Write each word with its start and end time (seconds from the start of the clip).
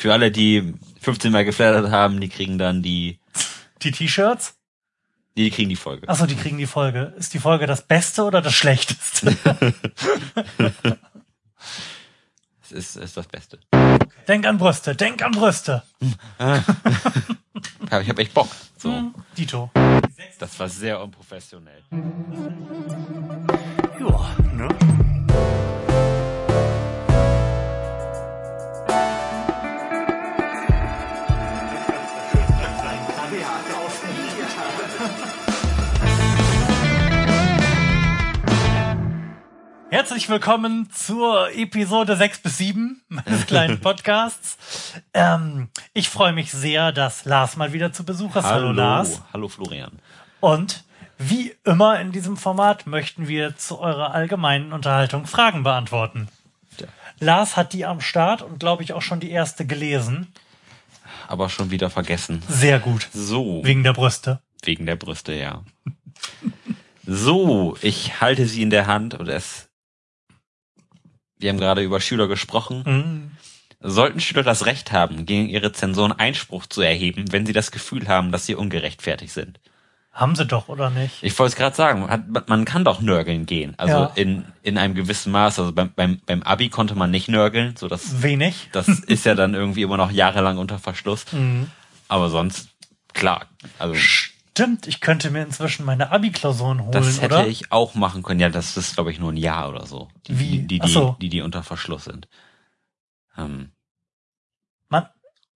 Für 0.00 0.14
alle, 0.14 0.30
die 0.30 0.72
15 1.02 1.30
Mal 1.30 1.44
geflattert 1.44 1.90
haben, 1.90 2.22
die 2.22 2.30
kriegen 2.30 2.56
dann 2.56 2.82
die, 2.82 3.18
Die 3.82 3.90
T-Shirts? 3.90 4.54
die 5.36 5.50
kriegen 5.50 5.68
die 5.68 5.76
Folge. 5.76 6.08
Achso, 6.08 6.24
die 6.24 6.36
kriegen 6.36 6.56
die 6.56 6.66
Folge. 6.66 7.12
Ist 7.18 7.34
die 7.34 7.38
Folge 7.38 7.66
das 7.66 7.86
Beste 7.86 8.22
oder 8.24 8.40
das 8.40 8.54
Schlechteste? 8.54 9.36
Das 12.62 12.78
ist, 12.78 12.96
ist 12.96 13.16
das 13.16 13.26
Beste. 13.26 13.58
denk 14.28 14.46
an 14.46 14.56
Brüste, 14.56 14.94
denk 14.94 15.22
an 15.22 15.32
Brüste. 15.32 15.82
Ich 17.82 18.08
habe 18.08 18.22
echt 18.22 18.32
Bock. 18.32 18.48
So, 18.78 18.90
Hm, 18.92 19.12
Dito. 19.36 19.70
das 20.38 20.58
war 20.60 20.68
sehr 20.68 21.02
unprofessionell. 21.02 21.82
Ja, 23.98 24.36
ne? 24.54 24.68
Herzlich 39.90 40.28
willkommen 40.28 40.88
zur 40.92 41.50
Episode 41.52 42.16
6 42.16 42.38
bis 42.42 42.58
7 42.58 43.02
meines 43.08 43.46
kleinen 43.46 43.80
Podcasts. 43.80 44.56
Ähm, 45.14 45.68
ich 45.94 46.08
freue 46.08 46.32
mich 46.32 46.52
sehr, 46.52 46.92
dass 46.92 47.24
Lars 47.24 47.56
mal 47.56 47.72
wieder 47.72 47.92
zu 47.92 48.04
Besuch 48.04 48.36
ist. 48.36 48.44
Hallo, 48.44 48.70
Lars. 48.70 49.20
Hallo 49.32 49.48
Florian. 49.48 49.92
Und 50.38 50.84
wie 51.18 51.54
immer 51.64 52.00
in 52.00 52.12
diesem 52.12 52.36
Format 52.36 52.86
möchten 52.86 53.26
wir 53.26 53.56
zu 53.56 53.80
eurer 53.80 54.14
allgemeinen 54.14 54.72
Unterhaltung 54.72 55.26
Fragen 55.26 55.64
beantworten. 55.64 56.28
Ja. 56.78 56.86
Lars 57.18 57.56
hat 57.56 57.72
die 57.72 57.84
am 57.84 58.00
Start 58.00 58.42
und 58.42 58.60
glaube 58.60 58.84
ich 58.84 58.92
auch 58.92 59.02
schon 59.02 59.18
die 59.20 59.30
erste 59.30 59.66
gelesen. 59.66 60.32
Aber 61.26 61.48
schon 61.48 61.70
wieder 61.72 61.90
vergessen. 61.90 62.42
Sehr 62.48 62.78
gut. 62.78 63.08
So, 63.12 63.64
Wegen 63.64 63.82
der 63.82 63.92
Brüste. 63.92 64.40
wegen 64.62 64.86
der 64.86 64.96
Brüste, 64.96 65.32
ja. 65.34 65.62
So, 67.06 67.76
ich 67.82 68.20
halte 68.20 68.46
sie 68.46 68.62
in 68.62 68.70
der 68.70 68.86
Hand 68.86 69.14
und 69.14 69.28
es. 69.28 69.66
Wir 71.40 71.50
haben 71.50 71.58
gerade 71.58 71.82
über 71.82 72.00
Schüler 72.00 72.28
gesprochen. 72.28 72.82
Mhm. 72.86 73.30
Sollten 73.82 74.20
Schüler 74.20 74.42
das 74.42 74.66
Recht 74.66 74.92
haben, 74.92 75.24
gegen 75.24 75.48
ihre 75.48 75.72
Zensoren 75.72 76.12
Einspruch 76.12 76.66
zu 76.66 76.82
erheben, 76.82 77.32
wenn 77.32 77.46
sie 77.46 77.54
das 77.54 77.70
Gefühl 77.70 78.08
haben, 78.08 78.30
dass 78.30 78.44
sie 78.44 78.54
ungerechtfertigt 78.54 79.32
sind? 79.32 79.58
Haben 80.12 80.34
sie 80.36 80.44
doch, 80.44 80.68
oder 80.68 80.90
nicht? 80.90 81.22
Ich 81.22 81.38
wollte 81.38 81.50
es 81.52 81.56
gerade 81.56 81.74
sagen, 81.76 82.06
man 82.46 82.64
kann 82.66 82.84
doch 82.84 83.00
nörgeln 83.00 83.46
gehen. 83.46 83.74
Also 83.78 83.94
Ja. 83.94 84.12
in, 84.16 84.44
in 84.62 84.76
einem 84.76 84.94
gewissen 84.94 85.32
Maß. 85.32 85.60
Also 85.60 85.72
beim, 85.72 85.92
beim, 85.94 86.20
beim 86.26 86.42
Abi 86.42 86.68
konnte 86.68 86.94
man 86.94 87.10
nicht 87.10 87.28
nörgeln, 87.28 87.74
so 87.76 87.88
das, 87.88 88.20
Wenig. 88.22 88.68
das 88.72 88.88
ist 88.88 89.24
ja 89.24 89.34
dann 89.34 89.54
irgendwie 89.54 89.82
immer 89.82 89.96
noch 89.96 90.10
jahrelang 90.10 90.58
unter 90.58 90.78
Verschluss. 90.78 91.24
Mhm. 91.32 91.70
Aber 92.08 92.28
sonst, 92.28 92.70
klar. 93.14 93.46
Also 93.78 93.94
Stimmt, 94.52 94.86
ich 94.86 95.00
könnte 95.00 95.30
mir 95.30 95.42
inzwischen 95.42 95.84
meine 95.84 96.10
Abi-Klausuren 96.10 96.80
holen, 96.80 96.92
das 96.92 97.20
hätte 97.20 97.36
oder? 97.36 97.46
ich 97.46 97.70
auch 97.72 97.94
machen 97.94 98.22
können. 98.22 98.40
Ja, 98.40 98.48
das 98.48 98.76
ist, 98.76 98.94
glaube 98.94 99.10
ich, 99.12 99.18
nur 99.18 99.32
ein 99.32 99.36
Jahr 99.36 99.68
oder 99.68 99.86
so. 99.86 100.08
Die, 100.26 100.38
Wie? 100.38 100.58
Die, 100.58 100.78
die, 100.80 100.88
so. 100.88 101.16
die, 101.20 101.28
die 101.28 101.40
unter 101.40 101.62
Verschluss 101.62 102.04
sind. 102.04 102.28
Ähm, 103.38 103.70
Man, 104.88 105.06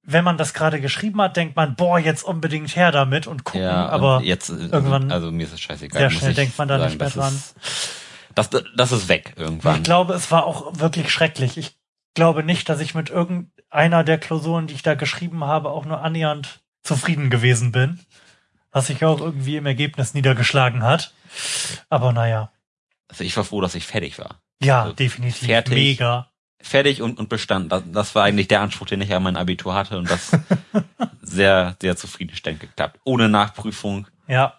wenn 0.04 0.24
man 0.24 0.38
das 0.38 0.54
gerade 0.54 0.80
geschrieben 0.80 1.20
hat, 1.20 1.36
denkt 1.36 1.56
man, 1.56 1.74
boah, 1.74 1.98
jetzt 1.98 2.22
unbedingt 2.22 2.76
her 2.76 2.92
damit 2.92 3.26
und 3.26 3.44
gucken, 3.44 3.62
ja, 3.62 3.88
aber 3.88 4.18
und 4.18 4.24
jetzt, 4.24 4.48
äh, 4.50 4.54
irgendwann 4.54 5.10
also 5.10 5.30
mir 5.32 5.44
ist 5.44 5.52
es 5.54 5.60
scheißegal. 5.60 6.00
sehr 6.00 6.10
schnell 6.10 6.30
ich 6.30 6.36
denkt 6.36 6.56
man 6.56 6.68
da 6.68 6.78
sagen, 6.78 6.90
nicht 6.90 6.98
mehr 6.98 7.08
das 7.08 7.14
dran. 7.14 7.34
Ist, 7.34 7.54
das, 8.34 8.50
das 8.76 8.92
ist 8.92 9.08
weg 9.08 9.34
irgendwann. 9.36 9.76
Ich 9.76 9.82
glaube, 9.82 10.14
es 10.14 10.30
war 10.30 10.44
auch 10.44 10.78
wirklich 10.78 11.10
schrecklich. 11.10 11.56
Ich 11.56 11.76
glaube 12.14 12.42
nicht, 12.42 12.68
dass 12.68 12.80
ich 12.80 12.94
mit 12.94 13.10
irgendeiner 13.10 14.04
der 14.04 14.18
Klausuren, 14.18 14.66
die 14.66 14.74
ich 14.74 14.82
da 14.82 14.94
geschrieben 14.94 15.44
habe, 15.44 15.70
auch 15.70 15.84
nur 15.84 16.00
annähernd 16.00 16.60
zufrieden 16.82 17.30
gewesen 17.30 17.72
bin. 17.72 18.00
Was 18.74 18.88
sich 18.88 19.02
auch 19.04 19.20
irgendwie 19.20 19.56
im 19.56 19.64
Ergebnis 19.66 20.12
niedergeschlagen 20.14 20.82
hat. 20.82 21.14
Aber 21.88 22.12
naja. 22.12 22.50
Also 23.08 23.24
ich 23.24 23.34
war 23.36 23.44
froh, 23.44 23.60
dass 23.62 23.74
ich 23.74 23.86
fertig 23.86 24.18
war. 24.18 24.40
Ja, 24.62 24.82
Also 24.82 24.92
definitiv. 24.94 25.46
fertig. 25.46 25.74
Mega. 25.74 26.30
fertig 26.60 27.00
und, 27.00 27.18
und 27.18 27.28
bestanden. 27.28 27.68
Das, 27.68 27.82
das 27.86 28.14
war 28.14 28.24
eigentlich 28.24 28.48
der 28.48 28.60
Anspruch, 28.60 28.86
den 28.86 29.00
ich 29.00 29.14
an 29.14 29.22
mein 29.22 29.36
Abitur 29.36 29.74
hatte 29.74 29.96
und 29.98 30.10
das 30.10 30.32
sehr, 31.22 31.76
sehr 31.80 31.96
zufriedenstellend 31.96 32.60
geklappt. 32.60 32.98
Ohne 33.04 33.28
Nachprüfung, 33.28 34.06
Ja. 34.26 34.54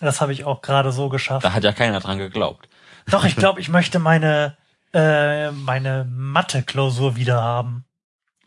Das 0.00 0.20
habe 0.20 0.32
ich 0.32 0.44
auch 0.44 0.62
gerade 0.62 0.92
so 0.92 1.08
geschafft. 1.08 1.44
da 1.44 1.52
hat 1.52 1.64
ja 1.64 1.72
keiner 1.72 1.98
dran 1.98 2.18
geglaubt. 2.18 2.68
Doch, 3.10 3.24
ich 3.24 3.34
glaube, 3.36 3.60
ich 3.60 3.68
möchte 3.68 3.98
meine, 3.98 4.56
äh, 4.94 5.50
meine 5.50 6.04
Mathe-Klausur 6.08 7.16
wieder 7.16 7.42
haben. 7.42 7.84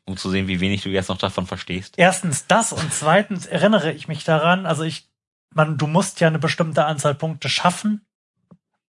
Um 0.06 0.16
zu 0.16 0.30
sehen, 0.30 0.48
wie 0.48 0.62
wenig 0.62 0.82
du 0.82 0.90
jetzt 0.90 1.10
noch 1.10 1.18
davon 1.18 1.46
verstehst. 1.46 1.96
Erstens 1.98 2.48
das 2.48 2.72
und 2.72 2.94
zweitens 2.94 3.46
erinnere 3.46 3.92
ich 3.92 4.08
mich 4.08 4.24
daran, 4.24 4.66
also 4.66 4.84
ich, 4.84 5.10
man, 5.54 5.78
du 5.78 5.88
musst 5.88 6.20
ja 6.20 6.28
eine 6.28 6.40
bestimmte 6.40 6.86
Anzahl 6.86 7.16
Punkte 7.16 7.50
schaffen, 7.50 8.06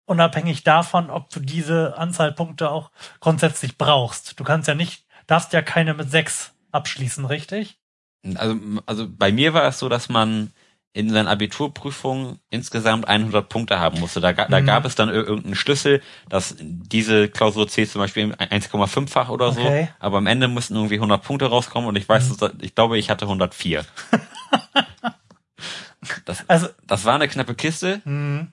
unabhängig 0.05 0.63
davon, 0.63 1.09
ob 1.09 1.29
du 1.29 1.39
diese 1.39 1.97
Anzahl 1.97 2.31
Punkte 2.31 2.69
auch 2.71 2.91
grundsätzlich 3.19 3.77
brauchst. 3.77 4.39
Du 4.39 4.43
kannst 4.43 4.67
ja 4.67 4.75
nicht, 4.75 5.05
darfst 5.27 5.53
ja 5.53 5.61
keine 5.61 5.93
mit 5.93 6.09
sechs 6.09 6.53
abschließen, 6.71 7.25
richtig? 7.25 7.77
Also, 8.35 8.55
also 8.85 9.07
bei 9.09 9.31
mir 9.31 9.53
war 9.53 9.63
es 9.65 9.79
so, 9.79 9.89
dass 9.89 10.09
man 10.09 10.51
in 10.93 11.11
seinen 11.11 11.27
Abiturprüfungen 11.27 12.39
insgesamt 12.49 13.07
100 13.07 13.47
Punkte 13.49 13.79
haben 13.79 13.99
musste. 13.99 14.19
Da, 14.19 14.33
da 14.33 14.61
Mhm. 14.61 14.65
gab 14.65 14.83
es 14.85 14.95
dann 14.95 15.09
ir- 15.09 15.13
irgendeinen 15.27 15.53
Schlüssel, 15.55 16.01
dass 16.27 16.55
diese 16.59 17.29
Klausur 17.29 17.67
zählt 17.67 17.91
zum 17.91 17.99
Beispiel 18.01 18.33
1,5-fach 18.33 19.29
oder 19.29 19.51
so. 19.51 19.61
Okay. 19.61 19.89
Aber 19.99 20.17
am 20.17 20.25
Ende 20.25 20.47
mussten 20.47 20.75
irgendwie 20.75 20.99
100 20.99 21.21
Punkte 21.21 21.45
rauskommen 21.45 21.87
und 21.87 21.97
ich 21.97 22.09
weiß, 22.09 22.35
dass- 22.37 22.53
ich 22.61 22.73
glaube, 22.73 22.97
ich 22.97 23.11
hatte 23.11 23.27
104. 23.27 23.85
das, 26.25 26.43
Also, 26.49 26.67
das 26.85 27.05
war 27.05 27.15
eine 27.15 27.27
knappe 27.27 27.55
Kiste. 27.55 28.01
mh, 28.05 28.47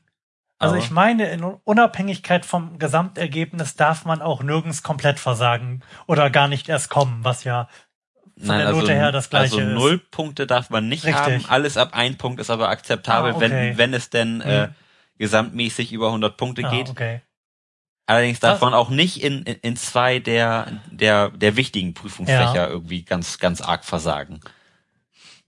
also 0.59 0.77
ich 0.77 0.91
meine, 0.91 1.29
in 1.31 1.43
Unabhängigkeit 1.45 2.47
vom 2.47 2.79
Gesamtergebnis 2.79 3.75
darf 3.77 4.05
man 4.07 4.23
auch 4.23 4.43
nirgends 4.43 4.83
komplett 4.83 5.19
versagen 5.21 5.83
oder 6.07 6.31
gar 6.31 6.49
nicht 6.49 6.69
erst 6.69 6.89
kommen, 6.89 7.23
was 7.23 7.45
ja 7.45 7.69
von 8.39 8.57
der 8.59 8.71
Note 8.73 8.93
her 8.95 9.13
das 9.13 9.29
Gleiche 9.31 9.57
also 9.57 9.61
ist. 9.61 9.75
null 9.75 9.99
Punkte 9.99 10.47
darf 10.47 10.71
man 10.71 10.89
nicht 10.89 11.05
Richtig. 11.05 11.17
haben. 11.23 11.45
Alles 11.47 11.77
ab 11.77 11.91
ein 11.93 12.17
Punkt 12.17 12.41
ist 12.41 12.51
aber 12.51 12.69
akzeptabel, 12.71 13.33
Ah, 13.33 13.37
okay. 13.37 13.51
wenn, 13.51 13.79
wenn 13.79 13.95
es 13.95 14.09
denn 14.11 14.41
äh, 14.41 14.69
Mhm. 14.69 14.75
gesamtmäßig 15.19 15.93
über 15.93 16.09
100 16.09 16.37
Punkte 16.37 16.65
Ah, 16.67 16.71
geht. 16.71 16.89
okay. 16.89 17.21
Allerdings 18.07 18.41
darf 18.41 18.55
Was? 18.55 18.61
man 18.63 18.75
auch 18.75 18.91
nicht 18.91 19.23
in, 19.23 19.43
in, 19.45 19.57
in 19.57 19.77
zwei 19.77 20.19
der, 20.19 20.81
der, 20.91 21.31
der 21.31 21.57
wichtigen 21.57 21.95
Prüfungsfächer 21.95 22.55
Ja. 22.55 22.69
irgendwie 22.69 23.03
ganz, 23.03 23.39
ganz 23.39 23.61
arg 23.61 23.85
versagen. 23.85 24.41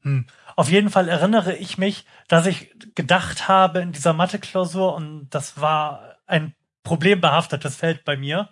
Hm. 0.02 0.26
Auf 0.56 0.70
jeden 0.70 0.90
Fall 0.90 1.08
erinnere 1.08 1.54
ich 1.54 1.78
mich, 1.78 2.06
dass 2.28 2.46
ich 2.46 2.74
gedacht 2.94 3.46
habe 3.46 3.80
in 3.80 3.92
dieser 3.92 4.14
Mathe-Klausur, 4.14 4.94
und 4.94 5.28
das 5.30 5.60
war 5.60 6.16
ein 6.26 6.54
problembehaftetes 6.82 7.76
Feld 7.76 8.04
bei 8.04 8.16
mir, 8.16 8.48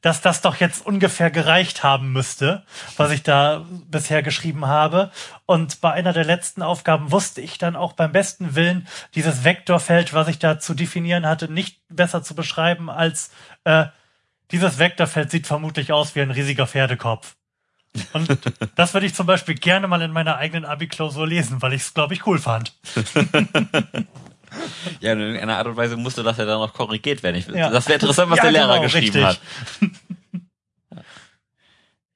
dass 0.00 0.20
das 0.20 0.40
doch 0.40 0.56
jetzt 0.56 0.84
ungefähr 0.84 1.30
gereicht 1.30 1.84
haben 1.84 2.12
müsste, 2.12 2.64
was 2.96 3.10
ich 3.10 3.22
da 3.22 3.66
bisher 3.86 4.22
geschrieben 4.22 4.66
habe. 4.66 5.10
Und 5.46 5.80
bei 5.80 5.92
einer 5.92 6.12
der 6.12 6.24
letzten 6.24 6.62
Aufgaben 6.62 7.12
wusste 7.12 7.40
ich 7.40 7.58
dann 7.58 7.76
auch 7.76 7.92
beim 7.92 8.10
besten 8.10 8.54
Willen, 8.54 8.88
dieses 9.14 9.44
Vektorfeld, 9.44 10.14
was 10.14 10.28
ich 10.28 10.38
da 10.38 10.58
zu 10.58 10.74
definieren 10.74 11.26
hatte, 11.26 11.52
nicht 11.52 11.82
besser 11.88 12.22
zu 12.22 12.34
beschreiben 12.34 12.90
als 12.90 13.30
äh, 13.64 13.86
dieses 14.50 14.78
Vektorfeld 14.78 15.30
sieht 15.30 15.46
vermutlich 15.46 15.92
aus 15.92 16.14
wie 16.14 16.20
ein 16.20 16.30
riesiger 16.30 16.66
Pferdekopf. 16.66 17.36
Und 18.12 18.38
das 18.76 18.92
würde 18.94 19.06
ich 19.06 19.14
zum 19.14 19.26
Beispiel 19.26 19.54
gerne 19.54 19.86
mal 19.88 20.02
in 20.02 20.10
meiner 20.10 20.36
eigenen 20.36 20.64
Abi-Klausur 20.64 21.26
lesen, 21.28 21.62
weil 21.62 21.72
ich 21.74 21.82
es, 21.82 21.94
glaube 21.94 22.14
ich, 22.14 22.26
cool 22.26 22.38
fand. 22.38 22.74
Ja, 25.00 25.14
in 25.14 25.18
irgendeiner 25.20 25.56
Art 25.58 25.66
und 25.66 25.76
Weise 25.76 25.96
musste 25.96 26.22
das 26.22 26.36
ja 26.36 26.44
dann 26.44 26.60
noch 26.60 26.72
korrigiert 26.72 27.24
werden. 27.24 27.34
Ich, 27.34 27.48
Ja. 27.48 27.70
Das 27.70 27.86
wäre 27.88 27.94
interessant, 27.94 28.30
was 28.30 28.36
Ja, 28.36 28.44
der 28.44 28.52
Lehrer 28.52 28.74
genau, 28.74 28.82
geschrieben 28.82 29.24
richtig. 29.24 29.24
hat. 29.24 29.40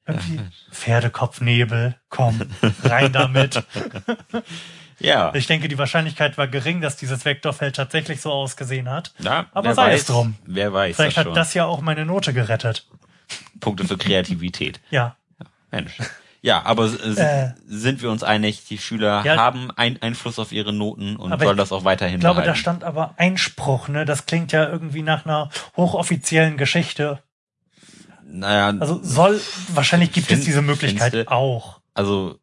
Irgendwie 0.07 0.41
Pferdekopfnebel, 0.71 1.97
komm, 2.09 2.41
rein 2.85 3.13
damit. 3.13 3.63
Ja, 5.01 5.33
Ich 5.35 5.47
denke, 5.47 5.69
die 5.69 5.79
Wahrscheinlichkeit 5.79 6.39
war 6.39 6.49
gering, 6.49 6.81
dass 6.81 6.97
dieses 6.97 7.25
Vektorfeld 7.25 7.77
tatsächlich 7.77 8.21
so 8.21 8.33
ausgesehen 8.33 8.89
hat. 8.91 9.13
ja 9.21 9.47
Aber 9.53 9.73
sei 9.75 9.93
weiß, 9.93 10.01
es 10.01 10.07
drum. 10.07 10.35
Wer 10.45 10.73
weiß 10.73 10.97
Vielleicht 10.97 11.17
das 11.17 11.25
hat 11.27 11.37
das 11.37 11.55
ja 11.55 11.67
auch 11.67 11.81
meine 11.83 12.05
Note 12.05 12.33
gerettet. 12.33 12.85
Punkte 13.61 13.85
für 13.85 13.97
Kreativität. 13.97 14.81
Ja. 14.91 15.17
Mensch. 15.71 15.99
Ja, 16.41 16.63
aber 16.65 16.87
Äh. 16.87 17.53
sind 17.67 18.01
wir 18.01 18.11
uns 18.11 18.23
einig, 18.23 18.65
die 18.67 18.79
Schüler 18.79 19.23
Ja. 19.25 19.37
haben 19.37 19.71
einen 19.73 20.01
Einfluss 20.01 20.39
auf 20.39 20.53
ihre 20.53 20.73
Noten 20.73 21.17
und 21.17 21.37
sollen 21.41 21.57
das 21.59 21.73
auch 21.73 21.85
weiterhin 21.85 22.17
Ich 22.17 22.21
glaube, 22.21 22.37
da 22.37 22.43
behalten. 22.43 22.61
stand 22.61 22.85
aber 22.85 23.15
Einspruch, 23.19 23.89
ne? 23.89 24.05
Das 24.05 24.25
klingt 24.27 24.53
ja 24.53 24.69
irgendwie 24.69 25.03
nach 25.03 25.25
einer 25.27 25.51
hochoffiziellen 25.77 26.57
Geschichte. 26.57 27.21
Naja, 28.25 28.79
Also 28.79 29.01
soll, 29.03 29.41
wahrscheinlich 29.75 30.13
gibt 30.13 30.29
Find- 30.29 30.39
es 30.41 30.45
diese 30.45 30.63
Möglichkeit 30.63 31.13
findste- 31.13 31.33
auch. 31.33 31.81
also 31.95 32.39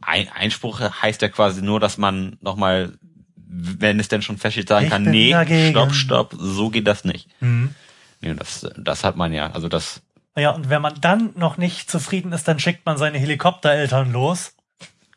ein, 0.00 0.28
Einspruch 0.28 0.80
heißt 0.80 1.22
ja 1.22 1.28
quasi 1.28 1.62
nur, 1.62 1.80
dass 1.80 1.98
man 1.98 2.36
nochmal, 2.40 2.92
wenn 3.36 3.98
es 3.98 4.08
denn 4.08 4.22
schon 4.22 4.38
feststeht, 4.38 4.68
sagen 4.68 4.84
Ich 4.86 4.90
kann, 4.90 5.02
nee, 5.04 5.30
dagegen. 5.32 5.70
stopp, 5.70 5.94
stopp, 5.94 6.34
so 6.38 6.70
geht 6.70 6.86
das 6.86 7.04
nicht. 7.04 7.28
Hm. 7.40 7.74
Nee, 8.20 8.34
das, 8.34 8.66
das 8.76 9.04
hat 9.04 9.16
man 9.16 9.32
ja, 9.32 9.50
also 9.52 9.68
das, 9.68 10.02
Naja, 10.38 10.50
und 10.50 10.70
wenn 10.70 10.80
man 10.80 10.94
dann 11.00 11.32
noch 11.34 11.56
nicht 11.56 11.90
zufrieden 11.90 12.32
ist, 12.32 12.46
dann 12.46 12.60
schickt 12.60 12.86
man 12.86 12.96
seine 12.96 13.18
Helikoptereltern 13.18 14.12
los, 14.12 14.54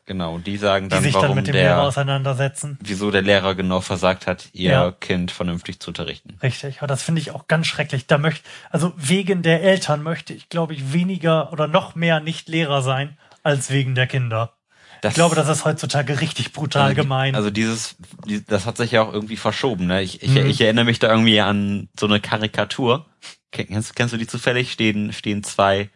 Genau, 0.04 0.38
die 0.38 0.56
sagen 0.56 0.88
die 0.88 0.96
dann, 0.96 1.02
sich 1.04 1.12
dann 1.12 1.22
warum 1.22 1.36
mit 1.36 1.46
dem 1.46 1.54
Lehrer 1.54 1.76
der, 1.76 1.82
auseinandersetzen. 1.84 2.76
wieso 2.82 3.12
der 3.12 3.22
Lehrer 3.22 3.54
genau 3.54 3.80
versagt 3.80 4.26
hat, 4.26 4.48
ihr 4.52 4.72
Ja. 4.72 4.90
Kind 4.90 5.30
vernünftig 5.30 5.78
zu 5.78 5.90
unterrichten. 5.90 6.36
Richtig, 6.42 6.78
aber 6.78 6.88
das 6.88 7.04
finde 7.04 7.20
ich 7.20 7.30
auch 7.30 7.46
ganz 7.46 7.68
schrecklich. 7.68 8.08
Da 8.08 8.18
möchte, 8.18 8.42
also 8.70 8.92
wegen 8.96 9.42
der 9.42 9.62
Eltern 9.62 10.02
möchte 10.02 10.32
ich, 10.34 10.48
glaube 10.48 10.74
ich, 10.74 10.92
weniger 10.92 11.52
oder 11.52 11.68
noch 11.68 11.94
mehr 11.94 12.18
nicht 12.18 12.48
Lehrer 12.48 12.82
sein, 12.82 13.16
als 13.44 13.70
wegen 13.70 13.94
der 13.94 14.08
Kinder. 14.08 14.54
Das, 15.02 15.10
Ich 15.12 15.14
glaube, 15.14 15.36
das 15.36 15.48
ist 15.48 15.64
heutzutage 15.64 16.20
richtig 16.20 16.52
brutal 16.52 16.90
also, 16.90 16.96
gemein. 17.02 17.36
Also 17.36 17.50
dieses, 17.50 17.94
die, 18.26 18.44
das 18.44 18.66
hat 18.66 18.78
sich 18.78 18.90
ja 18.90 19.02
auch 19.02 19.12
irgendwie 19.12 19.36
verschoben. 19.36 19.86
Ne? 19.86 20.02
Ich, 20.02 20.20
ich, 20.20 20.30
Mhm. 20.30 20.46
ich 20.46 20.60
erinnere 20.60 20.84
mich 20.84 20.98
da 20.98 21.08
irgendwie 21.10 21.40
an 21.40 21.88
so 21.98 22.06
eine 22.06 22.18
Karikatur. 22.18 23.06
Kennst, 23.52 23.94
kennst 23.94 24.12
du 24.12 24.18
die 24.18 24.26
zufällig? 24.26 24.72
Stehen, 24.72 25.12
stehen 25.12 25.44
zwei, 25.44 25.90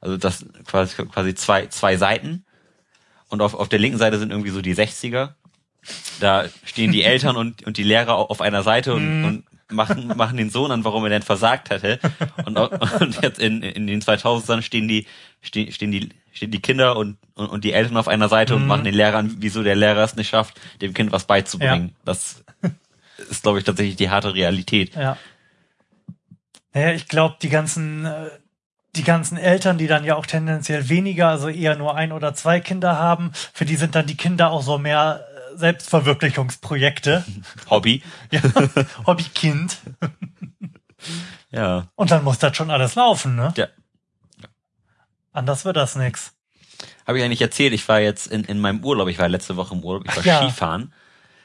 also 0.00 0.16
das 0.16 0.46
quasi, 0.66 1.04
quasi 1.06 1.34
zwei, 1.34 1.66
zwei 1.66 1.96
Seiten. 1.96 2.44
Und 3.28 3.42
auf, 3.42 3.54
auf 3.54 3.68
der 3.68 3.78
linken 3.78 3.98
Seite 3.98 4.18
sind 4.18 4.30
irgendwie 4.30 4.50
so 4.50 4.62
die 4.62 4.74
60er. 4.74 5.34
Da 6.20 6.44
stehen 6.64 6.92
die 6.92 7.02
Eltern 7.02 7.36
und, 7.36 7.66
und 7.66 7.76
die 7.76 7.82
Lehrer 7.82 8.16
au- 8.16 8.26
auf 8.26 8.40
einer 8.40 8.62
Seite 8.62 8.94
und, 8.94 9.18
Mhm. 9.18 9.24
und 9.24 9.44
machen, 9.72 10.16
machen 10.16 10.36
den 10.36 10.50
Sohn 10.50 10.70
an, 10.70 10.84
warum 10.84 11.02
er 11.04 11.10
denn 11.10 11.22
versagt 11.22 11.70
hätte. 11.70 11.98
Und, 12.44 12.56
und 13.00 13.20
jetzt 13.22 13.38
in, 13.40 13.62
in 13.62 13.86
den 13.86 14.00
2000ern 14.00 14.62
stehen 14.62 14.86
die, 14.86 15.06
stehen, 15.40 15.72
stehen 15.72 15.90
die, 15.90 16.10
stehen 16.32 16.50
die 16.50 16.60
Kinder 16.60 16.96
und, 16.96 17.16
und, 17.34 17.46
und 17.48 17.64
die 17.64 17.72
Eltern 17.72 17.96
auf 17.96 18.06
einer 18.06 18.28
Seite 18.28 18.54
und 18.54 18.62
Mhm. 18.62 18.68
machen 18.68 18.84
den 18.84 18.94
Lehrer 18.94 19.16
an, 19.18 19.34
wieso 19.38 19.62
der 19.62 19.74
Lehrer 19.74 20.04
es 20.04 20.14
nicht 20.14 20.28
schafft, 20.28 20.60
dem 20.80 20.94
Kind 20.94 21.10
was 21.10 21.24
beizubringen. 21.26 21.96
Das 22.04 22.44
ist, 23.30 23.42
glaube 23.42 23.58
ich, 23.58 23.64
tatsächlich 23.64 23.96
die 23.96 24.10
harte 24.10 24.34
Realität. 24.34 24.94
Ja. 24.94 25.16
Naja, 26.74 26.92
ich 26.92 27.08
glaube, 27.08 27.36
die 27.42 27.48
ganzen, 27.48 28.04
äh, 28.04 28.30
die 28.96 29.04
ganzen 29.04 29.36
Eltern, 29.36 29.78
die 29.78 29.86
dann 29.86 30.04
ja 30.04 30.16
auch 30.16 30.26
tendenziell 30.26 30.88
weniger, 30.88 31.28
also 31.28 31.48
eher 31.48 31.76
nur 31.76 31.94
ein 31.96 32.12
oder 32.12 32.34
zwei 32.34 32.60
Kinder 32.60 32.98
haben, 32.98 33.32
für 33.52 33.64
die 33.64 33.76
sind 33.76 33.94
dann 33.94 34.06
die 34.06 34.16
Kinder 34.16 34.50
auch 34.50 34.62
so 34.62 34.78
mehr 34.78 35.26
äh, 35.54 35.58
Selbstverwirklichungsprojekte. 35.58 37.24
Hobby. 37.70 38.02
Ja. 38.30 38.40
Hobbykind. 39.06 39.78
Ja. 41.50 41.88
Und 41.96 42.10
dann 42.10 42.24
muss 42.24 42.38
das 42.38 42.56
schon 42.56 42.70
alles 42.70 42.94
laufen, 42.94 43.34
ne? 43.34 43.52
Ja. 43.56 43.66
Anders 45.32 45.64
wird 45.64 45.76
das 45.76 45.96
nix. 45.96 46.32
Habe 47.06 47.18
ich 47.18 47.24
eigentlich 47.24 47.42
erzählt, 47.42 47.72
ich 47.72 47.88
war 47.88 48.00
jetzt 48.00 48.26
in, 48.26 48.44
in 48.44 48.60
meinem 48.60 48.84
Urlaub, 48.84 49.08
ich 49.08 49.18
war 49.18 49.28
letzte 49.28 49.56
Woche 49.56 49.74
im 49.74 49.84
Urlaub, 49.84 50.04
ich 50.06 50.16
war 50.16 50.24
ja. 50.24 50.42
Skifahren. 50.42 50.92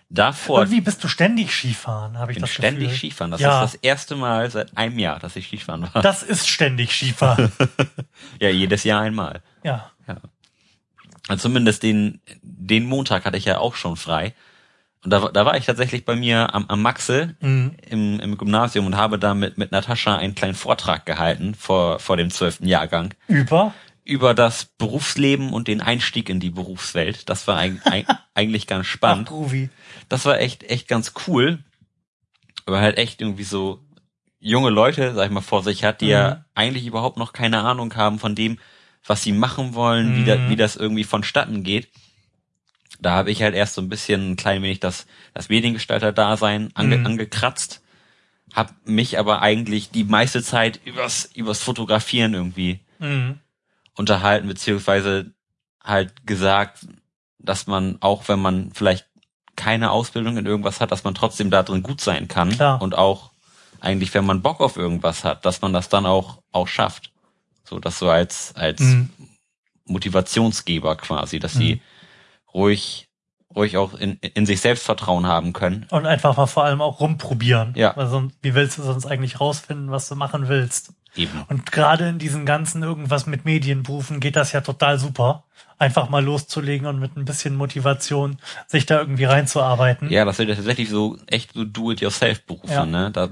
Davor 0.10 0.62
Und 0.62 0.72
wie 0.72 0.80
bist 0.82 1.04
du 1.04 1.08
ständig 1.10 1.52
Skifahren, 1.52 2.18
habe 2.18 2.32
ich 2.32 2.38
bin 2.38 2.42
das 2.42 2.52
ständig 2.52 2.86
Gefühl. 2.92 2.98
Skifahren. 2.98 3.32
Das 3.32 3.42
Ja. 3.42 3.64
ist 3.64 3.74
das 3.74 3.82
erste 3.82 4.16
Mal 4.16 4.50
seit 4.50 4.78
einem 4.78 4.98
Jahr, 5.00 5.20
dass 5.20 5.36
ich 5.36 5.48
Skifahren 5.48 5.88
war. 5.94 6.02
Das 6.02 6.24
ist 6.24 6.48
ständig 6.48 6.94
Skifahren. 6.94 7.52
ja, 8.42 8.50
jedes 8.50 8.84
Jahr 8.84 9.02
einmal. 9.02 9.42
ja. 9.64 9.92
Also 11.30 11.50
zumindest 11.50 11.84
den, 11.84 12.22
den 12.42 12.86
Montag 12.86 13.26
hatte 13.26 13.38
ich 13.38 13.44
ja 13.44 13.58
auch 13.58 13.76
schon 13.76 13.98
frei. 13.98 14.34
Und 15.04 15.12
da, 15.12 15.28
da 15.28 15.46
war 15.46 15.58
ich 15.58 15.66
tatsächlich 15.66 16.06
bei 16.06 16.16
mir 16.16 16.56
am, 16.56 16.66
am 16.70 16.82
Maxe 16.82 17.36
Mhm. 17.42 17.76
im, 17.90 18.20
im 18.22 18.38
Gymnasium 18.38 18.86
und 18.86 18.96
habe 18.96 19.20
da 19.20 19.34
mit, 19.34 19.58
mit 19.58 19.74
Natascha 19.74 20.16
einen 20.18 20.36
kleinen 20.36 20.56
Vortrag 20.56 21.06
gehalten 21.06 21.54
vor, 21.54 22.00
vor 22.00 22.16
dem 22.16 22.30
zwölften 22.32 22.66
Jahrgang 22.66 23.14
Über. 23.28 23.74
über 24.06 24.34
das 24.34 24.66
Berufsleben 24.78 25.52
und 25.52 25.68
den 25.68 25.82
Einstieg 25.82 26.30
in 26.30 26.40
die 26.40 26.50
Berufswelt. 26.50 27.28
Das 27.30 27.46
war 27.46 27.58
eig, 27.58 27.74
eig, 27.86 28.06
eigentlich 28.34 28.66
ganz 28.66 28.88
Ach, 28.88 28.92
spannend. 28.92 29.30
Das 30.10 30.26
war 30.26 30.40
echt, 30.40 30.64
echt 30.64 30.88
ganz 30.88 31.14
cool. 31.28 31.64
Aber 32.66 32.80
halt 32.80 32.98
echt 32.98 33.22
irgendwie 33.22 33.44
so 33.44 33.84
junge 34.40 34.70
Leute, 34.70 35.14
sag 35.16 35.26
ich 35.26 35.32
mal, 35.32 35.42
vor 35.42 35.64
sich 35.64 35.84
hat, 35.84 36.02
die 36.02 36.06
Mhm. 36.06 36.12
ja 36.12 36.46
eigentlich 36.54 36.86
überhaupt 36.86 37.18
noch 37.18 37.34
keine 37.34 37.62
Ahnung 37.64 37.96
haben 37.96 38.20
von 38.20 38.36
dem, 38.36 38.60
was 39.06 39.24
sie 39.24 39.32
machen 39.32 39.74
wollen, 39.74 40.16
wie, 40.16 40.24
da, 40.24 40.36
Mhm. 40.36 40.50
wie 40.50 40.56
das 40.56 40.76
irgendwie 40.76 41.04
vonstatten 41.04 41.64
geht. 41.64 41.90
Da 43.00 43.12
habe 43.12 43.32
ich 43.32 43.42
halt 43.42 43.54
erst 43.56 43.76
so 43.76 43.82
ein 43.82 43.90
bisschen 43.90 44.32
ein 44.32 44.36
klein 44.38 44.62
wenig 44.64 44.80
das, 44.80 45.06
das 45.34 45.50
Mediengestalter-Dasein 45.50 46.72
ange, 46.74 46.98
Mhm. 46.98 47.06
angekratzt, 47.06 47.82
hab 48.54 48.74
mich 48.88 49.20
aber 49.20 49.42
eigentlich 49.42 49.92
die 49.92 50.04
meiste 50.04 50.42
Zeit 50.42 50.80
übers, 50.86 51.26
übers 51.36 51.62
Fotografieren 51.62 52.34
irgendwie 52.34 52.80
Mhm. 53.00 53.40
unterhalten, 53.96 54.48
beziehungsweise 54.48 55.32
halt 55.84 56.26
gesagt, 56.26 56.88
dass 57.40 57.68
man, 57.68 57.98
auch 58.02 58.28
wenn 58.28 58.40
man 58.42 58.72
vielleicht 58.74 59.08
keine 59.58 59.92
Ausbildung 59.92 60.38
in 60.38 60.46
irgendwas 60.46 60.80
hat, 60.80 60.92
dass 60.92 61.04
man 61.04 61.14
trotzdem 61.14 61.52
da 61.52 61.64
drin 61.64 61.84
gut 61.84 62.00
sein 62.00 62.30
kann. 62.30 62.52
Klar. 62.52 62.82
Und 62.82 62.96
auch 62.98 63.32
eigentlich, 63.82 64.14
wenn 64.14 64.26
man 64.26 64.42
Bock 64.42 64.62
auf 64.62 64.78
irgendwas 64.78 65.26
hat, 65.26 65.46
dass 65.46 65.62
man 65.62 65.74
das 65.74 65.90
dann 65.90 66.06
auch, 66.06 66.38
auch 66.54 66.68
schafft. 66.68 67.12
So, 67.66 67.80
das 67.80 68.00
so 68.00 68.10
als, 68.10 68.56
als 68.56 68.80
Mhm. 68.80 69.10
Motivationsgeber 69.86 70.96
quasi, 70.98 71.40
dass 71.40 71.54
sie 71.54 71.82
ruhig, 72.54 73.08
ruhig 73.56 73.78
auch 73.78 73.94
in, 73.94 74.14
in 74.20 74.46
sich 74.46 74.62
selbst 74.62 74.86
Vertrauen 74.86 75.26
haben 75.26 75.54
können. 75.54 75.86
Und 75.90 76.06
einfach 76.06 76.38
mal 76.38 76.46
vor 76.48 76.64
allem 76.66 76.82
auch 76.82 77.00
rumprobieren. 77.00 77.74
Ja. 77.76 77.96
Weil 77.96 78.08
sonst, 78.08 78.36
wie 78.42 78.54
willst 78.54 78.78
du 78.78 78.84
sonst 78.84 79.06
eigentlich 79.06 79.40
rausfinden, 79.40 79.92
was 79.92 80.08
du 80.10 80.16
machen 80.16 80.48
willst? 80.48 80.94
Eben. 81.16 81.44
Und 81.48 81.72
gerade 81.72 82.10
in 82.10 82.20
diesen 82.20 82.46
ganzen 82.46 82.84
irgendwas 82.84 83.26
mit 83.26 83.46
Medienberufen 83.46 84.20
geht 84.20 84.36
das 84.36 84.52
ja 84.52 84.62
total 84.62 85.00
super. 85.00 85.46
Einfach 85.80 86.10
mal 86.10 86.24
loszulegen 86.24 86.88
und 86.88 87.00
mit 87.00 87.16
ein 87.18 87.26
bisschen 87.26 87.56
Motivation 87.56 88.38
sich 88.68 88.86
da 88.88 88.98
irgendwie 89.00 89.26
reinzuarbeiten. 89.26 90.10
Ja, 90.10 90.26
das 90.26 90.38
sind 90.38 90.50
ja 90.50 90.56
tatsächlich 90.56 90.90
so 90.90 91.18
echt 91.28 91.54
so 91.54 91.64
Do-it-yourself-Berufe, 91.66 92.74
Ja. 92.74 92.86
ne? 92.86 93.12
Da, 93.12 93.30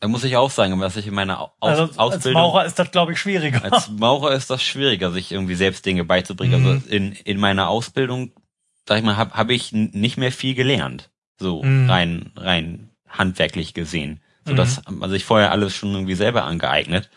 da 0.00 0.08
muss 0.08 0.24
ich 0.24 0.36
auch 0.36 0.50
sagen, 0.50 0.78
was 0.80 0.96
ich 0.96 1.06
in 1.06 1.14
meiner 1.14 1.40
Au- 1.40 1.52
Aus 1.60 1.70
also 1.70 1.82
als 1.84 1.98
Ausbildung 1.98 2.42
Maurer 2.42 2.64
ist 2.64 2.78
das, 2.78 2.90
glaube 2.90 3.12
ich, 3.12 3.18
schwieriger. 3.20 3.62
Als 3.64 3.88
Maurer 3.90 4.32
ist 4.34 4.50
das 4.50 4.62
schwieriger, 4.62 5.10
sich 5.10 5.32
irgendwie 5.32 5.54
selbst 5.56 5.84
Dinge 5.86 6.04
beizubringen. 6.04 6.60
Mhm. 6.62 6.66
Also 6.68 6.88
in, 6.88 7.12
in 7.12 7.38
meiner 7.40 7.68
Ausbildung, 7.68 8.32
sag 8.86 8.98
ich 8.98 9.04
mal, 9.04 9.16
habe 9.16 9.32
hab 9.34 9.50
ich 9.50 9.72
nicht 9.72 10.16
mehr 10.18 10.32
viel 10.32 10.54
gelernt. 10.54 11.10
So 11.40 11.62
Mhm. 11.62 11.90
rein, 11.90 12.32
rein 12.36 12.90
handwerklich 13.08 13.74
gesehen. 13.74 14.20
So 14.44 14.52
Mhm. 14.52 14.56
das, 14.56 14.80
also 15.00 15.14
ich 15.14 15.24
vorher 15.24 15.50
alles 15.52 15.74
schon 15.74 15.92
irgendwie 15.92 16.14
selber 16.14 16.44
angeeignet. 16.44 17.10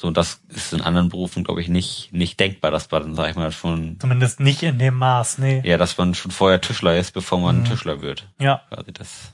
So, 0.00 0.06
und 0.06 0.16
das 0.16 0.40
ist 0.48 0.72
in 0.72 0.80
anderen 0.80 1.08
Berufen, 1.08 1.42
glaube 1.42 1.60
ich, 1.60 1.66
nicht, 1.68 2.12
nicht 2.12 2.38
denkbar, 2.38 2.70
dass 2.70 2.88
man, 2.88 3.16
sag 3.16 3.30
ich 3.30 3.34
mal, 3.34 3.50
schon, 3.50 3.98
Zumindest 3.98 4.38
nicht 4.38 4.62
in 4.62 4.78
dem 4.78 4.94
Maß, 4.94 5.38
nee. 5.38 5.60
ja, 5.64 5.76
dass 5.76 5.98
man 5.98 6.14
schon 6.14 6.30
vorher 6.30 6.60
Tischler 6.60 6.96
ist, 6.96 7.14
bevor 7.14 7.40
man 7.40 7.58
Mhm. 7.60 7.64
Tischler 7.64 8.00
wird. 8.00 8.28
Ja. 8.38 8.62
Quasi 8.68 8.92
das. 8.92 9.32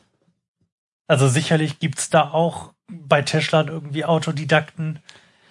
Also 1.07 1.29
sicherlich 1.29 1.81
gibt's 1.81 2.09
da 2.09 2.31
auch 2.31 2.73
bei 2.89 3.21
Tischlern 3.21 3.69
irgendwie 3.69 4.07
Autodidakten, 4.07 5.01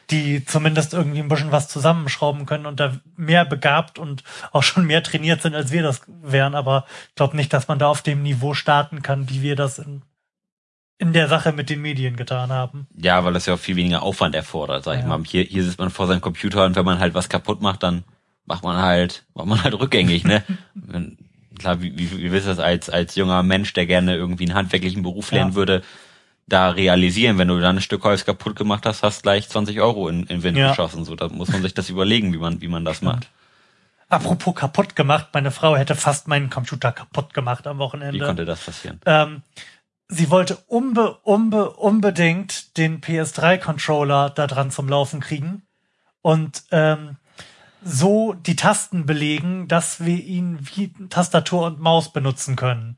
die 0.09 0.43
zumindest 0.45 0.95
irgendwie 0.95 1.19
ein 1.19 1.27
bisschen 1.29 1.51
was 1.51 1.67
zusammenschrauben 1.67 2.47
können 2.47 2.65
und 2.65 2.79
da 2.79 2.97
mehr 3.15 3.45
begabt 3.45 3.99
und 3.99 4.23
auch 4.51 4.63
schon 4.63 4.87
mehr 4.87 5.03
trainiert 5.03 5.43
sind, 5.43 5.53
als 5.53 5.71
wir 5.71 5.83
das 5.83 6.01
wären. 6.07 6.55
Aber 6.55 6.85
ich 7.09 7.15
glaube 7.15 7.35
nicht, 7.35 7.53
dass 7.53 7.67
man 7.67 7.77
da 7.77 7.87
auf 7.87 8.01
dem 8.01 8.23
Niveau 8.23 8.55
starten 8.55 9.03
kann, 9.03 9.29
wie 9.29 9.43
wir 9.43 9.55
das 9.55 9.77
in, 9.77 10.01
in 11.03 11.13
der 11.13 11.27
Sache 11.27 11.51
mit 11.51 11.69
den 11.69 11.81
Medien 11.81 12.15
getan 12.15 12.49
haben. 12.51 12.87
Ja, 12.95 13.23
weil 13.25 13.33
das 13.33 13.45
ja 13.45 13.53
auch 13.55 13.59
viel 13.59 13.75
weniger 13.75 14.01
Aufwand 14.03 14.35
erfordert, 14.35 14.85
sag 14.85 14.95
ich 14.97 15.01
Ja. 15.01 15.07
mal. 15.09 15.21
Hier, 15.25 15.43
hier 15.43 15.63
sitzt 15.63 15.77
man 15.79 15.89
vor 15.89 16.07
seinem 16.07 16.21
Computer 16.21 16.65
und 16.65 16.75
wenn 16.77 16.85
man 16.85 16.99
halt 16.99 17.13
was 17.13 17.27
kaputt 17.29 17.61
macht, 17.61 17.83
dann 17.83 18.03
macht 18.45 18.63
man 18.63 18.77
halt, 18.81 19.25
macht 19.33 19.47
man 19.47 19.63
halt 19.63 19.73
rückgängig, 19.79 20.23
ne? 20.23 20.43
Klar, 21.59 21.81
wie, 21.81 21.97
wie, 21.97 22.09
wie 22.17 22.31
willst 22.31 22.47
du 22.47 22.51
das 22.51 22.59
als, 22.59 22.89
als 22.89 23.15
junger 23.15 23.43
Mensch, 23.43 23.73
der 23.73 23.85
gerne 23.85 24.15
irgendwie 24.15 24.45
einen 24.45 24.55
handwerklichen 24.55 25.03
Beruf 25.03 25.31
Ja. 25.31 25.37
lernen 25.39 25.55
würde, 25.55 25.83
da 26.47 26.69
realisieren, 26.69 27.37
wenn 27.37 27.47
du 27.47 27.59
dann 27.59 27.77
ein 27.77 27.81
Stück 27.81 28.03
Holz 28.03 28.25
kaputt 28.25 28.55
gemacht 28.55 28.85
hast, 28.85 29.03
hast 29.03 29.23
gleich 29.23 29.47
20 29.49 29.79
Euro 29.81 30.09
in, 30.09 30.23
in 30.27 30.41
Wind 30.43 30.57
Ja. 30.57 30.69
geschossen. 30.69 31.05
So, 31.05 31.15
da 31.15 31.27
muss 31.29 31.49
man 31.51 31.61
sich 31.61 31.73
das 31.73 31.89
überlegen, 31.89 32.33
wie 32.33 32.37
man, 32.37 32.61
wie 32.61 32.67
man 32.67 32.85
das 32.85 33.01
macht. 33.01 33.27
Apropos 34.09 34.55
kaputt 34.55 34.95
gemacht, 34.95 35.27
meine 35.33 35.51
Frau 35.51 35.75
hätte 35.75 35.95
fast 35.95 36.27
meinen 36.27 36.49
Computer 36.49 36.91
kaputt 36.91 37.33
gemacht 37.33 37.65
am 37.67 37.77
Wie 37.77 37.81
Wochenende. 37.81 38.25
konnte 38.25 38.45
das 38.45 38.61
passieren? 38.61 38.99
ähm, 39.05 39.41
sie 40.07 40.29
wollte 40.29 40.57
unbe, 40.67 41.17
unbe, 41.23 41.71
unbedingt 41.71 42.77
den 42.77 43.01
PS3-Controller 43.01 44.29
da 44.29 44.47
dran 44.47 44.71
zum 44.71 44.87
Laufen 44.89 45.19
kriegen 45.19 45.63
und 46.21 46.63
ähm, 46.71 47.17
so 47.83 48.33
die 48.33 48.55
Tasten 48.55 49.05
belegen, 49.05 49.67
dass 49.67 50.05
wir 50.05 50.17
ihn 50.23 50.59
wie 50.73 50.93
Tastatur 51.09 51.65
und 51.65 51.79
Maus 51.79 52.13
benutzen 52.13 52.55
können, 52.55 52.97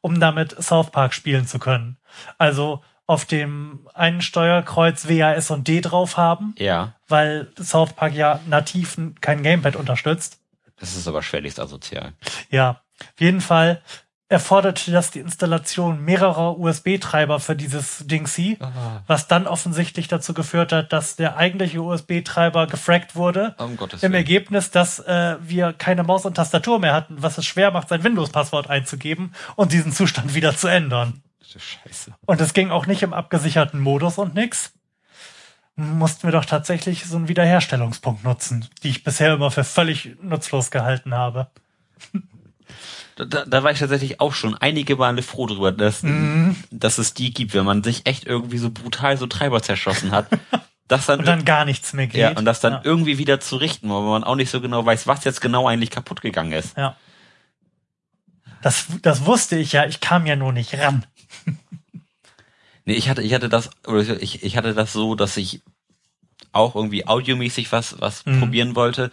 um 0.00 0.18
damit 0.20 0.60
South 0.62 0.90
Park 0.90 1.14
spielen 1.14 1.46
zu 1.46 1.58
können. 1.58 1.98
Also 2.38 2.82
auf 3.06 3.26
dem 3.26 3.86
einen 3.94 4.22
Steuerkreuz 4.22 5.06
WAS 5.08 5.50
und 5.50 5.68
D 5.68 5.80
drauf 5.82 6.16
haben, 6.16 6.54
Ja, 6.58 6.94
weil 7.06 7.52
South 7.62 7.92
Park 7.92 8.14
ja 8.14 8.40
nativ 8.46 8.96
kein 9.20 9.42
Gamepad 9.42 9.76
unterstützt. 9.76 10.40
das 10.80 10.96
ist 10.96 11.06
aber 11.06 11.22
schwerlichst 11.22 11.60
asozial. 11.60 12.14
Ja, 12.50 12.80
auf 12.98 13.20
jeden 13.20 13.40
Fall 13.42 13.82
erforderte 14.34 14.90
das 14.90 15.10
die 15.10 15.20
Installation 15.20 16.04
mehrerer 16.04 16.58
USB-Treiber 16.58 17.40
für 17.40 17.56
dieses 17.56 18.04
Dingsy, 18.06 18.58
was 19.06 19.28
dann 19.28 19.46
offensichtlich 19.46 20.08
dazu 20.08 20.34
geführt 20.34 20.72
hat, 20.72 20.92
dass 20.92 21.16
der 21.16 21.36
eigentliche 21.36 21.80
USB-Treiber 21.80 22.66
gefrackt 22.66 23.16
wurde. 23.16 23.54
Um 23.58 23.76
Gottes 23.76 24.02
Im. 24.02 24.12
Ergebnis, 24.12 24.70
dass 24.70 24.98
äh, 24.98 25.36
wir 25.40 25.72
keine 25.72 26.02
Maus 26.02 26.26
und 26.26 26.34
Tastatur 26.34 26.80
mehr 26.80 26.94
hatten, 26.94 27.22
was 27.22 27.38
es 27.38 27.46
schwer 27.46 27.70
macht, 27.70 27.88
sein 27.88 28.02
Windows-Passwort 28.02 28.68
einzugeben 28.68 29.32
und 29.56 29.72
diesen 29.72 29.92
Zustand 29.92 30.34
wieder 30.34 30.56
zu 30.56 30.68
ändern. 30.68 31.22
Scheiße. 31.56 32.12
Und 32.26 32.40
es 32.40 32.52
ging 32.52 32.70
auch 32.70 32.86
nicht 32.86 33.02
im 33.02 33.12
abgesicherten 33.12 33.80
Modus 33.80 34.18
und 34.18 34.34
nix. 34.34 34.72
mussten 35.76 36.26
wir 36.26 36.32
doch 36.32 36.44
tatsächlich 36.44 37.04
so 37.04 37.16
einen 37.16 37.28
Wiederherstellungspunkt 37.28 38.24
nutzen, 38.24 38.68
die 38.82 38.88
ich 38.88 39.04
bisher 39.04 39.34
immer 39.34 39.52
für 39.52 39.64
völlig 39.64 40.16
nutzlos 40.20 40.70
gehalten 40.70 41.14
habe. 41.14 41.50
Da, 43.16 43.24
da 43.44 43.62
war 43.62 43.70
ich 43.70 43.78
tatsächlich 43.78 44.20
auch 44.20 44.32
schon 44.32 44.54
einige 44.56 44.96
Male 44.96 45.22
froh 45.22 45.46
drüber, 45.46 45.70
dass, 45.72 46.02
Mhm. 46.02 46.56
dass 46.70 46.98
es 46.98 47.14
die 47.14 47.32
gibt, 47.32 47.54
wenn 47.54 47.64
man 47.64 47.82
sich 47.84 48.06
echt 48.06 48.26
irgendwie 48.26 48.58
so 48.58 48.70
brutal 48.70 49.16
so 49.16 49.26
Treiber 49.26 49.62
zerschossen 49.62 50.10
hat. 50.10 50.26
dass 50.88 51.06
dann, 51.06 51.20
Und 51.20 51.26
dann 51.28 51.44
gar 51.44 51.64
nichts 51.64 51.92
mehr 51.92 52.06
geht. 52.08 52.20
ja, 52.20 52.32
und 52.36 52.44
das 52.44 52.60
dann 52.60 52.72
ja. 52.74 52.80
irgendwie 52.84 53.16
wieder 53.18 53.40
zu 53.40 53.56
richten, 53.56 53.88
weil 53.88 54.02
man 54.02 54.24
auch 54.24 54.34
nicht 54.36 54.50
so 54.50 54.60
genau 54.60 54.84
weiß, 54.84 55.06
was 55.06 55.24
jetzt 55.24 55.40
genau 55.40 55.66
eigentlich 55.68 55.90
kaputt 55.90 56.20
gegangen 56.20 56.52
ist. 56.52 56.76
ja. 56.76 56.96
Das, 58.62 58.86
das 59.02 59.26
wusste 59.26 59.56
ich 59.56 59.72
ja, 59.72 59.84
ich 59.86 60.00
kam 60.00 60.24
ja 60.26 60.36
nur 60.36 60.52
nicht 60.52 60.74
ran. 60.78 61.04
Nee, 62.86 62.92
ich 62.94 63.08
hatte, 63.08 63.22
ich 63.22 63.32
hatte 63.32 63.48
das, 63.48 63.70
oder 63.86 64.00
ich, 64.20 64.42
ich 64.42 64.58
hatte 64.58 64.74
das 64.74 64.92
so, 64.92 65.14
dass 65.14 65.38
ich 65.38 65.62
auch 66.52 66.74
irgendwie 66.74 67.06
audiomäßig 67.06 67.72
was, 67.72 67.98
was 68.00 68.26
Mhm. 68.26 68.40
probieren 68.40 68.76
wollte. 68.76 69.10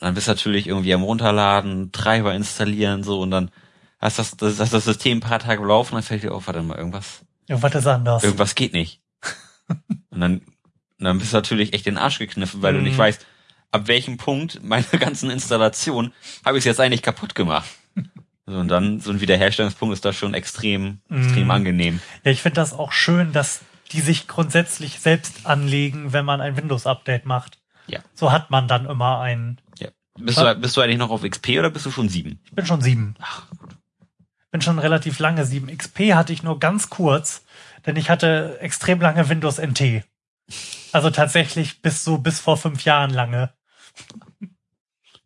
Und 0.00 0.06
dann 0.06 0.14
bist 0.14 0.26
du 0.26 0.32
natürlich 0.32 0.66
irgendwie 0.66 0.92
am 0.94 1.02
runterladen, 1.02 1.92
Treiber 1.92 2.34
installieren, 2.34 3.02
so, 3.04 3.20
und 3.20 3.30
dann 3.30 3.50
hast 4.00 4.18
das, 4.18 4.36
das, 4.36 4.56
das, 4.56 4.70
das 4.70 4.84
System 4.84 5.18
ein 5.18 5.20
paar 5.20 5.38
Tage 5.38 5.64
laufen, 5.64 5.94
dann 5.94 6.02
fällt 6.02 6.22
dir 6.22 6.32
auf, 6.34 6.46
warte 6.46 6.62
mal, 6.62 6.76
irgendwas, 6.76 7.20
Irgendwas 7.48 7.74
ist 7.74 7.86
anders. 7.86 8.24
irgendwas 8.24 8.54
geht 8.54 8.72
nicht. 8.72 9.00
und 10.10 10.20
dann, 10.20 10.42
dann 10.98 11.18
bist 11.18 11.32
du 11.32 11.36
natürlich 11.36 11.72
echt 11.74 11.86
den 11.86 11.98
Arsch 11.98 12.18
gekniffen, 12.18 12.60
weil 12.62 12.72
du 12.72 12.78
Mhm. 12.80 12.84
nicht 12.86 12.98
weißt, 12.98 13.24
ab 13.70 13.86
welchem 13.86 14.16
Punkt 14.16 14.62
meiner 14.62 14.84
ganzen 14.98 15.30
Installation 15.30 16.12
habe 16.44 16.58
ich 16.58 16.62
es 16.62 16.66
jetzt 16.66 16.80
eigentlich 16.80 17.02
kaputt 17.02 17.34
gemacht. 17.34 17.68
So, 18.46 18.58
und 18.58 18.68
dann, 18.68 19.00
so 19.00 19.10
ein 19.10 19.22
Wiederherstellungspunkt 19.22 19.94
ist 19.94 20.04
da 20.04 20.12
schon 20.12 20.34
extrem, 20.34 20.98
extrem 21.08 21.44
Mhm. 21.44 21.50
angenehm. 21.50 22.00
Ja, 22.24 22.30
ich 22.30 22.42
finde 22.42 22.56
das 22.56 22.74
auch 22.74 22.92
schön, 22.92 23.32
dass 23.32 23.62
die 23.92 24.02
sich 24.02 24.28
grundsätzlich 24.28 25.00
selbst 25.00 25.46
anlegen, 25.46 26.12
wenn 26.12 26.26
man 26.26 26.42
ein 26.42 26.54
Windows-Update 26.54 27.24
macht. 27.24 27.56
Ja. 27.86 28.00
So 28.12 28.32
hat 28.32 28.50
man 28.50 28.68
dann 28.68 28.84
immer 28.84 29.18
einen. 29.20 29.58
Bist 30.18 30.38
du, 30.38 30.54
bist 30.56 30.76
du 30.76 30.80
eigentlich 30.80 30.98
noch 30.98 31.10
auf 31.10 31.22
XP 31.22 31.50
oder 31.58 31.70
bist 31.70 31.86
du 31.86 31.90
schon 31.90 32.08
sieben? 32.08 32.40
Ich 32.44 32.52
bin 32.52 32.66
schon 32.66 32.80
sieben. 32.80 33.16
Bin 34.50 34.60
schon 34.60 34.78
relativ 34.78 35.18
lange 35.18 35.44
sieben. 35.44 35.76
XP 35.76 36.14
hatte 36.14 36.32
ich 36.32 36.42
nur 36.44 36.60
ganz 36.60 36.88
kurz, 36.88 37.44
denn 37.86 37.96
ich 37.96 38.10
hatte 38.10 38.58
extrem 38.60 39.00
lange 39.00 39.28
Windows 39.28 39.58
NT. 39.58 40.04
Also 40.92 41.10
tatsächlich 41.10 41.82
bis 41.82 42.04
so 42.04 42.18
bis 42.18 42.38
vor 42.38 42.56
fünf 42.56 42.84
Jahren 42.84 43.10
lange. 43.10 43.52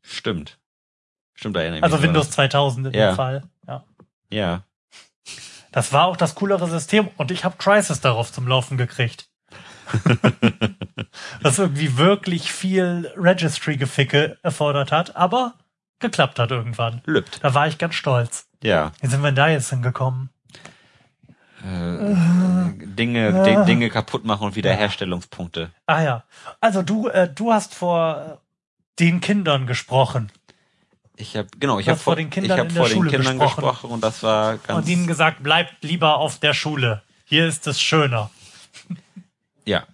Stimmt. 0.02 0.58
Stimmt, 1.34 1.56
da 1.56 1.60
erinnere 1.60 1.78
ich 1.78 1.84
Also 1.84 1.96
mich 1.98 2.06
Windows 2.06 2.30
2000 2.30 2.86
in 2.88 2.94
Ja. 2.94 3.10
dem 3.10 3.16
Fall. 3.16 3.42
Ja. 3.66 3.84
Ja. 4.30 4.62
Das 5.70 5.92
war 5.92 6.06
auch 6.06 6.16
das 6.16 6.34
coolere 6.34 6.66
System 6.68 7.08
und 7.18 7.30
ich 7.30 7.44
habe 7.44 7.56
Crisis 7.58 8.00
darauf 8.00 8.32
zum 8.32 8.48
Laufen 8.48 8.78
gekriegt. 8.78 9.27
Was 11.42 11.58
irgendwie 11.58 11.96
wirklich 11.96 12.52
viel 12.52 13.12
Registry-Geficke 13.16 14.38
erfordert 14.42 14.92
hat, 14.92 15.16
aber 15.16 15.54
geklappt 15.98 16.38
hat 16.38 16.50
irgendwann. 16.50 17.02
Lübt. 17.06 17.40
Da 17.42 17.54
war 17.54 17.66
ich 17.66 17.78
ganz 17.78 17.94
stolz. 17.94 18.46
Ja. 18.62 18.92
Wie 19.00 19.06
sind 19.06 19.20
wir 19.22 19.28
denn 19.28 19.36
da 19.36 19.48
jetzt 19.48 19.70
hingekommen? 19.70 20.30
Äh, 21.64 22.14
Dinge, 22.86 23.42
Di- 23.44 23.64
Dinge 23.66 23.90
kaputt 23.90 24.24
machen 24.24 24.44
und 24.46 24.56
Wiederherstellungspunkte. 24.56 25.70
Ah 25.86 26.02
ja. 26.02 26.24
Also 26.60 26.82
du, 26.82 27.08
äh, 27.08 27.28
du 27.32 27.52
hast 27.52 27.74
vor 27.74 28.38
äh, 28.40 29.00
den 29.00 29.20
Kindern 29.20 29.66
gesprochen 29.66 30.30
Ich 31.16 31.36
habe 31.36 31.48
genau, 31.58 31.78
ich 31.80 31.88
habe 31.88 31.98
vor 31.98 32.14
den 32.16 32.30
Kindern 32.30 32.56
ich 32.58 32.60
hab 32.60 32.68
in 32.68 32.74
der 32.74 32.82
vor 32.82 32.88
den 32.88 32.96
Schule 32.96 33.10
Kindern 33.10 33.38
gesprochen. 33.38 33.62
gesprochen. 33.70 33.90
und 33.90 34.04
das 34.04 34.22
war 34.22 34.58
ganz 34.58 34.78
und 34.78 34.88
ihnen 34.88 35.06
gesagt, 35.08 35.42
bleibt 35.42 35.82
lieber 35.82 36.18
auf 36.18 36.38
der 36.38 36.54
Schule. 36.54 37.02
Hier 37.24 37.46
ist 37.46 37.66
es 37.66 37.80
schöner. 37.80 38.30
Ja. 39.68 39.84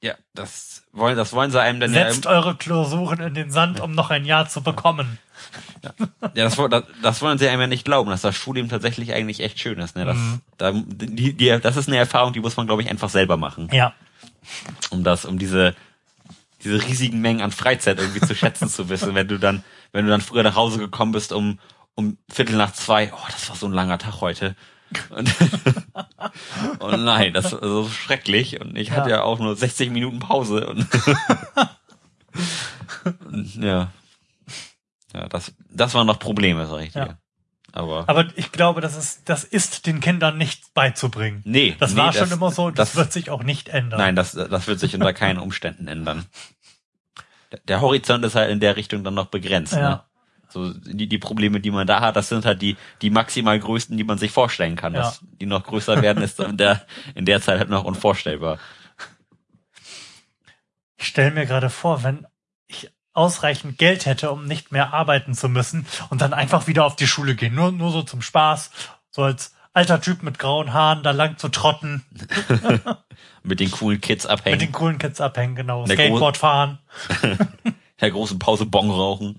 Ja, 0.00 0.14
das 0.32 0.84
wollen 0.92 1.16
das 1.16 1.32
wollen 1.32 1.50
sie 1.50 1.60
einem 1.60 1.80
dann 1.80 1.90
Setzt 1.92 2.24
ja, 2.26 2.30
eure 2.30 2.54
Klausuren 2.54 3.18
in 3.18 3.34
den 3.34 3.50
Sand, 3.50 3.80
um 3.80 3.90
noch 3.96 4.10
ein 4.10 4.24
Jahr 4.24 4.48
zu 4.48 4.62
bekommen. 4.62 5.18
ja 5.82 6.44
das, 6.44 6.56
woll- 6.56 6.68
das, 6.68 6.84
das 7.02 7.20
wollen 7.20 7.36
sie 7.38 7.48
einem 7.48 7.62
ja 7.62 7.66
nicht 7.66 7.84
glauben, 7.84 8.08
dass 8.08 8.20
das 8.22 8.36
Schulleben 8.36 8.70
tatsächlich 8.70 9.12
eigentlich 9.12 9.40
echt 9.40 9.58
schön 9.58 9.80
ist, 9.80 9.96
ne? 9.96 10.04
Das 10.04 10.16
Mhm. 10.16 10.40
da, 10.56 10.70
die, 10.72 11.32
die, 11.32 11.58
das 11.60 11.76
ist 11.76 11.88
eine 11.88 11.96
Erfahrung, 11.96 12.32
die 12.32 12.38
muss 12.38 12.56
man 12.56 12.66
glaube 12.68 12.82
ich 12.82 12.88
einfach 12.90 13.08
selber 13.08 13.36
machen, 13.36 13.68
Ja. 13.72 13.92
um 14.90 15.02
das 15.02 15.24
um 15.24 15.36
diese 15.36 15.74
diese 16.62 16.80
riesigen 16.84 17.20
Mengen 17.20 17.40
an 17.42 17.50
Freizeit 17.50 17.98
irgendwie 17.98 18.20
zu 18.20 18.36
schätzen 18.36 18.68
zu 18.68 18.88
wissen, 18.88 19.16
wenn 19.16 19.26
du 19.26 19.36
dann 19.38 19.64
wenn 19.90 20.04
du 20.04 20.12
dann 20.12 20.20
früher 20.20 20.44
nach 20.44 20.54
Hause 20.54 20.78
gekommen 20.78 21.10
bist 21.10 21.32
um 21.32 21.58
um 21.96 22.18
Viertel 22.30 22.54
nach 22.56 22.72
zwei, 22.72 23.12
oh, 23.12 23.26
das 23.32 23.48
war 23.48 23.56
so 23.56 23.66
ein 23.66 23.72
langer 23.72 23.98
Tag 23.98 24.20
heute. 24.20 24.54
Und, 25.10 25.34
und 26.80 27.04
nein, 27.04 27.32
das 27.34 27.52
war 27.52 27.60
so 27.62 27.88
schrecklich. 27.88 28.60
Und 28.60 28.76
ich 28.76 28.90
hatte 28.92 29.10
Ja. 29.10 29.16
ja 29.16 29.22
auch 29.22 29.38
nur 29.38 29.54
60 29.56 29.90
Minuten 29.90 30.18
Pause. 30.18 30.66
Und, 30.66 30.86
und 33.26 33.54
ja. 33.62 33.90
Ja, 35.14 35.28
das, 35.28 35.52
das 35.70 35.94
waren 35.94 36.06
noch 36.06 36.18
Probleme, 36.18 36.66
sag 36.66 36.80
ich 36.82 36.92
dir. 36.92 36.98
Ja. 37.00 37.18
Aber, 37.72 38.08
Aber 38.08 38.26
ich 38.36 38.50
glaube, 38.50 38.80
das 38.80 38.96
ist, 38.96 39.28
das 39.28 39.44
ist 39.44 39.86
den 39.86 40.00
Kindern 40.00 40.38
nicht 40.38 40.72
beizubringen. 40.74 41.42
nee. 41.44 41.76
Das 41.78 41.92
nee, 41.92 41.98
war 41.98 42.12
schon 42.12 42.30
immer 42.32 42.50
so, 42.50 42.70
das, 42.70 42.90
das- 42.90 42.96
wird 42.96 43.12
sich 43.12 43.30
auch 43.30 43.42
nicht 43.42 43.68
ändern. 43.68 43.98
Nein, 44.00 44.16
das, 44.16 44.32
das 44.32 44.66
wird 44.66 44.80
sich 44.80 44.94
unter 44.94 45.12
keinen 45.12 45.38
Umständen 45.38 45.86
ändern. 45.86 46.24
Der- 47.52 47.60
Der 47.68 47.80
Horizont 47.80 48.24
ist 48.24 48.34
halt 48.34 48.50
in 48.50 48.60
der 48.60 48.76
Richtung 48.76 49.04
dann 49.04 49.14
noch 49.14 49.26
begrenzt. 49.26 49.72
Ja. 49.74 49.80
Ne? 49.90 50.00
So 50.48 50.72
die, 50.72 51.08
die 51.08 51.18
Probleme, 51.18 51.60
die 51.60 51.70
man 51.70 51.86
da 51.86 52.00
hat, 52.00 52.16
das 52.16 52.28
sind 52.28 52.44
halt 52.44 52.62
die, 52.62 52.76
die 53.02 53.10
maximal 53.10 53.58
größten, 53.58 53.96
die 53.96 54.04
man 54.04 54.18
sich 54.18 54.30
vorstellen 54.30 54.76
kann. 54.76 54.94
Ja. 54.94 55.00
Dass 55.00 55.20
die 55.40 55.46
noch 55.46 55.64
größer 55.64 56.00
werden, 56.02 56.22
ist 56.22 56.40
in 56.40 56.56
der, 56.56 56.86
in 57.14 57.24
der 57.24 57.40
Zeit 57.40 57.58
halt 57.58 57.70
noch 57.70 57.84
unvorstellbar. 57.84 58.58
Ich 60.96 61.06
stelle 61.06 61.30
mir 61.30 61.46
gerade 61.46 61.70
vor, 61.70 62.02
wenn 62.02 62.26
ich 62.66 62.90
ausreichend 63.12 63.78
Geld 63.78 64.06
hätte, 64.06 64.30
um 64.30 64.46
nicht 64.46 64.72
mehr 64.72 64.92
arbeiten 64.94 65.34
zu 65.34 65.48
müssen 65.48 65.86
und 66.10 66.20
dann 66.20 66.32
einfach 66.32 66.66
wieder 66.66 66.84
auf 66.84 66.96
die 66.96 67.06
Schule 67.06 67.34
gehen. 67.34 67.54
Nur, 67.54 67.72
nur 67.72 67.90
so 67.90 68.02
zum 68.02 68.22
Spaß. 68.22 68.70
So 69.10 69.22
als 69.22 69.54
alter 69.72 70.00
Typ 70.00 70.22
mit 70.22 70.38
grauen 70.38 70.72
Haaren 70.72 71.02
da 71.02 71.12
lang 71.12 71.36
zu 71.38 71.48
trotten, 71.48 72.04
Mit 73.42 73.60
den 73.60 73.70
coolen 73.70 74.00
Kids 74.00 74.24
mit 74.24 74.32
abhängen, 74.32 74.58
den 74.58 74.72
coolen 74.72 74.98
Kids 74.98 75.20
abhängen, 75.20 75.54
genau. 75.54 75.86
Skateboard 75.86 76.36
fahren. 76.36 76.78
der 78.00 78.10
großen 78.10 78.38
Pause 78.38 78.66
Bon 78.66 78.90
rauchen. 78.90 79.38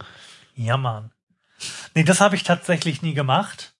Ja, 0.61 0.75
Mann. 0.75 1.11
Nee, 1.95 2.03
das 2.03 2.19
habe 2.19 2.35
ich 2.35 2.43
tatsächlich 2.43 3.01
nie 3.01 3.13
gemacht. 3.13 3.73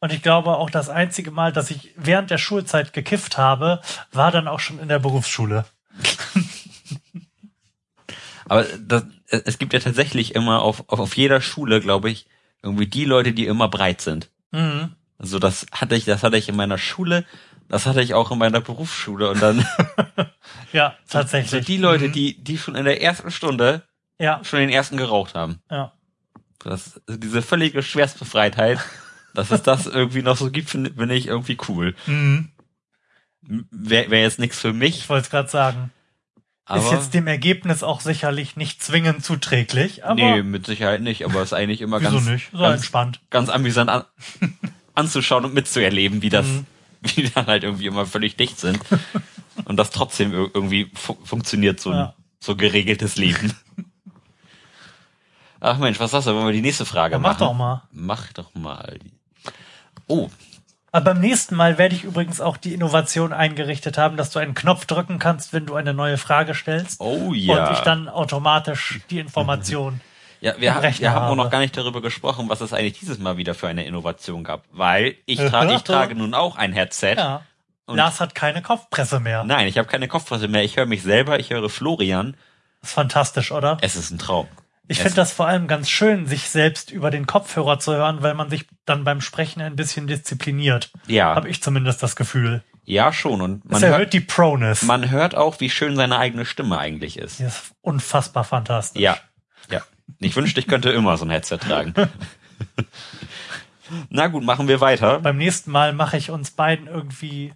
Und 0.00 0.10
ich 0.10 0.22
glaube 0.22 0.56
auch 0.56 0.70
das 0.70 0.88
einzige 0.88 1.30
Mal, 1.30 1.52
dass 1.52 1.70
ich 1.70 1.92
während 1.96 2.30
der 2.30 2.38
Schulzeit 2.38 2.94
gekifft 2.94 3.36
habe, 3.36 3.82
war 4.12 4.30
dann 4.30 4.48
auch 4.48 4.60
schon 4.60 4.78
in 4.78 4.88
der 4.88 4.98
Berufsschule. 4.98 5.66
Aber 8.48 8.64
das, 8.64 9.04
es 9.28 9.58
gibt 9.58 9.72
ja 9.74 9.80
tatsächlich 9.80 10.34
immer 10.34 10.62
auf, 10.62 10.84
auf, 10.88 10.98
auf 11.00 11.16
jeder 11.16 11.40
Schule, 11.42 11.80
glaube 11.80 12.08
ich, 12.10 12.26
irgendwie 12.62 12.86
die 12.86 13.04
Leute, 13.04 13.32
die 13.32 13.46
immer 13.46 13.68
breit 13.68 14.00
sind. 14.00 14.30
Mhm. 14.52 14.94
Also 15.18 15.38
das 15.38 15.66
hatte 15.72 15.94
ich, 15.96 16.04
das 16.06 16.22
hatte 16.22 16.36
ich 16.38 16.48
in 16.48 16.56
meiner 16.56 16.78
Schule, 16.78 17.24
das 17.68 17.84
hatte 17.86 18.00
ich 18.02 18.14
auch 18.14 18.30
in 18.30 18.38
meiner 18.38 18.60
Berufsschule 18.60 19.28
und 19.30 19.42
dann 19.42 19.66
Ja, 20.72 20.94
so 21.06 21.18
tatsächlich. 21.18 21.66
die 21.66 21.76
Leute, 21.78 22.08
Mhm. 22.08 22.12
die, 22.12 22.42
die 22.42 22.56
schon 22.58 22.76
in 22.76 22.84
der 22.84 23.02
ersten 23.02 23.30
Stunde 23.30 23.82
Ja, 24.18 24.40
schon 24.44 24.60
den 24.60 24.70
ersten 24.70 24.96
geraucht 24.96 25.34
haben. 25.34 25.60
ja. 25.70 25.92
Das, 26.64 27.00
diese 27.08 27.42
völlige 27.42 27.82
Schwerstbefreitheit, 27.82 28.80
dass 29.34 29.50
es 29.52 29.62
das 29.62 29.86
irgendwie 29.86 30.22
noch 30.22 30.36
so 30.36 30.50
gibt, 30.50 30.70
finde 30.70 30.92
find 30.92 31.12
ich 31.12 31.26
irgendwie 31.28 31.58
cool. 31.68 31.94
Mhm. 32.06 32.50
Wäre 33.42 34.10
wär 34.10 34.22
jetzt 34.22 34.38
nichts 34.40 34.58
für 34.58 34.72
mich, 34.72 34.98
Ich 35.00 35.08
wollte 35.08 35.24
es 35.26 35.30
gerade 35.30 35.48
sagen. 35.48 35.92
aber 36.64 36.82
ist 36.84 36.90
jetzt 36.90 37.14
dem 37.14 37.28
Ergebnis 37.28 37.84
auch 37.84 38.00
sicherlich 38.00 38.56
nicht 38.56 38.82
zwingend 38.82 39.24
zuträglich, 39.24 40.04
aber 40.04 40.14
nee, 40.16 40.42
mit 40.42 40.66
Sicherheit 40.66 41.02
nicht, 41.02 41.24
aber 41.24 41.36
es 41.42 41.48
ist 41.48 41.52
eigentlich 41.52 41.80
immer 41.82 42.00
wieso 42.00 42.12
ganz, 42.16 42.26
nicht? 42.26 42.48
So 42.50 42.58
ganz, 42.58 42.76
entspannt. 42.80 43.20
ganz 43.30 43.48
amüsant 43.50 43.90
an, 43.90 44.04
anzuschauen 44.94 45.44
und 45.44 45.54
mitzuerleben, 45.54 46.22
wie 46.22 46.30
das, 46.30 46.46
Mhm. 46.46 46.66
wie 47.02 47.22
die 47.22 47.30
dann 47.32 47.46
halt 47.46 47.62
irgendwie 47.62 47.86
immer 47.86 48.06
völlig 48.06 48.34
dicht 48.36 48.58
sind 48.58 48.80
und 49.66 49.76
das 49.76 49.90
trotzdem 49.90 50.32
ir- 50.32 50.50
irgendwie 50.52 50.90
fu 50.94 51.16
funktioniert, 51.22 51.78
so 51.78 51.90
ein 51.90 51.96
Ja. 51.98 52.14
so 52.40 52.56
geregeltes 52.56 53.14
Leben. 53.16 53.52
Ach 55.60 55.78
Mensch, 55.78 55.98
was 56.00 56.10
sagst 56.10 56.26
du? 56.28 56.34
Wollen 56.34 56.46
wir 56.46 56.52
die 56.52 56.62
nächste 56.62 56.84
Frage 56.84 57.12
Ja, 57.14 57.18
mach 57.18 57.30
machen? 57.30 57.38
doch 57.40 57.54
mal. 57.54 57.82
Mach 57.90 58.32
doch 58.32 58.54
mal. 58.54 58.98
Oh, 60.08 60.28
Aber 60.92 61.04
beim 61.14 61.20
nächsten 61.20 61.56
Mal 61.56 61.78
werde 61.78 61.94
ich 61.94 62.04
übrigens 62.04 62.40
auch 62.40 62.56
die 62.56 62.72
Innovation 62.74 63.32
eingerichtet 63.32 63.98
haben, 63.98 64.16
dass 64.16 64.30
du 64.30 64.38
einen 64.38 64.54
Knopf 64.54 64.84
drücken 64.86 65.18
kannst, 65.18 65.52
wenn 65.52 65.66
du 65.66 65.74
eine 65.74 65.94
neue 65.94 66.16
Frage 66.18 66.54
stellst. 66.54 67.00
oh 67.00 67.32
ja. 67.34 67.66
Und 67.68 67.72
ich 67.74 67.80
dann 67.80 68.08
automatisch 68.08 69.00
die 69.10 69.18
Information. 69.18 70.00
Ja, 70.42 70.52
wir, 70.58 70.76
Rechner 70.76 71.00
wir 71.00 71.12
haben 71.14 71.26
auch 71.28 71.34
noch 71.34 71.50
gar 71.50 71.60
nicht 71.60 71.74
darüber 71.78 72.02
gesprochen, 72.02 72.50
was 72.50 72.60
es 72.60 72.74
eigentlich 72.74 72.98
dieses 72.98 73.18
Mal 73.18 73.38
wieder 73.38 73.54
für 73.54 73.68
eine 73.68 73.86
Innovation 73.86 74.44
gab. 74.44 74.64
Weil 74.70 75.16
ich, 75.24 75.38
tra 75.38 75.64
ich 75.72 75.80
trage 75.82 76.14
nun 76.14 76.34
auch 76.34 76.56
ein 76.56 76.74
Headset. 76.74 77.14
Ja. 77.16 77.40
Und- 77.86 77.96
Lars 77.96 78.20
hat 78.20 78.34
keine 78.34 78.60
Kopfpresse 78.60 79.18
mehr. 79.18 79.44
Nein, 79.44 79.66
ich 79.66 79.78
habe 79.78 79.88
keine 79.88 80.08
Kopfpresse 80.08 80.46
mehr. 80.46 80.62
Ich 80.62 80.76
höre 80.76 80.84
mich 80.84 81.02
selber, 81.02 81.40
ich 81.40 81.50
höre 81.50 81.70
Florian. 81.70 82.36
ist 82.82 82.92
fantastisch, 82.92 83.50
oder? 83.50 83.78
Es 83.80 83.96
ist 83.96 84.10
ein 84.10 84.18
Traum. 84.18 84.46
Ich 84.88 84.98
es- 84.98 85.02
finde 85.02 85.16
das 85.16 85.32
vor 85.32 85.46
allem 85.48 85.66
ganz 85.66 85.90
schön, 85.90 86.26
sich 86.26 86.48
selbst 86.48 86.90
über 86.90 87.10
den 87.10 87.26
Kopfhörer 87.26 87.78
zu 87.78 87.92
hören, 87.94 88.22
weil 88.22 88.34
man 88.34 88.50
sich 88.50 88.66
dann 88.84 89.04
beim 89.04 89.20
Sprechen 89.20 89.60
ein 89.62 89.76
bisschen 89.76 90.06
diszipliniert. 90.06 90.90
Ja, 91.06 91.34
Habe 91.34 91.48
ich 91.48 91.62
zumindest 91.62 92.02
das 92.02 92.14
Gefühl. 92.16 92.62
Ja, 92.84 93.12
schon. 93.12 93.40
Und 93.40 93.64
Es 93.64 93.70
man 93.72 93.82
erhöht 93.82 93.98
hört, 93.98 94.12
die 94.12 94.20
Proness. 94.20 94.82
man 94.82 95.10
hört 95.10 95.34
auch, 95.34 95.58
wie 95.58 95.70
schön 95.70 95.96
seine 95.96 96.18
eigene 96.18 96.44
Stimme 96.46 96.78
eigentlich 96.78 97.18
ist. 97.18 97.40
Die 97.40 97.44
ist 97.44 97.72
unfassbar 97.80 98.44
fantastisch. 98.44 99.02
Ja, 99.02 99.18
ja. 99.70 99.82
Ich 100.20 100.36
wünschte, 100.36 100.60
ich 100.60 100.68
könnte 100.68 100.90
immer 100.90 101.16
so 101.16 101.24
ein 101.24 101.30
Headset 101.30 101.58
tragen. 101.58 101.92
Na 104.10 104.26
gut, 104.28 104.44
machen 104.44 104.68
wir 104.68 104.80
weiter. 104.80 105.20
Beim 105.20 105.36
nächsten 105.36 105.70
Mal 105.70 105.92
mache 105.92 106.16
ich 106.16 106.30
uns 106.30 106.50
beiden 106.52 106.86
irgendwie 106.88 107.52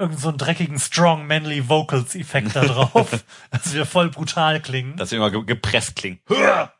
irgend 0.00 0.18
so 0.18 0.28
einen 0.28 0.38
dreckigen 0.38 0.78
Strong 0.78 1.26
Manly 1.26 1.68
Vocals 1.68 2.14
Effekt 2.14 2.56
da 2.56 2.64
drauf, 2.64 3.24
dass 3.50 3.74
wir 3.74 3.86
voll 3.86 4.10
brutal 4.10 4.60
klingen. 4.60 4.96
Dass 4.96 5.10
wir 5.10 5.18
immer 5.18 5.30
ge 5.30 5.44
gepresst 5.44 5.96
klingen. 5.96 6.20
Hör! 6.26 6.72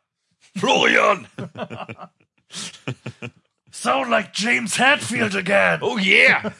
Florian! 0.57 1.27
Sound 3.71 4.09
like 4.09 4.31
James 4.33 4.77
Hatfield 4.77 5.35
again. 5.35 5.79
Oh 5.81 5.97
yeah! 5.97 6.51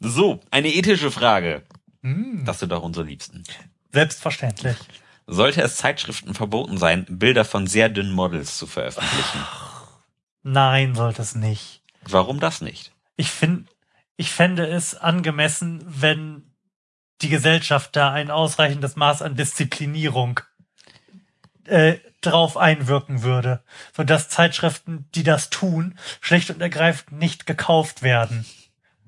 So, 0.00 0.40
eine 0.50 0.68
ethische 0.68 1.10
Frage. 1.10 1.62
Das 2.02 2.58
sind 2.58 2.72
doch 2.72 2.82
unsere 2.82 3.06
Liebsten. 3.06 3.44
Selbstverständlich. 3.92 4.76
Sollte 5.26 5.62
es 5.62 5.76
Zeitschriften 5.76 6.34
verboten 6.34 6.76
sein, 6.76 7.06
Bilder 7.08 7.44
von 7.44 7.66
sehr 7.66 7.88
dünnen 7.88 8.12
Models 8.12 8.58
zu 8.58 8.66
veröffentlichen? 8.66 9.46
Nein, 10.42 10.94
sollte 10.94 11.22
es 11.22 11.34
nicht. 11.34 11.82
Warum 12.02 12.40
das 12.40 12.60
nicht? 12.60 12.92
Ich 13.16 13.30
finde, 13.30 13.64
ich 14.20 14.30
fände 14.32 14.66
es 14.66 14.94
angemessen, 14.94 15.82
wenn 15.86 16.52
die 17.22 17.30
Gesellschaft 17.30 17.96
da 17.96 18.12
ein 18.12 18.30
ausreichendes 18.30 18.94
Maß 18.96 19.22
an 19.22 19.34
Disziplinierung 19.34 20.40
äh, 21.64 21.96
drauf 22.20 22.58
einwirken 22.58 23.22
würde, 23.22 23.62
sodass 23.96 24.28
Zeitschriften, 24.28 25.06
die 25.14 25.22
das 25.22 25.48
tun, 25.48 25.98
schlicht 26.20 26.50
und 26.50 26.60
ergreifend 26.60 27.18
nicht 27.18 27.46
gekauft 27.46 28.02
werden, 28.02 28.44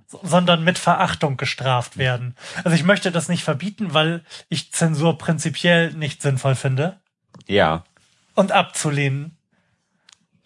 so- 0.07 0.21
sondern 0.23 0.65
mit 0.65 0.79
Verachtung 0.79 1.37
gestraft 1.37 1.99
werden. 1.99 2.35
Also 2.65 2.75
ich 2.75 2.85
möchte 2.85 3.13
das 3.13 3.29
nicht 3.29 3.45
verbieten, 3.45 3.93
weil 3.93 4.25
ich 4.49 4.73
Zensur 4.73 5.19
prinzipiell 5.19 5.93
nicht 5.93 6.23
sinnvoll 6.23 6.55
finde 6.55 6.99
Ja. 7.47 7.85
und 8.35 8.51
abzulehnen. 8.51 9.37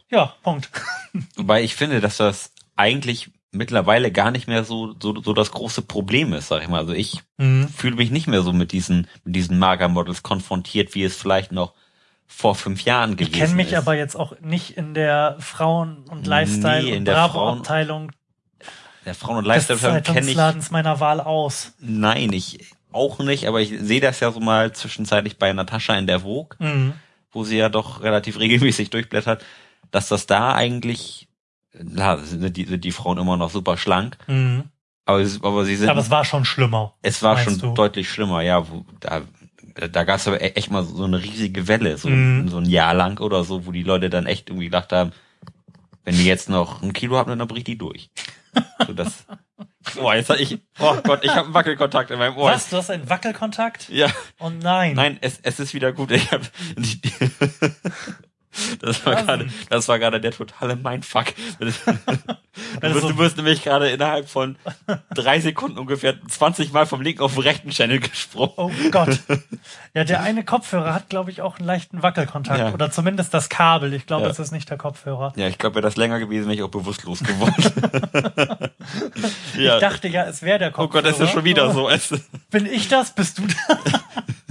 Ja, 0.09 0.35
Punkt. 0.43 0.71
Wobei 1.37 1.63
ich 1.63 1.77
finde, 1.77 2.01
dass 2.01 2.17
das 2.17 2.51
eigentlich 2.75 3.31
mittlerweile 3.57 4.11
gar 4.13 4.31
nicht 4.31 4.47
mehr 4.49 4.65
so, 4.65 4.95
so, 5.01 5.21
so 5.23 5.33
das 5.33 5.51
große 5.53 5.83
Problem 5.83 6.33
ist, 6.33 6.49
sag 6.49 6.63
ich 6.63 6.69
mal. 6.69 6.79
Also 6.79 6.93
ich 6.93 7.23
Mhm. 7.39 7.69
fühle 7.69 7.97
mich 7.97 8.11
nicht 8.11 8.27
mehr 8.29 8.43
so 8.43 8.53
mit 8.53 8.73
diesen, 8.73 9.07
mit 9.25 9.37
diesen 9.37 9.59
Magermodels 9.59 10.23
konfrontiert, 10.23 10.95
wie 10.95 11.05
es 11.05 11.17
vielleicht 11.17 11.53
noch 11.53 11.73
vor 12.27 12.55
fünf 12.55 12.83
Jahren 12.83 13.13
Ich 13.13 13.19
gewesen 13.19 13.33
kenne 13.33 13.55
mich 13.55 13.69
ist. 13.73 13.79
aber 13.79 13.95
jetzt 13.95 14.17
auch 14.17 14.39
nicht 14.41 14.71
in 14.77 14.95
der 14.95 15.37
Frauen- 15.39 16.05
und 16.11 16.27
Lifestyle- 16.27 16.83
Nee, 16.83 16.91
in 16.93 16.99
und 16.99 17.05
der 17.05 17.15
Bravo-Abteilung 17.15 18.13
der 19.05 19.15
Frauen- 19.15 19.37
und 19.39 19.45
des 19.47 19.69
Lifestyle 19.69 20.03
kenne 20.03 20.19
ich 20.21 20.25
Zeitungsladens 20.27 20.71
meiner 20.73 20.99
Wahl 21.01 21.21
aus. 21.21 21.73
Nein, 21.79 22.33
ich 22.33 22.67
auch 22.93 23.19
nicht, 23.21 23.47
aber 23.47 23.61
ich 23.61 23.73
sehe 23.81 24.01
das 24.01 24.21
ja 24.21 24.33
so 24.33 24.41
mal 24.41 24.73
zwischenzeitlich 24.73 25.39
bei 25.39 25.53
Natascha 25.53 25.95
in 25.97 26.07
der 26.07 26.21
Vogue, 26.21 26.57
Mhm. 26.59 26.95
wo 27.31 27.45
sie 27.45 27.59
ja 27.59 27.69
doch 27.69 28.03
relativ 28.03 28.39
regelmäßig 28.41 28.91
durchblättert, 28.91 29.45
dass 29.93 30.09
das 30.09 30.27
da 30.27 30.55
eigentlich, 30.55 31.26
klar, 31.95 32.19
sind 32.19 32.57
die, 32.57 32.65
sind 32.65 32.85
die 32.85 32.93
Frauen 32.93 33.19
immer 33.19 33.37
noch 33.37 33.51
super 33.51 33.77
schlank, 33.77 34.17
Mhm. 34.27 34.65
aber, 35.05 35.25
sie- 35.25 35.41
aber 35.43 35.65
sie 35.65 35.77
sind, 35.77 35.89
Aber 35.89 36.01
es 36.01 36.11
war 36.11 36.25
schon 36.25 36.45
schlimmer. 36.45 36.95
es 37.03 37.23
war 37.23 37.39
schon 37.39 37.59
du? 37.59 37.75
deutlich 37.75 38.09
schlimmer, 38.11 38.41
ja, 38.43 38.69
wo, 38.69 38.85
da, 39.01 39.23
da 39.91 40.05
gab 40.05 40.17
es 40.17 40.27
aber 40.29 40.41
e- 40.41 40.53
echt 40.55 40.71
mal 40.71 40.85
so 40.85 41.05
eine 41.05 41.23
riesige 41.23 41.69
Welle, 41.69 41.99
so, 41.99 42.09
Mhm. 42.09 42.49
so 42.49 42.59
ein 42.59 42.67
Jahr 42.67 42.95
lang 42.95 43.21
oder 43.21 43.45
so, 43.45 43.67
wo 43.67 43.73
die 43.73 43.83
Leute 43.83 44.09
dann 44.11 44.27
echt 44.27 44.49
irgendwie 44.49 44.67
gedacht 44.67 44.93
haben, 44.93 45.13
wenn 46.05 46.15
die 46.15 46.25
jetzt 46.25 46.49
noch 46.49 46.83
ein 46.83 46.93
Kilo 46.93 47.17
haben, 47.17 47.37
dann 47.39 47.49
bricht 47.49 47.67
die 47.67 47.79
durch. 47.79 48.11
So 48.87 48.95
das, 48.95 49.27
boah, 49.97 50.15
jetzt 50.15 50.31
hab 50.31 50.39
ich, 50.41 50.59
oh 50.79 50.97
Gott, 51.05 51.23
ich 51.25 51.31
habe 51.31 51.45
einen 51.45 51.53
Wackelkontakt 51.55 52.11
in 52.11 52.19
meinem 52.19 52.37
Ohr. 52.39 52.51
Was? 52.53 52.71
Du 52.71 52.79
hast 52.79 52.89
einen 52.91 53.09
Wackelkontakt? 53.11 53.91
Ja. 53.91 54.09
Oh 54.39 54.49
nein. 54.49 54.95
Nein, 54.95 55.19
es, 55.21 55.41
es 55.43 55.61
ist 55.61 55.75
wieder 55.75 55.93
gut. 55.93 56.11
Ich 56.11 56.31
hab, 56.33 56.41
die, 56.79 57.01
die, 57.03 57.13
das 58.81 59.05
war 59.07 59.17
gerade, 59.17 59.47
das 59.69 59.89
war 59.89 59.99
gerade 59.99 60.21
der 60.21 60.33
totale 60.33 60.77
Mindfuck. 60.77 61.27
Du 62.81 62.95
wirst, 62.95 63.03
du 63.11 63.19
wirst 63.19 63.37
nämlich 63.37 63.63
gerade 63.63 63.91
innerhalb 63.91 64.31
von 64.31 64.57
drei 65.15 65.41
Sekunden 65.41 65.79
ungefähr 65.79 66.15
20 66.27 66.73
Mal 66.73 66.87
vom 66.87 67.03
linken 67.03 67.21
auf 67.23 67.35
den 67.35 67.43
rechten 67.43 67.69
Channel 67.71 68.01
gesprungen. 68.01 68.53
Oh 68.57 68.71
Gott. 68.91 69.21
Ja, 69.93 70.05
der 70.05 70.23
eine 70.23 70.43
Kopfhörer 70.43 70.95
hat, 70.95 71.11
glaube 71.11 71.31
ich, 71.31 71.43
auch 71.43 71.59
einen 71.59 71.67
leichten 71.67 72.03
Wackelkontakt. 72.03 72.59
Ja. 72.59 72.73
Oder 72.73 72.91
zumindest 72.91 73.35
das 73.35 73.51
Kabel. 73.51 73.93
Ich 73.93 74.07
glaube, 74.07 74.25
Ja. 74.25 74.31
es 74.31 74.39
ist 74.39 74.53
nicht 74.53 74.71
der 74.71 74.79
Kopfhörer. 74.79 75.35
Ja, 75.37 75.49
ich 75.49 75.59
glaube, 75.59 75.77
wäre 75.77 75.83
das 75.83 75.97
länger 75.97 76.19
gewesen, 76.19 76.47
wäre 76.47 76.55
ich 76.55 76.63
auch 76.63 76.71
bewusstlos 76.71 77.21
geworden. 77.21 77.55
ja. 79.59 79.75
Ich 79.75 79.81
dachte 79.81 80.09
ja, 80.09 80.25
es 80.25 80.41
wäre 80.43 80.59
der 80.59 80.69
oh 80.71 80.73
Kopfhörer. 80.73 81.03
Gott, 81.03 81.13
es 81.13 81.21
ist 81.21 81.33
schon 81.33 81.45
wieder 81.45 81.73
so. 81.75 81.91
Bin 82.51 82.65
ich 82.67 82.89
das? 82.89 83.15
Bist 83.15 83.39
du 83.39 83.43
das? 83.47 83.57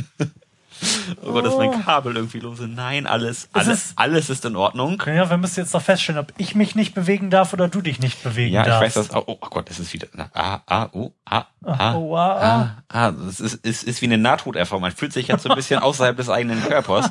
oh 1.23 1.31
Gott, 1.31 1.45
ist 1.45 1.57
mein 1.57 1.83
Kabel 1.83 2.15
irgendwie 2.15 2.39
los. 2.39 2.59
Nein, 2.61 3.07
alles, 3.07 3.43
Es 3.43 3.49
alles, 3.53 3.67
ist- 3.85 3.93
alles 3.97 4.29
ist 4.29 4.45
in 4.45 4.55
Ordnung. 4.55 5.01
Ja, 5.05 5.29
wir 5.29 5.37
müssen 5.37 5.59
jetzt 5.59 5.73
noch 5.73 5.81
feststellen, 5.81 6.19
ob 6.21 6.33
ich 6.37 6.55
mich 6.55 6.75
nicht 6.75 6.93
bewegen 6.95 7.29
darf 7.29 7.53
oder 7.53 7.67
du 7.67 7.81
dich 7.81 7.99
nicht 7.99 8.23
bewegen 8.23 8.53
Ja, 8.53 8.61
ich 8.61 8.67
darfst. 8.67 8.97
weiß 8.97 9.07
das. 9.07 9.15
Oh, 9.15 9.23
oh 9.27 9.37
Gott, 9.49 9.69
es 9.69 9.79
ist 9.79 9.93
wieder. 9.93 10.07
na, 10.13 10.29
Ah, 10.33 10.59
ah, 10.67 10.89
oh, 10.93 11.11
ah, 11.25 11.45
ah, 11.63 11.95
oh, 11.95 12.15
ah, 12.17 12.41
ah, 12.41 12.83
ah. 12.89 13.11
Das 13.11 13.39
ist, 13.39 13.53
ist, 13.65 13.83
ist 13.83 14.01
wie 14.01 14.05
eine 14.05 14.17
Nahtoderfahrung. 14.17 14.81
Man 14.81 14.91
fühlt 14.91 15.13
sich 15.13 15.27
jetzt 15.27 15.43
so 15.43 15.49
ein 15.49 15.55
bisschen 15.55 15.79
außerhalb 15.81 16.17
des 16.17 16.29
eigenen 16.29 16.61
Körpers. 16.63 17.09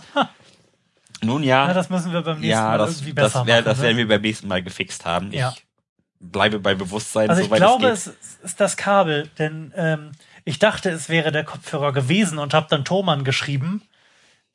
Nun 1.22 1.42
ja, 1.42 1.68
Ja, 1.68 1.74
das 1.74 1.88
müssen 1.90 2.12
wir 2.12 2.20
beim 2.22 2.40
nächsten 2.40 2.50
ja, 2.50 2.68
Mal 2.68 2.78
das, 2.78 2.96
irgendwie 2.96 3.12
besser 3.14 3.38
das, 3.40 3.46
wär, 3.46 3.54
machen. 3.56 3.64
das 3.64 3.78
ne? 3.78 3.84
werden 3.84 3.96
wir 3.96 4.08
beim 4.08 4.20
nächsten 4.20 4.48
Mal 4.48 4.62
gefixt 4.62 5.04
haben. 5.06 5.32
Ja. 5.32 5.54
Ich 5.56 5.64
bleibe 6.20 6.58
bei 6.58 6.74
Bewusstsein, 6.74 7.30
Also 7.30 7.40
ich 7.42 7.46
soweit 7.48 7.58
glaube, 7.60 7.86
es 7.88 8.04
geht. 8.04 8.14
es 8.20 8.38
ist 8.50 8.60
das 8.60 8.76
Kabel, 8.76 9.28
denn 9.38 9.72
ähm, 9.76 10.12
ich 10.44 10.58
dachte, 10.58 10.90
es 10.90 11.08
wäre 11.08 11.32
der 11.32 11.44
Kopfhörer 11.44 11.92
gewesen 11.92 12.38
und 12.38 12.54
habe 12.54 12.66
dann 12.68 12.84
Thomann 12.84 13.24
geschrieben, 13.24 13.82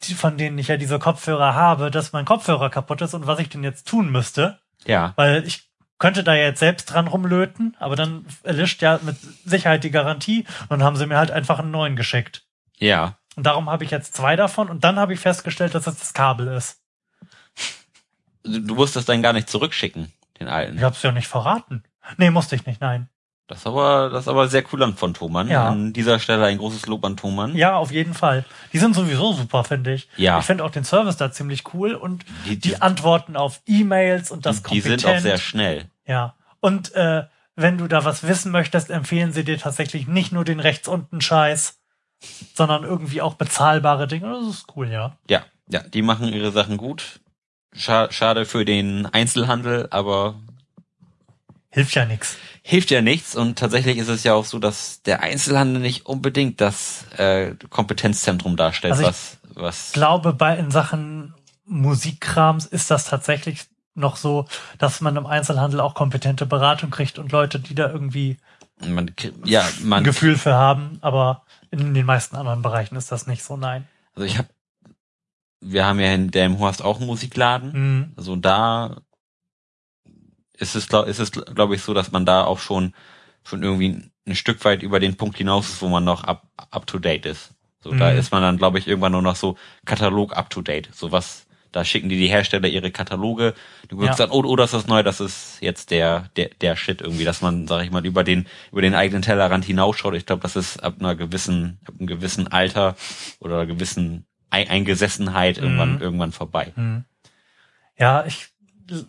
die, 0.04 0.14
von 0.14 0.38
denen 0.38 0.58
ich 0.58 0.68
ja 0.68 0.78
diese 0.78 1.00
Kopfhörer 1.00 1.56
habe, 1.56 1.92
dass 1.92 2.14
mein 2.14 2.26
Kopfhörer 2.26 2.70
kaputt 2.70 3.02
ist 3.02 3.14
und 3.14 3.28
was 3.28 3.40
ich 3.40 3.50
denn 3.50 3.64
jetzt 3.64 3.88
tun 3.88 4.12
müsste, 4.12 4.60
Ja, 4.86 5.14
weil 5.16 5.46
ich 5.46 5.70
könnte 5.98 6.24
da 6.24 6.34
ja 6.34 6.46
jetzt 6.46 6.60
selbst 6.60 6.86
dran 6.86 7.08
rumlöten, 7.08 7.76
aber 7.80 7.98
dann 7.98 8.26
erlischt 8.44 8.82
ja 8.82 9.00
mit 9.02 9.18
Sicherheit 9.44 9.84
die 9.84 9.92
Garantie 9.92 10.46
und 10.70 10.82
haben 10.82 10.96
sie 10.96 11.06
mir 11.06 11.18
halt 11.18 11.32
einfach 11.32 11.60
einen 11.60 11.72
neuen 11.72 11.96
geschickt. 11.96 12.46
ja. 12.78 13.16
Und 13.36 13.46
darum 13.46 13.70
habe 13.70 13.86
ich 13.86 13.92
jetzt 13.92 14.16
zwei 14.16 14.36
davon 14.36 14.68
und 14.70 14.84
dann 14.84 15.00
habe 15.00 15.14
ich 15.14 15.20
festgestellt, 15.22 15.74
dass 15.74 15.88
es 15.88 15.98
das 15.98 16.14
Kabel 16.14 16.48
ist. 16.48 16.82
Du, 18.44 18.76
musst 18.76 18.98
das 18.98 19.06
dann 19.06 19.22
gar 19.22 19.32
nicht 19.32 19.50
zurückschicken, 19.50 20.12
den 20.40 20.50
alten. 20.50 20.76
Ich 20.76 20.84
habe 20.84 20.96
es 20.96 21.02
ja 21.04 21.12
nicht 21.14 21.28
verraten. 21.28 21.84
Nee, 22.18 22.32
musste 22.32 22.56
ich 22.56 22.66
nicht, 22.66 22.82
nein. 22.82 23.08
Das 23.50 23.60
ist 23.60 23.68
aber, 23.68 24.10
das 24.12 24.22
ist 24.22 24.28
aber 24.28 24.48
sehr 24.48 24.64
cool 24.72 24.94
von 24.96 25.14
Thomann. 25.14 25.48
Ja. 25.50 25.68
An 25.70 25.92
dieser 25.92 26.20
Stelle 26.20 26.46
ein 26.46 26.60
großes 26.60 26.86
Lob 26.86 27.04
an 27.04 27.18
Thomann. 27.18 27.56
Ja, 27.56 27.76
auf 27.78 27.92
jeden 27.92 28.14
Fall. 28.14 28.46
Die 28.72 28.78
sind 28.78 28.94
sowieso 28.96 29.34
super, 29.34 29.64
finde 29.64 29.94
ich. 29.96 30.08
Ja. 30.18 30.38
Ich 30.40 30.46
finde 30.46 30.64
auch 30.64 30.70
den 30.70 30.84
Service 30.84 31.18
da 31.18 31.32
ziemlich 31.32 31.74
cool 31.74 31.96
und 31.96 32.24
Die- 32.46 32.52
die, 32.58 32.60
die- 32.70 32.82
Antworten 32.82 33.36
auf 33.36 33.62
E-Mails 33.66 34.30
und 34.32 34.46
das 34.46 34.58
die, 34.64 34.76
die 34.76 34.82
kompetent. 34.82 35.02
sind 35.02 35.12
auch 35.16 35.20
sehr 35.20 35.38
schnell. 35.40 35.86
ja. 36.06 36.36
Und 36.62 36.94
äh, 36.94 37.24
wenn 37.56 37.78
du 37.78 37.88
da 37.88 38.06
was 38.06 38.26
wissen 38.28 38.52
möchtest, 38.52 38.90
empfehlen 38.90 39.34
sie 39.34 39.44
dir 39.44 39.58
tatsächlich 39.58 40.08
nicht 40.08 40.32
nur 40.32 40.46
den 40.46 40.60
rechts 40.60 40.88
unten 40.88 41.20
Scheiß, 41.20 41.80
sondern 42.54 42.84
irgendwie 42.84 43.22
auch 43.22 43.34
bezahlbare 43.34 44.08
Dinge. 44.08 44.32
Das 44.32 44.48
ist 44.56 44.66
cool, 44.76 44.90
ja. 44.92 45.18
Ja, 45.30 45.42
ja, 45.70 45.82
die 45.82 46.02
machen 46.02 46.32
ihre 46.32 46.52
Sachen 46.52 46.78
gut. 46.78 47.20
Scha 47.74 48.12
schade 48.12 48.46
für 48.46 48.66
den 48.66 49.06
Einzelhandel, 49.08 49.88
aber 49.92 50.36
Hilft 51.72 51.94
ja 51.94 52.06
nix. 52.06 52.36
hilft 52.64 52.90
ja 52.92 53.02
nichts. 53.02 53.36
Und 53.36 53.60
tatsächlich 53.60 53.98
ist 53.98 54.08
es 54.08 54.24
ja 54.24 54.34
auch 54.34 54.46
so, 54.46 54.60
dass 54.60 55.02
der 55.04 55.22
Einzelhandel 55.22 55.82
nicht 55.82 56.06
unbedingt 56.08 56.62
das 56.62 57.06
äh, 57.18 57.56
Kompetenzzentrum 57.70 58.56
darstellt, 58.56 58.94
Also 58.94 59.04
ich 59.04 59.10
was, 59.10 59.38
was 59.54 59.88
Ich 59.88 59.94
glaube, 59.94 60.34
bei 60.34 60.58
in 60.58 60.72
Sachen 60.72 61.36
Musikkrams 61.66 62.66
ist 62.66 62.90
das 62.90 63.06
tatsächlich 63.06 63.68
noch 63.94 64.16
so, 64.16 64.46
dass 64.78 65.02
man 65.02 65.16
im 65.16 65.26
Einzelhandel 65.26 65.80
auch 65.82 65.94
kompetente 65.94 66.46
Beratung 66.46 66.90
kriegt 66.90 67.20
und 67.20 67.32
Leute, 67.32 67.60
die 67.60 67.76
da 67.76 67.90
irgendwie 67.90 68.38
man, 68.80 69.12
ja, 69.44 69.62
ein 69.62 69.88
man, 69.88 70.04
Gefühl 70.04 70.38
für 70.38 70.54
haben, 70.54 70.98
aber 71.02 71.44
in 71.70 71.94
den 71.94 72.06
meisten 72.06 72.36
anderen 72.36 72.62
Bereichen 72.62 72.96
ist 72.96 73.12
das 73.12 73.28
nicht 73.28 73.44
so, 73.44 73.58
nein. 73.58 73.88
also 74.16 74.26
ich 74.26 74.38
habe, 74.38 74.48
wir 75.60 75.86
haben 75.86 76.00
ja 76.00 76.14
in 76.14 76.32
dem 76.32 76.60
Horst 76.60 76.82
auch 76.82 76.98
einen 76.98 77.08
Musikladen. 77.08 77.72
Mhm. 77.74 78.14
Also 78.16 78.36
da 78.38 79.02
ist 80.60 80.76
es, 80.76 80.88
ist 81.08 81.20
es 81.20 81.32
glaube 81.32 81.76
ich, 81.76 81.82
so, 81.82 81.94
dass 81.94 82.12
man 82.12 82.26
da 82.26 82.44
auch 82.44 82.60
schon, 82.60 82.94
schon 83.44 83.64
irgendwie 83.64 84.10
ein 84.28 84.36
Stück 84.36 84.64
weit 84.66 84.84
über 84.84 85.00
den 85.00 85.16
Punkt 85.16 85.38
hinaus 85.38 85.70
ist, 85.70 85.82
wo 85.82 85.90
man 85.90 86.04
noch 86.04 86.24
up, 86.24 86.48
up 86.72 86.86
to 86.88 87.00
date 87.00 87.26
ist. 87.26 87.52
So, 87.82 87.94
da 87.94 88.12
Mhm. 88.12 88.20
ist 88.20 88.32
man 88.32 88.42
dann, 88.42 88.58
glaube 88.58 88.78
ich, 88.78 88.88
irgendwann 88.88 89.14
nur 89.14 89.22
noch 89.22 89.36
so 89.38 89.58
Katalog 89.86 90.36
up 90.36 90.50
to 90.50 90.62
date. 90.62 90.90
So 90.94 91.12
was, 91.12 91.48
da 91.72 91.86
schicken 91.86 92.10
die 92.10 92.18
die 92.18 92.28
Hersteller 92.28 92.68
ihre 92.68 92.92
Kataloge. 92.92 93.54
Du 93.88 93.98
Ja. 94.00 94.08
sagst 94.08 94.20
dann, 94.20 94.32
oh, 94.32 94.44
oh, 94.44 94.56
das 94.56 94.74
ist 94.74 94.88
neu, 94.88 95.02
das 95.02 95.22
ist 95.22 95.60
jetzt 95.62 95.92
der, 95.92 96.30
der, 96.36 96.50
der 96.62 96.76
Shit 96.76 97.00
irgendwie, 97.02 97.24
dass 97.24 97.42
man, 97.42 97.68
sag 97.68 97.84
ich 97.84 97.92
mal, 97.92 98.06
über 98.06 98.24
den, 98.24 98.48
über 98.72 98.82
den 98.82 98.96
eigenen 98.96 99.22
Tellerrand 99.22 99.64
hinausschaut. 99.66 100.14
Ich 100.16 100.26
glaube, 100.26 100.42
das 100.42 100.56
ist 100.58 100.84
ab 100.84 100.96
einer 101.00 101.16
gewissen, 101.16 101.80
ab 101.88 101.94
einem 101.98 102.08
gewissen 102.08 102.48
Alter 102.48 102.96
oder 103.40 103.56
einer 103.60 103.66
gewissen 103.68 104.26
Ein 104.52 104.68
Eingesessenheit 104.68 105.58
irgendwann, 105.60 105.96
Mhm. 105.96 106.02
irgendwann 106.02 106.32
vorbei. 106.32 106.74
Mhm. 106.76 107.06
Ja, 107.98 108.26
ich 108.26 108.48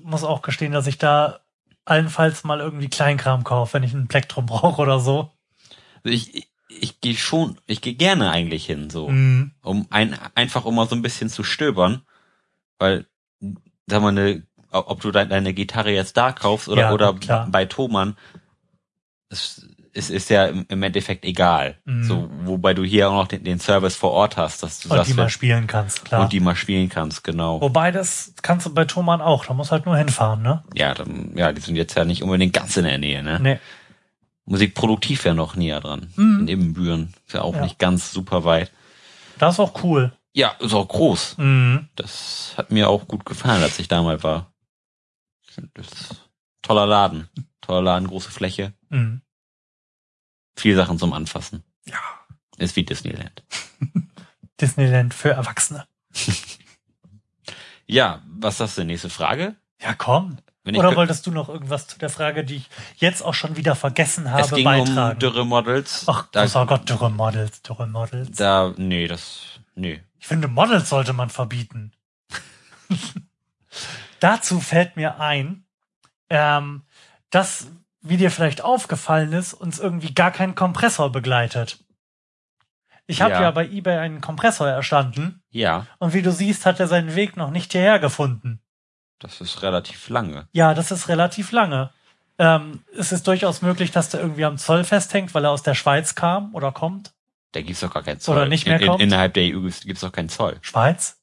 muss 0.02 0.24
auch 0.24 0.42
gestehen, 0.42 0.72
dass 0.72 0.86
ich 0.86 0.98
da 0.98 1.40
allenfalls 1.84 2.44
mal 2.44 2.60
irgendwie 2.60 2.88
Kleinkram 2.88 3.44
kaufe, 3.44 3.74
wenn 3.74 3.82
ich 3.82 3.92
ein 3.92 4.08
Plektrum 4.08 4.46
brauche 4.46 4.80
oder 4.82 5.00
so. 5.00 5.30
Also 6.04 6.14
ich, 6.14 6.34
ich, 6.34 6.50
ich 6.68 7.00
gehe 7.00 7.16
schon, 7.16 7.58
ich 7.66 7.80
gehe 7.80 7.94
gerne 7.94 8.30
eigentlich 8.30 8.66
hin, 8.66 8.90
so. 8.90 9.08
Mhm. 9.08 9.52
Um 9.62 9.86
ein, 9.90 10.18
einfach 10.34 10.64
um 10.64 10.74
mal 10.74 10.88
so 10.88 10.94
ein 10.94 11.02
bisschen 11.02 11.28
zu 11.28 11.42
stöbern. 11.42 12.02
Weil, 12.78 13.06
sag 13.86 14.00
mal, 14.02 14.08
eine, 14.08 14.46
ob 14.70 15.00
du 15.00 15.10
dein, 15.10 15.28
deine 15.28 15.52
Gitarre 15.52 15.90
jetzt 15.90 16.16
da 16.16 16.32
kaufst 16.32 16.68
oder, 16.68 16.82
Ja, 16.82 16.92
oder 16.92 17.12
klar. 17.14 17.48
bei 17.50 17.66
Thomann, 17.66 18.16
es, 19.28 19.68
es 19.92 20.11
ist 20.11 20.31
ja 20.31 20.46
im, 20.46 20.83
Endeffekt 20.83 21.24
egal. 21.24 21.79
Mhm. 21.85 22.05
So, 22.05 22.31
wobei 22.44 22.74
du 22.74 22.85
hier 22.85 23.11
auch 23.11 23.14
noch 23.14 23.29
den, 23.29 23.42
den 23.44 23.59
Service 23.59 23.96
vor 23.96 24.12
Ort 24.12 24.37
hast, 24.37 24.62
dass 24.62 24.81
du 24.81 24.88
Und 24.88 24.96
sagst, 24.96 25.11
die 25.11 25.14
mal 25.16 25.29
spielen 25.29 25.66
kannst, 25.66 26.05
klar. 26.05 26.22
und 26.22 26.33
die 26.33 26.40
mal 26.40 26.55
spielen 26.57 26.88
kannst, 26.88 27.24
genau. 27.24 27.61
Wobei, 27.61 27.90
das 27.90 28.35
kannst 28.42 28.66
du 28.66 28.74
bei 28.74 28.85
Thomann 28.85 29.20
auch. 29.20 29.46
Da 29.46 29.55
musst 29.55 29.72
halt 29.72 29.87
nur 29.87 29.96
hinfahren, 29.96 30.42
ne? 30.42 30.62
Ja, 30.74 30.94
dann, 30.94 31.33
ja, 31.37 31.53
die 31.53 31.61
sind 31.61 31.76
jetzt 31.76 31.96
ja 31.96 32.05
nicht 32.05 32.22
unbedingt 32.22 32.53
ganz 32.53 32.76
in 32.76 32.85
der 32.85 32.98
Nähe, 32.98 33.22
ne? 33.22 33.38
Nee. 33.40 33.59
Musikproduktiv 34.44 35.24
ja 35.24 35.35
noch 35.35 35.55
näher 35.57 35.81
dran. 35.81 36.12
Mhm. 36.16 36.40
In 36.40 36.48
Ibbenbüren. 36.48 37.14
Ist 37.26 37.35
ja 37.35 37.42
auch 37.42 37.55
Ja. 37.55 37.62
nicht 37.62 37.79
ganz 37.79 38.12
super 38.12 38.44
weit. 38.44 38.72
Das 39.38 39.55
ist 39.55 39.61
auch 39.61 39.83
cool. 39.85 40.12
Ja, 40.33 40.50
ist 40.61 40.74
auch 40.74 40.87
groß. 40.88 41.38
Mhm. 41.38 41.88
Das 41.96 42.55
hat 42.57 42.70
mir 42.70 42.88
auch 42.88 43.07
gut 43.09 43.24
gefallen, 43.24 43.62
als 43.62 43.79
ich 43.79 43.88
da 43.88 44.03
mal 44.03 44.22
war. 44.22 44.53
Das 45.74 45.87
toller 46.62 46.87
Laden. 46.87 47.29
Toller 47.61 47.83
Laden, 47.83 48.09
große 48.09 48.31
Fläche. 48.31 48.72
Mhm. 48.88 49.22
Viele 50.56 50.76
Sachen 50.76 50.98
zum 50.98 51.12
Anfassen. 51.12 51.62
Ja. 51.84 51.98
Ist 52.58 52.76
wie 52.76 52.84
Disneyland. 52.84 53.42
Disneyland 54.60 55.14
für 55.14 55.30
Erwachsene. 55.30 55.86
Ja, 57.86 58.22
was 58.26 58.54
ist 58.54 58.60
das 58.60 58.74
denn? 58.74 58.88
Nächste 58.88 59.10
Frage? 59.10 59.56
Ja, 59.80 59.94
komm. 59.94 60.38
Oder 60.66 60.94
wolltest 60.94 61.26
du 61.26 61.30
noch 61.30 61.48
irgendwas 61.48 61.86
zu 61.86 61.98
der 61.98 62.10
Frage, 62.10 62.44
die 62.44 62.56
ich 62.56 62.70
jetzt 62.96 63.22
auch 63.22 63.32
schon 63.34 63.56
wieder 63.56 63.74
vergessen 63.74 64.30
habe, 64.30 64.42
es 64.42 64.50
ging 64.50 64.64
beitragen? 64.64 65.12
um 65.14 65.18
Dürre 65.18 65.46
Models. 65.46 66.04
Ach, 66.06 66.28
da, 66.30 66.42
großer 66.42 66.66
Gott, 66.66 66.88
dürre 66.88 67.10
Models, 67.10 67.62
dürre 67.62 67.86
Models. 67.86 68.36
da, 68.36 68.74
nee, 68.76 69.08
das, 69.08 69.60
nee. 69.74 70.02
Ich 70.18 70.26
finde, 70.26 70.48
Models 70.48 70.90
sollte 70.90 71.14
man 71.14 71.30
verbieten. 71.30 71.92
Dazu 74.20 74.60
fällt 74.60 74.96
mir 74.96 75.18
ein, 75.18 75.64
ähm, 76.28 76.82
dass, 77.30 77.68
wie 78.02 78.16
dir 78.16 78.30
vielleicht 78.30 78.62
aufgefallen 78.62 79.32
ist, 79.32 79.52
uns 79.54 79.78
irgendwie 79.78 80.14
gar 80.14 80.30
kein 80.30 80.54
Kompressor 80.54 81.10
begleitet. 81.12 81.78
Ich 83.06 83.20
habe 83.22 83.32
Ja. 83.34 83.42
ja. 83.42 83.50
bei 83.50 83.66
eBay 83.66 83.98
einen 83.98 84.20
Kompressor 84.20 84.68
erstanden 84.68 85.42
Ja, 85.50 85.86
und 85.98 86.14
wie 86.14 86.22
du 86.22 86.30
siehst, 86.32 86.64
hat 86.64 86.78
er 86.80 86.86
seinen 86.86 87.14
Weg 87.16 87.36
noch 87.36 87.50
nicht 87.50 87.72
hierher 87.72 87.98
gefunden. 87.98 88.60
das 89.18 89.40
ist 89.42 89.62
relativ 89.62 90.08
lange. 90.08 90.48
Ja, 90.52 90.72
das 90.74 90.90
ist 90.90 91.08
relativ 91.08 91.52
lange. 91.52 91.90
Ähm, 92.38 92.82
es 92.96 93.12
ist 93.12 93.26
durchaus 93.26 93.60
möglich, 93.60 93.90
dass 93.90 94.08
der 94.08 94.20
irgendwie 94.20 94.46
am 94.46 94.56
Zoll 94.56 94.82
festhängt, 94.84 95.34
weil 95.34 95.44
er 95.44 95.50
aus 95.50 95.62
der 95.62 95.74
Schweiz 95.74 96.14
kam 96.14 96.54
oder 96.54 96.72
kommt. 96.72 97.12
Da 97.52 97.60
gibt's 97.60 97.80
doch 97.80 97.92
gar 97.92 98.02
keinen 98.02 98.20
Zoll. 98.20 98.36
Oder 98.36 98.46
nicht 98.46 98.64
mehr 98.66 98.76
in, 98.76 98.82
in, 98.82 98.88
kommt? 98.88 99.02
Innerhalb 99.02 99.34
der 99.34 99.42
EU 99.54 99.68
gibt's 99.82 100.00
doch 100.00 100.12
keinen 100.12 100.30
Zoll. 100.30 100.56
Schweiz? 100.62 101.20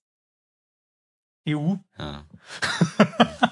EU? 1.48 1.76
Ja. 1.98 2.24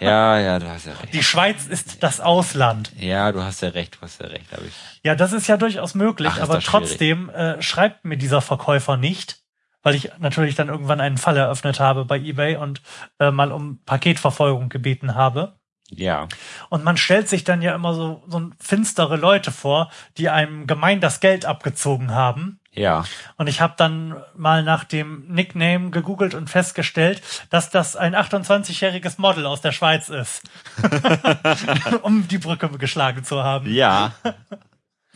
ja, 0.00 0.38
ja. 0.38 0.58
Du 0.58 0.68
hast 0.68 0.86
ja 0.86 0.92
recht. 0.92 1.14
Die 1.14 1.22
Schweiz 1.22 1.66
ist 1.66 2.02
das 2.02 2.20
Ausland. 2.20 2.92
Ja, 2.98 3.32
du 3.32 3.42
hast 3.42 3.62
ja 3.62 3.68
recht, 3.70 3.96
du 3.96 4.00
hast 4.02 4.20
ja 4.20 4.26
recht, 4.26 4.46
ich. 4.66 4.74
Ja, 5.02 5.14
das 5.14 5.32
ist 5.32 5.46
ja 5.46 5.56
durchaus 5.56 5.94
möglich, 5.94 6.32
Ach, 6.32 6.40
aber 6.40 6.60
trotzdem 6.60 7.30
äh, 7.30 7.60
schreibt 7.62 8.04
mir 8.04 8.16
dieser 8.16 8.40
Verkäufer 8.40 8.96
nicht, 8.96 9.40
weil 9.82 9.94
ich 9.94 10.10
natürlich 10.18 10.54
dann 10.54 10.68
irgendwann 10.68 11.00
einen 11.00 11.18
Fall 11.18 11.36
eröffnet 11.36 11.80
habe 11.80 12.04
bei 12.04 12.18
eBay 12.18 12.56
und 12.56 12.82
äh, 13.18 13.30
mal 13.30 13.52
um 13.52 13.82
Paketverfolgung 13.84 14.68
gebeten 14.68 15.14
habe. 15.14 15.58
Ja. 15.90 16.28
Und 16.68 16.84
man 16.84 16.96
stellt 16.96 17.28
sich 17.28 17.44
dann 17.44 17.62
ja 17.62 17.74
immer 17.74 17.94
so, 17.94 18.22
so 18.26 18.50
finstere 18.58 19.16
Leute 19.16 19.52
vor, 19.52 19.90
die 20.18 20.28
einem 20.28 20.66
gemein 20.66 21.00
das 21.00 21.20
Geld 21.20 21.44
abgezogen 21.44 22.12
haben. 22.12 22.60
Ja. 22.76 23.04
Und 23.36 23.46
ich 23.46 23.60
habe 23.60 23.74
dann 23.76 24.22
mal 24.34 24.62
nach 24.62 24.84
dem 24.84 25.26
Nickname 25.28 25.90
gegoogelt 25.90 26.34
und 26.34 26.50
festgestellt, 26.50 27.22
dass 27.50 27.70
das 27.70 27.96
ein 27.96 28.14
28-jähriges 28.14 29.14
Model 29.18 29.46
aus 29.46 29.62
der 29.62 29.72
Schweiz 29.72 30.10
ist. 30.10 30.42
um 32.02 32.28
die 32.28 32.38
Brücke 32.38 32.68
geschlagen 32.68 33.24
zu 33.24 33.42
haben. 33.42 33.72
Ja. 33.72 34.12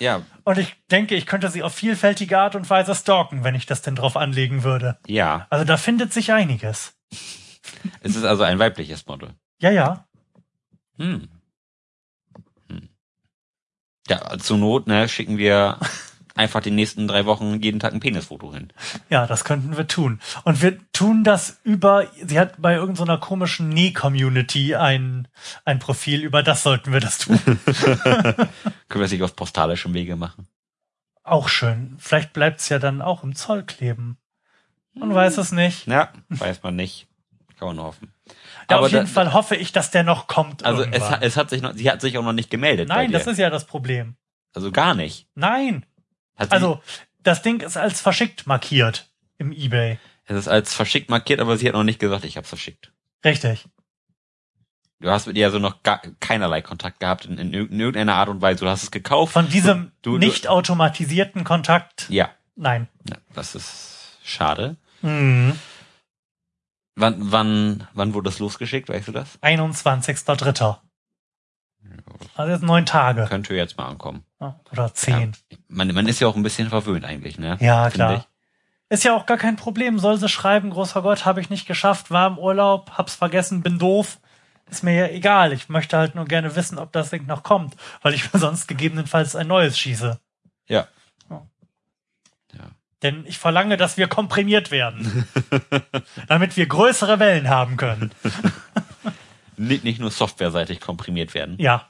Ja, 0.02 0.22
Und 0.44 0.56
ich 0.56 0.74
denke, 0.90 1.14
ich 1.14 1.26
könnte 1.26 1.50
sie 1.50 1.62
auf 1.62 1.74
vielfältige 1.74 2.38
Art 2.38 2.54
und 2.54 2.70
Weise 2.70 2.94
stalken, 2.94 3.44
wenn 3.44 3.54
ich 3.54 3.66
das 3.66 3.82
denn 3.82 3.96
drauf 3.96 4.16
anlegen 4.16 4.62
würde. 4.64 4.96
ja. 5.06 5.46
Also 5.50 5.66
da 5.66 5.76
findet 5.76 6.12
sich 6.14 6.32
einiges. 6.32 6.94
Es 8.00 8.16
ist 8.16 8.24
also 8.24 8.42
ein 8.42 8.58
weibliches 8.58 9.06
Model. 9.06 9.34
Ja, 9.60 9.70
ja. 9.70 10.06
Hm. 10.96 11.28
Hm. 12.70 12.88
Ja, 14.08 14.38
zur 14.38 14.56
Not, 14.56 14.86
ne, 14.86 15.06
schicken 15.06 15.36
wir 15.36 15.78
einfach 16.34 16.60
die 16.60 16.70
nächsten 16.70 17.08
drei 17.08 17.26
Wochen 17.26 17.60
jeden 17.60 17.80
Tag 17.80 17.92
ein 17.92 18.00
Penisfoto 18.00 18.52
hin. 18.54 18.72
Ja, 19.08 19.26
das 19.26 19.44
könnten 19.44 19.76
wir 19.76 19.86
tun. 19.86 20.20
Und 20.44 20.62
wir 20.62 20.78
tun 20.92 21.24
das 21.24 21.60
über, 21.64 22.06
sie 22.24 22.38
hat 22.38 22.54
bei 22.60 22.74
irgendeiner 22.74 23.18
komischen 23.18 23.68
Näh-Community 23.68 24.74
ein, 24.76 25.28
ein 25.64 25.78
Profil, 25.78 26.22
über 26.22 26.42
das 26.42 26.62
sollten 26.62 26.92
wir 26.92 27.00
das 27.00 27.18
tun. 27.18 27.38
Können 27.44 28.46
wir 28.94 29.02
es 29.02 29.12
nicht 29.12 29.22
auf 29.22 29.36
postalischem 29.36 29.94
Wege 29.94 30.16
machen? 30.16 30.46
auch 31.22 31.48
schön. 31.48 31.94
Vielleicht 32.00 32.32
bleibt's 32.32 32.68
ja 32.70 32.80
dann 32.80 33.00
auch 33.02 33.22
im 33.22 33.36
Zoll 33.36 33.62
kleben. 33.62 34.16
Man 34.94 35.14
weiß 35.14 35.38
es 35.38 35.52
nicht. 35.52 35.86
Ja, 35.86 36.12
weiß 36.30 36.62
man 36.64 36.74
nicht. 36.74 37.06
Kann 37.56 37.68
man 37.68 37.76
nur 37.76 37.84
hoffen. 37.84 38.12
Ja, 38.68 38.78
Aber 38.78 38.86
auf 38.86 38.92
jeden 38.92 39.04
da- 39.04 39.10
Fall 39.12 39.32
hoffe 39.32 39.54
ich, 39.54 39.70
dass 39.70 39.92
der 39.92 40.02
noch 40.02 40.26
kommt. 40.26 40.64
Also 40.64 40.80
es, 40.82 40.86
irgendwann. 40.88 41.10
hat- 41.12 41.22
es 41.22 41.36
hat 41.36 41.50
sich 41.50 41.62
noch, 41.62 41.74
sie 41.74 41.88
hat 41.88 42.00
sich 42.00 42.18
auch 42.18 42.24
noch 42.24 42.32
nicht 42.32 42.50
gemeldet. 42.50 42.88
Nein, 42.88 43.12
das 43.12 43.28
ist 43.28 43.38
ja 43.38 43.48
das 43.50 43.64
Problem. 43.64 44.16
also 44.56 44.72
gar 44.72 44.94
nicht. 44.96 45.28
Nein. 45.36 45.86
Hat 46.40 46.52
Also, 46.52 46.82
das 47.22 47.42
Ding 47.42 47.60
ist 47.60 47.76
als 47.76 48.00
verschickt 48.00 48.46
markiert 48.46 49.08
im 49.38 49.52
Ebay. 49.52 49.98
es 50.24 50.36
ist 50.36 50.48
als 50.48 50.74
verschickt 50.74 51.10
markiert, 51.10 51.40
aber 51.40 51.56
sie 51.56 51.66
hat 51.68 51.74
noch 51.74 51.84
nicht 51.84 51.98
gesagt, 52.00 52.24
ich 52.24 52.36
hab's 52.36 52.48
verschickt. 52.48 52.92
Richtig. 53.24 53.66
Du 55.00 55.08
hast 55.10 55.26
mit 55.26 55.36
ihr 55.36 55.46
also 55.46 55.58
noch 55.58 55.82
gar, 55.82 56.02
keinerlei 56.20 56.60
Kontakt 56.60 57.00
gehabt 57.00 57.24
in, 57.24 57.38
in 57.38 57.52
irg- 57.52 57.70
in 57.70 57.80
irgendeiner 57.80 58.14
Art 58.16 58.28
und 58.28 58.42
Weise. 58.42 58.64
Du 58.64 58.70
hast 58.70 58.82
es 58.82 58.90
gekauft. 58.90 59.32
Von 59.32 59.48
diesem 59.48 59.92
du, 60.02 60.12
du, 60.12 60.18
nicht 60.18 60.48
automatisierten 60.48 61.42
Kontakt. 61.44 62.06
Ja, 62.10 62.30
Nein. 62.56 62.88
ja, 63.08 63.16
das 63.34 63.54
ist 63.54 64.18
schade. 64.22 64.76
Mhm. 65.02 65.58
Wann, 66.96 67.32
wann, 67.32 67.88
wann 67.94 68.12
wurde 68.12 68.28
das 68.28 68.40
losgeschickt? 68.40 68.90
Weißt 68.90 69.08
du 69.08 69.12
das? 69.12 69.40
21.3. 69.42 70.76
Also 72.34 72.52
jetzt 72.52 72.62
neun 72.62 72.86
Tage. 72.86 73.26
Könnte 73.28 73.54
jetzt 73.54 73.76
mal 73.76 73.86
ankommen. 73.86 74.24
Ja, 74.40 74.60
Oder 74.72 74.94
zehn. 74.94 75.32
Man, 75.68 75.92
man 75.94 76.06
ist 76.06 76.20
ja 76.20 76.28
auch 76.28 76.36
ein 76.36 76.42
bisschen 76.42 76.68
verwöhnt 76.68 77.04
eigentlich, 77.04 77.38
ne? 77.38 77.56
Ja, 77.60 77.90
klar. 77.90 78.26
Ist 78.88 79.04
ja 79.04 79.14
auch 79.14 79.26
gar 79.26 79.36
kein 79.36 79.56
Problem. 79.56 79.98
Soll 79.98 80.16
sie 80.18 80.28
schreiben, 80.28 80.70
großer 80.70 81.02
Gott, 81.02 81.24
habe 81.24 81.40
ich 81.40 81.50
nicht 81.50 81.66
geschafft, 81.66 82.10
war 82.10 82.26
im 82.26 82.38
Urlaub, 82.38 82.92
hab's 82.98 83.14
vergessen, 83.14 83.62
bin 83.62 83.78
doof. 83.78 84.18
Ist 84.68 84.82
mir 84.82 84.94
ja 84.94 85.06
egal. 85.08 85.52
Ich 85.52 85.68
möchte 85.68 85.96
halt 85.96 86.14
nur 86.14 86.24
gerne 86.24 86.54
wissen, 86.56 86.78
ob 86.78 86.92
das 86.92 87.10
Ding 87.10 87.26
noch 87.26 87.42
kommt, 87.42 87.76
weil 88.02 88.14
ich 88.14 88.32
mir 88.32 88.38
sonst 88.40 88.66
gegebenenfalls 88.66 89.36
ein 89.36 89.46
neues 89.46 89.78
schieße. 89.78 90.18
Ja. 90.66 90.88
Denn 93.02 93.24
ich 93.26 93.38
verlange, 93.38 93.76
dass 93.76 93.96
wir 93.96 94.08
komprimiert 94.08 94.70
werden. 94.70 95.26
damit 96.28 96.56
wir 96.56 96.66
größere 96.66 97.18
Wellen 97.18 97.48
haben 97.48 97.76
können. 97.76 98.10
Nicht, 99.60 99.84
nicht 99.84 100.00
nur 100.00 100.10
softwareseitig 100.10 100.80
komprimiert 100.80 101.34
werden. 101.34 101.56
Ja. 101.58 101.86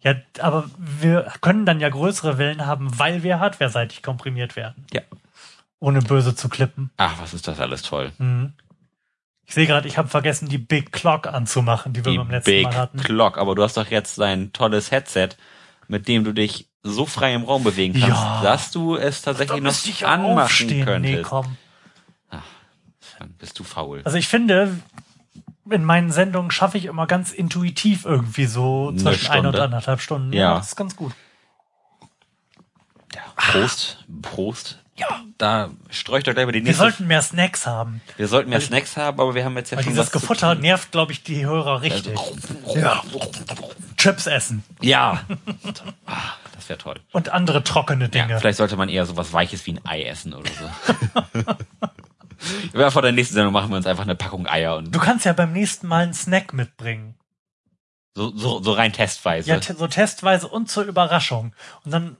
Ja, 0.00 0.14
aber 0.38 0.70
wir 0.78 1.32
können 1.40 1.66
dann 1.66 1.80
ja 1.80 1.88
größere 1.88 2.38
Wellen 2.38 2.64
haben, 2.66 2.96
weil 2.98 3.22
wir 3.24 3.40
hardwareseitig 3.40 4.02
komprimiert 4.02 4.54
werden. 4.56 4.86
Ja. 4.92 5.02
Ohne 5.80 6.00
böse 6.00 6.34
zu 6.34 6.48
klippen. 6.48 6.90
Ach, 6.96 7.20
was 7.20 7.34
ist 7.34 7.46
das 7.48 7.58
alles 7.60 7.82
toll. 7.82 8.12
Mhm. 8.18 8.52
Ich 9.44 9.54
sehe 9.54 9.66
gerade, 9.66 9.88
ich 9.88 9.98
habe 9.98 10.08
vergessen, 10.08 10.48
die 10.48 10.58
Big 10.58 10.92
Clock 10.92 11.26
anzumachen, 11.26 11.92
die 11.92 12.04
wir 12.04 12.12
Die 12.12 12.18
beim 12.18 12.30
letzten 12.30 12.50
Big 12.50 12.64
Mal 12.64 12.76
hatten. 12.76 12.98
Clock. 13.00 13.38
Aber 13.38 13.54
du 13.54 13.62
hast 13.62 13.76
doch 13.76 13.88
jetzt 13.90 14.18
dein 14.18 14.52
tolles 14.52 14.90
Headset, 14.90 15.30
mit 15.88 16.06
dem 16.06 16.22
du 16.24 16.32
dich 16.32 16.68
so 16.82 17.04
frei 17.06 17.34
im 17.34 17.44
Raum 17.44 17.64
bewegen 17.64 17.94
kannst, 17.94 18.08
Ja. 18.22 18.40
dass 18.42 18.70
du 18.70 18.94
es 18.96 19.22
tatsächlich 19.22 19.60
noch 19.62 20.08
anmachen 20.08 20.38
aufstehen. 20.38 20.78
Nee, 20.78 20.84
könntest. 20.84 21.24
komm. 21.24 21.56
Dann 23.18 23.30
bist 23.38 23.58
du 23.58 23.64
faul. 23.64 24.02
Also 24.04 24.16
ich 24.16 24.28
finde, 24.28 24.78
in 25.70 25.84
meinen 25.84 26.10
Sendungen 26.12 26.50
schaffe 26.50 26.78
ich 26.78 26.84
immer 26.86 27.06
ganz 27.06 27.32
intuitiv 27.32 28.04
irgendwie 28.04 28.46
so 28.46 28.88
Eine 28.88 28.98
zwischen 28.98 29.30
ein 29.30 29.38
und 29.40 29.52
Stunde. 29.52 29.62
anderthalb 29.62 30.00
Stunden. 30.00 30.32
Ja. 30.32 30.56
das 30.56 30.68
ist 30.68 30.76
ganz 30.76 30.96
gut. 30.96 31.12
Ja, 33.14 33.22
Prost, 33.36 34.04
Prost. 34.22 34.78
Ja. 34.96 35.06
Da 35.38 35.70
streucht 35.90 36.26
doch 36.26 36.32
gleich 36.34 36.44
mal 36.46 36.50
die 36.52 36.58
Wir 36.58 36.64
nächste. 36.64 36.82
sollten 36.82 37.06
mehr 37.06 37.22
Snacks 37.22 37.66
haben. 37.66 38.00
wir 38.16 38.26
sollten 38.26 38.50
mehr 38.50 38.60
Snacks 38.60 38.96
haben, 38.96 39.20
aber 39.20 39.34
wir 39.36 39.44
haben 39.44 39.56
jetzt 39.56 39.70
ja 39.70 39.76
Weil 39.76 39.84
schon 39.84 39.92
dieses 39.92 40.10
Gefutter 40.10 40.56
nervt, 40.56 40.90
glaube 40.90 41.12
ich, 41.12 41.22
die 41.22 41.46
Hörer 41.46 41.82
richtig. 41.82 42.18
Ja. 42.74 43.02
Chips 43.96 44.26
essen 44.26 44.64
Ja. 44.80 45.22
Ah, 46.06 46.16
das 46.54 46.68
wäre 46.68 46.78
toll. 46.78 46.96
und 47.12 47.28
andere 47.28 47.62
trockene 47.62 48.08
Dinge. 48.08 48.30
Ja, 48.32 48.38
vielleicht 48.40 48.58
sollte 48.58 48.76
man 48.76 48.88
eher 48.88 49.06
sowas 49.06 49.32
Weiches 49.32 49.64
wie 49.66 49.72
ein 49.74 49.80
Ei 49.86 50.02
essen 50.02 50.34
oder 50.34 50.50
so. 50.50 51.44
ja, 52.78 52.90
vor 52.90 53.02
der 53.02 53.12
nächsten 53.12 53.34
Sendung 53.34 53.52
machen 53.52 53.70
wir 53.70 53.76
uns 53.76 53.86
einfach 53.86 54.04
eine 54.04 54.14
Packung 54.14 54.46
Eier 54.46 54.76
und 54.76 54.94
Du 54.94 54.98
kannst 54.98 55.24
ja 55.24 55.32
beim 55.32 55.52
nächsten 55.52 55.86
Mal 55.86 56.04
einen 56.04 56.14
Snack 56.14 56.52
mitbringen. 56.52 57.14
So, 58.14 58.36
so, 58.36 58.62
so 58.62 58.72
rein 58.72 58.92
testweise. 58.92 59.48
Ja, 59.50 59.60
te 59.60 59.74
so 59.74 59.86
testweise 59.86 60.48
und 60.48 60.68
zur 60.70 60.84
Überraschung. 60.84 61.54
Und 61.84 61.92
dann, 61.92 62.16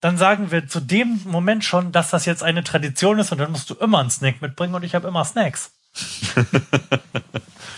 dann 0.00 0.16
sagen 0.18 0.50
wir 0.52 0.68
zu 0.68 0.78
dem 0.80 1.20
Moment 1.24 1.64
schon, 1.64 1.90
dass 1.92 2.10
das 2.10 2.26
jetzt 2.26 2.42
eine 2.44 2.62
Tradition 2.62 3.18
ist 3.18 3.32
und 3.32 3.38
dann 3.38 3.50
musst 3.50 3.68
du 3.70 3.74
immer 3.74 3.98
einen 3.98 4.10
Snack 4.10 4.40
mitbringen 4.40 4.74
und 4.74 4.84
ich 4.84 4.94
habe 4.94 5.08
immer 5.08 5.24
Snacks. 5.24 5.72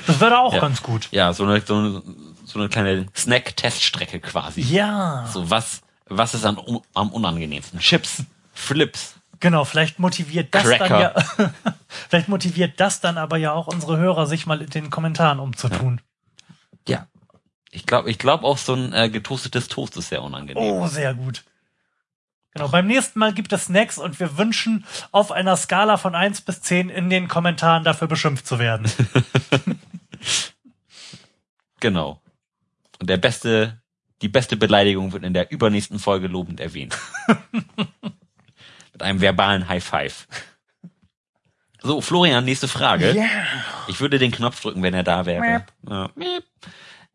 das 0.06 0.20
wäre 0.20 0.38
auch 0.40 0.52
Ja. 0.54 0.60
ganz 0.60 0.82
gut. 0.82 1.08
ja, 1.10 1.32
so 1.32 1.44
eine, 1.44 1.60
so 1.60 1.76
eine, 1.76 2.02
so 2.44 2.58
eine 2.58 2.68
kleine 2.68 3.06
Snack-Teststrecke 3.14 4.20
quasi. 4.20 4.60
Ja. 4.62 5.26
So, 5.32 5.48
was, 5.50 5.80
was 6.06 6.34
ist 6.34 6.44
am, 6.44 6.80
am 6.94 7.10
unangenehmsten? 7.12 7.78
Chips, 7.80 8.24
Flips. 8.52 9.14
Genau, 9.40 9.64
vielleicht 9.64 9.98
motiviert 9.98 10.54
das 10.54 10.64
Cracker. 10.64 10.88
dann 10.88 11.46
ja, 11.46 11.54
vielleicht 12.08 12.28
motiviert 12.28 12.80
das 12.80 13.00
dann 13.00 13.18
aber 13.18 13.36
ja 13.36 13.52
auch 13.52 13.66
unsere 13.66 13.98
Hörer, 13.98 14.26
sich 14.26 14.46
mal 14.46 14.60
in 14.60 14.70
den 14.70 14.90
Kommentaren 14.90 15.38
umzutun. 15.38 16.00
Ja. 16.86 17.06
Ich 17.70 17.84
glaube, 17.86 18.10
ich 18.10 18.18
glaube 18.18 18.44
auch 18.44 18.58
so 18.58 18.74
ein 18.74 18.92
äh, 18.92 19.10
getoastetes 19.10 19.68
Toast 19.68 19.96
ist 19.96 20.08
sehr 20.08 20.22
unangenehm. 20.22 20.62
Oh, 20.62 20.86
sehr 20.86 21.14
gut. 21.14 21.44
Genau, 22.54 22.68
beim 22.68 22.86
nächsten 22.86 23.18
Mal 23.18 23.34
gibt 23.34 23.52
es 23.52 23.66
Snacks 23.66 23.98
und 23.98 24.18
wir 24.18 24.38
wünschen 24.38 24.86
auf 25.12 25.30
einer 25.30 25.56
Skala 25.56 25.98
von 25.98 26.14
1 26.14 26.40
bis 26.40 26.62
10 26.62 26.88
in 26.88 27.10
den 27.10 27.28
Kommentaren 27.28 27.84
dafür 27.84 28.08
beschimpft 28.08 28.46
zu 28.46 28.58
werden. 28.58 28.90
Genau. 31.80 32.20
Und 33.00 33.08
der 33.08 33.18
beste, 33.18 33.80
die 34.22 34.28
beste 34.28 34.56
Beleidigung 34.56 35.12
wird 35.12 35.24
in 35.24 35.34
der 35.34 35.50
übernächsten 35.50 35.98
Folge 35.98 36.26
lobend 36.26 36.60
erwähnt. 36.60 36.98
Mit 38.98 39.04
einem 39.04 39.20
verbalen 39.20 39.68
High 39.68 39.84
Five. 39.84 40.26
So, 41.80 42.00
Florian, 42.00 42.44
nächste 42.44 42.66
Frage. 42.66 43.12
Yeah. 43.14 43.28
Ich 43.86 44.00
würde 44.00 44.18
den 44.18 44.32
Knopf 44.32 44.60
drücken, 44.60 44.82
wenn 44.82 44.92
er 44.92 45.04
da 45.04 45.24
wäre. 45.24 45.64
Ja. 45.88 46.10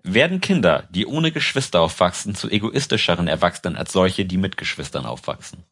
Werden 0.02 0.39
Kinder, 0.39 0.88
die 0.91 1.06
ohne 1.06 1.34
Geschwister 1.34 1.82
aufwachsen, 1.82 2.36
zu 2.36 2.50
egoistischeren 2.50 3.28
Erwachsenen 3.28 3.76
als 3.76 3.91
solche, 3.91 4.24
die 4.24 4.38
mit 4.38 4.56
Geschwistern 4.56 5.06
aufwachsen? 5.06 5.65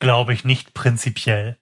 Glaube 0.00 0.34
ich 0.34 0.44
nicht 0.44 0.74
prinzipiell. 0.74 1.56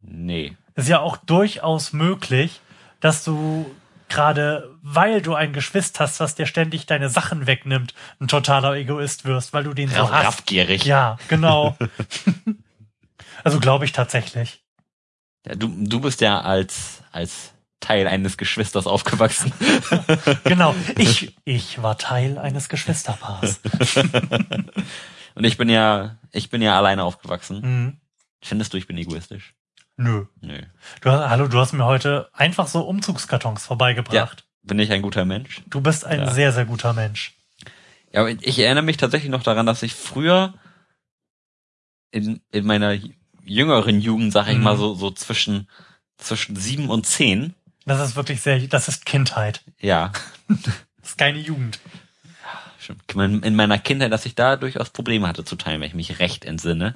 Nee. 0.00 0.56
ist 0.74 0.88
ja 0.88 0.98
auch 0.98 1.16
durchaus 1.16 1.92
möglich, 1.92 2.60
dass 2.98 3.22
du 3.22 3.72
gerade, 4.08 4.76
weil 4.82 5.20
du 5.22 5.34
ein 5.34 5.52
Geschwister 5.52 6.04
hast, 6.04 6.20
was 6.20 6.34
dir 6.34 6.46
ständig 6.46 6.86
deine 6.86 7.08
Sachen 7.08 7.46
wegnimmt, 7.46 7.94
ein 8.20 8.28
totaler 8.28 8.74
Egoist 8.74 9.24
wirst, 9.24 9.52
weil 9.52 9.64
du 9.64 9.74
den 9.74 9.88
so 9.88 10.10
hast. 10.10 10.26
raffgierig. 10.26 10.84
Ja, 10.84 11.18
genau. 11.28 11.76
also 13.44 13.60
glaube 13.60 13.84
ich 13.84 13.92
tatsächlich. 13.92 14.62
Ja, 15.46 15.54
du, 15.54 15.68
du 15.68 16.00
bist 16.00 16.20
ja 16.20 16.40
als, 16.40 17.02
als 17.12 17.52
Teil 17.80 18.08
eines 18.08 18.36
Geschwisters 18.36 18.86
aufgewachsen. 18.86 19.52
Genau. 20.44 20.74
Ich, 20.96 21.36
ich 21.44 21.82
war 21.82 21.98
Teil 21.98 22.38
eines 22.38 22.68
Geschwisterpaars. 22.68 23.60
Und 25.34 25.44
ich 25.44 25.56
bin 25.56 25.68
ja, 25.68 26.16
ich 26.32 26.50
bin 26.50 26.62
ja 26.62 26.76
alleine 26.76 27.04
aufgewachsen. 27.04 27.60
Mhm. 27.60 27.96
Findest 28.42 28.72
du, 28.72 28.78
ich 28.78 28.86
bin 28.86 28.96
egoistisch? 28.96 29.54
Nö. 29.96 30.26
Nö. 30.40 30.60
Du, 31.00 31.10
hast- 31.10 31.28
hallo, 31.30 31.48
du 31.48 31.58
hast 31.58 31.72
mir 31.72 31.84
heute 31.84 32.28
einfach 32.32 32.66
so 32.68 32.80
Umzugskartons 32.82 33.64
vorbeigebracht. 33.66 34.44
Bin 34.62 34.78
ich 34.78 34.92
ein 34.92 35.02
guter 35.02 35.24
Mensch? 35.24 35.62
Du 35.68 35.80
bist 35.80 36.04
ein 36.04 36.20
Ja. 36.20 36.30
sehr, 36.30 36.52
sehr 36.52 36.64
guter 36.66 36.92
Mensch. 36.92 37.32
Ja, 38.12 38.20
aber 38.20 38.30
ich 38.30 38.58
erinnere 38.58 38.84
mich 38.84 38.96
tatsächlich 38.96 39.30
noch 39.30 39.42
daran, 39.42 39.66
dass 39.66 39.82
ich 39.82 39.94
früher 39.94 40.54
in, 42.10 42.40
in 42.50 42.66
meiner 42.66 42.96
jüngeren 43.44 44.00
Jugend, 44.00 44.32
sag 44.32 44.48
ich 44.48 44.56
Mhm. 44.58 44.62
mal 44.64 44.76
so, 44.76 44.94
so 44.94 45.10
zwischen, 45.10 45.68
zwischen 46.18 46.56
sieben 46.56 46.88
und 46.90 47.06
zehn, 47.06 47.54
Das 47.84 48.00
ist 48.06 48.16
wirklich 48.16 48.40
sehr, 48.40 48.58
das 48.66 48.88
ist 48.88 49.06
Kindheit. 49.06 49.62
ja, 49.80 50.12
Das 50.48 51.10
ist 51.12 51.18
keine 51.18 51.38
Jugend. 51.38 51.78
in 53.18 53.54
meiner 53.56 53.78
Kindheit, 53.78 54.12
dass 54.12 54.26
ich 54.26 54.34
da 54.34 54.56
durchaus 54.56 54.90
Probleme 54.90 55.26
hatte 55.28 55.44
zu 55.44 55.56
teilen, 55.56 55.80
wenn 55.80 55.88
ich 55.88 55.94
mich 55.94 56.18
recht 56.18 56.44
entsinne. 56.44 56.94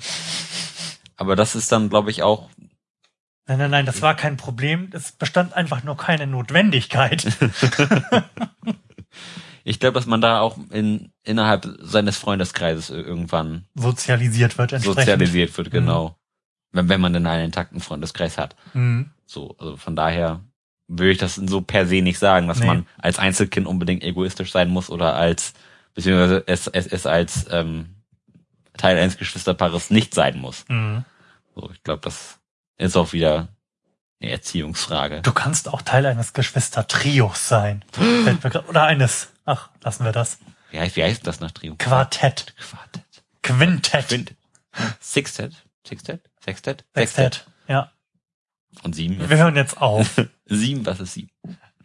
Aber 1.17 1.37
das 1.37 1.55
ist 1.55 1.71
dann, 1.73 1.89
glaube 1.91 2.11
ich, 2.11 2.23
auch, 2.23 2.49
Nein, 3.47 3.59
nein, 3.59 3.71
nein, 3.71 3.87
das 3.87 4.01
war 4.03 4.15
kein 4.15 4.37
Problem. 4.37 4.91
Es 4.93 5.13
bestand 5.13 5.55
einfach 5.55 5.83
nur 5.83 5.97
keine 5.97 6.27
Notwendigkeit. 6.27 7.27
ich 9.65 9.81
glaube, 9.81 9.95
dass 9.95 10.07
man 10.07 10.21
da 10.21 10.41
auch 10.41 10.59
in, 10.71 11.13
innerhalb 11.25 11.69
seines 11.81 12.17
Freundeskreises 12.17 12.91
irgendwann 12.91 13.67
Sozialisiert 13.75 14.57
wird 14.59 14.73
entsprechend. 14.73 15.01
sozialisiert 15.01 15.57
wird, 15.57 15.71
genau. 15.71 16.17
Wenn, 16.73 16.89
wenn 16.89 17.01
man 17.01 17.13
denn 17.13 17.27
einen 17.27 17.47
intakten 17.47 17.81
Freundeskreis 17.81 18.39
hat. 18.39 18.55
Mhm. 18.75 19.11
So, 19.27 19.57
also 19.59 19.77
von 19.77 19.97
daher 19.97 20.41
würde 20.87 21.13
ich 21.13 21.19
das 21.19 21.35
so 21.37 21.61
per 21.61 21.87
se 21.87 22.03
nicht 22.03 22.19
sagen, 22.19 22.49
dass 22.49 22.61
Nee. 22.61 22.67
man 22.67 22.87
als 22.99 23.19
Einzelkind 23.19 23.67
unbedingt 23.67 24.03
egoistisch 24.03 24.53
sein 24.53 24.71
muss 24.71 24.91
oder 24.91 25.15
als, 25.17 25.53
beziehungsweise 25.95 26.45
es, 26.47 26.67
es, 26.69 26.87
es 26.87 27.07
als 27.07 27.47
ähm, 27.51 27.97
Teil 28.77 28.97
eines 28.99 29.17
Geschwisterpaares 29.19 29.91
nicht 29.91 30.15
sein 30.15 30.39
muss. 30.39 30.65
Mhm. 30.69 31.05
So, 31.55 31.71
ich 31.73 31.83
glaube, 31.83 32.01
das 32.03 32.40
ist 32.87 32.97
auch 32.97 33.13
wieder 33.13 33.49
eine 34.21 34.31
Erziehungsfrage. 34.33 35.23
Du 35.23 35.33
kannst 35.33 35.69
auch 35.69 35.83
Teil 35.83 36.07
eines 36.07 36.33
Geschwister-Trios 36.33 37.49
sein. 37.49 37.85
Oder 38.69 38.85
eines. 38.85 39.29
Ach, 39.45 39.71
lassen 39.83 40.05
wir 40.05 40.13
das. 40.13 40.39
Wie 40.71 40.79
heißt, 40.79 40.97
wie 40.97 41.03
heißt 41.03 41.27
das 41.27 41.41
nach 41.41 41.51
Trio? 41.51 41.75
Quartett. 41.77 42.55
Quartett. 42.59 43.05
Quintett. 43.43 44.09
Quint. 44.09 44.35
Sixtet. 45.01 45.65
Sixtet? 45.87 46.23
Sextet? 46.45 46.85
Sextett. 46.95 47.47
Ja. 47.67 47.91
Und 48.83 48.95
sieben 48.95 49.19
Wir 49.19 49.27
jetzt. 49.27 49.39
hören 49.39 49.57
jetzt 49.57 49.79
auf. 49.79 50.21
Sieben, 50.47 50.87
was 50.87 51.01
ist 51.01 51.15
sieben? 51.15 51.31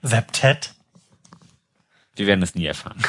Septett. 0.02 0.76
Wir 2.16 2.28
werden 2.28 2.44
es 2.44 2.54
nie 2.56 2.66
erfahren. 2.66 3.02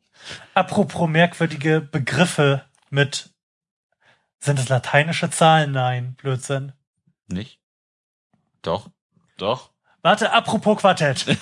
Apropos 0.54 1.08
merkwürdige 1.08 1.80
Begriffe 1.80 2.64
mit. 2.90 3.30
Sind 4.40 4.58
es 4.58 4.68
lateinische 4.68 5.30
Zahlen? 5.30 5.72
Nein, 5.72 6.14
Blödsinn. 6.14 6.72
Nicht? 7.28 7.60
Doch. 8.62 8.88
Doch. 9.36 9.70
Warte, 10.02 10.32
apropos 10.32 10.78
Quartett. 10.78 11.26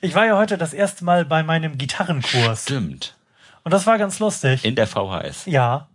ich 0.00 0.14
war 0.14 0.26
ja 0.26 0.36
heute 0.36 0.58
das 0.58 0.72
erste 0.72 1.04
Mal 1.04 1.24
bei 1.24 1.42
meinem 1.42 1.78
Gitarrenkurs. 1.78 2.62
Stimmt. 2.64 3.16
Und 3.62 3.72
das 3.72 3.86
war 3.86 3.98
ganz 3.98 4.18
lustig. 4.18 4.64
In 4.64 4.74
der 4.74 4.86
VHS. 4.86 5.46
Ja. 5.46 5.88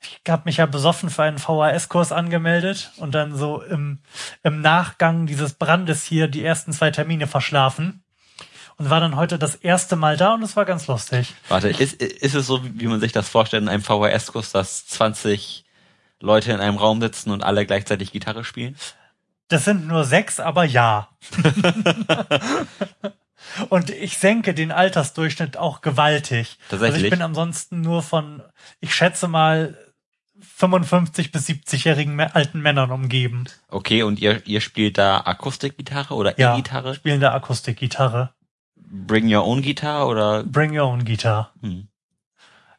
Ich 0.00 0.20
habe 0.30 0.42
mich 0.44 0.58
ja 0.58 0.66
besoffen 0.66 1.10
für 1.10 1.22
einen 1.22 1.38
VHS-Kurs 1.38 2.12
angemeldet 2.12 2.92
und 2.98 3.14
dann 3.14 3.34
so 3.34 3.62
im, 3.62 4.00
im 4.42 4.60
Nachgang 4.60 5.26
dieses 5.26 5.54
Brandes 5.54 6.04
hier 6.04 6.28
die 6.28 6.44
ersten 6.44 6.72
zwei 6.72 6.90
Termine 6.90 7.26
verschlafen. 7.26 8.02
Und 8.78 8.90
war 8.90 9.00
dann 9.00 9.16
heute 9.16 9.38
das 9.38 9.54
erste 9.54 9.96
Mal 9.96 10.18
da 10.18 10.34
und 10.34 10.42
es 10.42 10.54
war 10.54 10.66
ganz 10.66 10.86
lustig. 10.86 11.32
Warte, 11.48 11.68
ist, 11.70 11.94
ist 12.02 12.34
es 12.34 12.46
so, 12.46 12.60
wie 12.62 12.86
man 12.86 13.00
sich 13.00 13.12
das 13.12 13.28
vorstellt 13.28 13.62
in 13.62 13.70
einem 13.70 13.82
VHS-Kurs, 13.82 14.52
dass 14.52 14.86
20 14.86 15.65
Leute 16.20 16.52
in 16.52 16.60
einem 16.60 16.76
Raum 16.76 17.00
sitzen 17.00 17.30
und 17.30 17.42
alle 17.42 17.66
gleichzeitig 17.66 18.12
Gitarre 18.12 18.44
spielen? 18.44 18.76
Das 19.48 19.64
sind 19.64 19.86
nur 19.86 20.04
sechs, 20.04 20.40
aber 20.40 20.64
ja. 20.64 21.08
und 23.68 23.90
ich 23.90 24.18
senke 24.18 24.54
den 24.54 24.72
Altersdurchschnitt 24.72 25.56
auch 25.56 25.80
gewaltig. 25.80 26.58
Also 26.70 26.84
Tatsächlich? 26.84 27.04
ich 27.04 27.10
bin 27.10 27.22
ansonsten 27.22 27.80
nur 27.80 28.02
von, 28.02 28.42
ich 28.80 28.94
schätze 28.94 29.28
mal, 29.28 29.76
55 30.56 31.32
bis 31.32 31.48
70-jährigen 31.48 32.14
mä- 32.18 32.32
alten 32.32 32.60
Männern 32.60 32.90
umgeben. 32.90 33.44
Okay, 33.68 34.02
und 34.02 34.18
ihr, 34.20 34.46
ihr 34.46 34.60
spielt 34.60 34.98
da 34.98 35.22
Akustikgitarre 35.24 36.14
oder 36.14 36.38
Ja, 36.38 36.54
E-Gitarre? 36.54 36.94
spielende 36.94 37.32
Akustikgitarre. 37.32 38.30
Bring 38.76 39.32
Your 39.34 39.44
Own 39.46 39.62
Guitar 39.62 40.06
oder? 40.06 40.44
Bring 40.44 40.78
your 40.78 40.86
own 40.86 41.04
guitar. 41.04 41.52
Hm. 41.60 41.88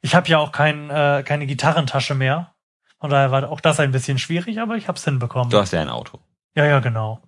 Ich 0.02 0.16
habe 0.16 0.28
ja 0.30 0.38
auch 0.38 0.52
kein, 0.52 0.90
äh, 0.90 1.24
keine 1.26 1.48
Gitarrentasche 1.48 2.16
mehr. 2.16 2.54
Von 3.00 3.10
daher 3.10 3.32
war 3.32 3.50
auch 3.50 3.62
das 3.62 3.80
ein 3.80 3.92
bisschen 3.92 4.18
schwierig, 4.18 4.60
aber 4.60 4.76
ich 4.76 4.88
hab's 4.88 5.04
hinbekommen. 5.04 5.50
Du 5.50 5.58
hast 5.60 5.72
ja 5.74 5.82
ein 5.82 5.90
Auto. 5.90 6.20
Ja, 6.56 6.66
ja, 6.66 6.80
genau. 6.80 7.22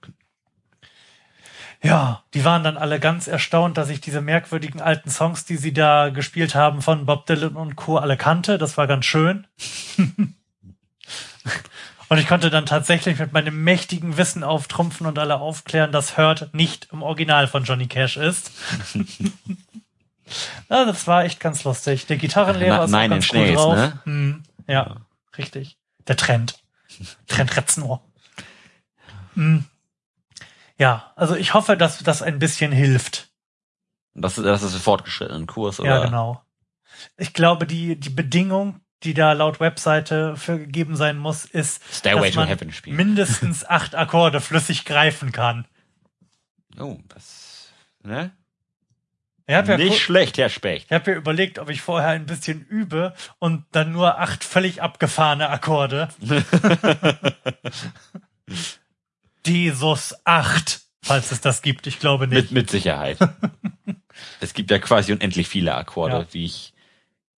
Ja, 1.81 2.23
die 2.33 2.43
waren 2.43 2.63
dann 2.63 2.75
alle 2.77 2.99
ganz 2.99 3.27
erstaunt, 3.27 3.77
dass 3.77 3.89
ich 3.89 4.01
diese 4.01 4.19
merkwürdigen 4.19 4.81
alten 4.81 5.09
Songs, 5.09 5.45
die 5.45 5.55
sie 5.55 5.71
da 5.71 6.09
gespielt 6.09 6.53
haben 6.55 6.81
von 6.81 7.05
Bob 7.05 7.25
Dylan 7.25 7.55
und 7.55 7.75
Co. 7.77 7.97
alle 7.97 8.17
kannte. 8.17 8.57
Das 8.57 8.77
war 8.77 8.85
ganz 8.87 9.05
schön. 9.05 9.47
und 12.09 12.17
ich 12.17 12.27
konnte 12.27 12.49
dann 12.49 12.65
tatsächlich 12.65 13.17
mit 13.19 13.31
meinem 13.31 13.63
mächtigen 13.63 14.17
Wissen 14.17 14.43
auftrumpfen 14.43 15.07
und 15.07 15.17
alle 15.19 15.39
aufklären, 15.39 15.91
dass 15.93 16.17
Hurt 16.17 16.53
nicht 16.53 16.89
im 16.91 17.01
Original 17.01 17.47
von 17.47 17.63
Johnny 17.63 17.87
Cash 17.87 18.17
ist. 18.17 18.51
ja, 20.69 20.83
das 20.85 21.07
war 21.07 21.23
echt 21.23 21.39
ganz 21.39 21.63
lustig. 21.63 22.07
Der 22.07 22.17
Gitarrenlehrer 22.17 22.77
Na- 22.77 22.83
ist 22.85 22.91
Nine 22.91 23.09
ganz 23.09 23.31
cool 23.31 23.39
Nails, 23.39 23.55
drauf. 23.55 23.75
ne? 23.75 23.99
Hm, 24.03 24.43
ja, 24.67 24.95
richtig. 25.39 25.77
Der 26.07 26.15
Trend. 26.17 26.61
Trend 27.27 27.55
Reznor. 27.57 28.03
Hm. 29.33 29.65
Ja, 30.77 31.11
also 31.15 31.35
ich 31.35 31.53
hoffe, 31.53 31.75
dass 31.77 31.99
das 31.99 32.21
ein 32.21 32.39
bisschen 32.39 32.71
hilft. 32.71 33.29
Das, 34.13 34.37
ist- 34.37 34.43
das 34.45 34.63
ist 34.63 34.73
ein 34.75 34.79
fortgeschrittenen 34.81 35.47
Kurs, 35.47 35.79
oder? 35.79 35.89
Ja, 35.99 36.05
genau. 36.05 36.43
Ich 37.17 37.33
glaube, 37.33 37.65
die, 37.65 37.95
die 37.99 38.09
Bedingung 38.09 38.81
die 39.03 39.13
da 39.13 39.31
laut 39.31 39.61
Webseite 39.61 40.35
für 40.35 40.59
gegeben 40.59 40.97
sein 40.97 41.17
muss, 41.17 41.45
ist, 41.45 41.81
Stairway 41.89 42.31
dass 42.31 42.35
man 42.35 42.49
mindestens 42.97 43.63
acht 43.63 43.95
Akkorde 43.95 44.41
flüssig 44.41 44.83
greifen 44.83 45.31
kann. 45.31 45.65
Oh, 46.77 46.97
das, 47.07 47.69
ne? 48.03 48.31
Habe 49.49 49.71
ja, 49.71 49.77
Nicht 49.77 49.99
schlecht, 49.99 50.37
Herr 50.37 50.49
Specht. 50.49 50.85
ich 50.89 50.91
hab 50.93 51.07
ja 51.07 51.13
überlegt, 51.15 51.57
ob 51.59 51.69
ich 51.69 51.81
vorher 51.81 52.09
ein 52.09 52.25
bisschen 52.25 52.61
übe 52.65 53.13
und 53.39 53.65
dann 53.71 53.91
nur 53.91 54.19
acht 54.19 54.43
völlig 54.43 54.81
abgefahrene 54.81 55.49
Akkorde. 55.49 56.09
Jesus 59.45 60.15
8, 60.25 60.81
falls 61.03 61.31
es 61.31 61.41
das 61.41 61.61
gibt. 61.61 61.87
Ich 61.87 61.99
glaube 61.99 62.27
nicht. 62.27 62.35
Mit, 62.43 62.51
mit 62.51 62.69
Sicherheit. 62.69 63.17
es 64.41 64.53
gibt 64.53 64.69
ja 64.71 64.79
quasi 64.79 65.11
unendlich 65.13 65.47
viele 65.47 65.73
Akkorde, 65.75 66.17
Ja. 66.19 66.25
wie 66.33 66.45
ich, 66.45 66.73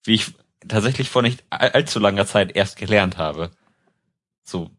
wie 0.05 0.15
ich 0.15 0.33
tatsächlich 0.67 1.09
vor 1.11 1.23
nicht 1.23 1.45
all- 1.51 1.71
allzu 1.71 1.99
langer 2.01 2.27
Zeit 2.27 2.57
erst 2.57 2.77
gelernt 2.77 3.17
habe. 3.19 3.51
So, 4.43 4.71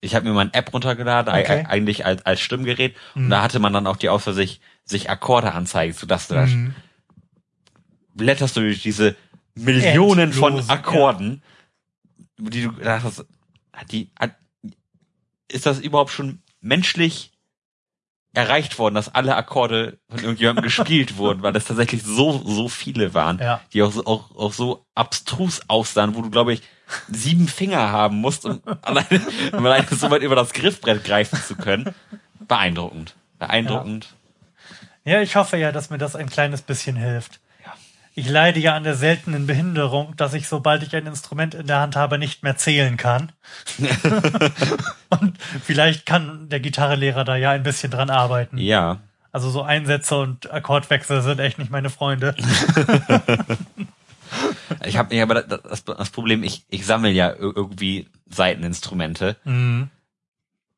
ich 0.00 0.14
habe 0.14 0.26
mir 0.26 0.32
mal 0.32 0.42
eine 0.42 0.54
App 0.54 0.72
runtergeladen, 0.72 1.34
Okay. 1.34 1.64
eigentlich 1.68 2.06
als, 2.06 2.24
als 2.24 2.40
Stimmgerät, 2.40 2.96
und 3.14 3.26
Mhm. 3.26 3.30
da 3.30 3.42
hatte 3.42 3.58
man 3.58 3.72
dann 3.72 3.86
auch 3.86 3.96
die 3.96 4.08
Auswahl, 4.08 4.34
sich, 4.34 4.60
sich 4.88 5.10
Akkorde 5.10 5.52
anzeigen, 5.52 5.92
sodass 5.94 6.28
du 6.28 6.34
da 6.34 6.46
Mhm. 6.46 6.74
blätterst 8.14 8.56
du 8.56 8.60
durch 8.60 8.82
diese 8.82 9.16
Millionen 9.54 10.32
von 10.32 10.52
Endlos, 10.54 10.68
Akkorden, 10.70 11.42
die 12.38 12.62
du 12.62 12.70
dachtest, 12.72 13.24
hat 13.72 13.92
die, 13.92 14.10
hat, 14.18 14.34
ist 15.48 15.66
das 15.66 15.78
überhaupt 15.80 16.10
schon 16.10 16.40
menschlich 16.60 17.32
erreicht 18.34 18.78
worden, 18.78 18.94
dass 18.94 19.14
alle 19.14 19.34
Akkorde 19.36 19.98
von 20.08 20.20
irgendjemandem 20.20 20.62
gespielt 20.62 21.16
wurden, 21.16 21.42
weil 21.42 21.52
das 21.52 21.64
tatsächlich 21.64 22.02
so, 22.02 22.42
so 22.46 22.68
viele 22.68 23.14
waren, 23.14 23.38
Ja. 23.38 23.60
die 23.72 23.82
auch, 23.82 23.90
so- 23.90 24.04
auch, 24.06 24.34
auch 24.36 24.52
so 24.52 24.84
abstrus 24.94 25.62
aussahen, 25.68 26.14
wo 26.14 26.22
du, 26.22 26.30
glaube 26.30 26.52
ich, 26.52 26.62
sieben 27.08 27.48
Finger 27.48 27.90
haben 27.90 28.16
musst, 28.20 28.44
um 28.44 28.60
alleine, 28.82 29.20
um 29.52 29.64
alleine 29.66 29.86
so 29.90 30.10
weit 30.10 30.22
über 30.22 30.36
das 30.36 30.52
Griffbrett 30.52 31.04
greifen 31.04 31.40
zu 31.42 31.56
können. 31.56 31.94
Beeindruckend. 32.46 33.14
Beeindruckend. 33.38 34.04
Ja, 34.04 34.16
ich 35.22 35.36
hoffe 35.36 35.56
ja, 35.56 35.72
dass 35.72 35.90
mir 35.90 35.98
das 35.98 36.14
ein 36.16 36.28
kleines 36.28 36.62
bisschen 36.62 36.96
hilft. 36.96 37.40
Ja. 37.64 37.72
Ich 38.14 38.28
leide 38.28 38.60
ja 38.60 38.74
an 38.74 38.84
der 38.84 38.94
seltenen 38.94 39.46
Behinderung, 39.46 40.14
dass 40.16 40.34
ich, 40.34 40.48
sobald 40.48 40.82
ich 40.82 40.94
ein 40.94 41.06
Instrument 41.06 41.54
in 41.54 41.66
der 41.66 41.80
Hand 41.80 41.96
habe, 41.96 42.18
nicht 42.18 42.42
mehr 42.42 42.56
zählen 42.56 42.96
kann. 42.96 43.32
und 45.20 45.38
vielleicht 45.64 46.04
kann 46.06 46.48
der 46.48 46.60
Gitarrelehrer 46.60 47.24
da 47.24 47.36
ja 47.36 47.50
ein 47.52 47.62
bisschen 47.62 47.90
dran 47.90 48.10
arbeiten. 48.10 48.58
Ja. 48.58 48.98
Also 49.32 49.50
so 49.50 49.62
Einsätze 49.62 50.16
und 50.18 50.50
Akkordwechsel 50.50 51.22
sind 51.22 51.38
echt 51.40 51.58
nicht 51.58 51.70
meine 51.70 51.90
Freunde. 51.90 52.34
Ich 54.84 54.98
habe 54.98 55.14
ja 55.14 55.22
aber 55.22 55.42
das, 55.42 55.84
das, 55.84 56.10
Problem, 56.10 56.42
ich, 56.42 56.64
ich 56.68 56.84
sammle 56.84 57.10
ja 57.10 57.30
ir- 57.30 57.56
irgendwie 57.56 58.08
Seiteninstrumente. 58.28 59.36
Mhm. 59.44 59.88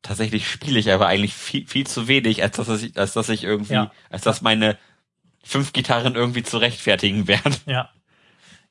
Tatsächlich 0.03 0.49
spiele 0.51 0.79
ich 0.79 0.91
aber 0.93 1.07
eigentlich 1.07 1.35
viel, 1.35 1.67
viel 1.67 1.87
zu 1.87 2.09
wenig, 2.09 2.43
als 2.43 2.57
dass 2.57 2.69
ich, 2.83 2.97
als 2.99 3.13
dass 3.13 3.29
ich 3.29 3.45
irgendwie, 3.45 3.75
Ja. 3.75 3.93
als 4.09 4.23
dass 4.23 4.41
meine 4.41 4.79
fünf 5.45 5.73
Gitarren 5.73 6.15
irgendwie 6.15 6.43
zu 6.43 6.59
rechtfertigen 6.59 7.27
wären. 7.29 7.55
Ja. 7.67 7.91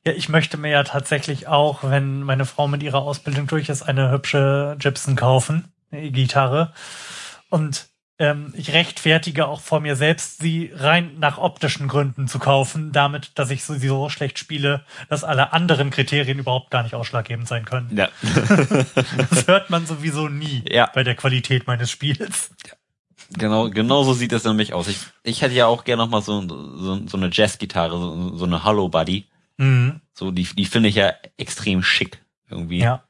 Ja, 0.06 0.12
ich 0.12 0.30
möchte 0.30 0.56
mir 0.56 0.70
ja 0.70 0.82
tatsächlich 0.82 1.46
auch, 1.46 1.84
wenn 1.84 2.22
meine 2.22 2.46
Frau 2.46 2.66
mit 2.66 2.82
ihrer 2.82 3.02
Ausbildung 3.02 3.46
durch 3.46 3.68
ist, 3.68 3.82
eine 3.82 4.10
hübsche 4.10 4.76
Gibson 4.78 5.14
kaufen, 5.14 5.70
eine 5.90 6.02
E-Gitarre. 6.04 6.72
Und 7.50 7.89
ähm, 8.20 8.52
ich 8.54 8.72
rechtfertige 8.72 9.48
auch 9.48 9.60
vor 9.60 9.80
mir 9.80 9.96
selbst, 9.96 10.40
sie 10.40 10.70
rein 10.74 11.12
nach 11.18 11.38
optischen 11.38 11.88
Gründen 11.88 12.28
zu 12.28 12.38
kaufen, 12.38 12.92
damit, 12.92 13.32
dass 13.38 13.50
ich 13.50 13.64
sie 13.64 13.88
so 13.88 14.10
schlecht 14.10 14.38
spiele, 14.38 14.84
dass 15.08 15.24
alle 15.24 15.52
anderen 15.54 15.90
Kriterien 15.90 16.38
überhaupt 16.38 16.70
gar 16.70 16.82
nicht 16.82 16.94
ausschlaggebend 16.94 17.48
sein 17.48 17.64
können. 17.64 17.96
Ja. 17.96 18.08
Das 19.30 19.46
hört 19.48 19.70
man 19.70 19.86
sowieso 19.86 20.28
nie 20.28 20.62
Ja. 20.70 20.90
bei 20.94 21.02
der 21.02 21.14
Qualität 21.14 21.66
meines 21.66 21.90
Spiels. 21.90 22.50
Genau, 23.38 23.70
genau 23.70 24.02
so 24.02 24.12
sieht 24.12 24.32
es 24.32 24.44
nämlich 24.44 24.74
aus. 24.74 24.88
Ich, 24.88 24.98
ich 25.22 25.40
hätte 25.40 25.54
ja 25.54 25.66
auch 25.66 25.84
gerne 25.84 26.02
noch 26.02 26.10
mal 26.10 26.20
so, 26.20 26.40
so, 26.76 27.06
so 27.06 27.16
eine 27.16 27.30
Jazzgitarre, 27.32 27.98
so, 27.98 28.36
so 28.36 28.44
eine 28.44 28.64
Hollow 28.64 28.88
Buddy. 28.88 29.28
Mhm. 29.56 30.00
So, 30.12 30.30
die, 30.30 30.44
die 30.44 30.66
finde 30.66 30.88
ich 30.90 30.96
ja 30.96 31.12
extrem 31.38 31.82
schick 31.82 32.22
irgendwie. 32.50 32.80
Ja. 32.80 33.02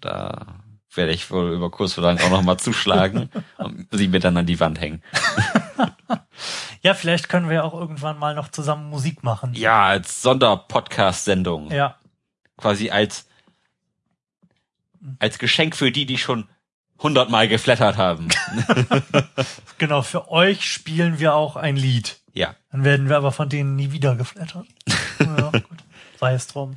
Da 0.00 0.46
werde 0.94 1.12
ich 1.12 1.30
wohl 1.30 1.52
über 1.52 1.70
kurz 1.70 1.96
oder 1.98 2.08
lang 2.08 2.20
auch 2.20 2.30
noch 2.30 2.42
mal 2.42 2.58
zuschlagen 2.58 3.30
und 3.58 3.86
sie 3.92 4.08
mir 4.08 4.20
dann 4.20 4.36
an 4.36 4.46
die 4.46 4.60
Wand 4.60 4.80
hängen. 4.80 5.02
Ja, 6.80 6.94
vielleicht 6.94 7.28
können 7.28 7.50
wir 7.50 7.64
auch 7.64 7.74
irgendwann 7.74 8.18
mal 8.20 8.36
noch 8.36 8.48
zusammen 8.48 8.88
Musik 8.88 9.24
machen. 9.24 9.52
Ja, 9.54 9.84
als 9.84 10.22
Sonderpodcast-Sendung. 10.22 11.72
Ja. 11.72 11.96
Quasi 12.56 12.90
als, 12.90 13.26
als 15.18 15.40
Geschenk 15.40 15.74
für 15.74 15.90
die, 15.90 16.06
die 16.06 16.18
schon 16.18 16.48
hundertmal 17.00 17.48
geflattert 17.48 17.96
haben. 17.96 18.28
Genau, 19.78 20.02
für 20.02 20.30
euch 20.30 20.70
spielen 20.70 21.18
wir 21.18 21.34
auch 21.34 21.56
ein 21.56 21.76
Lied. 21.76 22.20
ja. 22.32 22.54
Dann 22.70 22.84
werden 22.84 23.08
wir 23.08 23.16
aber 23.16 23.32
von 23.32 23.48
denen 23.48 23.76
nie 23.76 23.92
wieder 23.92 24.14
geflattert. 24.14 24.66
ja, 25.18 25.50
gut. 25.50 25.78
Sei 26.18 26.34
es 26.34 26.46
drum. 26.46 26.74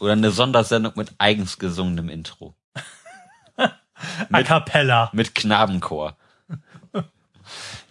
Oder 0.00 0.12
eine 0.12 0.30
Sondersendung 0.30 0.92
mit 0.96 1.12
eigens 1.18 1.58
gesungenem 1.58 2.08
Intro. 2.08 2.54
A 4.32 4.42
cappella. 4.42 5.10
Mit 5.12 5.34
Knabenchor. 5.34 6.16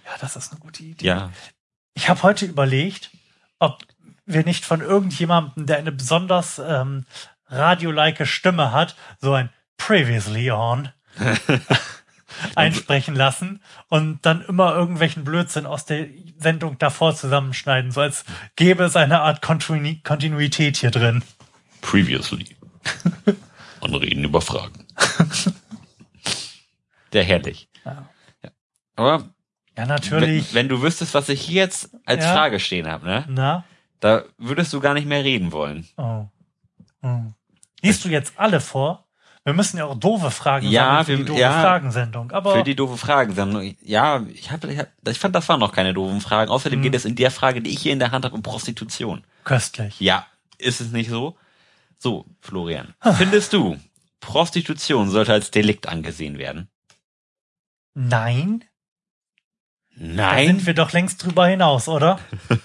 Ja, 0.10 0.18
das 0.20 0.36
ist 0.36 0.52
eine 0.52 0.60
gute 0.60 0.84
Idee. 0.84 1.06
Ja. 1.06 1.32
Ich 1.94 2.10
habe 2.10 2.24
heute 2.24 2.46
überlegt, 2.46 3.12
ob 3.60 3.84
wir 4.26 4.44
nicht 4.44 4.66
von 4.66 4.82
irgendjemandem, 4.82 5.66
der 5.66 5.78
eine 5.78 5.92
besonders 5.92 6.60
ähm, 6.60 7.06
radiolike 7.48 8.26
Stimme 8.26 8.72
hat, 8.72 8.96
so 9.20 9.34
ein 9.34 9.50
Previously 9.78 10.52
on 10.52 10.90
einsprechen 12.56 13.16
lassen 13.16 13.62
und 13.88 14.26
dann 14.26 14.44
immer 14.44 14.74
irgendwelchen 14.74 15.24
Blödsinn 15.24 15.66
aus 15.66 15.86
der 15.86 16.08
Sendung 16.38 16.78
davor 16.78 17.16
zusammenschneiden, 17.16 17.92
so 17.92 18.02
als 18.02 18.24
gäbe 18.56 18.84
es 18.84 18.96
eine 18.96 19.22
Art 19.22 19.42
Kontinu 19.42 19.96
Kontinuität 20.04 20.78
hier 20.78 20.92
drin. 20.92 21.24
Previously. 21.82 22.56
Und 23.80 23.96
reden 23.96 24.26
über 24.26 24.42
Fragen. 24.42 24.86
Der 27.14 27.24
herrlich. 27.24 27.70
Ja. 27.86 28.08
Aber 28.96 29.12
Ja, 29.14 29.24
wenn, 29.76 29.88
natürlich. 29.88 30.54
wenn 30.54 30.68
du 30.70 30.82
wüsstest, 30.82 31.14
was 31.14 31.30
ich 31.30 31.42
hier 31.42 31.64
jetzt 31.64 31.90
als 32.06 32.24
Ja. 32.24 32.34
Frage 32.34 32.60
stehen 32.60 32.88
habe, 32.88 33.06
ne? 33.06 33.26
Na? 33.30 33.64
Da 34.00 34.24
würdest 34.38 34.72
du 34.74 34.80
gar 34.80 34.94
nicht 34.94 35.08
mehr 35.08 35.24
reden 35.24 35.52
wollen. 35.52 35.88
Oh. 35.98 36.26
Hm. 37.02 37.34
Liest 37.82 38.04
du 38.06 38.10
jetzt 38.10 38.34
alle 38.38 38.60
vor? 38.62 39.06
Wir 39.46 39.54
müssen 39.54 39.78
ja 39.78 39.86
auch 39.86 39.96
doofe 39.96 40.32
Fragen 40.32 40.68
Ja, 40.70 41.04
sammeln 41.04 41.06
für 41.06 41.12
wir- 41.12 41.18
die 41.18 41.26
doofe 41.26 41.40
ja. 41.40 41.62
Fragensendung. 41.62 42.32
Aber 42.32 42.54
Für 42.58 42.64
die 42.64 42.76
doofe 42.76 42.98
Fragen. 42.98 43.36
Dann, 43.36 43.76
ja, 43.82 44.22
ich, 44.34 44.52
hab, 44.52 44.64
ich, 44.66 44.78
hab, 44.78 44.88
ich 45.08 45.18
fand, 45.18 45.34
das 45.34 45.48
waren 45.50 45.60
noch 45.62 45.72
keine 45.72 45.94
doofen 45.94 46.20
Fragen. 46.22 46.52
Außerdem 46.52 46.80
Mhm. 46.80 46.84
geht 46.84 46.96
es 46.96 47.06
in 47.06 47.16
der 47.16 47.32
Frage, 47.32 47.62
die 47.62 47.70
ich 47.72 47.82
hier 47.82 47.94
in 47.94 48.00
der 48.00 48.12
Hand 48.12 48.26
habe, 48.26 48.36
um 48.36 48.44
Prostitution. 48.44 49.24
köstlich. 49.46 50.00
Ja, 50.00 50.28
ist 50.58 50.82
es 50.82 50.92
nicht 50.92 51.10
so? 51.10 51.36
So, 51.98 52.26
Florian. 52.42 52.94
Findest 53.18 53.54
du, 53.54 53.78
Prostitution 54.20 55.10
sollte 55.10 55.34
als 55.34 55.52
Delikt 55.52 55.88
angesehen 55.88 56.38
werden? 56.38 56.70
Nein? 58.00 58.64
Da 59.98 60.06
Nein. 60.06 60.48
sind 60.48 60.66
wir 60.66 60.74
doch 60.74 60.94
längst 60.94 61.24
drüber 61.24 61.48
hinaus, 61.48 61.88
oder? 61.88 62.20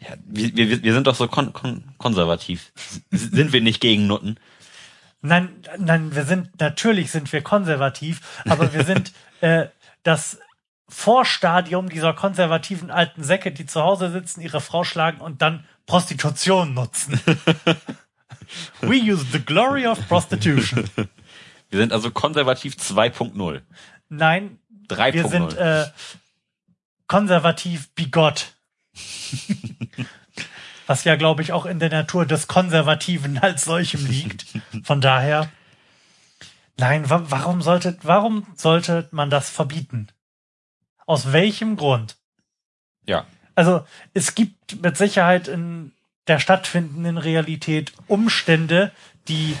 Ja, 0.00 0.14
wir, 0.26 0.54
wir, 0.54 0.82
wir 0.84 0.94
sind 0.94 1.08
doch 1.08 1.16
so 1.16 1.26
kon 1.26 1.52
kon 1.52 1.82
konservativ. 1.98 2.72
Sind 3.10 3.52
wir 3.52 3.60
nicht 3.60 3.80
gegen 3.80 4.06
Nutten? 4.06 4.38
Nein, 5.22 5.48
nein, 5.76 6.14
wir 6.14 6.24
sind, 6.24 6.60
natürlich 6.60 7.10
sind 7.10 7.32
wir 7.32 7.42
konservativ, 7.42 8.20
aber 8.48 8.72
wir 8.72 8.84
sind 8.84 9.12
äh, 9.40 9.66
das 10.04 10.38
Vorstadium 10.88 11.88
dieser 11.88 12.14
konservativen 12.14 12.92
alten 12.92 13.24
Säcke, 13.24 13.50
die 13.50 13.66
zu 13.66 13.82
Hause 13.82 14.12
sitzen, 14.12 14.40
ihre 14.40 14.60
Frau 14.60 14.84
schlagen 14.84 15.20
und 15.20 15.42
dann 15.42 15.66
Prostitution 15.86 16.74
nutzen. 16.74 17.20
We 18.80 19.02
use 19.02 19.26
the 19.32 19.40
glory 19.40 19.84
of 19.84 19.98
prostitution. 20.06 20.88
Wir 21.70 21.80
sind 21.80 21.92
also 21.92 22.10
konservativ 22.10 22.74
2.0. 22.76 23.62
Nein, 24.08 24.58
3.0. 24.88 25.12
wir 25.14 25.28
sind 25.28 25.56
äh, 25.56 25.86
konservativ 27.06 27.90
bigott. 27.94 28.54
Was 30.86 31.04
ja, 31.04 31.16
glaube 31.16 31.42
ich, 31.42 31.52
auch 31.52 31.66
in 31.66 31.78
der 31.78 31.90
Natur 31.90 32.24
des 32.24 32.46
Konservativen 32.46 33.38
als 33.38 33.64
solchem 33.64 34.06
liegt. 34.06 34.46
Von 34.84 35.02
daher, 35.02 35.50
nein, 36.78 37.10
wa 37.10 37.24
warum 37.28 37.60
sollte, 37.60 37.98
warum 38.02 38.46
sollte 38.56 39.06
man 39.10 39.28
das 39.28 39.50
verbieten? 39.50 40.08
Aus 41.04 41.32
welchem 41.32 41.76
Grund? 41.76 42.16
ja. 43.06 43.26
Also, 43.54 43.84
es 44.14 44.36
gibt 44.36 44.80
mit 44.82 44.96
Sicherheit 44.96 45.48
in 45.48 45.90
der 46.28 46.38
stattfindenden 46.38 47.18
Realität 47.18 47.92
Umstände, 48.06 48.92
die 49.26 49.56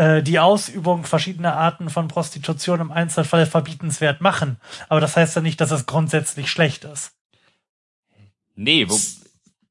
äh, 0.00 0.22
die 0.22 0.38
Ausübung 0.38 1.04
verschiedener 1.04 1.56
Arten 1.56 1.90
von 1.90 2.08
Prostitution 2.08 2.80
im 2.80 2.90
Einzelfall 2.92 3.44
verbietenswert 3.46 4.20
machen. 4.20 4.56
Aber 4.88 5.00
das 5.00 5.16
heißt 5.16 5.36
ja 5.36 5.42
nicht, 5.42 5.60
dass 5.60 5.70
es 5.70 5.86
grundsätzlich 5.86 6.50
schlecht 6.50 6.84
ist. 6.84 7.12
Nee, 8.54 8.88
wo, 8.88 8.98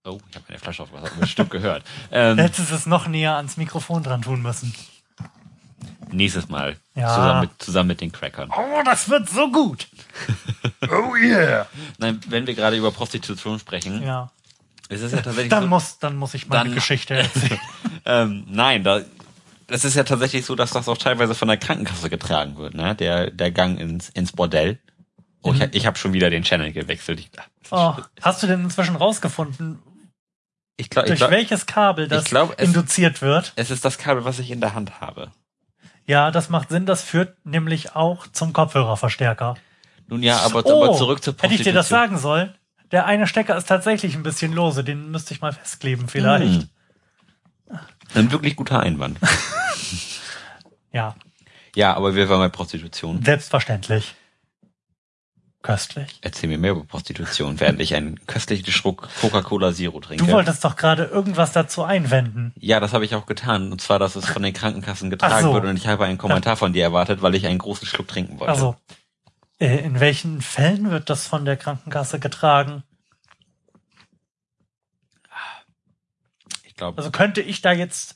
Oh, 0.05 0.17
ich 0.29 0.35
habe 0.35 0.45
meine 0.47 0.59
Flasche 0.59 0.83
aufgemacht, 0.83 1.11
habe 1.11 1.21
ein 1.23 1.27
Stück 1.27 1.49
gehört. 1.49 1.83
Ähm, 2.11 2.37
Hättest 2.37 2.71
es 2.71 2.85
noch 2.85 3.07
näher 3.07 3.35
ans 3.35 3.57
Mikrofon 3.57 4.01
dran 4.01 4.21
tun 4.21 4.41
müssen. 4.41 4.73
nächstes 6.11 6.47
Mal. 6.49 6.77
Ja. 6.95 7.13
Zusammen, 7.15 7.41
mit, 7.41 7.49
zusammen 7.61 7.87
mit 7.87 8.01
den 8.01 8.11
Crackern. 8.11 8.49
Oh, 8.55 8.81
das 8.85 9.09
wird 9.09 9.29
so 9.29 9.51
gut. 9.51 9.87
oh 10.89 11.15
yeah. 11.15 11.67
Nein, 11.97 12.19
wenn 12.27 12.47
wir 12.47 12.55
gerade 12.55 12.77
über 12.77 12.91
Prostitution 12.91 13.59
sprechen, 13.59 14.01
Ja. 14.01 14.31
es 14.87 15.01
ist 15.01 15.11
ja 15.11 15.17
tatsächlich 15.21 15.49
Dann 15.49 15.63
so, 15.63 15.69
muss, 15.69 15.99
dann 15.99 16.15
muss 16.15 16.33
ich 16.33 16.47
meine 16.47 16.65
Dann- 16.65 16.75
Geschichte 16.75 17.15
erzählen. 17.15 17.59
ähm, 18.05 18.45
nein, 18.47 18.83
da, 18.83 19.01
das 19.69 19.85
ist 19.85 19.95
ja 19.95 20.03
tatsächlich 20.03 20.45
so, 20.45 20.55
dass 20.55 20.71
das 20.71 20.87
auch 20.89 20.97
teilweise 20.97 21.35
von 21.35 21.47
der 21.47 21.57
Krankenkasse 21.57 22.09
getragen 22.09 22.57
wird, 22.57 22.73
ne? 22.73 22.95
Der, 22.95 23.31
der 23.31 23.51
Gang 23.51 23.79
ins, 23.79 24.09
ins 24.09 24.31
Bordell. 24.31 24.79
Oh, 25.41 25.53
ich, 25.53 25.61
ich 25.73 25.85
habe 25.85 25.97
schon 25.97 26.11
wieder 26.13 26.29
den 26.29 26.43
Channel 26.43 26.71
gewechselt. 26.73 27.19
Ich, 27.19 27.29
Oh, 27.71 27.95
hast 28.21 28.41
du 28.43 28.47
denn 28.47 28.63
inzwischen 28.63 28.95
rausgefunden, 28.95 29.79
ich 30.75 30.89
glaube, 30.89 31.07
ich 31.07 31.11
durch 31.11 31.19
glaub, 31.19 31.31
welches 31.31 31.65
Kabel 31.65 32.07
das 32.07 32.25
glaub, 32.25 32.55
es- 32.57 32.67
induziert 32.67 33.21
wird? 33.21 33.53
es 33.55 33.69
ist 33.69 33.85
das 33.85 33.97
Kabel, 33.97 34.25
was 34.25 34.39
ich 34.39 34.49
in 34.49 34.59
der 34.61 34.73
Hand 34.73 35.01
habe. 35.01 35.31
Ja, 36.05 36.31
das 36.31 36.49
macht 36.49 36.69
Sinn. 36.69 36.85
Das 36.87 37.03
führt 37.03 37.37
nämlich 37.45 37.95
auch 37.95 38.25
zum 38.27 38.51
Kopfhörerverstärker. 38.53 39.55
Nun 40.07 40.23
ja, 40.23 40.39
aber, 40.39 40.65
oh, 40.65 40.83
aber 40.85 40.97
zurück 40.97 41.23
zur 41.23 41.35
hätte 41.39 41.53
ich 41.53 41.61
dir 41.61 41.73
das 41.73 41.89
sagen 41.89 42.17
sollen? 42.17 42.55
Der 42.91 43.05
eine 43.05 43.27
Stecker 43.27 43.55
ist 43.55 43.67
tatsächlich 43.67 44.15
ein 44.15 44.23
bisschen 44.23 44.51
lose. 44.53 44.83
Den 44.83 45.11
müsste 45.11 45.35
ich 45.35 45.41
mal 45.41 45.53
festkleben 45.53 46.07
vielleicht. 46.07 46.63
Hm. 46.63 47.79
Ein 48.15 48.31
wirklich 48.31 48.55
guter 48.55 48.79
Einwand. 48.79 49.19
Ja, 50.91 51.15
Ja, 51.75 51.93
aber 51.93 52.15
wir 52.15 52.27
waren 52.29 52.39
bei 52.39 52.49
Prostitution. 52.49 53.23
selbstverständlich. 53.23 54.15
Köstlich. 55.61 56.19
Erzähl 56.21 56.49
mir 56.49 56.57
mehr 56.57 56.71
über 56.71 56.83
Prostitution, 56.85 57.59
während 57.59 57.79
ich 57.81 57.93
einen 57.93 58.25
köstlichen 58.25 58.71
Schluck 58.71 59.07
Coca-Cola 59.21 59.73
Zero 59.73 59.99
trinke. 59.99 60.25
Du 60.25 60.31
wolltest 60.31 60.63
doch 60.63 60.77
gerade 60.77 61.03
irgendwas 61.03 61.51
dazu 61.51 61.83
einwenden. 61.83 62.53
ja, 62.57 62.79
das 62.79 62.93
habe 62.93 63.03
ich 63.05 63.13
auch 63.13 63.25
getan. 63.25 63.71
Und 63.71 63.81
zwar, 63.81 63.99
dass 63.99 64.15
es 64.15 64.25
von 64.25 64.41
den 64.41 64.53
Krankenkassen 64.53 65.09
getragen 65.09 65.43
so. 65.43 65.53
wird. 65.53 65.65
Und 65.65 65.75
ich 65.75 65.85
habe 65.85 66.05
einen 66.05 66.17
Kommentar 66.17 66.55
von 66.55 66.71
dir 66.73 66.83
erwartet, 66.83 67.21
weil 67.21 67.35
ich 67.35 67.45
einen 67.45 67.59
großen 67.59 67.85
Schluck 67.85 68.07
trinken 68.07 68.39
wollte. 68.39 68.51
Also, 68.53 68.77
äh, 69.59 69.79
in 69.79 69.99
welchen 69.99 70.41
Fällen 70.41 70.89
wird 70.91 71.09
das 71.09 71.27
von 71.27 71.43
der 71.43 71.57
Krankenkasse 71.57 72.19
getragen? 72.19 72.83
ich 76.63 76.75
glaube, 76.75 76.97
Also 76.97 77.11
könnte 77.11 77.41
ich 77.41 77.61
da 77.61 77.73
jetzt, 77.73 78.15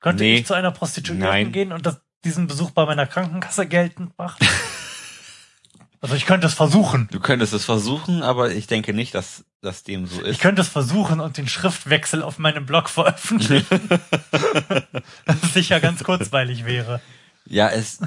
könnte 0.00 0.22
Nee. 0.24 0.36
ich 0.36 0.46
zu 0.46 0.54
einer 0.54 0.70
Prostituierten 0.70 1.28
Nein. 1.28 1.52
gehen 1.52 1.72
und 1.72 1.86
das, 1.86 2.00
diesen 2.24 2.46
Besuch 2.46 2.70
bei 2.70 2.84
meiner 2.86 3.06
Krankenkasse 3.06 3.66
geltend 3.66 4.16
machen? 4.18 4.46
also 6.00 6.14
ich 6.14 6.26
könnte 6.26 6.46
es 6.46 6.54
versuchen. 6.54 7.08
du 7.10 7.20
könntest 7.20 7.52
es 7.52 7.64
versuchen, 7.64 8.22
aber 8.22 8.50
ich 8.52 8.66
denke 8.66 8.92
nicht, 8.92 9.14
dass 9.14 9.44
das 9.62 9.82
dem 9.82 10.06
so 10.06 10.20
Ich 10.22 10.28
ist. 10.28 10.40
könnte 10.40 10.62
es 10.62 10.68
versuchen 10.68 11.20
und 11.20 11.36
den 11.38 11.48
Schriftwechsel 11.48 12.22
auf 12.22 12.38
meinem 12.38 12.66
Blog 12.66 12.88
veröffentlichen. 12.88 13.80
das 15.24 15.54
sicher 15.54 15.80
ganz 15.80 16.04
kurzweilig 16.04 16.64
wäre. 16.64 17.00
Ja, 17.46 17.68
es. 17.68 18.00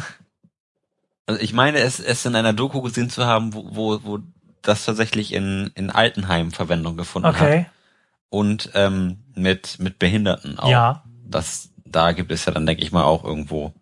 Also 1.26 1.42
ich 1.42 1.54
meine, 1.54 1.80
es, 1.80 2.00
es 2.00 2.26
in 2.26 2.36
einer 2.36 2.54
Doku 2.54 2.82
gesehen 2.82 3.10
zu 3.10 3.26
haben, 3.26 3.54
wo, 3.54 3.76
wo, 3.76 4.04
wo 4.04 4.20
das 4.62 4.86
tatsächlich 4.86 5.34
in, 5.34 5.72
in 5.76 5.90
Altenheimen 5.90 6.52
Verwendung 6.52 6.98
gefunden 6.98 7.28
hat. 7.28 7.36
Okay. 7.36 7.66
Und 8.30 8.72
ähm, 8.74 9.20
mit, 9.36 9.80
mit 9.80 10.00
Behinderten 10.00 10.60
auch. 10.60 10.70
Ja. 10.70 11.04
Das, 11.26 11.70
da 11.92 12.12
gibt 12.12 12.32
es 12.32 12.46
ja 12.46 12.52
dann, 12.52 12.66
denke 12.66 12.84
ich 12.84 12.92
mal, 12.92 13.04
auch 13.04 13.24
irgendwo 13.24 13.74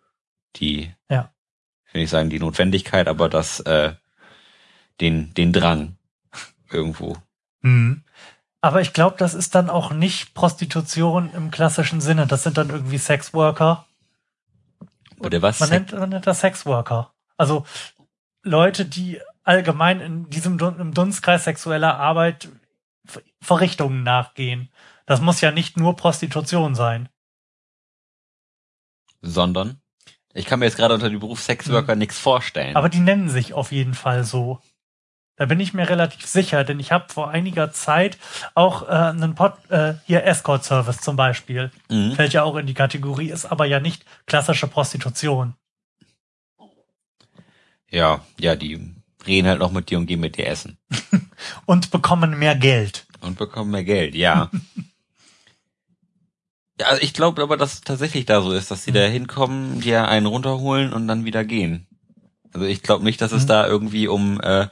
die, 0.56 0.94
Ja. 1.10 1.32
ich 1.88 1.94
will 1.94 2.02
nicht 2.02 2.10
sagen 2.10 2.30
die 2.30 2.40
Notwendigkeit, 2.40 3.08
aber 3.08 3.30
das, 3.30 3.60
äh, 3.62 3.94
den, 5.02 5.34
den 5.34 5.54
Drang 5.54 5.98
irgendwo. 6.72 7.16
Hm. 7.62 8.04
Aber 8.62 8.82
ich 8.82 8.94
glaube, 8.94 9.16
das 9.18 9.34
ist 9.34 9.54
dann 9.56 9.70
auch 9.70 9.92
nicht 9.92 10.34
Prostitution 10.34 11.32
im 11.34 11.52
klassischen 11.52 12.02
Sinne. 12.02 12.26
Das 12.26 12.44
sind 12.44 12.58
dann 12.58 12.70
irgendwie 12.70 12.98
Sexworker. 12.98 13.86
Oder 15.20 15.42
was? 15.42 15.60
Man 15.60 15.70
nennt, 15.70 15.92
man 15.94 16.10
nennt 16.10 16.28
das 16.28 16.42
Sexworker. 16.42 17.14
Also 17.38 17.66
Leute, 18.44 18.86
die 18.86 19.20
allgemein 19.44 20.02
in 20.02 20.30
diesem 20.30 20.60
im 20.60 20.94
Dunstkreis 20.94 21.44
sexueller 21.44 21.98
Arbeit 21.98 22.50
Ver- 23.06 23.22
Verrichtungen 23.42 24.04
nachgehen. 24.04 24.70
Das 25.06 25.22
muss 25.22 25.40
ja 25.42 25.52
nicht 25.52 25.78
nur 25.78 25.96
Prostitution 25.96 26.76
sein. 26.76 27.10
Sondern? 29.22 29.82
Ich 30.34 30.46
kann 30.46 30.60
mir 30.60 30.66
jetzt 30.66 30.78
gerade 30.78 30.94
unter 30.94 31.10
dem 31.10 31.20
Beruf 31.20 31.42
Sexworker 31.42 31.96
nichts 31.96 32.20
vorstellen. 32.20 32.76
Aber 32.76 32.90
die 32.90 33.00
nennen 33.00 33.30
sich 33.30 33.54
auf 33.54 33.72
jeden 33.72 33.94
Fall 33.94 34.24
so. 34.24 34.60
Da 35.38 35.46
bin 35.46 35.60
ich 35.60 35.74
mir 35.74 35.88
relativ 35.88 36.26
sicher, 36.26 36.64
denn 36.64 36.80
ich 36.80 36.92
habe 36.92 37.14
vor 37.14 37.30
einiger 37.30 37.72
Zeit 37.72 38.18
auch 38.56 38.88
äh, 38.88 38.92
einen 38.92 39.36
Pod, 39.36 39.54
äh, 39.70 39.94
hier 40.06 40.24
Escort 40.24 40.64
Service 40.64 41.00
zum 41.02 41.16
Beispiel. 41.16 41.72
mhm. 41.90 42.14
Fällt 42.14 42.34
ja 42.34 42.44
auch 42.44 42.56
in 42.56 42.66
die 42.66 42.74
Kategorie, 42.74 43.30
ist 43.30 43.46
aber 43.46 43.66
ja 43.66 43.80
nicht 43.80 44.04
klassische 44.26 44.68
Prostitution. 44.68 45.54
Ja, 47.90 48.22
ja, 48.40 48.56
die 48.56 48.96
reden 49.26 49.48
halt 49.48 49.60
noch 49.60 49.72
mit 49.72 49.90
dir 49.90 50.00
und 50.00 50.08
gehen 50.08 50.20
mit 50.20 50.38
dir 50.38 50.48
essen. 50.48 50.78
Und 51.66 51.92
bekommen 51.92 52.38
mehr 52.40 52.56
Geld. 52.56 53.06
Und 53.22 53.38
bekommen 53.38 53.72
mehr 53.72 53.84
Geld, 53.84 54.16
ja. 54.16 54.50
ja, 56.80 56.88
also 56.88 57.02
ich 57.02 57.14
glaube 57.14 57.42
aber, 57.42 57.58
dass 57.58 57.74
es 57.74 57.82
tatsächlich 57.82 58.26
da 58.26 58.42
so 58.42 58.52
ist, 58.54 58.70
dass 58.72 58.84
sie 58.84 58.92
da 58.92 59.02
hinkommen, 59.02 59.82
dir 59.82 60.08
einen 60.08 60.26
runterholen 60.26 60.94
und 60.94 61.08
dann 61.08 61.26
wieder 61.26 61.44
gehen. 61.46 61.88
Also 62.54 62.66
ich 62.66 62.82
glaube 62.84 63.04
nicht, 63.04 63.22
dass 63.22 63.32
es 63.32 63.44
Mhm. 63.44 63.48
da 63.48 63.68
irgendwie 63.68 64.08
um 64.08 64.40
äh, 64.42 64.68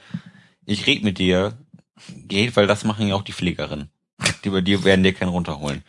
ich 0.66 0.88
red 0.88 1.03
mit 1.03 1.18
dir 1.20 1.53
geht, 2.28 2.56
weil 2.56 2.68
das 2.68 2.84
machen 2.84 3.08
ja 3.08 3.16
auch 3.16 3.24
die 3.24 3.34
Pflegerinnen. 3.34 3.89
Die 4.43 4.49
bei 4.49 4.62
dir 4.62 4.84
werden 4.84 5.03
dir 5.03 5.14
keinen 5.14 5.30
runterholen. 5.30 5.84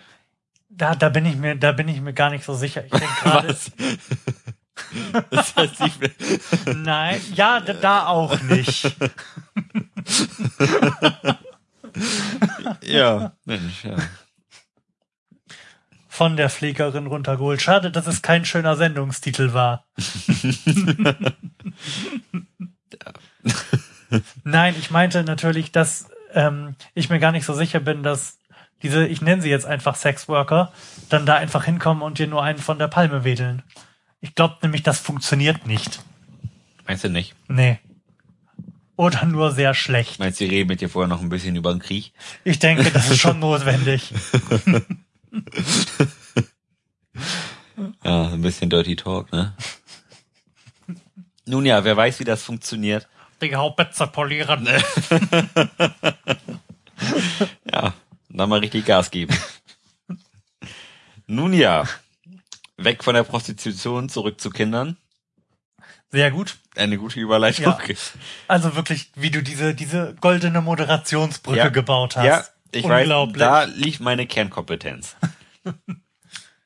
Da, 0.69 0.95
da 0.95 1.09
bin 1.09 1.25
ich 1.25 1.37
mir, 1.37 1.57
da 1.57 1.73
bin 1.73 1.89
ich 1.89 2.01
mir 2.01 2.13
gar 2.13 2.31
nicht 2.31 2.45
so 2.45 2.55
sicher. 2.55 2.85
Ich 2.85 2.91
denke 2.91 3.07
gerade, 3.23 3.57
das 5.31 5.57
heißt, 5.57 5.75
die, 5.81 6.71
nein, 6.75 7.21
ja, 7.35 7.61
da, 7.61 7.73
da 7.73 8.07
auch 8.09 8.41
nicht. 8.43 8.95
ja, 12.83 13.33
Mensch, 13.45 13.85
ja. 13.85 13.97
Von 16.17 16.39
der 16.39 16.49
Pflegerin 16.49 17.09
runtergeholt. 17.09 17.61
Schade, 17.61 17.91
dass 17.91 18.07
es 18.07 18.23
kein 18.23 18.47
schöner 18.47 18.75
Sendungstitel 18.75 19.53
war. 19.53 19.85
Nein, 24.43 24.75
ich 24.79 24.91
meinte 24.91 25.25
natürlich, 25.25 25.73
dass 25.73 26.09
ähm, 26.33 26.75
ich 26.95 27.11
mir 27.11 27.19
gar 27.19 27.33
nicht 27.33 27.45
so 27.45 27.53
sicher 27.53 27.81
bin, 27.81 28.03
dass 28.03 28.39
diese, 28.83 29.07
ich 29.07 29.21
nenne 29.21 29.43
sie 29.43 29.51
jetzt 29.51 29.67
einfach 29.67 29.95
Sexworker, 29.95 30.73
dann 31.11 31.27
da 31.27 31.35
einfach 31.35 31.65
hinkommen 31.65 32.03
und 32.03 32.19
dir 32.19 32.29
nur 32.29 32.43
einen 32.43 32.61
von 32.61 32.79
der 32.79 32.89
Palme 32.89 33.25
wedeln. 33.25 33.63
Ich 34.23 34.35
glaube 34.35 34.57
nämlich, 34.63 34.83
das 34.83 34.99
funktioniert 34.99 35.67
nicht. 35.67 36.01
Meinst 36.87 37.05
du 37.05 37.11
nicht? 37.11 37.35
Nee. 37.47 37.79
Oder 38.97 39.27
nur 39.27 39.53
sehr 39.53 39.75
schlecht. 39.75 40.19
Meinst 40.19 40.41
du, 40.41 40.45
die 40.45 40.51
reden 40.51 40.69
mit 40.69 40.81
dir 40.81 40.89
vorher 40.89 41.09
noch 41.09 41.21
ein 41.21 41.29
bisschen 41.29 41.57
über 41.57 41.75
den 41.75 41.81
Krieg? 41.81 42.15
Ich 42.43 42.59
denke, 42.59 42.91
das 42.91 43.11
ist 43.11 43.21
schon 43.21 43.39
notwendig. 43.41 44.15
Ja, 48.05 48.29
ein 48.29 48.43
bisschen 48.43 48.71
Dirty 48.71 48.97
Talk, 48.97 49.33
ne? 49.33 49.55
Nun 51.45 51.67
ja, 51.67 51.85
wer 51.85 51.97
weiß, 51.97 52.21
wie 52.21 52.25
das 52.25 52.43
funktioniert. 52.43 53.07
Die 53.43 53.55
Haubitze 53.55 54.07
polieren. 54.07 54.69
Ja, 57.71 57.93
dann 58.31 58.49
mal 58.49 58.61
richtig 58.61 58.87
Gas 58.87 59.11
geben. 59.11 59.37
Nun 61.27 61.53
ja, 61.53 61.85
weg 62.79 63.05
von 63.05 63.15
der 63.15 63.25
Prostitution, 63.25 64.09
zurück 64.09 64.41
zu 64.41 64.49
Kindern. 64.49 64.97
Sehr 66.11 66.31
gut. 66.31 66.57
Eine 66.75 66.97
gute 66.97 67.21
Überleitung. 67.21 67.65
Ja. 67.67 67.79
Also 68.49 68.77
wirklich, 68.77 69.11
wie 69.15 69.31
du 69.31 69.43
diese, 69.43 69.75
diese 69.75 70.15
goldene 70.21 70.63
Moderationsbrücke 70.63 71.59
Ja. 71.59 71.69
gebaut 71.69 72.17
hast. 72.17 72.25
Ja, 72.25 72.45
ich 72.73 72.85
weiß, 72.85 73.03
Unglaublich. 73.03 73.39
da 73.39 73.65
liegt 73.65 74.01
meine 74.01 74.27
Kernkompetenz. 74.27 75.17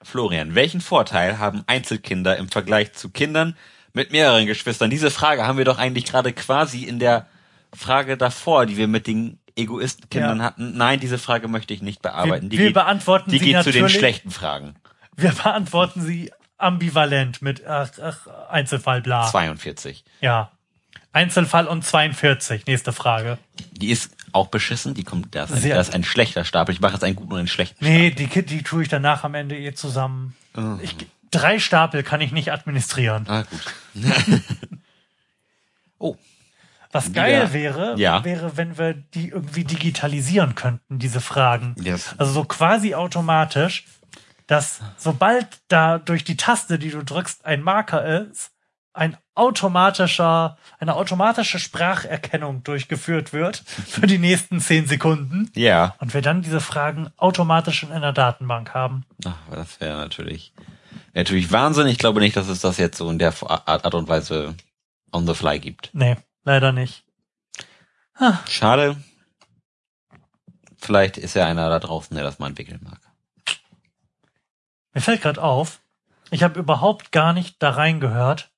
Florian, 0.02 0.54
welchen 0.54 0.80
Vorteil 0.80 1.38
haben 1.38 1.62
Einzelkinder 1.66 2.36
im 2.36 2.48
Vergleich 2.48 2.92
zu 2.94 3.10
Kindern 3.10 3.56
mit 3.92 4.10
mehreren 4.12 4.46
Geschwistern? 4.46 4.90
Diese 4.90 5.10
Frage 5.10 5.46
haben 5.46 5.58
wir 5.58 5.64
doch 5.64 5.78
eigentlich 5.78 6.04
gerade 6.06 6.32
quasi 6.32 6.84
in 6.84 6.98
der 6.98 7.26
Frage 7.74 8.16
davor, 8.16 8.66
die 8.66 8.76
wir 8.76 8.88
mit 8.88 9.06
den 9.06 9.38
Egoistenkindern 9.56 10.38
Ja. 10.38 10.44
hatten. 10.44 10.76
Nein, 10.76 11.00
diese 11.00 11.18
Frage 11.18 11.48
möchte 11.48 11.74
ich 11.74 11.82
nicht 11.82 12.02
bearbeiten. 12.02 12.44
wir, 12.44 12.48
die 12.50 12.58
wir 12.58 12.66
geht, 12.66 12.74
beantworten 12.74 13.30
die 13.30 13.38
sie 13.38 13.52
geht 13.52 13.62
zu 13.62 13.72
den 13.72 13.88
schlechten 13.88 14.30
Fragen. 14.30 14.74
Wir 15.16 15.32
beantworten 15.32 16.00
sie 16.00 16.32
ambivalent 16.56 17.42
mit 17.42 17.66
ach, 17.66 17.90
ach, 18.02 18.26
Einzelfall 18.48 19.02
bla. 19.02 19.26
42. 19.30 20.04
Ja. 20.20 20.50
Einzelfall 21.12 21.66
und 21.66 21.84
42. 21.84 22.66
Nächste 22.66 22.92
Frage. 22.92 23.38
Die 23.72 23.90
ist 23.90 24.16
auch 24.32 24.48
beschissen. 24.48 24.94
Die 24.94 25.04
kommt, 25.04 25.34
da 25.34 25.44
ist 25.44 25.52
ein, 25.52 25.68
da 25.68 25.80
ist 25.80 25.94
ein 25.94 26.04
schlechter 26.04 26.44
Stapel. 26.44 26.74
Ich 26.74 26.80
mache 26.80 26.94
jetzt 26.94 27.04
einen 27.04 27.16
guten 27.16 27.32
und 27.32 27.38
einen 27.38 27.48
schlechten. 27.48 27.84
Nee, 27.84 28.10
die, 28.10 28.26
die 28.26 28.62
tue 28.62 28.82
ich 28.82 28.88
danach 28.88 29.24
am 29.24 29.34
Ende 29.34 29.56
eh 29.58 29.72
zusammen. 29.74 30.36
Oh. 30.56 30.76
Ich, 30.82 30.96
drei 31.30 31.58
Stapel 31.58 32.02
kann 32.02 32.20
ich 32.20 32.32
nicht 32.32 32.52
administrieren. 32.52 33.24
Ah, 33.28 33.42
gut. 33.42 33.74
oh, 35.98 36.16
Was 36.92 37.12
geil 37.12 37.32
Ja. 37.32 37.52
wäre, 37.52 37.94
Ja. 37.98 38.24
wäre, 38.24 38.56
wenn 38.56 38.76
wir 38.78 38.94
die 38.94 39.28
irgendwie 39.28 39.64
digitalisieren 39.64 40.54
könnten, 40.54 40.98
diese 40.98 41.20
Fragen. 41.20 41.76
Yes. 41.80 42.14
Also 42.18 42.32
so 42.32 42.44
quasi 42.44 42.94
automatisch, 42.94 43.84
dass 44.48 44.80
sobald 44.96 45.46
da 45.68 45.98
durch 45.98 46.24
die 46.24 46.36
Taste, 46.36 46.78
die 46.78 46.90
du 46.90 47.04
drückst, 47.04 47.44
ein 47.44 47.62
Marker 47.62 48.04
ist, 48.28 48.50
ein 48.92 49.16
automatischer, 49.40 50.58
eine 50.78 50.94
automatische 50.96 51.58
Spracherkennung 51.58 52.62
durchgeführt 52.62 53.32
wird 53.32 53.56
für 53.56 54.06
die 54.06 54.18
nächsten 54.18 54.60
zehn 54.60 54.86
Sekunden 54.86 55.50
Ja. 55.54 55.94
und 55.98 56.12
wir 56.14 56.20
dann 56.22 56.42
diese 56.42 56.60
Fragen 56.60 57.10
automatisch 57.16 57.82
in 57.82 57.90
einer 57.90 58.12
Datenbank 58.12 58.74
haben. 58.74 59.06
Ach, 59.24 59.34
das 59.50 59.80
wäre 59.80 59.96
natürlich, 59.96 60.52
wär 61.12 61.22
natürlich 61.22 61.50
Wahnsinn. 61.50 61.86
Ich 61.86 61.98
glaube 61.98 62.20
nicht, 62.20 62.36
dass 62.36 62.48
es 62.48 62.60
das 62.60 62.76
jetzt 62.76 62.98
so 62.98 63.10
in 63.10 63.18
der 63.18 63.32
Art 63.66 63.94
und 63.94 64.08
Weise 64.08 64.54
on 65.12 65.26
the 65.26 65.34
fly 65.34 65.58
gibt. 65.58 65.88
Nee, 65.94 66.16
leider 66.44 66.72
nicht. 66.72 67.04
Schade. 68.46 68.96
Vielleicht 70.76 71.16
ist 71.16 71.34
ja 71.34 71.46
einer 71.46 71.68
da 71.70 71.78
draußen, 71.78 72.14
der 72.14 72.24
das 72.24 72.38
mal 72.38 72.48
entwickeln 72.48 72.80
mag. 72.82 73.00
Mir 74.92 75.00
fällt 75.00 75.22
gerade 75.22 75.42
auf, 75.42 75.80
ich 76.30 76.42
habe 76.42 76.58
überhaupt 76.58 77.12
gar 77.12 77.32
nicht 77.32 77.62
da 77.62 77.70
reingehört, 77.70 78.49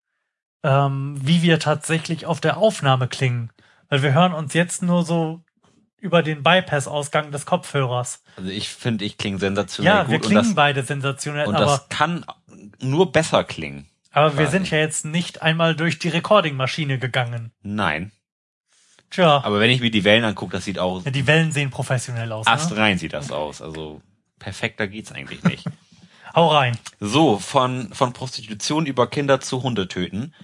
ähm, 0.62 1.18
wie 1.20 1.42
wir 1.42 1.58
tatsächlich 1.58 2.26
auf 2.26 2.40
der 2.40 2.56
Aufnahme 2.56 3.08
klingen. 3.08 3.50
Weil 3.88 4.02
wir 4.02 4.14
hören 4.14 4.32
uns 4.32 4.54
jetzt 4.54 4.82
nur 4.82 5.04
so 5.04 5.40
über 5.98 6.22
den 6.22 6.42
Bypass-Ausgang 6.42 7.30
des 7.30 7.46
Kopfhörers. 7.46 8.22
Also 8.36 8.50
ich 8.50 8.68
finde, 8.68 9.04
ich 9.04 9.18
klinge 9.18 9.38
sensationell 9.38 9.94
Ja, 9.94 10.02
gut 10.02 10.10
wir 10.12 10.20
klingen 10.20 10.44
das, 10.44 10.54
beide 10.54 10.82
sensationell, 10.82 11.46
und 11.46 11.54
aber, 11.54 11.64
das 11.64 11.88
kann 11.88 12.24
nur 12.80 13.12
besser 13.12 13.44
klingen. 13.44 13.86
aber 14.10 14.36
wir 14.36 14.46
quasi. 14.46 14.56
sind 14.58 14.70
ja 14.70 14.78
jetzt 14.78 15.04
nicht 15.04 15.42
einmal 15.42 15.76
durch 15.76 15.98
die 16.00 16.08
Recording-Maschine 16.08 16.98
gegangen. 16.98 17.52
Nein. 17.62 18.10
Tja, 19.10 19.44
Aber 19.44 19.60
wenn 19.60 19.70
ich 19.70 19.80
mir 19.80 19.90
die 19.90 20.04
Wellen 20.04 20.24
angucke, 20.24 20.52
das 20.52 20.64
sieht 20.64 20.78
aus, 20.78 21.04
ja, 21.04 21.10
die 21.10 21.26
Wellen 21.26 21.52
sehen 21.52 21.70
professionell 21.70 22.32
aus. 22.32 22.46
Ne? 22.46 22.52
astrein 22.52 22.98
sieht 22.98 23.12
das 23.12 23.30
aus. 23.30 23.60
Also 23.60 24.00
perfekter 24.38 24.88
geht's 24.88 25.12
eigentlich 25.12 25.44
nicht. 25.44 25.66
Hau 26.35 26.49
rein. 26.49 26.78
So, 27.01 27.39
von, 27.39 27.93
von 27.93 28.12
Prostitution 28.12 28.87
über 28.87 29.07
Kinder 29.09 29.41
zu 29.41 29.62
Hundetöten. 29.62 30.35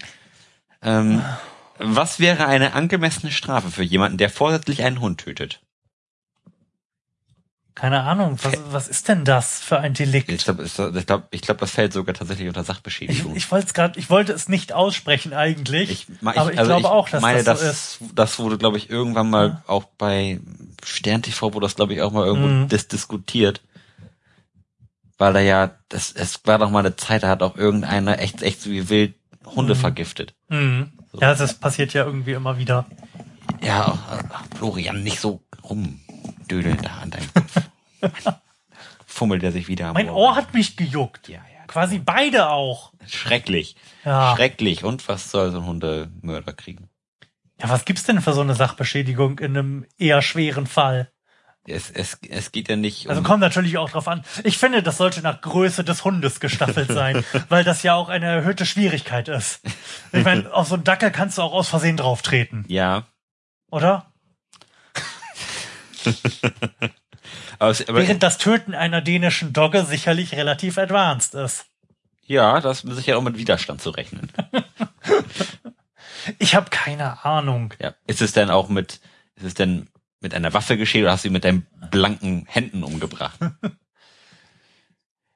Ähm, 0.82 1.24
was 1.78 2.20
wäre 2.20 2.47
eine 2.47 2.72
angemessene 2.74 3.32
Strafe 3.32 3.70
für 3.70 3.82
jemanden, 3.82 4.18
der 4.18 4.30
vorsätzlich 4.30 4.82
einen 4.82 5.01
Hund 5.01 5.20
tötet? 5.20 5.61
Keine 7.74 8.03
Ahnung, 8.03 8.36
was, 8.43 8.55
was 8.72 8.89
ist 8.89 9.07
denn 9.07 9.24
das 9.24 9.61
für 9.61 9.78
ein 9.78 9.95
Delikt? 9.95 10.28
Ich 10.28 10.43
glaube, 10.43 10.64
ich 10.64 10.74
glaub, 11.07 11.28
ich 11.30 11.43
glaub, 11.43 11.59
das 11.59 11.70
fällt 11.70 11.93
sogar 11.93 12.12
tatsächlich 12.12 12.49
unter 12.49 12.62
Ich, 12.62 12.66
Sachbeschädigung. 12.66 13.36
ich 13.36 13.49
wollte 13.53 13.68
es 13.68 13.74
gerade, 13.74 14.01
ich 14.01 14.11
wollte 14.11 14.32
es 14.32 14.49
nicht 14.49 14.72
aussprechen 14.72 15.32
eigentlich, 15.32 15.89
Ich, 15.89 16.07
ich, 16.09 16.26
aber 16.26 16.53
ich 16.53 16.59
also 16.59 16.72
glaube 16.72 16.91
auch, 16.91 17.09
dass 17.09 17.22
meine, 17.22 17.45
das 17.45 17.61
so 17.61 17.66
das, 17.66 17.99
das 18.16 18.39
wurde, 18.41 18.59
glaube 18.59 18.78
ich, 18.78 18.91
irgendwann 18.91 19.30
mal 19.30 19.62
auch 19.68 19.84
bei 19.97 20.41
Stern 20.82 21.22
TV 21.22 21.55
wurde 21.55 21.66
das, 21.66 21.76
glaube 21.76 21.95
ich, 21.95 22.03
auch 22.03 22.11
mal 22.11 22.26
irgendwo 22.26 22.49
Mhm. 22.49 22.68
dis 22.68 22.89
diskutiert. 22.89 23.61
Weil 25.18 25.32
da 25.32 25.40
ja, 25.40 25.72
das, 25.88 26.12
es 26.12 26.40
war 26.46 26.58
doch 26.58 26.70
mal 26.70 26.78
eine 26.80 26.96
Zeit, 26.96 27.22
da 27.24 27.28
hat 27.28 27.42
auch 27.42 27.56
irgendeiner 27.56 28.18
echt, 28.20 28.42
echt 28.42 28.60
so 28.62 28.70
wie 28.70 28.88
wild 28.88 29.14
Hunde 29.44 29.74
Mhm. 29.74 29.78
vergiftet. 29.78 30.34
Mhm. 30.48 30.92
Ja, 31.20 31.34
das 31.34 31.54
passiert 31.54 31.92
ja 31.94 32.04
irgendwie 32.04 32.32
immer 32.32 32.58
wieder. 32.58 32.86
Ja, 33.62 33.98
Florian, 34.56 35.02
nicht 35.02 35.20
so 35.20 35.42
rumdödeln 35.64 36.78
da 36.82 36.98
an 37.02 37.10
deinem 37.10 37.28
Kopf. 37.34 37.62
Fummelt 39.06 39.42
er 39.42 39.52
sich 39.52 39.66
wieder 39.68 39.88
am 39.88 39.94
Mein 39.94 40.10
Ohr 40.10 40.36
hat 40.36 40.54
mich 40.54 40.76
gejuckt. 40.76 41.28
Ja, 41.28 41.38
ja. 41.38 41.66
Quasi 41.66 41.98
beide 41.98 42.50
auch. 42.50 42.92
Schrecklich. 43.06 43.74
Ja. 44.04 44.34
Schrecklich. 44.36 44.84
Und 44.84 45.08
was 45.08 45.30
soll 45.30 45.50
so 45.50 45.58
ein 45.58 45.66
Hundemörder 45.66 46.52
kriegen? 46.52 46.88
Ja, 47.60 47.68
was 47.68 47.84
gibt's 47.84 48.04
denn 48.04 48.20
für 48.20 48.32
so 48.34 48.40
eine 48.42 48.54
Sachbeschädigung 48.54 49.38
in 49.40 49.56
einem 49.56 49.86
eher 49.98 50.22
schweren 50.22 50.66
Fall? 50.66 51.10
Es, 51.68 51.90
es, 51.90 52.18
es 52.28 52.52
geht 52.52 52.68
ja 52.68 52.76
nicht 52.76 53.06
um. 53.06 53.10
Also 53.10 53.22
kommt 53.22 53.40
natürlich 53.40 53.78
auch 53.78 53.90
drauf 53.90 54.08
an. 54.08 54.24
Ich 54.44 54.58
finde, 54.58 54.82
das 54.82 54.96
sollte 54.96 55.20
nach 55.22 55.40
Größe 55.40 55.84
des 55.84 56.04
Hundes 56.04 56.40
gestaffelt 56.40 56.90
sein, 56.90 57.24
weil 57.48 57.64
das 57.64 57.82
ja 57.82 57.94
auch 57.94 58.08
eine 58.08 58.26
erhöhte 58.26 58.66
Schwierigkeit 58.66 59.28
ist. 59.28 59.60
Ich 60.12 60.24
meine, 60.24 60.52
auf 60.54 60.68
so 60.68 60.74
einen 60.74 60.84
Dackel 60.84 61.10
kannst 61.10 61.38
du 61.38 61.42
auch 61.42 61.52
aus 61.52 61.68
Versehen 61.68 61.96
drauf 61.96 62.22
treten, 62.22 62.64
ja. 62.68 63.06
oder? 63.70 64.06
Aber, 67.60 67.70
es, 67.72 67.88
aber 67.88 67.98
Während 67.98 68.22
das 68.22 68.38
Töten 68.38 68.72
einer 68.72 69.00
dänischen 69.00 69.52
Dogge 69.52 69.84
sicherlich 69.84 70.36
relativ 70.36 70.78
advanced 70.78 71.34
ist. 71.34 71.66
ja, 72.24 72.60
das 72.60 72.84
ist 72.84 72.96
sicher 72.96 73.18
auch 73.18 73.22
mit 73.22 73.36
Widerstand 73.36 73.82
zu 73.82 73.90
rechnen. 73.90 74.30
Ich 76.38 76.54
habe 76.54 76.70
keine 76.70 77.24
Ahnung. 77.24 77.74
Ja. 77.80 77.94
Ist 78.06 78.22
es 78.22 78.32
denn 78.32 78.50
auch 78.50 78.68
mit, 78.68 79.00
ist 79.36 79.44
es 79.44 79.54
denn 79.54 79.88
mit 80.20 80.34
einer 80.34 80.52
Waffe 80.52 80.76
geschehen 80.76 81.02
oder 81.02 81.12
hast 81.12 81.24
du 81.24 81.28
sie 81.28 81.32
mit 81.32 81.44
deinen 81.44 81.66
blanken 81.90 82.44
Händen 82.48 82.82
umgebracht? 82.82 83.38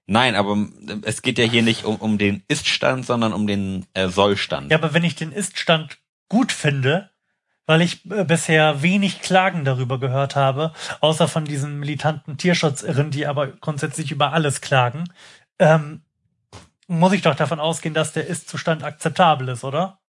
Nein, 0.07 0.35
aber 0.35 0.57
es 1.03 1.23
geht 1.23 1.39
ja 1.39 1.45
hier 1.45 1.63
nicht 1.63 1.85
um, 1.85 1.97
um 1.97 2.19
den 2.19 2.43
Ist-Stand, 2.49 3.07
sondern 3.07 3.33
um 3.33 3.47
den 3.47 3.87
äh, 3.95 4.09
Soll-Stand. 4.09 4.71
Ja, 4.71 4.79
aber 4.79 4.95
wenn 4.95 5.05
ich 5.05 5.15
den 5.15 5.33
Ist-Stand 5.33 5.99
gut 6.29 6.53
finde, 6.53 7.11
weil 7.67 7.83
ich 7.83 8.11
äh, 8.11 8.25
bisher 8.25 8.83
wenig 8.83 9.21
Klagen 9.21 9.65
darüber 9.65 10.01
gehört 10.01 10.37
habe, 10.37 10.73
außer 11.01 11.29
von 11.29 11.45
diesen 11.45 11.79
militanten 11.79 12.37
Tierschutzirren, 12.37 13.11
die 13.11 13.27
aber 13.27 13.49
grundsätzlich 13.49 14.11
über 14.11 14.33
alles 14.33 14.61
klagen, 14.61 15.05
ähm, 15.59 16.03
muss 16.89 17.13
ich 17.13 17.23
doch 17.23 17.37
davon 17.37 17.61
ausgehen, 17.61 17.95
dass 17.95 18.13
der 18.13 18.27
Ist-Zustand 18.27 18.83
akzeptabel 18.83 19.49
ist, 19.49 19.65
oder? 19.65 20.02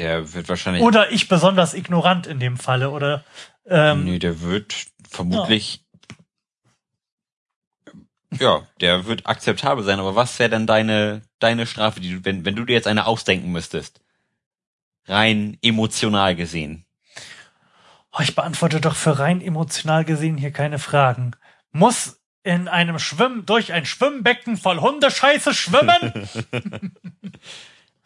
Der 0.00 0.32
wird 0.32 0.48
wahrscheinlich. 0.48 0.82
Oder 0.82 1.12
ich 1.12 1.28
besonders 1.28 1.74
ignorant 1.74 2.26
in 2.26 2.40
dem 2.40 2.56
Falle, 2.56 2.90
oder? 2.90 3.22
Ähm, 3.66 4.04
nee, 4.04 4.18
der 4.18 4.40
wird 4.40 4.86
vermutlich. 5.08 5.84
Ja. 8.38 8.62
der 8.80 9.06
wird 9.06 9.26
akzeptabel 9.26 9.84
sein, 9.84 9.98
aber 9.98 10.14
was 10.14 10.38
wäre 10.38 10.48
denn 10.48 10.66
deine, 10.66 11.22
deine 11.40 11.66
Strafe, 11.66 12.00
die 12.00 12.14
du, 12.14 12.24
wenn, 12.24 12.44
wenn 12.44 12.56
du 12.56 12.64
dir 12.64 12.72
jetzt 12.72 12.86
eine 12.86 13.06
ausdenken 13.06 13.52
müsstest? 13.52 14.00
Rein 15.06 15.58
emotional 15.62 16.36
gesehen. 16.36 16.86
Oh, 18.12 18.20
ich 18.22 18.34
beantworte 18.34 18.80
doch 18.80 18.96
für 18.96 19.18
rein 19.18 19.42
emotional 19.42 20.04
gesehen 20.04 20.38
hier 20.38 20.52
keine 20.52 20.78
Fragen. 20.78 21.32
Muss 21.72 22.20
in 22.42 22.68
einem 22.68 22.98
Schwimm 22.98 23.44
durch 23.44 23.72
ein 23.72 23.84
Schwimmbecken 23.84 24.56
voll 24.56 24.78
Hundescheiße 24.78 25.52
schwimmen 25.52 26.28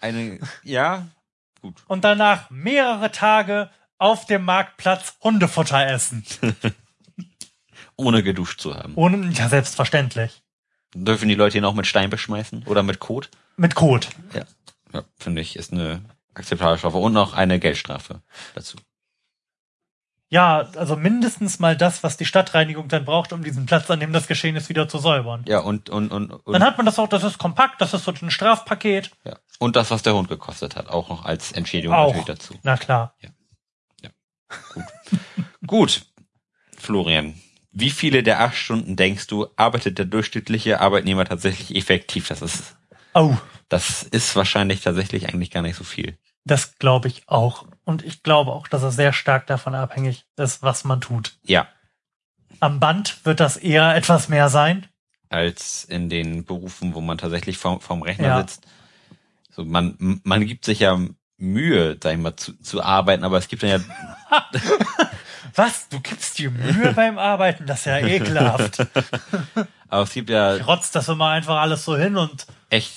Eine, 0.00 0.38
ja, 0.64 1.06
gut. 1.64 1.82
und 1.88 2.04
danach 2.04 2.50
mehrere 2.50 3.10
Tage 3.10 3.70
auf 3.98 4.26
dem 4.26 4.44
Marktplatz 4.44 5.16
Hundefutter 5.22 5.86
essen. 5.86 6.24
Ohne 7.96 8.22
geduscht 8.22 8.60
zu 8.60 8.74
haben. 8.74 8.94
Ohne, 8.96 9.30
ja, 9.32 9.48
selbstverständlich. 9.48 10.42
Dürfen 10.94 11.28
die 11.28 11.34
Leute 11.34 11.58
ihn 11.58 11.64
auch 11.64 11.74
mit 11.74 11.86
Stein 11.86 12.10
beschmeißen 12.10 12.64
oder 12.66 12.82
mit 12.82 12.98
Kot? 13.00 13.30
Mit 13.56 13.74
Kot. 13.74 14.08
Ja. 14.34 14.44
Ja, 14.92 15.04
finde 15.16 15.40
ich, 15.42 15.56
ist 15.56 15.72
eine 15.72 16.02
akzeptable 16.34 16.78
Strafe 16.78 16.98
und 16.98 17.12
noch 17.12 17.32
eine 17.34 17.58
Geldstrafe 17.58 18.20
dazu. 18.54 18.76
Ja, 20.34 20.68
also 20.76 20.96
mindestens 20.96 21.60
mal 21.60 21.76
das, 21.76 22.02
was 22.02 22.16
die 22.16 22.24
Stadtreinigung 22.24 22.88
dann 22.88 23.04
braucht, 23.04 23.32
um 23.32 23.44
diesen 23.44 23.66
Platz, 23.66 23.88
an 23.88 24.00
dem 24.00 24.12
das 24.12 24.26
geschehen 24.26 24.56
ist, 24.56 24.68
wieder 24.68 24.88
zu 24.88 24.98
säubern. 24.98 25.44
Ja, 25.46 25.60
und, 25.60 25.90
und, 25.90 26.10
und, 26.10 26.32
und, 26.32 26.52
Dann 26.52 26.64
hat 26.64 26.76
man 26.76 26.86
das 26.86 26.98
auch, 26.98 27.06
das 27.06 27.22
ist 27.22 27.38
kompakt, 27.38 27.80
das 27.80 27.94
ist 27.94 28.02
so 28.04 28.12
ein 28.20 28.30
Strafpaket. 28.32 29.12
ja. 29.24 29.36
und 29.60 29.76
das, 29.76 29.92
was 29.92 30.02
der 30.02 30.14
Hund 30.14 30.28
gekostet 30.28 30.74
hat, 30.74 30.88
auch 30.88 31.08
noch 31.08 31.24
als 31.24 31.52
Entschädigung 31.52 31.94
Auch. 31.94 32.08
natürlich 32.08 32.26
dazu. 32.26 32.54
Na 32.64 32.76
klar. 32.76 33.14
Gut, 35.66 36.04
Florian. 36.76 37.34
Wie 37.70 37.90
viele 37.90 38.22
der 38.24 38.40
acht 38.40 38.56
Stunden 38.56 38.96
denkst 38.96 39.28
du, 39.28 39.46
arbeitet 39.56 39.98
der 39.98 40.04
durchschnittliche 40.04 40.80
Arbeitnehmer 40.80 41.24
tatsächlich 41.24 41.76
effektiv? 41.76 42.26
Das 42.28 42.42
ist, 42.42 42.76
Oh, 43.14 43.36
das 43.68 44.02
ist 44.02 44.34
wahrscheinlich 44.34 44.80
tatsächlich 44.80 45.28
eigentlich 45.28 45.50
gar 45.52 45.62
nicht 45.62 45.76
so 45.76 45.84
viel. 45.84 46.18
das 46.44 46.76
glaube 46.78 47.06
ich 47.08 47.22
auch. 47.28 47.66
Und 47.84 48.02
ich 48.04 48.22
glaube 48.22 48.52
auch, 48.52 48.66
dass 48.68 48.82
es 48.82 48.96
sehr 48.96 49.12
stark 49.12 49.46
davon 49.46 49.74
abhängig 49.74 50.24
ist, 50.36 50.62
was 50.62 50.84
man 50.84 51.00
tut. 51.00 51.36
Ja, 51.44 51.68
Am 52.60 52.80
Band 52.80 53.24
wird 53.26 53.40
das 53.40 53.56
eher 53.56 53.94
etwas 53.94 54.28
mehr 54.28 54.48
sein. 54.48 54.86
als 55.28 55.84
in 55.84 56.08
den 56.08 56.44
Berufen, 56.44 56.94
wo 56.94 57.00
man 57.00 57.18
tatsächlich 57.18 57.58
vorm, 57.58 57.80
vorm 57.80 58.02
Rechner 58.02 58.28
Ja. 58.28 58.38
sitzt. 58.40 58.66
So, 59.50 59.64
man, 59.64 60.20
man 60.24 60.46
gibt 60.46 60.64
sich 60.64 60.80
ja 60.80 60.98
Mühe, 61.36 61.98
sag 62.02 62.12
ich 62.12 62.18
mal, 62.18 62.36
zu, 62.36 62.52
zu 62.60 62.82
arbeiten, 62.82 63.24
aber 63.24 63.38
es 63.38 63.48
gibt 63.48 63.62
dann 63.64 63.70
ja, 63.70 63.80
Was? 65.56 65.88
Du 65.88 66.00
gibst 66.00 66.38
dir 66.38 66.50
Mühe 66.50 66.92
beim 66.92 67.18
Arbeiten? 67.18 67.66
Das 67.66 67.80
ist 67.80 67.84
ja 67.86 67.98
ekelhaft. 67.98 68.78
aber 69.88 70.02
es 70.02 70.12
gibt 70.12 70.30
ja 70.30 70.56
Rotzt 70.56 70.94
das 70.96 71.08
immer 71.08 71.28
einfach 71.28 71.56
alles 71.60 71.84
so 71.84 71.96
hin 71.96 72.16
und 72.16 72.46
echt, 72.70 72.94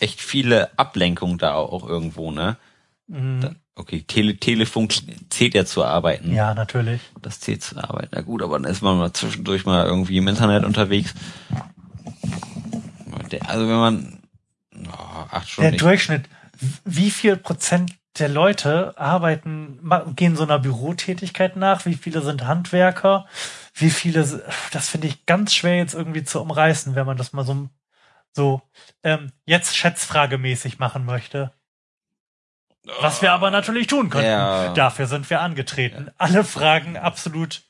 echt 0.00 0.20
viele 0.20 0.76
Ablenkungen 0.78 1.38
da 1.38 1.54
auch 1.54 1.86
irgendwo, 1.86 2.30
ne? 2.30 2.56
Da, 3.06 3.54
okay, 3.76 4.02
Tele, 4.06 4.36
Telefon 4.36 4.88
zählt 5.30 5.54
ja 5.54 5.64
zu 5.64 5.84
arbeiten. 5.84 6.32
ja, 6.32 6.54
natürlich. 6.54 7.00
Das 7.20 7.40
zählt 7.40 7.62
zu 7.62 7.76
arbeiten. 7.76 8.10
Na 8.12 8.20
gut, 8.20 8.42
aber 8.42 8.58
dann 8.58 8.70
ist 8.70 8.82
man 8.82 8.98
mal 8.98 9.12
zwischendurch 9.12 9.64
mal 9.66 9.86
irgendwie 9.86 10.18
im 10.18 10.28
Internet 10.28 10.64
unterwegs. 10.64 11.14
Also 13.46 13.68
wenn 13.68 13.76
man 13.76 14.18
oh, 14.86 14.90
acht 14.92 15.46
Der 15.46 15.50
Stunden. 15.50 15.76
Durchschnitt, 15.78 16.28
wie 16.84 17.10
viel 17.10 17.36
Prozent 17.36 17.92
der 18.18 18.28
Leute 18.28 18.96
arbeiten, 18.96 19.80
gehen 20.14 20.36
so 20.36 20.44
einer 20.44 20.60
Bürotätigkeit 20.60 21.56
nach, 21.56 21.84
wie 21.84 21.94
viele 21.94 22.22
sind 22.22 22.46
Handwerker, 22.46 23.26
wie 23.74 23.90
viele, 23.90 24.44
das 24.70 24.88
finde 24.88 25.08
ich 25.08 25.26
ganz 25.26 25.52
schwer 25.52 25.78
jetzt 25.78 25.94
irgendwie 25.94 26.22
zu 26.22 26.40
umreißen, 26.40 26.94
wenn 26.94 27.06
man 27.06 27.16
das 27.16 27.32
mal 27.32 27.44
so, 27.44 27.68
so 28.32 28.62
ähm, 29.02 29.32
jetzt 29.46 29.76
schätzfragemäßig 29.76 30.78
machen 30.78 31.04
möchte. 31.04 31.52
Was 33.00 33.22
wir 33.22 33.32
aber 33.32 33.50
natürlich 33.50 33.86
tun 33.86 34.10
könnten. 34.10 34.28
Ja. 34.28 34.72
Dafür 34.74 35.06
sind 35.06 35.28
wir 35.30 35.40
angetreten. 35.40 36.10
Alle 36.18 36.44
Fragen 36.44 36.96
absolut 36.96 37.62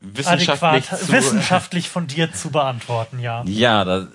Wissenschaftlich 0.00 0.90
adäquat, 0.90 1.12
wissenschaftlich 1.12 1.88
fundiert 1.88 2.36
zu 2.36 2.50
beantworten, 2.50 3.20
ja. 3.20 3.44
Ja, 3.46 3.84
das, 3.84 4.08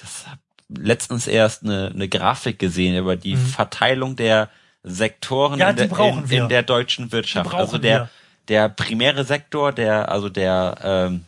das 0.00 0.26
hab 0.28 0.38
letztens 0.68 1.26
erst 1.26 1.64
eine, 1.64 1.90
eine 1.92 2.08
Grafik 2.08 2.60
gesehen 2.60 2.96
über 2.96 3.16
die 3.16 3.36
Verteilung 3.36 4.14
der 4.14 4.48
Sektoren 4.84 5.54
Mhm. 5.54 5.58
Ja, 5.58 5.70
in, 5.70 5.76
der, 5.76 5.98
in, 5.98 6.30
in 6.30 6.48
der 6.48 6.62
deutschen 6.62 7.10
Wirtschaft. 7.10 7.52
Also 7.52 7.78
der, 7.78 7.98
wir. 7.98 8.08
der 8.46 8.68
primäre 8.68 9.24
Sektor, 9.24 9.72
der, 9.72 10.12
also 10.12 10.28
der, 10.28 10.76
ähm, 10.84 11.24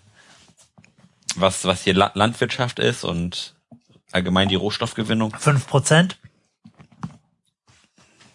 was, 1.35 1.65
was 1.65 1.83
hier 1.83 1.95
La 1.95 2.13
Landwirtschaft 2.15 2.79
ist 2.79 3.03
und 3.03 3.55
allgemein 4.13 4.49
die 4.49 4.55
Rohstoffgewinnung. 4.55 5.35
Fünf 5.37 5.67
Prozent? 5.67 6.17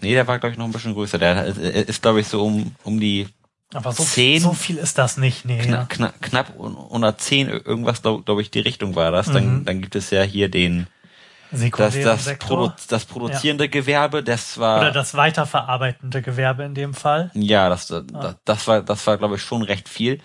Nee, 0.04 0.14
der 0.14 0.28
war, 0.28 0.38
glaube 0.40 0.52
ich, 0.54 0.60
noch 0.60 0.66
ein 0.66 0.72
bisschen 0.72 0.94
größer. 0.94 1.18
Der 1.18 1.46
ist, 1.46 1.58
ist 1.58 2.02
glaube 2.02 2.20
ich, 2.20 2.28
so 2.28 2.44
um, 2.46 2.76
um 2.84 3.00
die 3.00 3.28
Aber 3.74 3.92
so, 3.92 4.04
Zehn? 4.04 4.40
so 4.42 4.54
viel 4.54 4.78
ist 4.78 4.98
das 4.98 5.18
nicht, 5.18 5.46
nee. 5.46 5.58
kna 5.60 5.78
Ja. 5.80 5.86
knapp, 5.90 6.22
knapp 6.22 6.60
un- 6.60 6.76
unter 6.76 7.18
10, 7.18 7.50
irgendwas, 7.50 8.02
glaube 8.02 8.24
glaub 8.24 8.40
ich, 8.40 8.52
die 8.52 8.60
Richtung 8.60 8.96
war 8.96 9.12
das. 9.12 9.32
Dann, 9.32 9.62
Mhm. 9.62 9.66
dann 9.66 9.82
gibt 9.82 9.96
es 9.96 10.12
ja 10.12 10.22
hier 10.22 10.50
den, 10.50 10.86
das, 11.78 12.00
das. 12.00 12.38
Produ 12.40 12.72
das 12.90 13.06
produzierende 13.06 13.70
Gewerbe, 13.70 14.24
das 14.24 14.58
war, 14.60 14.82
Oder 14.82 14.92
das 14.92 15.16
weiterverarbeitende 15.16 16.22
Gewerbe 16.22 16.64
in 16.64 16.76
dem 16.76 16.94
Fall. 16.94 17.32
ja, 17.34 17.70
das, 17.70 17.88
das, 17.88 18.36
das 18.46 18.68
war, 18.68 18.82
das 18.84 19.08
war, 19.08 19.18
glaube 19.18 19.36
ich, 19.36 19.42
schon 19.42 19.62
recht 19.64 19.90
viel. 19.90 20.20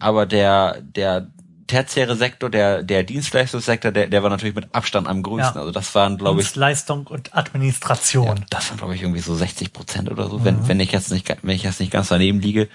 Aber 0.00 0.26
der, 0.26 0.80
der 0.82 1.28
tertiäre 1.68 2.16
Sektor, 2.16 2.50
der, 2.50 2.82
der 2.82 3.04
Dienstleistungssektor, 3.04 3.92
der, 3.92 4.08
der 4.08 4.22
war 4.24 4.30
natürlich 4.30 4.56
mit 4.56 4.74
Abstand 4.74 5.06
am 5.06 5.22
größten. 5.22 5.54
Ja. 5.54 5.60
Also 5.60 5.70
das 5.70 5.94
waren, 5.94 6.18
glaube 6.18 6.40
ich, 6.40 6.46
Dienstleistung 6.46 7.06
und 7.06 7.28
ja, 7.28 7.34
Administration. 7.34 8.44
das 8.50 8.70
waren, 8.70 8.78
glaube 8.78 8.96
ich, 8.96 9.02
irgendwie 9.02 9.20
so 9.20 9.34
60 9.36 9.72
Prozent 9.72 10.10
oder 10.10 10.28
so, 10.28 10.38
Mhm. 10.38 10.44
wenn, 10.44 10.68
wenn 10.68 10.80
ich 10.80 10.90
jetzt 10.90 11.12
nicht, 11.12 11.28
wenn 11.42 11.54
ich 11.54 11.62
jetzt 11.62 11.78
nicht 11.78 11.92
ganz 11.92 12.08
daneben 12.08 12.40
liege. 12.40 12.68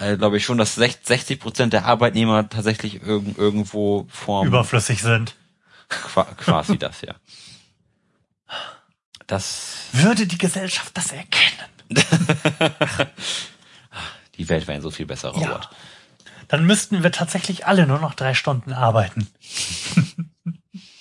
Äh, 0.00 0.16
glaube 0.16 0.36
ich 0.36 0.44
schon, 0.44 0.58
dass 0.58 0.76
60 0.76 1.40
Prozent 1.40 1.72
der 1.72 1.86
Arbeitnehmer 1.86 2.48
tatsächlich 2.48 3.02
irg 3.02 3.24
irgendwo 3.36 4.06
vorm, 4.10 4.46
Überflüssig 4.46 5.02
sind. 5.02 5.34
Qua 5.88 6.24
quasi 6.36 6.78
das, 6.78 7.00
ja. 7.00 7.14
Das, 9.26 9.76
Würde 9.92 10.26
die 10.26 10.38
Gesellschaft 10.38 10.96
das 10.96 11.12
erkennen? 11.12 11.68
die 14.38 14.48
Welt 14.48 14.66
wäre 14.66 14.76
ein 14.76 14.82
so 14.82 14.90
viel 14.90 15.06
besserer 15.06 15.38
Ja. 15.40 15.52
Ort. 15.54 15.68
Dann 16.48 16.64
müssten 16.64 17.02
wir 17.02 17.12
tatsächlich 17.12 17.66
alle 17.66 17.86
nur 17.86 17.98
noch 17.98 18.14
drei 18.14 18.34
Stunden 18.34 18.72
arbeiten. 18.72 19.28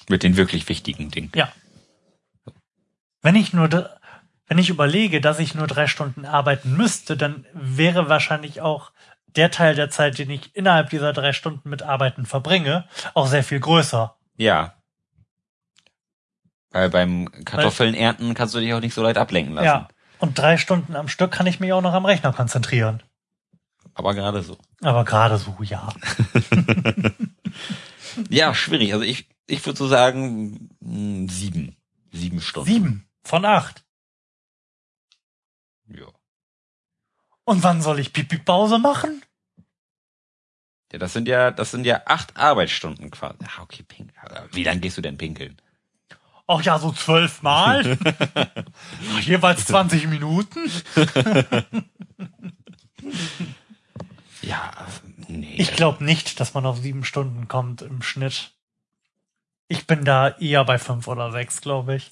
Mit 0.09 0.23
den 0.23 0.37
wirklich 0.37 0.69
wichtigen 0.69 1.09
Dingen. 1.09 1.31
Ja. 1.35 1.51
Wenn 3.21 3.35
ich 3.35 3.53
nur, 3.53 3.89
wenn 4.47 4.57
ich 4.57 4.69
überlege, 4.69 5.19
dass 5.19 5.39
ich 5.39 5.55
nur 5.55 5.67
drei 5.67 5.87
Stunden 5.87 6.25
arbeiten 6.25 6.75
müsste, 6.75 7.17
dann 7.17 7.45
wäre 7.53 8.09
wahrscheinlich 8.09 8.61
auch 8.61 8.91
der 9.35 9.51
Teil 9.51 9.75
der 9.75 9.89
Zeit, 9.89 10.17
den 10.17 10.29
ich 10.29 10.55
innerhalb 10.55 10.89
dieser 10.89 11.13
drei 11.13 11.33
Stunden 11.33 11.69
mit 11.69 11.83
Arbeiten 11.83 12.25
verbringe, 12.25 12.87
auch 13.13 13.27
sehr 13.27 13.43
viel 13.43 13.59
größer. 13.59 14.15
Ja. 14.35 14.73
Weil 16.71 16.89
beim 16.89 17.29
Kartoffeln 17.45 17.93
ernten 17.93 18.33
kannst 18.33 18.53
du 18.55 18.59
dich 18.59 18.73
auch 18.73 18.79
nicht 18.79 18.93
so 18.93 19.03
leicht 19.03 19.17
ablenken 19.17 19.55
lassen. 19.55 19.65
Ja. 19.65 19.87
Und 20.19 20.37
drei 20.37 20.57
Stunden 20.57 20.95
am 20.95 21.07
Stück 21.07 21.31
kann 21.31 21.47
ich 21.47 21.59
mich 21.59 21.71
auch 21.73 21.81
noch 21.81 21.93
am 21.93 22.05
Rechner 22.05 22.33
konzentrieren. 22.33 23.03
Aber 23.97 24.13
gerade 24.13 24.43
so. 24.43 24.57
Aber 24.81 25.03
gerade 25.03 25.39
so, 25.39 25.57
ja. 25.63 25.91
Ja, 28.29 28.53
schwierig. 28.53 28.93
Also 28.93 29.05
ich, 29.05 29.27
ich 29.47 29.65
würde 29.65 29.77
so 29.77 29.87
sagen, 29.87 30.69
mh, 30.79 31.31
sieben. 31.31 31.75
Sieben 32.11 32.41
Stunden. 32.41 32.69
Sieben 32.69 33.09
von 33.23 33.45
acht. 33.45 33.83
Ja. 35.87 36.07
Und 37.43 37.63
wann 37.63 37.81
soll 37.81 37.99
ich 37.99 38.13
Pipi-Pause 38.13 38.79
machen? 38.79 39.21
Ja, 40.91 40.99
das 40.99 41.13
sind 41.13 41.27
ja, 41.27 41.51
das 41.51 41.71
sind 41.71 41.85
ja 41.85 42.01
acht 42.05 42.37
Arbeitsstunden 42.37 43.11
quasi. 43.11 43.37
Ja, 43.41 43.61
okay, 43.61 43.83
pink. 43.83 44.13
Wie 44.51 44.63
lange 44.63 44.79
gehst 44.79 44.97
du 44.97 45.01
denn 45.01 45.17
pinkeln? 45.17 45.57
Ach 46.47 46.61
ja, 46.61 46.79
so 46.79 46.91
zwölfmal. 46.91 47.85
Jeweils 49.21 49.65
20 49.65 50.07
Minuten. 50.07 50.71
Ja, 54.47 54.71
nee. 55.27 55.55
Ich 55.57 55.73
glaube 55.73 56.03
nicht, 56.03 56.39
dass 56.39 56.53
man 56.53 56.65
auf 56.65 56.77
sieben 56.77 57.03
Stunden 57.03 57.47
kommt 57.47 57.81
im 57.81 58.01
Schnitt. 58.01 58.51
Ich 59.67 59.85
bin 59.85 60.05
da 60.05 60.29
eher 60.29 60.63
bei 60.63 60.79
fünf 60.79 61.07
oder 61.07 61.31
sechs, 61.31 61.61
glaube 61.61 61.95
ich. 61.95 62.11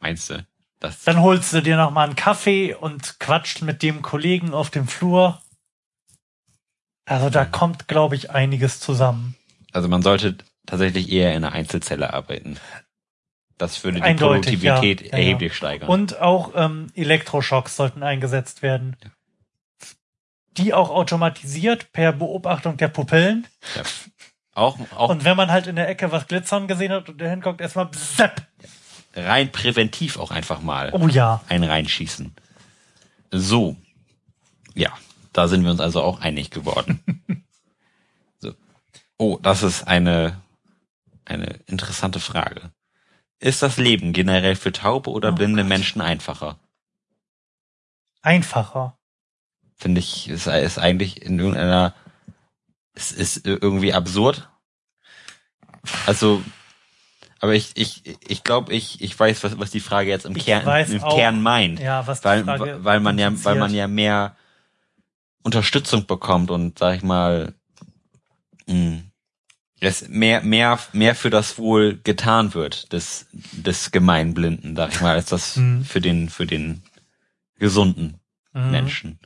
Meinst 0.00 0.30
du? 0.30 0.44
Das, 0.78 1.04
Dann 1.04 1.20
holst 1.20 1.52
du 1.52 1.62
dir 1.62 1.76
noch 1.76 1.90
mal 1.90 2.04
einen 2.04 2.16
Kaffee 2.16 2.74
und 2.74 3.20
quatscht 3.20 3.62
mit 3.62 3.82
dem 3.82 4.02
Kollegen 4.02 4.54
auf 4.54 4.70
dem 4.70 4.88
Flur. 4.88 5.40
Also 7.04 7.28
da 7.28 7.44
kommt, 7.44 7.88
glaube 7.88 8.14
ich, 8.14 8.30
einiges 8.30 8.80
zusammen. 8.80 9.36
also 9.72 9.88
man 9.88 10.02
sollte 10.02 10.38
tatsächlich 10.66 11.10
eher 11.10 11.34
in 11.34 11.44
einer 11.44 11.52
Einzelzelle 11.52 12.12
arbeiten. 12.12 12.58
Das 13.58 13.84
würde 13.84 13.98
die 13.98 14.02
Eindeutig, 14.02 14.60
Produktivität 14.60 15.00
ja. 15.00 15.06
Ja, 15.06 15.12
ja. 15.12 15.18
erheblich 15.18 15.54
steigern. 15.54 15.88
Und 15.88 16.18
auch 16.20 16.52
ähm, 16.54 16.86
Elektroschocks 16.94 17.76
sollten 17.76 18.02
eingesetzt 18.02 18.62
werden. 18.62 18.96
Die 20.56 20.74
auch 20.74 20.90
automatisiert 20.90 21.92
per 21.92 22.12
Beobachtung 22.12 22.76
der 22.76 22.88
Pupillen. 22.88 23.46
ja. 23.76 23.82
Auch, 24.52 24.76
auch 24.96 25.08
Und 25.10 25.24
wenn 25.24 25.36
man 25.36 25.50
halt 25.52 25.68
in 25.68 25.76
der 25.76 25.88
Ecke 25.88 26.10
was 26.10 26.26
glitzern 26.26 26.66
gesehen 26.66 26.92
hat 26.92 27.08
und 27.08 27.20
der 27.20 27.30
hinguckt, 27.30 27.60
erstmal 27.60 27.86
bzzap. 27.86 28.46
rein 29.14 29.52
präventiv 29.52 30.18
auch 30.18 30.32
einfach 30.32 30.60
mal 30.60 30.90
Oh 30.92 31.06
ja. 31.06 31.40
ein 31.48 31.62
reinschießen. 31.62 32.34
So. 33.30 33.76
Ja, 34.74 34.92
da 35.32 35.46
sind 35.46 35.62
wir 35.64 35.70
uns 35.70 35.80
also 35.80 36.02
auch 36.02 36.20
einig 36.20 36.50
geworden. 36.50 37.00
so. 38.40 38.52
Oh, 39.18 39.38
das 39.40 39.62
ist 39.62 39.84
eine, 39.86 40.40
eine 41.24 41.60
interessante 41.66 42.18
Frage. 42.18 42.72
Ist 43.38 43.62
das 43.62 43.78
Leben 43.78 44.12
generell 44.12 44.56
für 44.56 44.72
taube 44.72 45.10
oder 45.10 45.30
Oh 45.30 45.34
blinde 45.36 45.62
Gott. 45.62 45.68
Menschen 45.68 46.00
einfacher? 46.02 46.58
Einfacher. 48.22 48.98
Finde 49.80 49.98
ich, 49.98 50.28
ist, 50.28 50.46
ist 50.46 50.78
eigentlich 50.78 51.22
in 51.22 51.38
irgendeiner, 51.38 51.94
es 52.92 53.12
ist 53.12 53.46
irgendwie 53.46 53.94
absurd. 53.94 54.50
Also, 56.04 56.42
aber 57.38 57.54
ich, 57.54 57.72
ich, 57.76 58.02
ich 58.28 58.44
glaube, 58.44 58.74
ich, 58.74 59.00
ich 59.00 59.18
weiß, 59.18 59.42
was, 59.42 59.58
was 59.58 59.70
die 59.70 59.80
Frage 59.80 60.10
jetzt 60.10 60.26
im 60.26 60.36
Ich 60.36 60.44
Kern, 60.44 60.86
im 60.90 61.02
auch. 61.02 61.16
Kern 61.16 61.40
meint. 61.40 61.80
Ja, 61.80 62.06
was 62.06 62.20
die 62.20 62.26
weil, 62.26 62.44
Frage 62.44 62.84
weil 62.84 63.00
man 63.00 63.18
ja, 63.18 63.32
weil 63.44 63.54
man 63.56 63.72
ja 63.72 63.88
mehr 63.88 64.36
Unterstützung 65.42 66.06
bekommt 66.06 66.50
und 66.50 66.78
sag 66.78 66.96
ich 66.96 67.02
mal, 67.02 67.54
mh, 68.66 68.98
es 69.80 70.06
mehr, 70.08 70.42
mehr, 70.42 70.78
mehr 70.92 71.14
für 71.14 71.30
das 71.30 71.56
Wohl 71.56 71.98
getan 72.04 72.52
wird 72.52 72.92
des, 72.92 73.26
des 73.32 73.90
Gemeinblinden, 73.92 74.76
sag 74.76 74.92
ich 74.92 75.00
mal, 75.00 75.14
als 75.14 75.30
das 75.30 75.56
Mhm. 75.56 75.86
für 75.86 76.02
den, 76.02 76.28
für 76.28 76.44
den 76.44 76.82
gesunden 77.58 78.20
Mhm. 78.52 78.70
Menschen. 78.70 79.18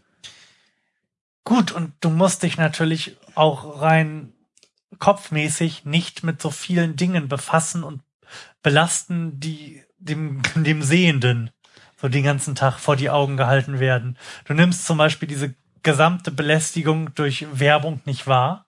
Gut, 1.45 1.73
und 1.73 1.93
du 2.01 2.11
musst 2.11 2.43
dich 2.43 2.57
natürlich 2.57 3.17
auch 3.35 3.83
rein 3.83 4.33
kopfmäßig 4.99 5.85
nicht 5.85 6.25
mit 6.25 6.41
so 6.41 6.51
vielen 6.51 6.97
Dingen 6.97 7.29
befassen 7.29 7.85
und 7.85 8.03
belasten, 8.63 9.39
die 9.41 9.83
dem, 9.99 10.43
dem 10.55 10.83
Sehenden 10.83 11.51
so 12.01 12.09
den 12.09 12.25
ganzen 12.25 12.55
Tag 12.55 12.79
vor 12.79 12.97
die 12.97 13.11
Augen 13.11 13.37
gehalten 13.37 13.79
werden. 13.79 14.19
Du 14.45 14.55
nimmst 14.55 14.87
zum 14.87 14.99
Beispiel 14.99 15.29
diese 15.29 15.55
gesamte 15.83 16.31
Belästigung 16.31 17.15
durch 17.15 17.47
Werbung 17.53 18.01
nicht 18.05 18.27
wahr. 18.27 18.67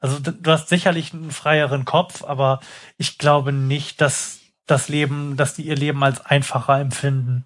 Also 0.00 0.20
du 0.20 0.50
hast 0.50 0.68
sicherlich 0.68 1.12
einen 1.12 1.32
freieren 1.32 1.84
Kopf, 1.84 2.22
aber 2.22 2.60
ich 2.96 3.18
glaube 3.18 3.52
nicht, 3.52 4.00
dass 4.00 4.38
das 4.66 4.88
Leben, 4.88 5.36
dass 5.36 5.54
die 5.54 5.62
ihr 5.62 5.74
Leben 5.74 6.04
als 6.04 6.24
einfacher 6.24 6.78
empfinden. 6.78 7.44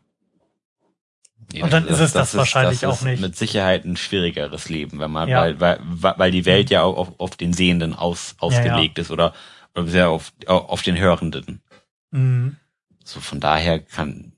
Ja, 1.52 1.64
Und 1.64 1.72
dann 1.72 1.86
ist 1.86 1.98
es 2.00 2.12
das 2.12 2.34
wahrscheinlich 2.34 2.80
das 2.80 2.90
auch 2.90 2.94
ist 2.96 3.02
nicht. 3.04 3.20
Mit 3.20 3.36
Sicherheit 3.36 3.84
ein 3.84 3.96
schwierigeres 3.96 4.68
Leben, 4.68 4.98
wenn 5.00 5.10
man, 5.10 5.28
Ja. 5.28 5.40
weil, 5.42 5.60
weil, 5.60 5.80
weil 6.16 6.30
die 6.30 6.46
Welt 6.46 6.70
ja 6.70 6.82
auch 6.82 6.96
auf, 6.96 7.08
auf 7.20 7.36
den 7.36 7.52
Sehenden 7.52 7.94
aus, 7.94 8.34
ausgelegt 8.38 8.98
ist 8.98 9.10
oder, 9.10 9.34
oder 9.74 9.86
sehr 9.86 10.08
auf, 10.08 10.32
auf 10.46 10.82
den 10.82 10.98
Hörenden. 10.98 11.60
Mhm. 12.10 12.56
So 13.04 13.20
von 13.20 13.40
daher 13.40 13.80
kann, 13.80 14.32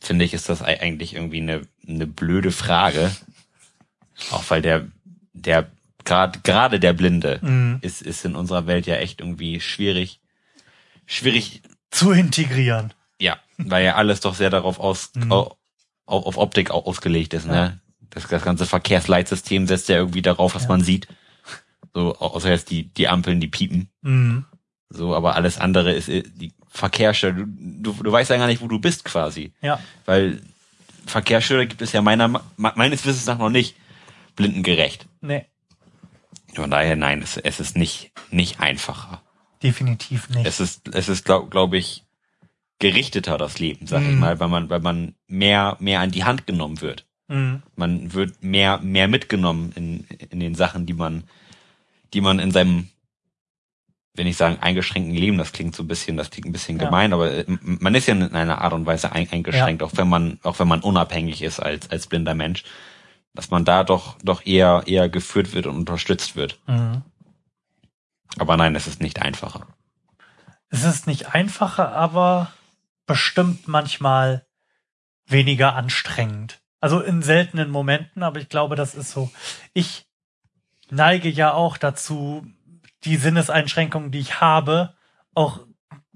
finde 0.00 0.24
ich, 0.24 0.34
ist 0.34 0.48
das 0.48 0.62
ei- 0.62 0.80
eigentlich 0.80 1.14
irgendwie 1.14 1.40
eine, 1.40 1.62
eine 1.86 2.06
blöde 2.06 2.50
Frage. 2.50 3.10
Auch 4.30 4.44
weil 4.48 4.62
der, 4.62 4.86
der, 5.32 5.70
gerade, 6.04 6.40
gerade 6.40 6.80
der 6.80 6.92
Blinde 6.94 7.38
Mhm. 7.42 7.78
ist, 7.82 8.02
ist 8.02 8.24
in 8.24 8.34
unserer 8.34 8.66
Welt 8.66 8.86
ja 8.86 8.96
echt 8.96 9.20
irgendwie 9.20 9.60
schwierig, 9.60 10.20
schwierig, 11.06 11.62
Zu 11.90 12.12
integrieren. 12.12 12.92
ja, 13.20 13.36
weil 13.58 13.84
ja 13.84 13.94
alles 13.96 14.20
doch 14.20 14.34
sehr 14.34 14.50
darauf 14.50 14.78
aus, 14.80 15.10
Mhm. 15.14 15.32
au- 15.32 15.56
au- 16.10 16.24
auf 16.26 16.36
Optik 16.36 16.70
au- 16.70 16.84
ausgelegt 16.84 17.34
ist, 17.34 17.46
ne? 17.46 17.80
Das, 18.10 18.26
das 18.26 18.42
ganze 18.42 18.66
Verkehrsleitsystem 18.66 19.66
setzt 19.66 19.88
ja 19.88 19.96
irgendwie 19.96 20.22
darauf, 20.22 20.52
dass 20.52 20.64
Ja. 20.64 20.68
man 20.70 20.82
sieht. 20.82 21.06
So, 21.94 22.14
au- 22.18 22.34
außer 22.34 22.50
jetzt 22.50 22.70
die, 22.70 22.84
die 22.84 23.08
Ampeln, 23.08 23.40
die 23.40 23.48
piepen. 23.48 23.88
Mhm. 24.02 24.44
So, 24.90 25.14
aber 25.14 25.36
alles 25.36 25.58
andere 25.58 25.92
ist 25.92 26.08
äh, 26.08 26.22
die 26.24 26.52
Verkehrsstelle. 26.68 27.34
Du, 27.34 27.92
du, 27.92 28.02
du 28.02 28.12
weißt 28.12 28.30
ja 28.30 28.36
gar 28.36 28.46
nicht, 28.48 28.60
wo 28.60 28.68
du 28.68 28.78
bist 28.80 29.04
quasi. 29.04 29.52
Ja. 29.62 29.78
Weil 30.06 30.40
Verkehrsschilder 31.06 31.66
gibt 31.66 31.82
es 31.82 31.92
ja 31.92 32.02
meiner, 32.02 32.28
me- 32.28 32.42
meines 32.56 33.04
Wissens 33.06 33.26
nach 33.26 33.38
noch 33.38 33.50
nicht 33.50 33.76
blindengerecht. 34.36 35.06
Nee, 35.20 35.46
Von 36.54 36.70
daher, 36.70 36.96
nein, 36.96 37.22
es, 37.22 37.36
es 37.36 37.60
ist 37.60 37.76
nicht, 37.76 38.10
nicht 38.30 38.60
einfacher. 38.60 39.22
definitiv 39.62 40.28
nicht. 40.30 40.46
Es 40.46 40.58
ist, 40.60 40.88
es 40.94 41.08
ist, 41.08 41.24
glaube 41.24 41.48
glaub 41.50 41.74
ich, 41.74 42.04
gerichteter, 42.80 43.38
das 43.38 43.58
Leben, 43.60 43.86
sag 43.86 44.02
ich 44.02 44.08
Mhm. 44.14 44.18
mal, 44.20 44.40
weil 44.40 44.48
man, 44.48 44.68
weil 44.70 44.80
man 44.80 45.14
mehr, 45.28 45.76
mehr 45.80 46.00
an 46.00 46.10
die 46.10 46.24
Hand 46.24 46.46
genommen 46.46 46.80
wird. 46.80 47.06
Mhm. 47.28 47.62
Man 47.76 48.12
wird 48.12 48.42
mehr, 48.42 48.78
mehr 48.78 49.06
mitgenommen 49.06 49.72
in, 49.76 50.04
in 50.30 50.40
den 50.40 50.54
Sachen, 50.56 50.86
die 50.86 50.94
man, 50.94 51.24
die 52.12 52.20
man 52.20 52.38
in 52.40 52.50
seinem, 52.50 52.88
wenn 54.14 54.26
ich 54.26 54.36
sagen, 54.36 54.58
eingeschränkten 54.60 55.14
Leben, 55.14 55.38
das 55.38 55.52
klingt 55.52 55.76
so 55.76 55.84
ein 55.84 55.88
bisschen, 55.88 56.16
das 56.16 56.30
klingt 56.30 56.46
ein 56.48 56.52
bisschen 56.52 56.78
Ja. 56.80 56.86
gemein, 56.86 57.12
aber 57.12 57.30
äh, 57.32 57.44
man 57.46 57.94
ist 57.94 58.08
ja 58.08 58.14
in 58.14 58.34
einer 58.34 58.60
Art 58.60 58.72
und 58.72 58.86
Weise 58.86 59.12
ein, 59.12 59.30
eingeschränkt, 59.30 59.82
auch 59.84 59.92
wenn 59.94 60.08
man, 60.08 60.40
auch 60.42 60.58
wenn 60.58 60.66
man 60.68 60.80
unabhängig 60.80 61.42
ist 61.42 61.60
als, 61.60 61.88
als 61.90 62.08
blinder 62.08 62.34
Mensch, 62.34 62.64
dass 63.34 63.50
man 63.50 63.64
da 63.64 63.84
doch, 63.84 64.16
doch 64.24 64.44
eher, 64.44 64.82
eher 64.86 65.08
geführt 65.08 65.52
wird 65.54 65.66
und 65.66 65.76
unterstützt 65.76 66.34
wird. 66.34 66.58
Mhm. 66.66 67.02
Aber 68.38 68.56
nein, 68.56 68.74
es 68.74 68.86
ist 68.88 69.00
nicht 69.00 69.22
einfacher. 69.22 69.66
Es 70.70 70.84
ist 70.84 71.06
nicht 71.06 71.34
einfacher, 71.34 71.92
aber 71.92 72.50
bestimmt 73.10 73.66
manchmal 73.66 74.46
weniger 75.26 75.74
anstrengend. 75.74 76.60
Also 76.80 77.00
in 77.00 77.22
seltenen 77.22 77.68
Momenten, 77.68 78.22
aber 78.22 78.38
ich 78.38 78.48
glaube, 78.48 78.76
das 78.76 78.94
ist 78.94 79.10
so. 79.10 79.32
Ich 79.72 80.06
neige 80.90 81.28
ja 81.28 81.52
auch 81.52 81.76
dazu, 81.76 82.46
die 83.02 83.16
Sinneseinschränkungen, 83.16 84.12
die 84.12 84.20
ich 84.20 84.40
habe, 84.40 84.94
auch 85.34 85.58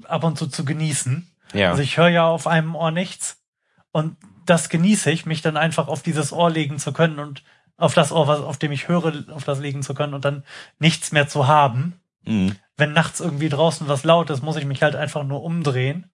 ab 0.05 0.23
und 0.23 0.39
zu 0.39 0.47
zu 0.47 0.65
genießen. 0.65 1.29
Ja. 1.53 1.71
Also 1.71 1.83
ich 1.83 1.97
höre 1.97 2.11
ja 2.11 2.29
auf 2.29 2.47
einem 2.47 2.77
Ohr 2.77 2.93
nichts 2.93 3.43
und 3.91 4.17
das 4.47 4.69
genieße 4.69 5.11
ich, 5.11 5.27
mich 5.27 5.43
dann 5.43 5.57
einfach 5.57 5.89
auf 5.89 6.01
dieses 6.01 6.33
Ohr 6.33 6.49
legen 6.49 6.79
zu 6.79 6.93
können 6.93 7.19
und 7.19 7.43
auf 7.77 7.95
das 7.95 8.13
Ohr, 8.13 8.29
was, 8.29 8.39
auf 8.39 8.59
dem 8.59 8.71
ich 8.71 8.87
höre, 8.87 9.25
auf 9.33 9.43
das 9.43 9.59
legen 9.59 9.83
zu 9.83 9.95
können 9.95 10.15
und 10.15 10.25
dann 10.25 10.45
nichts 10.79 11.11
mehr 11.11 11.27
zu 11.27 11.49
haben 11.49 12.01
mhm. 12.27 12.57
wenn 12.77 12.93
nachts 12.93 13.21
irgendwie 13.21 13.49
draußen 13.49 13.89
was 13.89 14.05
laut 14.05 14.31
ist, 14.31 14.43
muss 14.43 14.57
ich 14.57 14.65
mich 14.65 14.83
halt 14.83 14.97
einfach 14.97 15.25
nur 15.25 15.43
umdrehen. 15.43 16.11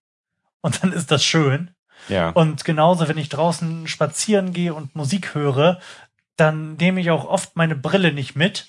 Und 0.62 0.82
dann 0.82 0.92
ist 0.92 1.10
das 1.10 1.24
schön. 1.24 1.70
ja. 2.08 2.30
Und 2.30 2.64
genauso, 2.64 3.08
wenn 3.08 3.18
ich 3.18 3.28
draußen 3.28 3.88
spazieren 3.88 4.52
gehe 4.52 4.74
und 4.74 4.94
Musik 4.94 5.34
höre, 5.34 5.80
dann 6.36 6.76
nehme 6.76 7.00
ich 7.00 7.10
auch 7.10 7.24
oft 7.24 7.56
meine 7.56 7.76
Brille 7.76 8.12
nicht 8.12 8.34
mit, 8.34 8.66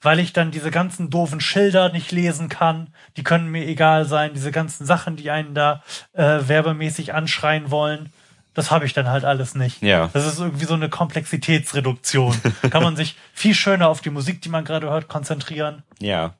weil 0.00 0.18
ich 0.20 0.32
dann 0.32 0.50
diese 0.50 0.70
ganzen 0.70 1.10
doofen 1.10 1.40
Schilder 1.40 1.92
nicht 1.92 2.12
lesen 2.12 2.48
kann. 2.48 2.94
Die 3.16 3.24
können 3.24 3.50
mir 3.50 3.66
egal 3.66 4.04
sein. 4.04 4.32
Diese 4.34 4.52
ganzen 4.52 4.86
Sachen, 4.86 5.16
die 5.16 5.30
einen 5.30 5.54
da 5.54 5.82
äh, 6.12 6.40
werbemäßig 6.46 7.12
anschreien 7.12 7.70
wollen, 7.70 8.12
das 8.54 8.70
habe 8.70 8.84
ich 8.84 8.92
dann 8.92 9.08
halt 9.08 9.24
alles 9.24 9.54
nicht. 9.54 9.82
Ja. 9.82 10.10
Das 10.12 10.26
ist 10.26 10.38
irgendwie 10.40 10.64
so 10.64 10.74
eine 10.74 10.88
Komplexitätsreduktion. 10.88 12.36
Kann 12.70 12.82
man 12.82 12.96
sich 12.96 13.16
viel 13.32 13.54
schöner 13.54 13.88
auf 13.88 14.00
die 14.00 14.10
Musik, 14.10 14.42
die 14.42 14.48
man 14.48 14.64
gerade 14.64 14.88
hört, 14.90 15.08
konzentrieren. 15.08 15.82
Ja. 16.00 16.34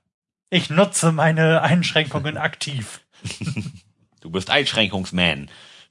Ich 0.51 0.70
nutze 0.70 1.12
meine 1.12 1.62
Einschränkungen 1.62 2.36
aktiv. 2.36 3.01
Du 4.20 4.30
bist 4.30 4.50
Einschränkungsman. 4.50 5.48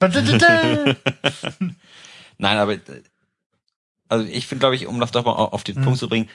Nein, 2.38 2.56
aber 2.58 2.72
äh, 2.74 2.78
also 4.08 4.24
ich 4.26 4.46
finde, 4.46 4.60
glaube 4.60 4.74
ich, 4.76 4.86
um 4.86 4.98
das 5.00 5.10
doch 5.12 5.24
mal 5.24 5.32
auf 5.32 5.64
den 5.64 5.78
Mhm. 5.78 5.82
Punkt 5.84 5.98
zu 5.98 6.08
bringen, 6.08 6.28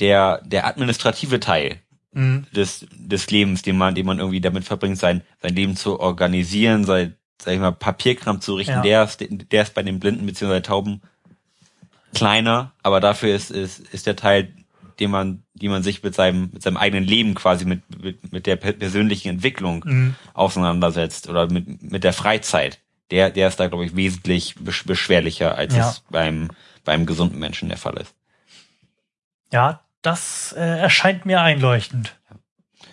der 0.00 0.40
der 0.44 0.66
administrative 0.66 1.40
Teil 1.40 1.80
Mhm. 2.12 2.46
des 2.54 2.86
des 2.92 3.30
Lebens, 3.30 3.62
den 3.62 3.78
man 3.78 3.94
den 3.94 4.06
man 4.06 4.18
irgendwie 4.18 4.40
damit 4.40 4.64
verbringt, 4.64 4.98
sein 4.98 5.22
sein 5.40 5.54
Leben 5.54 5.76
zu 5.76 6.00
organisieren, 6.00 6.84
sein 6.84 7.16
sag 7.40 7.54
ich 7.54 7.60
mal 7.60 7.70
Papierkram 7.72 8.40
zu 8.40 8.54
richten, 8.56 8.72
Ja. 8.72 8.82
der 8.82 9.04
ist 9.04 9.20
der 9.20 9.62
ist 9.62 9.74
bei 9.74 9.82
den 9.82 10.00
Blinden 10.00 10.26
bzw. 10.26 10.60
Tauben 10.60 11.00
kleiner, 12.14 12.72
aber 12.82 13.00
dafür 13.00 13.34
ist 13.34 13.50
ist 13.50 13.78
ist 13.78 14.06
der 14.06 14.16
Teil, 14.16 14.52
den 15.00 15.10
man 15.10 15.42
die 15.54 15.68
man 15.68 15.82
sich 15.82 16.02
mit 16.02 16.14
seinem 16.14 16.50
mit 16.52 16.62
seinem 16.62 16.76
eigenen 16.76 17.04
Leben 17.04 17.34
quasi 17.34 17.64
mit 17.64 17.82
mit, 18.02 18.32
mit 18.32 18.46
der 18.46 18.56
per- 18.56 18.72
persönlichen 18.72 19.28
Entwicklung 19.30 19.84
Mhm. 19.86 20.14
auseinandersetzt 20.34 21.28
oder 21.28 21.50
mit, 21.50 21.82
mit 21.82 22.04
der 22.04 22.12
Freizeit, 22.12 22.78
der, 23.10 23.30
der 23.30 23.48
ist 23.48 23.58
da, 23.58 23.66
glaube 23.68 23.84
ich, 23.86 23.96
wesentlich 23.96 24.54
besch 24.60 24.84
beschwerlicher, 24.84 25.56
als 25.56 25.74
Ja. 25.74 25.90
es 25.90 26.00
beim, 26.10 26.50
beim 26.84 27.06
gesunden 27.06 27.38
Menschen 27.38 27.68
der 27.68 27.78
Fall 27.78 27.96
ist. 27.98 28.14
Ja, 29.52 29.80
das 30.02 30.52
äh, 30.56 30.60
erscheint 30.78 31.26
mir 31.26 31.40
einleuchtend. 31.40 32.14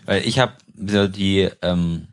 Weil 0.05 0.25
ich 0.25 0.39
habe 0.39 0.53
die, 0.73 1.49
ähm, 1.61 2.07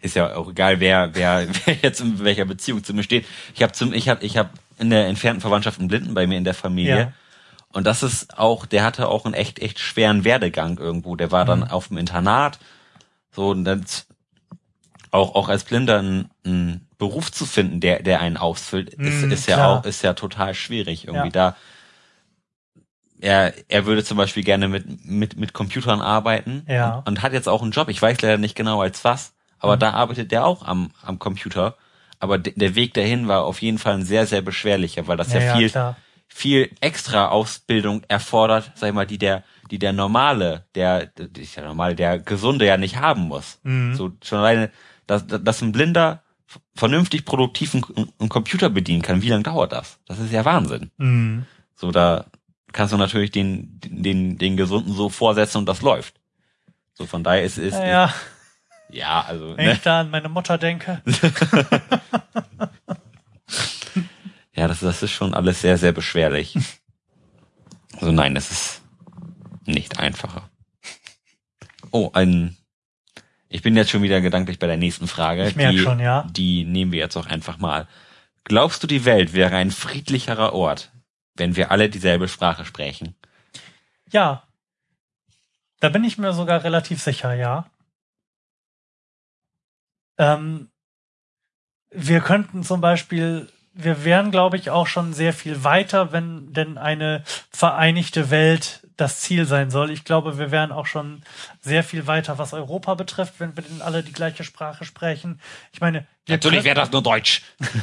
ist 0.00 0.16
ja 0.16 0.36
auch 0.36 0.50
egal, 0.50 0.80
wer, 0.80 1.14
wer, 1.14 1.46
wer 1.64 1.74
jetzt 1.82 2.00
in 2.00 2.22
welcher 2.22 2.44
Beziehung 2.44 2.84
zu 2.84 2.94
mir 2.94 3.02
steht. 3.02 3.26
Ich 3.54 3.62
habe 3.62 3.72
zum, 3.72 3.92
ich 3.92 4.08
habe, 4.08 4.24
ich 4.24 4.36
habe 4.36 4.50
in 4.78 4.90
der 4.90 5.06
entfernten 5.06 5.40
Verwandtschaft 5.40 5.78
einen 5.78 5.88
Blinden 5.88 6.14
bei 6.14 6.26
mir 6.26 6.36
in 6.38 6.44
der 6.44 6.54
Familie. 6.54 6.98
Ja. 6.98 7.12
Und 7.74 7.84
das 7.86 8.02
ist 8.02 8.38
auch, 8.38 8.66
der 8.66 8.84
hatte 8.84 9.08
auch 9.08 9.24
einen 9.24 9.34
echt, 9.34 9.58
echt 9.58 9.78
schweren 9.80 10.24
Werdegang 10.24 10.78
irgendwo. 10.78 11.16
Der 11.16 11.30
war 11.32 11.44
dann 11.44 11.60
Mhm. 11.60 11.64
auf 11.68 11.88
dem 11.88 11.98
Internat. 11.98 12.58
So, 13.32 13.50
und 13.50 13.64
dann 13.64 13.84
auch, 15.10 15.34
auch 15.34 15.48
als 15.48 15.64
Blinder 15.64 15.98
einen, 15.98 16.30
einen 16.44 16.86
Beruf 16.98 17.30
zu 17.32 17.46
finden, 17.46 17.80
der, 17.80 18.02
der 18.02 18.20
einen 18.20 18.36
ausfüllt, 18.36 18.90
ist, 18.94 19.24
Mhm, 19.24 19.32
ist 19.32 19.46
ja 19.46 19.56
klar. 19.56 19.68
auch, 19.80 19.84
ist 19.84 20.02
ja 20.02 20.14
total 20.14 20.54
schwierig 20.54 21.06
irgendwie 21.06 21.36
Ja. 21.36 21.52
da. 21.52 21.56
Er, 23.20 23.54
er 23.68 23.86
würde 23.86 24.04
zum 24.04 24.16
Beispiel 24.18 24.42
gerne 24.44 24.68
mit, 24.68 25.04
mit, 25.04 25.36
mit 25.36 25.52
Computern 25.52 26.00
arbeiten 26.00 26.64
Ja. 26.68 26.98
und, 26.98 27.06
und 27.08 27.22
hat 27.22 27.32
jetzt 27.32 27.48
auch 27.48 27.62
einen 27.62 27.70
Job. 27.72 27.88
Ich 27.88 28.00
weiß 28.00 28.20
leider 28.22 28.38
nicht 28.38 28.54
genau 28.56 28.80
als 28.82 29.04
was, 29.04 29.32
aber 29.58 29.76
Mhm. 29.76 29.80
da 29.80 29.90
arbeitet 29.92 30.32
er 30.32 30.44
auch 30.46 30.62
am, 30.64 30.90
am 31.02 31.18
Computer. 31.18 31.76
Aber 32.20 32.38
de, 32.38 32.52
der 32.56 32.74
Weg 32.74 32.94
dahin 32.94 33.26
war 33.28 33.44
auf 33.44 33.62
jeden 33.62 33.78
Fall 33.78 33.94
ein 33.94 34.04
sehr, 34.04 34.26
sehr 34.26 34.42
beschwerlicher, 34.42 35.06
weil 35.06 35.16
das 35.16 35.32
ja, 35.32 35.40
viel, 35.40 35.70
klar. 35.70 35.96
Viel 36.36 36.68
extra 36.80 37.28
Ausbildung 37.28 38.02
erfordert, 38.08 38.72
sag 38.74 38.88
ich 38.88 38.94
mal, 38.94 39.06
die 39.06 39.18
der, 39.18 39.44
die 39.70 39.78
der 39.78 39.92
normale, 39.92 40.64
der, 40.74 41.06
der, 41.06 41.28
ja 41.44 41.62
normale, 41.62 41.94
der 41.94 42.18
Gesunde 42.18 42.66
ja 42.66 42.76
nicht 42.76 42.96
haben 42.96 43.22
muss. 43.28 43.60
Mhm. 43.62 43.94
So 43.94 44.10
schon 44.20 44.40
alleine, 44.40 44.72
dass, 45.06 45.24
dass 45.28 45.62
ein 45.62 45.70
Blinder 45.70 46.24
vernünftig 46.74 47.24
produktiv 47.24 47.74
einen, 47.74 47.84
einen 48.18 48.28
Computer 48.28 48.68
bedienen 48.68 49.00
kann, 49.00 49.22
wie 49.22 49.28
lange 49.28 49.44
dauert 49.44 49.70
das? 49.70 50.00
Das 50.06 50.18
ist 50.18 50.32
ja 50.32 50.44
Wahnsinn. 50.44 50.90
Mhm. 50.96 51.46
So, 51.76 51.92
da 51.92 52.24
kannst 52.72 52.92
du 52.92 52.96
natürlich 52.96 53.30
den, 53.30 53.78
den, 53.84 54.36
den 54.36 54.56
Gesunden 54.56 54.92
so 54.92 55.10
vorsetzen 55.10 55.58
und 55.58 55.66
das 55.66 55.82
läuft. 55.82 56.16
So, 56.94 57.06
von 57.06 57.22
daher 57.22 57.44
ist, 57.44 57.58
ist, 57.58 57.74
Ja, 57.74 58.12
ja, 58.90 59.20
also, 59.22 59.56
wenn 59.56 59.66
ne? 59.66 59.72
ich 59.74 59.82
da 59.82 60.00
an 60.00 60.10
meine 60.10 60.28
Mutter 60.28 60.58
denke. 60.58 61.00
Ja, 64.54 64.68
das, 64.68 64.80
das 64.80 65.02
ist 65.02 65.10
schon 65.10 65.34
alles 65.34 65.60
sehr, 65.60 65.78
sehr 65.78 65.92
beschwerlich. 65.92 66.56
Also 68.00 68.10
nein, 68.10 68.34
es 68.34 68.50
ist 68.50 68.82
nicht 69.66 70.00
einfacher. 70.00 70.50
Oh, 71.92 72.10
ein. 72.12 72.56
Ich 73.48 73.62
bin 73.62 73.76
jetzt 73.76 73.90
schon 73.90 74.02
wieder 74.02 74.20
gedanklich 74.20 74.58
bei 74.58 74.66
der 74.66 74.76
nächsten 74.76 75.06
Frage. 75.06 75.46
Ich 75.46 75.54
merk 75.54 75.70
die, 75.70 75.78
schon, 75.78 76.00
ja. 76.00 76.26
Die 76.28 76.64
nehmen 76.64 76.90
wir 76.90 76.98
jetzt 76.98 77.16
auch 77.16 77.26
einfach 77.26 77.58
mal. 77.58 77.86
Glaubst 78.42 78.82
du, 78.82 78.88
die 78.88 79.04
Welt 79.04 79.32
wäre 79.32 79.54
ein 79.54 79.70
friedlicherer 79.70 80.54
Ort, 80.54 80.90
wenn 81.34 81.54
wir 81.54 81.70
alle 81.70 81.88
dieselbe 81.88 82.26
Sprache 82.26 82.64
sprechen? 82.64 83.14
Ja. 84.10 84.42
Da 85.78 85.88
bin 85.88 86.02
ich 86.02 86.18
mir 86.18 86.32
sogar 86.32 86.64
relativ 86.64 87.00
sicher, 87.00 87.32
ja. 87.34 87.70
Ähm, 90.18 90.68
wir 91.90 92.20
könnten 92.20 92.64
zum 92.64 92.80
Beispiel, 92.80 93.48
wir 93.74 94.04
wären, 94.04 94.30
glaube 94.30 94.56
ich, 94.56 94.70
auch 94.70 94.86
schon 94.86 95.12
sehr 95.12 95.32
viel 95.32 95.64
weiter, 95.64 96.12
wenn 96.12 96.52
denn 96.52 96.78
eine 96.78 97.24
vereinigte 97.50 98.30
Welt 98.30 98.80
das 98.96 99.20
Ziel 99.20 99.44
sein 99.46 99.70
soll. 99.70 99.90
Ich 99.90 100.04
glaube, 100.04 100.38
wir 100.38 100.52
wären 100.52 100.70
auch 100.70 100.86
schon 100.86 101.22
sehr 101.60 101.82
viel 101.82 102.06
weiter, 102.06 102.38
was 102.38 102.52
Europa 102.52 102.94
betrifft, 102.94 103.34
wenn 103.38 103.56
wir 103.56 103.64
denn 103.64 103.82
alle 103.82 104.04
die 104.04 104.12
gleiche 104.12 104.44
Sprache 104.44 104.84
sprechen. 104.84 105.40
Ich 105.72 105.80
meine, 105.80 106.06
Natürlich 106.28 106.64
wäre 106.64 106.76
das 106.76 106.90
nur 106.90 107.02
Deutsch. 107.02 107.42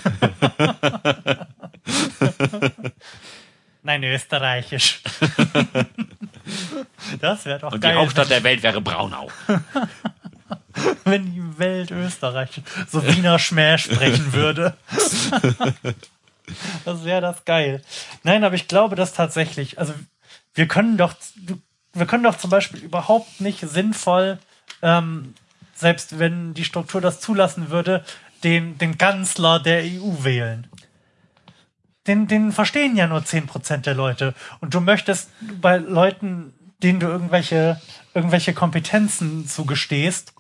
Nein, 3.84 4.04
österreichisch. 4.04 5.02
das 7.20 7.46
wäre 7.46 7.60
doch 7.60 7.72
Und 7.74 7.82
geil. 7.82 7.94
die 7.94 8.00
Hauptstadt 8.00 8.30
der 8.30 8.44
Welt 8.44 8.64
wäre 8.64 8.80
Braunau. 8.82 9.30
wenn 11.03 11.34
die 11.34 11.59
Welt 11.59 11.91
Österreich 11.91 12.61
so 12.89 13.05
Wiener 13.05 13.39
Schmäh 13.39 13.78
sprechen 13.78 14.34
würde. 14.34 14.76
das 16.86 17.03
wäre 17.03 17.22
das 17.22 17.45
geil. 17.45 17.82
Nein, 18.24 18.43
aber 18.43 18.55
ich 18.55 18.67
glaube, 18.67 18.95
dass 18.95 19.13
tatsächlich, 19.13 19.80
also 19.80 19.93
wir 20.53 20.67
können 20.67 20.97
doch, 20.97 21.13
wir 21.93 22.05
können 22.05 22.24
doch 22.24 22.38
zum 22.38 22.49
Beispiel 22.49 22.82
überhaupt 22.82 23.41
nicht 23.41 23.59
sinnvoll 23.61 24.39
ähm, 24.82 25.34
selbst 25.76 26.19
wenn 26.19 26.53
die 26.53 26.65
Struktur 26.65 27.01
das 27.01 27.19
zulassen 27.19 27.69
würde, 27.69 28.03
den, 28.43 28.78
den 28.78 28.97
Kanzler 28.97 29.59
der 29.59 29.84
EU 29.84 30.24
wählen. 30.24 30.67
Den, 32.07 32.28
den 32.28 32.51
verstehen 32.51 32.95
ja 32.95 33.07
nur 33.07 33.19
10% 33.19 33.78
der 33.78 33.93
Leute. 33.93 34.34
Und 34.59 34.74
du 34.74 34.80
möchtest 34.80 35.30
bei 35.59 35.78
Leuten, 35.78 36.53
denen 36.82 36.99
du 36.99 37.07
irgendwelche, 37.07 37.80
irgendwelche 38.13 38.53
Kompetenzen 38.53 39.47
zugestehst, 39.47 40.34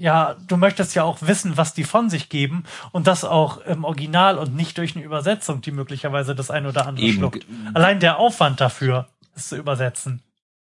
ja, 0.00 0.36
du 0.48 0.56
möchtest 0.56 0.94
ja 0.94 1.04
auch 1.04 1.18
wissen, 1.20 1.58
was 1.58 1.74
die 1.74 1.84
von 1.84 2.08
sich 2.08 2.30
geben 2.30 2.64
und 2.90 3.06
das 3.06 3.22
auch 3.22 3.58
im 3.58 3.84
Original 3.84 4.38
und 4.38 4.56
nicht 4.56 4.78
durch 4.78 4.96
eine 4.96 5.04
Übersetzung, 5.04 5.60
die 5.60 5.72
möglicherweise 5.72 6.34
das 6.34 6.50
ein 6.50 6.64
oder 6.64 6.86
andere 6.86 7.04
Eben. 7.04 7.18
schluckt. 7.18 7.46
Allein 7.74 8.00
der 8.00 8.18
Aufwand 8.18 8.62
dafür, 8.62 9.08
es 9.36 9.48
zu 9.48 9.56
übersetzen. 9.56 10.22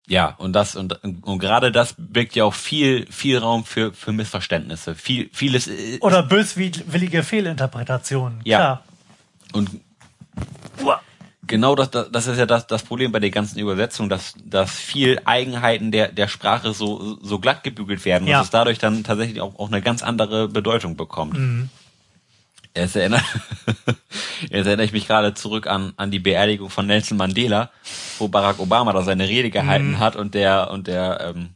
Ja, 0.07 0.35
und 0.37 0.53
das 0.53 0.77
und, 0.77 1.03
und 1.03 1.39
gerade 1.39 1.73
das 1.73 1.95
birgt 1.97 2.37
ja 2.37 2.45
auch 2.45 2.53
viel 2.53 3.07
viel 3.11 3.39
Raum 3.39 3.65
für 3.65 3.95
für 3.95 4.13
Missverständnisse. 4.13 4.95
Viel 4.95 5.31
vieles 5.33 5.67
äh, 5.67 5.99
Oder 6.01 6.23
böswillige 6.23 7.23
Fehlinterpretationen. 7.23 8.41
Ja. 8.45 8.59
Klar. 8.59 8.85
und 9.55 9.71
Uah. 10.83 11.01
Genau 11.47 11.75
das, 11.75 11.91
das 11.91 12.11
das 12.11 12.27
ist 12.27 12.39
ja 12.39 12.47
das 12.47 12.67
das 12.67 12.83
Problem 12.83 13.13
bei 13.13 13.19
der 13.21 13.31
ganzen 13.31 13.59
Übersetzung, 13.59 14.09
dass 14.09 14.35
dass 14.45 14.71
viel 14.73 15.21
Eigenheiten 15.25 15.91
der 15.93 16.09
der 16.09 16.29
Sprache 16.29 16.73
so 16.73 17.19
so 17.23 17.39
glatt 17.39 17.65
gebügelt 17.65 18.05
werden, 18.05 18.27
Ja. 18.29 18.39
dass 18.39 18.47
es 18.47 18.51
dadurch 18.51 18.79
dann 18.79 19.05
tatsächlich 19.05 19.41
auch 19.41 19.59
auch 19.59 19.69
eine 19.69 19.83
ganz 19.83 20.03
andere 20.03 20.49
Bedeutung 20.49 20.97
bekommt. 20.97 21.39
Mhm. 21.39 21.69
Es 22.75 22.97
erinnert, 22.97 23.23
jetzt 24.49 24.67
erinnere 24.67 24.85
ich 24.87 24.93
mich 24.93 25.07
gerade 25.07 25.35
zurück 25.35 25.67
an, 25.67 25.93
an 25.97 26.11
die 26.11 26.19
Beerdigung 26.21 26.71
von 26.71 26.87
Nelson 26.87 27.19
Mandela, 27.19 27.71
wo 28.19 28.29
Barack 28.29 28.61
Obama 28.61 28.93
da 28.95 29.03
seine 29.03 29.29
Rede 29.29 29.51
gehalten 29.51 29.91
Mhm. 29.93 29.99
hat 29.99 30.17
und 30.17 30.35
der 30.35 30.71
und 30.71 30.87
der 30.87 31.35
ähm, 31.35 31.51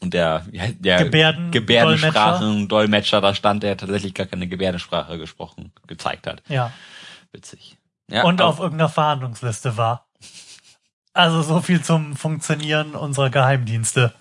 und 0.00 0.14
der, 0.14 0.44
ja, 0.50 0.64
der 0.68 0.98
Gebärden- 1.04 1.50
Gebärdensprachen 1.52 2.66
Dolmetscher, 2.68 3.20
da 3.20 3.34
stand, 3.36 3.62
der 3.62 3.76
tatsächlich 3.76 4.14
gar 4.14 4.26
keine 4.26 4.48
Gebärdensprache 4.48 5.16
gesprochen, 5.16 5.70
gezeigt 5.86 6.26
hat. 6.26 6.42
Ja. 6.48 6.72
Witzig. 7.32 7.76
Ja, 8.12 8.24
und 8.24 8.42
auf 8.42 8.58
irgendeiner 8.58 8.90
Verhandlungsliste 8.90 9.76
war. 9.78 10.06
Also 11.14 11.42
so 11.42 11.60
viel 11.60 11.82
zum 11.82 12.14
Funktionieren 12.16 12.94
unserer 12.94 13.30
Geheimdienste. 13.30 14.12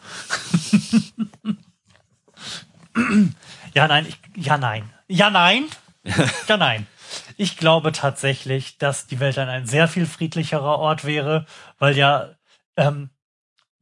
ja, 3.74 3.88
nein, 3.88 4.06
ich, 4.08 4.18
ja, 4.36 4.58
nein. 4.58 4.90
Ja, 5.08 5.30
nein. 5.30 5.66
Ja, 6.48 6.58
nein. 6.58 6.88
Ich 7.38 7.58
glaube 7.58 7.92
tatsächlich, 7.92 8.78
dass 8.78 9.06
die 9.08 9.20
Welt 9.20 9.38
dann 9.38 9.50
ein 9.50 9.68
sehr 9.68 9.88
viel 9.88 10.06
friedlicherer 10.06 10.80
Ort 10.80 11.06
wäre, 11.06 11.46
weil 11.78 11.96
ja 11.98 12.30
ähm, 12.78 13.10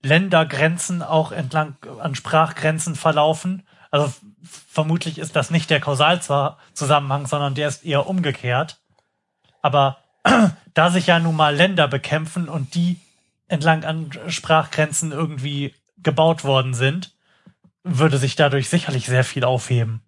Ländergrenzen 0.01 1.01
auch 1.01 1.31
entlang 1.31 1.77
an 1.99 2.15
Sprachgrenzen 2.15 2.95
verlaufen. 2.95 3.65
Also 3.91 4.11
vermutlich 4.43 5.17
ist 5.17 5.35
das 5.35 5.49
nicht 5.51 5.69
der 5.69 5.79
Kausalzusammenhang, 5.79 7.27
sondern 7.27 7.55
der 7.55 7.67
ist 7.67 7.85
eher 7.85 8.07
umgekehrt. 8.07 8.79
Aber 9.61 9.97
da 10.73 10.89
sich 10.89 11.07
ja 11.07 11.19
nun 11.19 11.35
mal 11.35 11.55
Länder 11.55 11.87
bekämpfen 11.87 12.49
und 12.49 12.75
die 12.75 12.99
entlang 13.47 13.83
an 13.83 14.11
Sprachgrenzen 14.27 15.11
irgendwie 15.11 15.73
gebaut 15.97 16.43
worden 16.43 16.73
sind, 16.73 17.13
würde 17.83 18.17
sich 18.17 18.35
dadurch 18.35 18.69
sicherlich 18.69 19.05
sehr 19.07 19.23
viel 19.23 19.43
aufheben. 19.43 20.01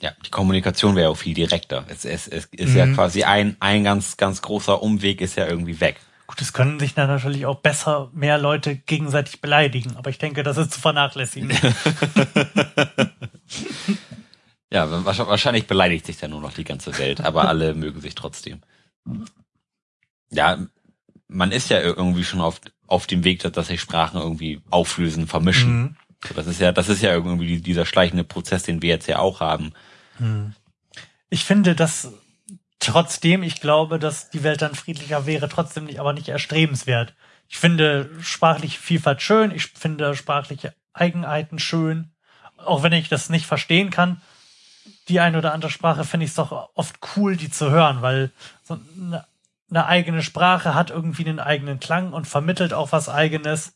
Ja, 0.00 0.10
die 0.26 0.30
Kommunikation 0.30 0.96
wäre 0.96 1.10
auch 1.10 1.16
viel 1.16 1.34
direkter. 1.34 1.84
Es, 1.88 2.04
es, 2.04 2.26
es 2.26 2.46
ist 2.46 2.74
ja 2.74 2.86
Mhm. 2.86 2.94
quasi 2.96 3.22
ein, 3.22 3.56
ein 3.60 3.84
ganz, 3.84 4.16
ganz 4.16 4.42
großer 4.42 4.82
Umweg 4.82 5.20
ist 5.20 5.36
ja 5.36 5.46
irgendwie 5.46 5.80
weg. 5.80 6.00
Gut, 6.26 6.40
es 6.40 6.52
können 6.52 6.80
sich 6.80 6.94
dann 6.94 7.08
natürlich 7.08 7.46
auch 7.46 7.60
besser 7.60 8.10
mehr 8.12 8.38
Leute 8.38 8.74
gegenseitig 8.76 9.40
beleidigen, 9.40 9.96
aber 9.96 10.10
ich 10.10 10.18
denke, 10.18 10.42
das 10.42 10.56
ist 10.56 10.72
zu 10.72 10.80
vernachlässigen. 10.80 11.50
Ja, 14.72 14.86
wahrsch- 14.86 15.26
wahrscheinlich 15.26 15.66
beleidigt 15.66 16.06
sich 16.06 16.16
dann 16.16 16.30
nur 16.30 16.40
noch 16.40 16.54
die 16.54 16.64
ganze 16.64 16.96
Welt, 16.98 17.20
aber 17.20 17.46
alle 17.48 17.74
mögen 17.82 18.00
sich 18.00 18.14
trotzdem. 18.14 18.60
Ja, 20.30 20.58
man 21.28 21.52
ist 21.52 21.68
ja 21.68 21.80
irgendwie 21.80 22.24
schon 22.24 22.40
auf, 22.40 22.60
auf 22.86 23.06
dem 23.06 23.24
Weg, 23.24 23.40
dass, 23.40 23.66
sich 23.66 23.80
Sprachen 23.80 24.20
irgendwie 24.20 24.60
auflösen, 24.70 25.26
vermischen. 25.26 25.82
Mhm. 25.82 25.96
So, 26.26 26.34
Das 26.34 26.46
ist 26.46 26.60
ja, 26.60 26.72
das 26.72 26.88
ist 26.88 27.02
ja 27.02 27.12
irgendwie 27.12 27.60
dieser 27.60 27.84
schleichende 27.84 28.24
Prozess, 28.24 28.62
den 28.62 28.80
wir 28.80 28.90
jetzt 28.90 29.08
ja 29.08 29.18
auch 29.18 29.40
haben. 29.40 29.72
Ich 31.30 31.44
finde, 31.44 31.74
dass 31.74 32.12
trotzdem, 32.78 33.42
ich 33.42 33.60
glaube, 33.60 33.98
dass 33.98 34.30
die 34.30 34.42
Welt 34.42 34.62
dann 34.62 34.74
friedlicher 34.74 35.26
wäre, 35.26 35.48
trotzdem 35.48 35.84
nicht, 35.84 36.00
aber 36.00 36.12
nicht 36.12 36.28
erstrebenswert. 36.28 37.14
Ich 37.48 37.58
finde 37.58 38.10
sprachliche 38.20 38.78
Vielfalt 38.78 39.20
schön, 39.20 39.50
ich 39.50 39.66
finde 39.66 40.14
sprachliche 40.16 40.74
Eigenheiten 40.92 41.58
schön, 41.58 42.10
auch 42.56 42.82
wenn 42.82 42.92
ich 42.92 43.08
das 43.08 43.28
nicht 43.28 43.46
verstehen 43.46 43.90
kann. 43.90 44.20
Die 45.08 45.20
eine 45.20 45.38
oder 45.38 45.52
andere 45.52 45.70
Sprache 45.70 46.04
finde 46.04 46.24
ich 46.24 46.30
es 46.30 46.36
doch 46.36 46.70
oft 46.74 46.98
cool, 47.16 47.36
die 47.36 47.50
zu 47.50 47.70
hören, 47.70 48.02
weil 48.02 48.30
so 48.62 48.78
eine, 48.96 49.26
eine 49.70 49.86
eigene 49.86 50.22
Sprache 50.22 50.74
hat 50.74 50.90
irgendwie 50.90 51.26
einen 51.26 51.40
eigenen 51.40 51.80
Klang 51.80 52.12
und 52.12 52.26
vermittelt 52.26 52.72
auch 52.72 52.92
was 52.92 53.08
eigenes. 53.08 53.74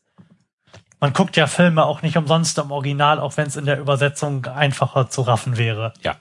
Man 0.99 1.13
guckt 1.13 1.35
ja 1.35 1.47
Filme 1.47 1.85
auch 1.85 2.01
nicht 2.01 2.17
umsonst 2.17 2.57
im 2.57 2.71
Original, 2.71 3.19
auch 3.19 3.37
wenn 3.37 3.47
es 3.47 3.55
in 3.55 3.65
der 3.65 3.79
Übersetzung 3.79 4.45
einfacher 4.45 5.09
zu 5.09 5.21
raffen 5.21 5.57
wäre. 5.57 5.93
Ja. 6.01 6.17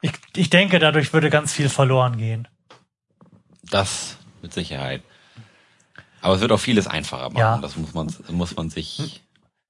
Ich, 0.00 0.12
ich 0.34 0.50
denke, 0.50 0.78
dadurch 0.78 1.12
würde 1.12 1.30
ganz 1.30 1.52
viel 1.52 1.68
verloren 1.68 2.16
gehen. 2.16 2.48
Das 3.62 4.16
mit 4.42 4.52
Sicherheit. 4.52 5.02
Aber 6.20 6.34
es 6.34 6.40
wird 6.40 6.52
auch 6.52 6.60
vieles 6.60 6.86
einfacher 6.86 7.30
machen. 7.30 7.38
Ja. 7.38 7.58
Das 7.58 7.76
muss 7.76 7.94
man, 7.94 8.12
muss 8.30 8.56
man 8.56 8.70
sich, 8.70 9.22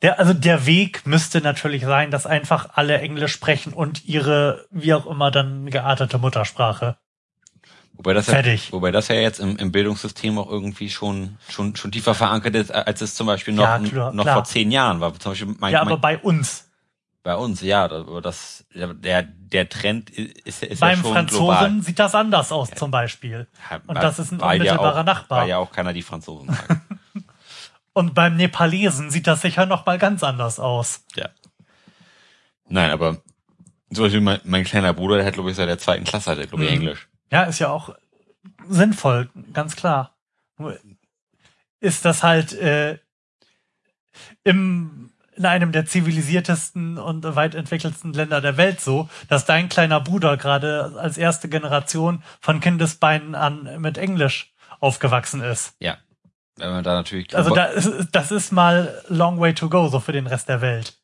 Der, 0.03 0.18
also 0.20 0.32
der 0.32 0.64
Weg 0.64 1.07
müsste 1.07 1.40
natürlich 1.40 1.84
sein, 1.84 2.11
dass 2.12 2.24
einfach 2.26 2.68
alle 2.74 3.01
Englisch 3.01 3.32
sprechen 3.32 3.72
und 3.72 4.05
ihre, 4.05 4.66
wie 4.70 4.94
auch 4.94 5.07
immer, 5.07 5.30
dann 5.32 5.70
geartete 5.70 6.18
Muttersprache. 6.18 6.96
wobei 7.94 8.12
das 8.14 8.26
Fertig. 8.26 8.66
ja, 8.66 8.72
wobei 8.72 8.92
das 8.92 9.09
ja 9.09 9.16
jetzt 9.16 9.40
im, 9.40 9.57
im 9.57 9.72
Bildungssystem 9.72 10.38
auch 10.38 10.49
irgendwie 10.49 10.88
schon, 10.88 11.36
schon, 11.49 11.74
schon 11.74 11.90
tiefer 11.90 12.14
verankert 12.14 12.55
ist, 12.55 12.70
als 12.72 13.01
es 13.01 13.16
zum 13.16 13.26
Beispiel 13.26 13.55
noch, 13.55 13.64
Ja, 13.64 13.78
klar, 13.80 14.12
noch 14.12 14.22
klar. 14.22 14.34
vor 14.36 14.44
zehn 14.44 14.70
Jahren 14.70 15.01
war. 15.01 15.18
Zum 15.18 15.32
Beispiel 15.32 15.57
mein, 15.59 15.72
ja, 15.72 15.80
aber 15.80 15.90
mein, 15.90 16.01
bei 16.01 16.18
uns. 16.18 16.68
bei 17.24 17.34
uns, 17.34 17.61
ja, 17.61 17.90
aber 17.90 18.20
das, 18.22 18.64
der, 18.72 19.24
der 19.24 19.68
Trend 19.68 20.11
ist, 20.11 20.62
ist 20.62 20.78
Beim 20.80 20.99
ja 20.99 21.03
schon 21.03 21.12
Franzosen 21.12 21.44
global. 21.44 21.82
sieht 21.82 21.99
das 21.99 22.14
anders 22.14 22.53
aus, 22.53 22.70
zum 22.70 22.92
Beispiel. 22.92 23.49
Und 23.88 23.96
das 23.96 24.20
ist 24.20 24.30
ein 24.30 24.40
weil 24.40 24.62
ja 24.62 24.72
unmittelbarer 24.74 25.01
auch, 25.01 25.05
Nachbar. 25.05 25.40
Weil 25.42 25.49
ja 25.49 25.59
auch 25.59 25.72
keiner 25.72 25.92
die 25.92 26.03
Franzosen 26.03 26.46
mag. 26.46 26.80
Und 27.99 28.14
beim 28.14 28.36
Nepalesen 28.36 29.11
sieht 29.11 29.26
das 29.26 29.40
sicher 29.40 29.66
noch 29.66 29.84
mal 29.84 29.99
ganz 29.99 30.22
anders 30.22 30.61
aus. 30.61 31.05
ja. 31.16 31.28
Nein, 32.68 32.90
aber 32.92 33.22
zum 33.92 34.05
Beispiel 34.05 34.20
mein, 34.20 34.40
mein 34.44 34.62
kleiner 34.62 34.92
Bruder, 34.94 35.16
der 35.16 35.26
hat, 35.26 35.34
glaube 35.34 35.51
ich, 35.51 35.57
seit 35.57 35.68
der 35.68 35.78
zweiten 35.78 36.05
Klasse, 36.05 36.30
hat 36.30 36.38
er, 36.38 36.46
glaube 36.46 36.62
ich, 36.64 36.70
Mhm. 36.70 36.76
Englisch. 36.76 37.09
Ja, 37.32 37.42
ist 37.42 37.59
ja 37.59 37.70
auch 37.70 37.96
sinnvoll, 38.68 39.30
ganz 39.53 39.74
klar. 39.74 40.14
Ist 41.80 42.05
das 42.05 42.22
halt 42.22 42.53
äh, 42.53 42.99
im, 44.44 45.11
in 45.34 45.44
einem 45.46 45.72
der 45.72 45.86
zivilisiertesten 45.86 46.99
und 46.99 47.24
weit 47.34 47.57
entwickelsten 47.57 48.12
Länder 48.12 48.40
der 48.40 48.57
Welt 48.57 48.80
so, 48.80 49.09
dass 49.28 49.44
dein 49.44 49.68
kleiner 49.68 50.01
Bruder 50.01 50.36
gerade 50.36 50.92
als 51.01 51.18
erste 51.18 51.49
Generation 51.49 52.22
von 52.40 52.61
Kindesbeinen 52.61 53.34
an 53.34 53.80
mit 53.80 53.99
Englisch 53.99 54.53
aufgewachsen 54.78 55.40
ist. 55.40 55.74
Ja. 55.80 55.96
Wenn 56.59 56.71
man 56.71 56.85
da 56.85 56.95
natürlich, 56.95 57.35
Also 57.37 57.55
da 57.55 57.65
ist, 57.67 57.91
das 58.13 58.31
ist 58.31 58.53
mal 58.53 59.03
long 59.09 59.39
way 59.41 59.55
to 59.55 59.69
go, 59.69 59.89
so 59.89 60.01
für 60.01 60.13
den 60.13 60.27
Rest 60.27 60.49
der 60.49 60.61
Welt. 60.61 60.95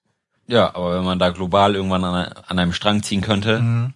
ja, 0.46 0.74
aber 0.74 0.96
wenn 0.96 1.04
man 1.04 1.18
da 1.18 1.30
global 1.30 1.74
irgendwann 1.74 2.04
an, 2.04 2.32
an 2.46 2.58
einem 2.58 2.72
Strang 2.72 3.02
ziehen 3.02 3.20
könnte, 3.22 3.60
Mhm. 3.60 3.94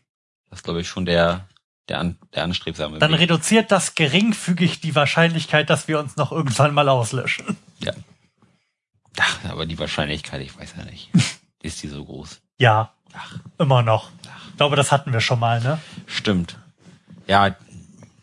das 0.50 0.60
ist, 0.60 0.64
glaube 0.64 0.80
ich, 0.80 0.88
schon 0.88 1.04
der, 1.04 1.46
der, 1.88 1.98
an, 2.00 2.16
der 2.34 2.44
anstrebsame 2.44 2.98
Dann 2.98 3.12
Weg. 3.12 3.20
reduziert 3.20 3.70
das 3.72 3.94
geringfügig 3.94 4.80
die 4.80 4.94
Wahrscheinlichkeit, 4.94 5.68
dass 5.68 5.88
wir 5.88 5.98
uns 5.98 6.16
noch 6.16 6.32
irgendwann 6.32 6.72
mal 6.74 6.88
auslöschen. 6.88 7.56
Ja. 7.80 7.92
Ach, 9.20 9.38
aber 9.50 9.66
die 9.66 9.78
Wahrscheinlichkeit, 9.78 10.40
ich 10.42 10.56
weiß 10.58 10.74
ja 10.78 10.84
nicht. 10.84 11.10
ist 11.62 11.82
die 11.82 11.88
so 11.88 12.04
groß? 12.04 12.40
Ja, 12.58 12.92
Ach, 13.14 13.34
immer 13.58 13.82
noch. 13.82 14.10
Ich 14.50 14.56
glaube, 14.58 14.76
das 14.76 14.92
hatten 14.92 15.12
wir 15.14 15.20
schon 15.20 15.40
mal, 15.40 15.60
ne? 15.60 15.80
stimmt. 16.06 16.58
Ja, 17.26 17.56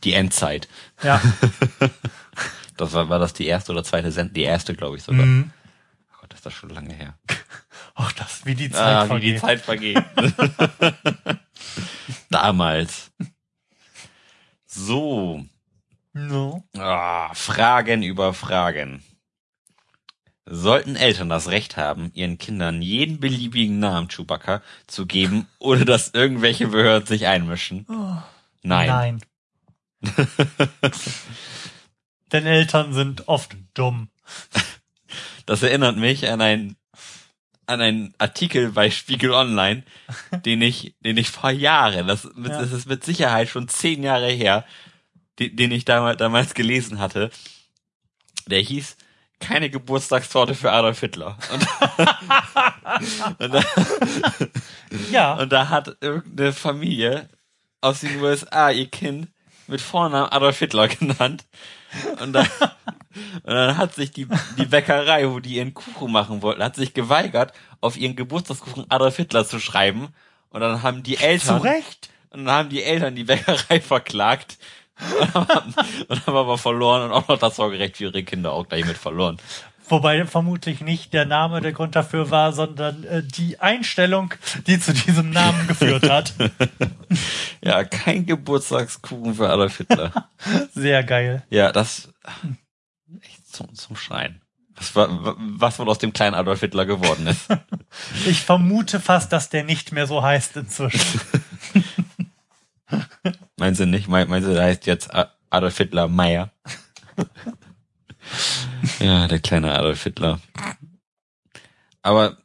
die 0.04 0.14
Endzeit. 0.14 0.68
Ja. 1.04 1.20
Das 2.78 2.94
war, 2.94 3.10
war 3.10 3.20
das 3.20 3.34
die 3.34 3.46
erste 3.48 3.72
oder 3.72 3.84
zweite 3.84 4.12
Send, 4.12 4.36
die 4.36 4.44
erste, 4.44 4.76
glaube 4.76 4.98
ich 4.98 5.04
sogar. 5.04 5.26
Mhm. 5.26 5.52
Oh 6.14 6.18
Gott, 6.22 6.34
ist 6.34 6.46
das 6.46 6.54
schon 6.54 6.70
lange 6.70 6.94
her. 6.94 7.18
Ach, 7.96 8.12
das, 8.18 8.46
wie 8.46 8.56
die 8.56 8.70
Zeit 8.70 8.82
Ah, 8.96 9.04
wie 9.04 9.08
vergeht. 9.08 9.36
die 9.36 9.40
Zeit 9.42 9.62
vergeht. 9.62 10.04
Damals. 12.30 13.12
So. 14.66 15.46
No. 16.14 16.64
Ah, 16.78 17.34
Fragen 17.34 18.04
über 18.04 18.34
Fragen. 18.34 19.04
Sollten 20.48 20.96
Eltern 20.96 21.30
das 21.30 21.48
Recht 21.48 21.76
haben, 21.76 22.12
ihren 22.14 22.38
Kindern 22.38 22.82
jeden 22.82 23.20
beliebigen 23.20 23.80
Namen 23.80 24.10
Chewbacca 24.10 24.62
zu 24.86 25.06
geben, 25.08 25.48
ohne 25.60 25.86
dass 25.86 26.10
irgendwelche 26.14 26.68
Behörden 26.68 27.08
sich 27.08 27.26
einmischen? 27.28 27.86
Nein. 28.62 29.22
Nein. 30.02 30.14
Denn 32.36 32.48
Eltern 32.48 32.92
sind 32.92 33.30
oft 33.30 33.56
dumm. 33.76 34.10
Das 35.46 35.64
erinnert 35.64 35.96
mich 35.96 36.28
an 36.30 36.42
ein 36.42 36.76
an 37.66 37.80
einen 37.80 38.14
Artikel 38.18 38.74
bei 38.74 38.92
Spiegel 38.92 39.32
Online, 39.32 39.84
den 40.46 40.62
ich, 40.62 40.96
den 41.00 41.16
ich 41.16 41.30
vor 41.30 41.50
Jahren, 41.50 42.08
das, 42.08 42.26
Ja. 42.26 42.50
das 42.50 42.74
ist 42.74 42.88
mit 42.88 43.06
Sicherheit 43.06 43.48
schon 43.48 43.70
zehn 43.70 44.04
Jahre 44.04 44.28
her, 44.30 44.66
den, 45.40 45.56
den 45.56 45.72
ich 45.72 45.86
damals, 45.86 46.18
damals 46.18 46.54
gelesen 46.56 47.00
hatte. 47.00 47.32
Der 48.48 48.60
hieß 48.60 48.98
keine 49.40 49.70
Geburtstagstorte 49.70 50.56
für 50.56 50.74
Adolf 50.74 51.00
Hitler. 51.00 51.38
Und, 51.54 51.68
und, 53.40 53.54
da, 53.54 53.64
Ja, 55.10 55.34
und 55.36 55.54
da 55.54 55.70
hat 55.70 55.96
irgendeine 56.02 56.52
Familie 56.52 57.30
aus 57.80 58.02
den 58.02 58.22
USA 58.22 58.72
ihr 58.72 58.88
Kind 58.88 59.30
mit 59.68 59.80
Vornamen 59.82 60.30
Adolf 60.32 60.60
Hitler 60.60 60.90
genannt. 60.90 61.46
Und, 62.22 62.34
da, 62.34 62.42
und 63.44 63.54
dann 63.54 63.78
hat 63.78 63.96
sich 63.96 64.12
die, 64.12 64.28
die 64.58 64.66
Bäckerei, 64.66 65.30
wo 65.30 65.40
die 65.40 65.56
ihren 65.56 65.74
Kuchen 65.74 66.12
machen 66.12 66.42
wollten, 66.42 66.64
hat 66.64 66.76
sich 66.76 66.94
geweigert, 66.94 67.54
auf 67.82 67.98
ihren 67.98 68.16
Geburtstagskuchen 68.16 68.86
Adolf 68.90 69.18
Hitler 69.18 69.46
zu 69.46 69.60
schreiben. 69.60 70.10
Und 70.50 70.62
dann 70.62 70.84
haben 70.84 71.04
die 71.04 71.16
zu 71.16 71.24
Eltern, 71.24 71.62
Recht. 71.62 72.10
und 72.32 72.46
dann 72.46 72.56
haben 72.56 72.70
die 72.70 72.84
Eltern 72.84 73.16
die 73.16 73.24
Bäckerei 73.24 73.82
verklagt. 73.82 74.58
Und 75.20 75.34
haben, 75.34 75.76
und 76.08 76.26
haben 76.26 76.38
aber 76.38 76.58
verloren 76.58 77.04
und 77.04 77.12
auch 77.12 77.28
noch 77.28 77.38
das 77.38 77.58
Sorgerecht 77.58 77.98
für 77.98 78.06
ihre 78.06 78.24
Kinder 78.24 78.54
auch 78.54 78.68
gleich 78.68 78.86
mit 78.86 78.98
verloren. 78.98 79.38
Wobei 79.88 80.26
vermutlich 80.26 80.82
nicht 80.82 81.14
der 81.14 81.26
Name 81.26 81.62
der 81.62 81.72
Grund 81.72 81.96
dafür 81.96 82.32
war, 82.32 82.54
sondern 82.54 83.04
äh, 83.04 83.24
die 83.24 83.60
Einstellung, 83.60 84.34
die 84.66 84.80
zu 84.80 84.94
diesem 84.94 85.30
Namen 85.30 85.68
geführt 85.68 86.10
hat. 86.10 86.34
Ja, 87.62 87.84
kein 87.84 88.26
Geburtstagskuchen 88.26 89.36
für 89.36 89.50
Adolf 89.50 89.78
Hitler. 89.78 90.30
Sehr 90.74 91.04
geil. 91.04 91.44
Ja, 91.50 91.72
das 91.72 92.10
echt 93.22 93.48
zum, 93.52 93.74
zum 93.76 93.96
Schreien. 93.96 94.42
Was, 94.76 94.96
war, 94.96 95.36
was 95.38 95.80
wohl 95.80 95.90
aus 95.90 96.00
dem 96.00 96.14
kleinen 96.14 96.36
Adolf 96.36 96.60
Hitler 96.60 96.86
geworden 96.86 97.28
ist. 97.28 97.48
Ich 98.26 98.42
vermute 98.42 99.00
fast, 99.00 99.32
dass 99.32 99.48
der 99.48 99.64
nicht 99.64 99.94
mehr 99.94 100.06
so 100.06 100.22
heißt 100.22 100.58
inzwischen. 100.58 101.22
Meinen 103.56 103.74
Sie 103.74 103.86
nicht? 103.86 104.10
Meinen 104.10 104.44
Sie, 104.44 104.54
der 104.54 104.64
heißt 104.64 104.86
jetzt 104.86 105.10
Adolf 105.50 105.78
Hitler 105.78 106.10
Meier? 106.10 106.52
Ja, 109.00 109.28
der 109.28 109.40
kleine 109.40 109.74
Adolf 109.78 110.04
Hitler. 110.04 110.40
Aber 112.02 112.38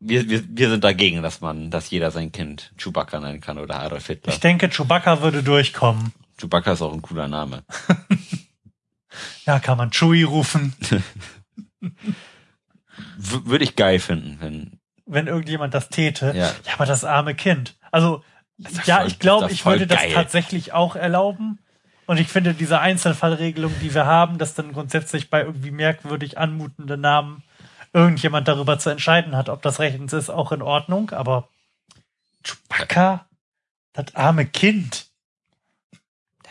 wir, 0.00 0.28
wir, 0.28 0.44
wir 0.48 0.70
sind 0.70 0.84
dagegen, 0.84 1.22
dass 1.22 1.40
man, 1.40 1.70
dass 1.70 1.90
jeder 1.90 2.10
sein 2.10 2.32
Kind 2.32 2.72
Chewbacca 2.78 3.20
nennen 3.20 3.40
kann 3.40 3.58
oder 3.58 3.80
Adolf 3.80 4.06
Hitler. 4.06 4.32
Ich 4.32 4.40
denke, 4.40 4.68
Chewbacca 4.68 5.22
würde 5.22 5.42
durchkommen. 5.42 6.12
Chewbacca 6.38 6.72
ist 6.72 6.82
auch 6.82 6.92
ein 6.92 7.02
cooler 7.02 7.28
Name. 7.28 7.64
Ja, 9.46 9.60
kann 9.60 9.78
man 9.78 9.92
Chewie 9.92 10.24
rufen. 10.24 10.74
Würde 13.16 13.64
ich 13.64 13.76
geil 13.76 13.98
finden, 13.98 14.38
wenn. 14.40 14.80
wenn 15.06 15.26
irgendjemand 15.26 15.72
das 15.74 15.88
täte. 15.88 16.32
Ja. 16.36 16.48
Ja, 16.48 16.74
aber 16.74 16.84
das 16.86 17.04
arme 17.04 17.34
Kind. 17.34 17.76
Also, 17.90 18.22
ja, 18.84 18.98
voll- 18.98 19.06
ich 19.06 19.18
glaube, 19.18 19.50
ich 19.52 19.64
würde 19.64 19.86
das 19.86 20.00
geil. 20.02 20.12
tatsächlich 20.12 20.72
auch 20.72 20.96
erlauben. 20.96 21.58
Und 22.06 22.18
ich 22.18 22.28
finde 22.28 22.54
diese 22.54 22.80
Einzelfallregelung, 22.80 23.74
die 23.80 23.94
wir 23.94 24.06
haben, 24.06 24.38
dass 24.38 24.54
dann 24.54 24.72
grundsätzlich 24.72 25.28
bei 25.30 25.42
irgendwie 25.42 25.70
merkwürdig 25.70 26.38
anmutenden 26.38 27.00
Namen 27.00 27.42
irgendjemand 27.92 28.46
darüber 28.46 28.78
zu 28.78 28.90
entscheiden 28.90 29.36
hat, 29.36 29.48
ob 29.48 29.62
das 29.62 29.78
rechtens 29.78 30.12
ist, 30.12 30.30
auch 30.30 30.52
in 30.52 30.62
Ordnung. 30.62 31.10
Aber 31.10 31.48
Chewbacca, 32.44 33.26
das 33.92 34.14
arme 34.14 34.46
Kind. 34.46 35.06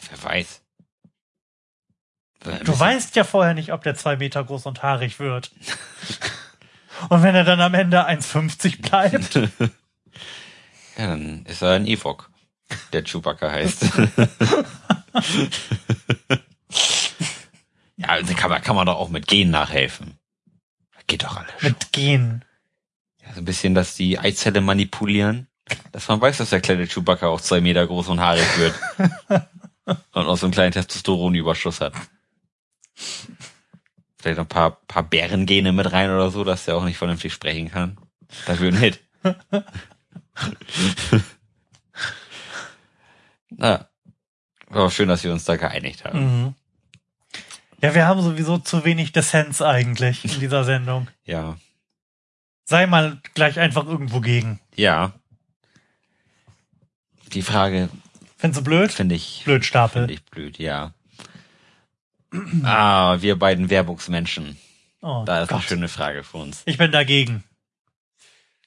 Wer 0.10 0.24
weiß. 0.24 0.62
Du 2.64 2.80
weißt 2.80 3.16
ja 3.16 3.24
vorher 3.24 3.56
nicht, 3.56 3.74
ob 3.74 3.82
der 3.84 3.96
zwei 3.96 4.18
Meter 4.18 4.44
groß 4.44 4.68
und 4.68 4.84
haarig 4.84 5.20
wird. 5.20 5.52
Und 7.10 7.24
wenn 7.24 7.36
er 7.36 7.44
dann 7.44 7.60
am 7.60 7.74
Ende 7.74 8.08
1,50 8.08 8.82
bleibt, 8.82 9.36
Ja, 10.98 11.08
dann 11.08 11.44
ist 11.46 11.62
er 11.62 11.74
ein 11.74 11.88
Evok, 11.88 12.30
der 12.94 13.04
Chewbacca 13.04 13.52
heißt. 13.52 13.84
ja, 17.98 18.08
also 18.08 18.34
kann 18.34 18.50
man, 18.50 18.62
kann 18.62 18.76
man 18.76 18.86
doch 18.86 18.98
auch 18.98 19.10
mit 19.10 19.28
Gen 19.28 19.50
nachhelfen. 19.50 20.18
Geht 21.08 21.24
doch 21.24 21.38
alles. 21.38 21.52
schon. 21.60 21.70
mit 21.70 21.92
Gehen. 21.92 22.46
Ja, 23.24 23.34
so 23.34 23.42
ein 23.42 23.46
bisschen, 23.46 23.76
dass 23.76 23.96
die 23.96 24.20
Eizelle 24.20 24.62
manipulieren. 24.62 25.48
Dass 25.92 26.08
man 26.08 26.22
weiß, 26.22 26.38
dass 26.38 26.52
der 26.52 26.62
kleine 26.62 26.88
Chewbacca 26.88 27.28
auch 27.28 27.42
zwei 27.42 27.62
Meter 27.62 27.88
groß 27.88 28.10
und 28.10 28.20
haarig 28.20 28.46
wird. 28.58 28.76
und 29.86 30.26
auch 30.26 30.38
so 30.38 30.46
einen 30.46 30.54
kleinen 30.54 30.74
Testosteronüberschuss 30.74 31.82
hat. 31.82 31.94
Vielleicht 34.18 34.38
noch 34.38 34.46
ein 34.46 34.50
paar, 34.50 34.72
paar 34.88 35.04
Bärengene 35.04 35.72
mit 35.72 35.92
rein 35.92 36.10
oder 36.10 36.32
so, 36.32 36.44
dass 36.44 36.66
der 36.66 36.76
auch 36.76 36.84
nicht 36.84 36.98
vernünftig 36.98 37.34
sprechen 37.34 37.72
kann. 37.72 37.98
Dafür 38.46 38.70
ein 38.70 38.78
Hit. 38.78 39.00
Na, 43.50 43.90
aber 44.70 44.90
schön, 44.92 45.08
dass 45.10 45.24
wir 45.24 45.32
uns 45.32 45.46
da 45.46 45.56
geeinigt 45.56 46.04
haben. 46.06 46.44
Mhm. 46.44 46.56
Ja, 47.82 47.94
wir 47.94 48.06
haben 48.08 48.22
sowieso 48.22 48.58
zu 48.58 48.84
wenig 48.86 49.12
Dissens 49.12 49.62
eigentlich 49.62 50.24
in 50.26 50.40
dieser 50.40 50.64
Sendung. 50.66 51.08
Ja, 51.26 51.58
Sei 52.68 52.88
mal 52.88 53.20
gleich 53.36 53.60
einfach 53.60 53.86
irgendwo 53.86 54.22
gegen. 54.22 54.60
ja. 54.76 55.14
Die 57.34 57.42
Frage 57.42 57.90
Findest 58.38 58.62
du 58.62 58.64
blöd? 58.64 58.92
finde 58.92 59.16
ich, 59.16 59.42
Blödstapel. 59.46 60.04
finde 60.04 60.14
ich 60.14 60.24
blöd, 60.26 60.58
ja. 60.60 60.94
Ah, 62.64 63.18
wir 63.22 63.38
beiden 63.38 63.70
Werbungsmenschen. 63.70 64.58
Oh, 65.02 65.24
Da 65.26 65.42
ist 65.44 65.50
Gott. 65.50 65.60
eine 65.60 65.68
schöne 65.68 65.88
Frage 65.90 66.24
für 66.24 66.38
uns. 66.38 66.64
Ich 66.66 66.78
bin 66.78 66.92
dagegen. 66.92 67.44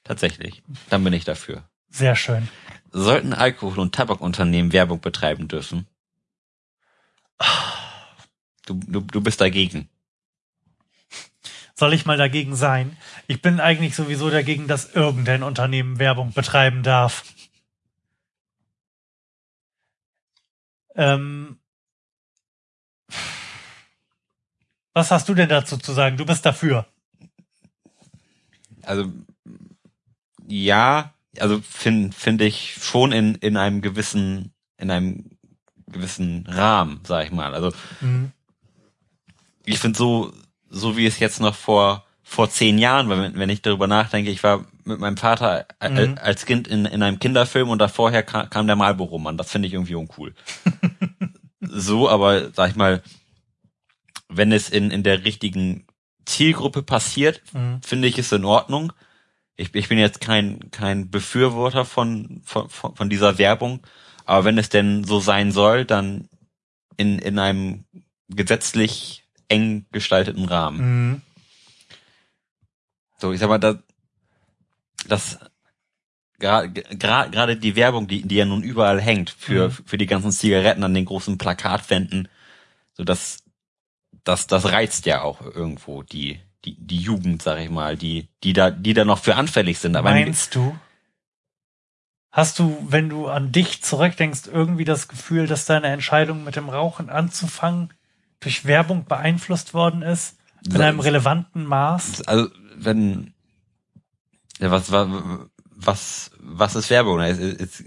Tatsächlich. 0.03 0.61
Dann 0.89 1.03
bin 1.03 1.13
ich 1.13 1.23
dafür. 1.25 1.63
Sehr 1.89 2.15
schön. 2.15 2.47
Sollten 2.91 3.33
Alkohol- 3.33 3.79
und 3.79 3.93
Tabakunternehmen 3.93 4.73
Werbung 4.73 4.99
betreiben 4.99 5.47
dürfen? 5.47 5.87
Du, 8.65 8.73
du, 8.75 9.01
du 9.01 9.21
bist 9.21 9.41
dagegen. 9.41 9.89
Soll 11.75 11.93
ich 11.93 12.05
mal 12.05 12.17
dagegen 12.17 12.55
sein? 12.55 12.97
Ich 13.27 13.41
bin 13.41 13.59
eigentlich 13.59 13.95
sowieso 13.95 14.29
dagegen, 14.29 14.67
dass 14.67 14.93
irgendein 14.93 15.43
Unternehmen 15.43 15.97
Werbung 15.97 16.33
betreiben 16.33 16.83
darf. 16.83 17.23
Ähm, 20.95 21.59
was 24.93 25.11
hast 25.11 25.29
du 25.29 25.33
denn 25.33 25.47
dazu 25.47 25.77
zu 25.77 25.93
sagen? 25.93 26.17
Du 26.17 26.25
bist 26.25 26.45
dafür. 26.45 26.85
Also, 28.83 29.11
ja, 30.47 31.13
also 31.37 31.59
finde 31.61 32.15
find 32.15 32.41
ich 32.41 32.77
schon 32.81 33.11
in, 33.11 33.35
in 33.35 33.57
einem 33.57 33.81
gewissen, 33.81 34.53
in 34.77 34.89
einem 34.91 35.31
gewissen 35.87 36.45
Rahmen, 36.47 37.01
sag 37.05 37.25
ich 37.25 37.31
mal. 37.31 37.53
Also, 37.53 37.71
Mhm. 38.01 38.31
ich 39.65 39.79
finde 39.79 39.97
so, 39.97 40.33
so 40.69 40.97
wie 40.97 41.05
es 41.05 41.19
jetzt 41.19 41.39
noch 41.39 41.55
vor, 41.55 42.05
vor 42.23 42.49
zehn 42.49 42.77
Jahren, 42.77 43.09
weil 43.09 43.33
wenn, 43.35 43.49
ich 43.49 43.61
darüber 43.61 43.87
nachdenke, 43.87 44.29
ich 44.31 44.43
war 44.43 44.65
mit 44.85 44.99
meinem 44.99 45.17
Vater 45.17 45.65
Mhm. 45.81 46.17
als 46.21 46.45
Kind 46.45 46.67
in, 46.67 46.85
in 46.85 47.01
einem 47.03 47.19
Kinderfilm 47.19 47.69
und 47.69 47.79
da 47.79 47.87
vorher 47.87 48.23
kam, 48.23 48.49
kam 48.49 48.67
der 48.67 48.75
Marlboro-Mann. 48.75 49.37
Das 49.37 49.51
finde 49.51 49.67
ich 49.67 49.73
irgendwie 49.73 49.95
uncool. 49.95 50.33
so, 51.61 52.09
aber 52.09 52.51
sag 52.53 52.69
ich 52.71 52.75
mal, 52.75 53.01
wenn 54.29 54.51
es 54.51 54.69
in, 54.69 54.91
in 54.91 55.03
der 55.03 55.23
richtigen 55.25 55.85
Zielgruppe 56.25 56.83
passiert, 56.83 57.41
Mhm. 57.53 57.81
finde 57.83 58.07
ich 58.07 58.17
es 58.19 58.31
in 58.31 58.45
Ordnung. 58.45 58.93
Ich, 59.59 59.75
ich 59.75 59.89
bin 59.89 59.97
jetzt 59.97 60.21
kein, 60.21 60.71
kein 60.71 61.09
Befürworter 61.11 61.83
von, 61.83 62.41
von, 62.45 62.69
von 62.69 63.09
dieser 63.09 63.37
Werbung, 63.37 63.81
aber 64.25 64.45
wenn 64.45 64.57
es 64.57 64.69
denn 64.69 65.03
so 65.03 65.19
sein 65.19 65.51
soll, 65.51 65.83
dann 65.85 66.29
in, 66.95 67.19
in 67.19 67.37
einem 67.39 67.83
gesetzlich 68.29 69.25
eng 69.49 69.85
gestalteten 69.91 70.45
Rahmen. 70.45 71.09
Mhm. 71.09 71.21
So, 73.17 73.33
ich 73.33 73.39
sag 73.39 73.49
mal, 73.49 73.57
das, 73.57 73.77
das 75.07 75.39
gerade 76.39 76.67
gra- 76.69 77.29
gerade 77.29 77.57
die 77.57 77.75
Werbung, 77.75 78.07
die, 78.07 78.21
die 78.21 78.35
ja 78.35 78.45
nun 78.45 78.63
überall 78.63 79.01
hängt 79.01 79.29
für, 79.29 79.67
Mhm. 79.67 79.71
für 79.85 79.97
die 79.97 80.05
ganzen 80.05 80.31
Zigaretten 80.31 80.83
an 80.85 80.93
den 80.93 81.05
großen 81.05 81.37
Plakatwänden, 81.37 82.29
so 82.93 83.03
das, 83.03 83.43
das, 84.23 84.47
das 84.47 84.65
reizt 84.71 85.05
ja 85.05 85.21
auch 85.21 85.41
irgendwo 85.41 86.03
die, 86.03 86.39
die, 86.65 86.75
die 86.79 86.97
Jugend, 86.97 87.41
sag 87.41 87.59
ich 87.59 87.69
mal, 87.69 87.95
die, 87.97 88.27
die 88.43 88.53
da, 88.53 88.69
die 88.71 88.93
da 88.93 89.05
noch 89.05 89.19
für 89.19 89.35
anfällig 89.35 89.79
sind. 89.79 89.95
Aber 89.95 90.11
Meinst 90.11 90.55
du? 90.55 90.75
Hast 92.31 92.59
du, 92.59 92.77
wenn 92.87 93.09
du 93.09 93.27
an 93.27 93.51
dich 93.51 93.81
zurückdenkst, 93.81 94.41
irgendwie 94.51 94.85
das 94.85 95.07
Gefühl, 95.07 95.47
dass 95.47 95.65
deine 95.65 95.87
Entscheidung 95.87 96.43
mit 96.43 96.55
dem 96.55 96.69
Rauchen 96.69 97.09
anzufangen 97.09 97.91
durch 98.39 98.65
Werbung 98.65 99.05
beeinflusst 99.05 99.73
worden 99.73 100.01
ist? 100.03 100.37
In 100.65 100.71
So- 100.73 100.79
einem 100.81 100.99
relevanten 100.99 101.65
Maß? 101.65 102.27
also 102.27 102.49
wenn 102.75 103.33
ja, 104.59 104.69
was 104.71 104.91
was 104.91 105.07
was 105.71 106.31
was 106.37 106.75
ist 106.75 106.89
Werbung? 106.89 107.21
Ist 107.21 107.39
ist 107.39 107.83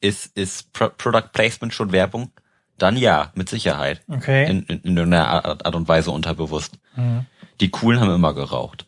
ist, 0.00 0.36
ist 0.36 0.72
Pro 0.74 0.90
Product 0.90 1.30
Placement 1.32 1.72
schon 1.74 1.90
Werbung? 1.92 2.30
Dann 2.76 2.96
ja, 2.96 3.32
mit 3.34 3.48
Sicherheit. 3.48 4.02
Okay. 4.08 4.48
In, 4.50 4.62
in, 4.64 4.80
in 4.82 4.98
einer 4.98 5.26
Art 5.28 5.64
Art 5.64 5.74
und 5.74 5.88
Weise 5.88 6.10
unterbewusst. 6.10 6.78
Mhm. 6.96 7.24
Die 7.60 7.70
coolen 7.70 8.00
haben 8.00 8.14
immer 8.14 8.34
geraucht. 8.34 8.86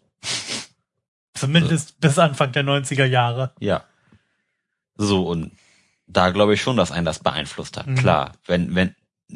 Zumindest 1.35 2.01
bis 2.01 2.19
Anfang 2.19 2.53
der 2.53 2.65
90er 2.65 3.05
Jahre. 3.05 3.53
Ja. 3.61 3.85
So, 4.97 5.29
und 5.29 5.53
da 6.07 6.31
glaube 6.31 6.55
ich 6.55 6.63
schon, 6.63 6.77
dass 6.77 6.93
einen 6.93 7.05
das 7.05 7.19
beeinflusst 7.19 7.77
hat. 7.77 7.87
Mhm. 7.87 7.97
Klar, 7.97 8.33
wenn, 8.47 8.75
wenn, 8.75 8.95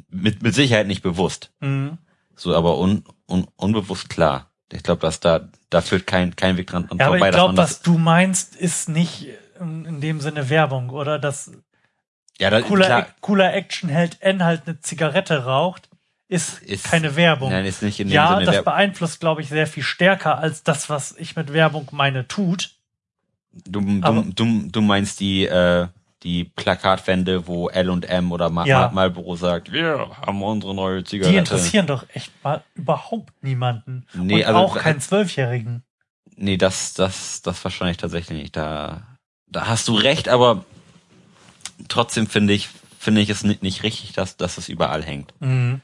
mit, 0.08 0.42
mit 0.42 0.54
Sicherheit 0.54 0.86
nicht 0.86 1.02
bewusst. 1.02 1.52
Mhm. 1.60 1.98
So, 2.36 2.54
aber 2.54 2.78
un, 2.78 3.04
un, 3.28 3.46
unbewusst 3.56 4.08
klar. 4.08 4.50
Ich 4.72 4.82
glaube, 4.82 5.02
dass 5.02 5.20
da, 5.20 5.48
da 5.68 5.80
führt 5.80 6.06
kein, 6.06 6.36
kein 6.36 6.56
Weg 6.56 6.68
dran 6.68 6.86
dran 6.86 6.98
Ja, 6.98 7.06
aber 7.06 7.18
vorbei, 7.18 7.28
ich 7.28 7.32
dass 7.32 7.40
glaube, 7.42 7.54
das, 7.54 7.70
was 7.70 7.82
du 7.82 7.98
meinst, 7.98 8.56
ist 8.56 8.88
nicht 8.88 9.28
in, 9.58 10.00
dem 10.00 10.20
Sinne 10.20 10.48
Werbung, 10.48 10.90
oder? 10.90 11.18
Dass 11.18 11.50
ja, 12.38 12.48
da, 12.48 12.62
cooler, 12.62 13.06
cooler 13.20 13.52
Actionheld 13.52 14.22
N 14.22 14.42
halt 14.42 14.62
eine 14.66 14.80
Zigarette 14.80 15.44
raucht, 15.44 15.89
ist, 16.30 16.62
Ist- 16.62 16.84
keine 16.84 17.16
Werbung. 17.16 17.50
nein, 17.50 17.66
ist 17.66 17.82
nicht 17.82 18.00
in 18.00 18.08
dem 18.08 18.14
ja, 18.14 18.28
Sinne 18.34 18.44
das 18.46 18.54
Werbung. 18.56 18.72
beeinflusst, 18.72 19.20
glaube 19.20 19.42
ich, 19.42 19.48
sehr 19.48 19.66
viel 19.66 19.82
stärker 19.82 20.38
als 20.38 20.62
das, 20.62 20.88
was 20.88 21.14
ich 21.18 21.36
mit 21.36 21.52
Werbung 21.52 21.88
meine, 21.92 22.26
tut. 22.28 22.70
Du, 23.52 23.80
du, 23.80 24.22
du, 24.32 24.68
du 24.70 24.80
meinst 24.80 25.18
die, 25.20 25.44
äh, 25.46 25.88
die 26.22 26.44
Plakatwände, 26.44 27.46
wo 27.48 27.68
L&M 27.68 28.30
oder 28.30 28.48
Ma 28.48 28.64
Ja. 28.64 28.82
Ma 28.82 28.90
Marlboro 28.92 29.34
sagt, 29.36 29.72
wir 29.72 30.08
haben 30.24 30.40
unsere 30.42 30.74
neue 30.74 30.98
Die 31.02 31.08
Zigarette. 31.10 31.38
interessieren 31.38 31.86
doch 31.88 32.04
echt 32.14 32.30
mal 32.44 32.62
überhaupt 32.74 33.32
niemanden. 33.42 34.06
Nee, 34.14 34.36
Und 34.36 34.44
also 34.44 34.58
auch 34.60 34.78
keinen 34.78 35.00
Zwölfjährigen. 35.00 35.82
Nee, 36.36 36.56
das, 36.58 36.94
das, 36.94 37.42
das 37.42 37.62
wahrscheinlich 37.64 37.96
tatsächlich 37.96 38.38
nicht. 38.38 38.56
Da, 38.56 39.02
da 39.48 39.66
hast 39.66 39.88
du 39.88 39.94
recht, 39.96 40.28
aber 40.28 40.64
trotzdem 41.88 42.26
finde 42.28 42.52
ich, 42.52 42.68
finde 42.98 43.20
ich 43.20 43.30
es 43.30 43.42
nicht, 43.42 43.62
nicht 43.62 43.82
richtig, 43.82 44.12
dass, 44.12 44.36
dass 44.36 44.58
es 44.58 44.68
überall 44.68 45.02
hängt. 45.02 45.32
Mhm. 45.40 45.80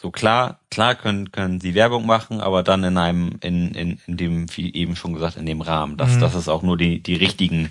So 0.00 0.10
klar, 0.10 0.60
klar 0.70 0.94
können, 0.94 1.30
können 1.30 1.60
sie 1.60 1.74
Werbung 1.74 2.06
machen, 2.06 2.40
aber 2.40 2.62
dann 2.62 2.84
in 2.84 2.96
einem, 2.96 3.36
in, 3.42 3.74
in, 3.74 4.00
in 4.06 4.16
dem, 4.16 4.56
wie 4.56 4.72
eben 4.74 4.96
schon 4.96 5.12
gesagt, 5.12 5.36
in 5.36 5.44
dem 5.44 5.60
Rahmen, 5.60 5.98
dass, 5.98 6.14
Mhm. 6.14 6.20
dass 6.20 6.34
es 6.34 6.48
auch 6.48 6.62
nur 6.62 6.78
die, 6.78 7.02
die 7.02 7.16
richtigen 7.16 7.70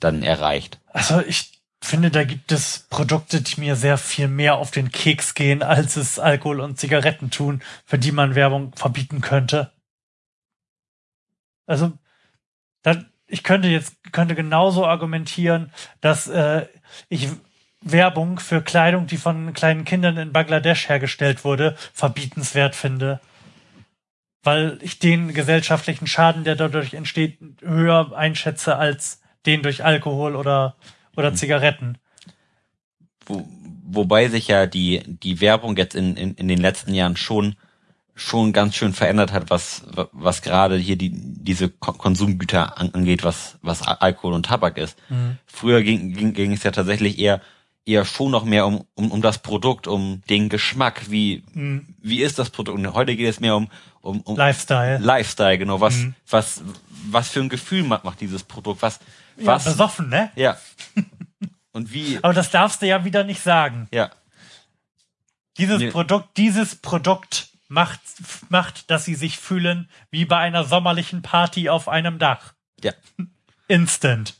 dann 0.00 0.24
erreicht. 0.24 0.80
Also 0.88 1.20
ich 1.20 1.62
finde, 1.80 2.10
da 2.10 2.24
gibt 2.24 2.50
es 2.50 2.80
Produkte, 2.90 3.42
die 3.42 3.60
mir 3.60 3.76
sehr 3.76 3.96
viel 3.96 4.26
mehr 4.26 4.56
auf 4.56 4.72
den 4.72 4.90
Keks 4.90 5.34
gehen, 5.34 5.62
als 5.62 5.96
es 5.96 6.18
Alkohol 6.18 6.58
und 6.58 6.80
Zigaretten 6.80 7.30
tun, 7.30 7.62
für 7.84 7.96
die 7.96 8.10
man 8.10 8.34
Werbung 8.34 8.72
verbieten 8.74 9.20
könnte. 9.20 9.70
Also, 11.66 11.92
da, 12.82 13.04
ich 13.28 13.44
könnte 13.44 13.68
jetzt 13.68 13.94
könnte 14.10 14.34
genauso 14.34 14.84
argumentieren, 14.84 15.72
dass 16.00 16.26
äh, 16.26 16.66
ich 17.08 17.28
Werbung 17.80 18.38
für 18.40 18.60
Kleidung, 18.62 19.06
die 19.06 19.16
von 19.16 19.52
kleinen 19.52 19.84
Kindern 19.84 20.16
in 20.16 20.32
Bangladesch 20.32 20.88
hergestellt 20.88 21.44
wurde, 21.44 21.76
verbietenswert 21.92 22.74
finde. 22.74 23.20
Weil 24.42 24.78
ich 24.82 24.98
den 24.98 25.34
gesellschaftlichen 25.34 26.06
Schaden, 26.06 26.44
der 26.44 26.56
dadurch 26.56 26.94
entsteht, 26.94 27.38
höher 27.60 28.16
einschätze 28.16 28.76
als 28.76 29.20
den 29.46 29.62
durch 29.62 29.84
Alkohol 29.84 30.36
oder, 30.36 30.76
oder 31.16 31.34
Zigaretten. 31.34 31.98
Wo, 33.26 33.48
wobei 33.84 34.28
sich 34.28 34.48
ja 34.48 34.66
die, 34.66 35.02
die 35.06 35.40
Werbung 35.40 35.76
jetzt 35.76 35.94
in, 35.94 36.16
in, 36.16 36.34
in 36.34 36.48
den 36.48 36.58
letzten 36.58 36.94
Jahren 36.94 37.16
schon, 37.16 37.56
schon 38.14 38.52
ganz 38.52 38.74
schön 38.74 38.92
verändert 38.92 39.32
hat, 39.32 39.50
was, 39.50 39.84
was 40.12 40.42
gerade 40.42 40.76
hier 40.76 40.96
die, 40.96 41.12
diese 41.14 41.68
Ko- 41.68 41.92
Konsumgüter 41.92 42.78
an- 42.78 42.92
angeht, 42.94 43.22
was, 43.22 43.58
was 43.62 43.82
Al- 43.82 43.98
Alkohol 44.00 44.34
und 44.34 44.46
Tabak 44.46 44.76
ist. 44.78 44.98
Früher 45.46 45.82
ging, 45.82 46.12
ging, 46.12 46.32
ging 46.32 46.52
es 46.52 46.62
ja 46.64 46.70
tatsächlich 46.70 47.18
eher, 47.18 47.40
eher 47.88 48.04
schon 48.04 48.30
noch 48.30 48.44
mehr 48.44 48.66
um, 48.66 48.84
um, 48.94 49.10
um 49.10 49.22
das 49.22 49.38
Produkt, 49.38 49.86
um 49.86 50.22
den 50.28 50.48
Geschmack, 50.48 51.10
wie, 51.10 51.42
Mhm. 51.54 51.86
wie 52.00 52.20
ist 52.22 52.38
das 52.38 52.50
Produkt. 52.50 52.78
Und 52.78 52.92
heute 52.94 53.16
geht 53.16 53.28
es 53.28 53.40
mehr 53.40 53.56
um, 53.56 53.68
um, 54.00 54.20
um 54.22 54.36
Lifestyle. 54.36 54.98
Lifestyle, 54.98 55.58
genau. 55.58 55.80
Was, 55.80 55.96
Mhm. 55.96 56.14
was, 56.28 56.62
was 57.10 57.28
für 57.30 57.40
ein 57.40 57.48
Gefühl 57.48 57.82
macht, 57.84 58.04
macht 58.04 58.20
dieses 58.20 58.42
Produkt? 58.44 58.82
Was, 58.82 59.00
Ja, 59.38 59.46
was, 59.46 59.64
besoffen, 59.64 60.08
ne? 60.08 60.30
ja. 60.36 60.56
Und 61.72 61.92
wie, 61.92 62.18
Aber 62.22 62.32
das 62.34 62.50
darfst 62.50 62.82
du 62.82 62.86
ja 62.86 63.04
wieder 63.04 63.24
nicht 63.24 63.42
sagen. 63.42 63.88
ja. 63.92 64.10
Dieses 65.58 65.78
Nee. 65.80 65.90
Produkt, 65.90 66.36
dieses 66.36 66.76
Produkt 66.76 67.48
macht, 67.68 68.00
macht, 68.48 68.90
dass 68.90 69.04
sie 69.04 69.16
sich 69.16 69.38
fühlen 69.38 69.88
wie 70.10 70.24
bei 70.24 70.36
einer 70.38 70.62
sommerlichen 70.64 71.22
Party 71.22 71.68
auf 71.68 71.88
einem 71.88 72.18
Dach. 72.20 72.54
Ja. 72.82 72.92
Instant. 73.66 74.34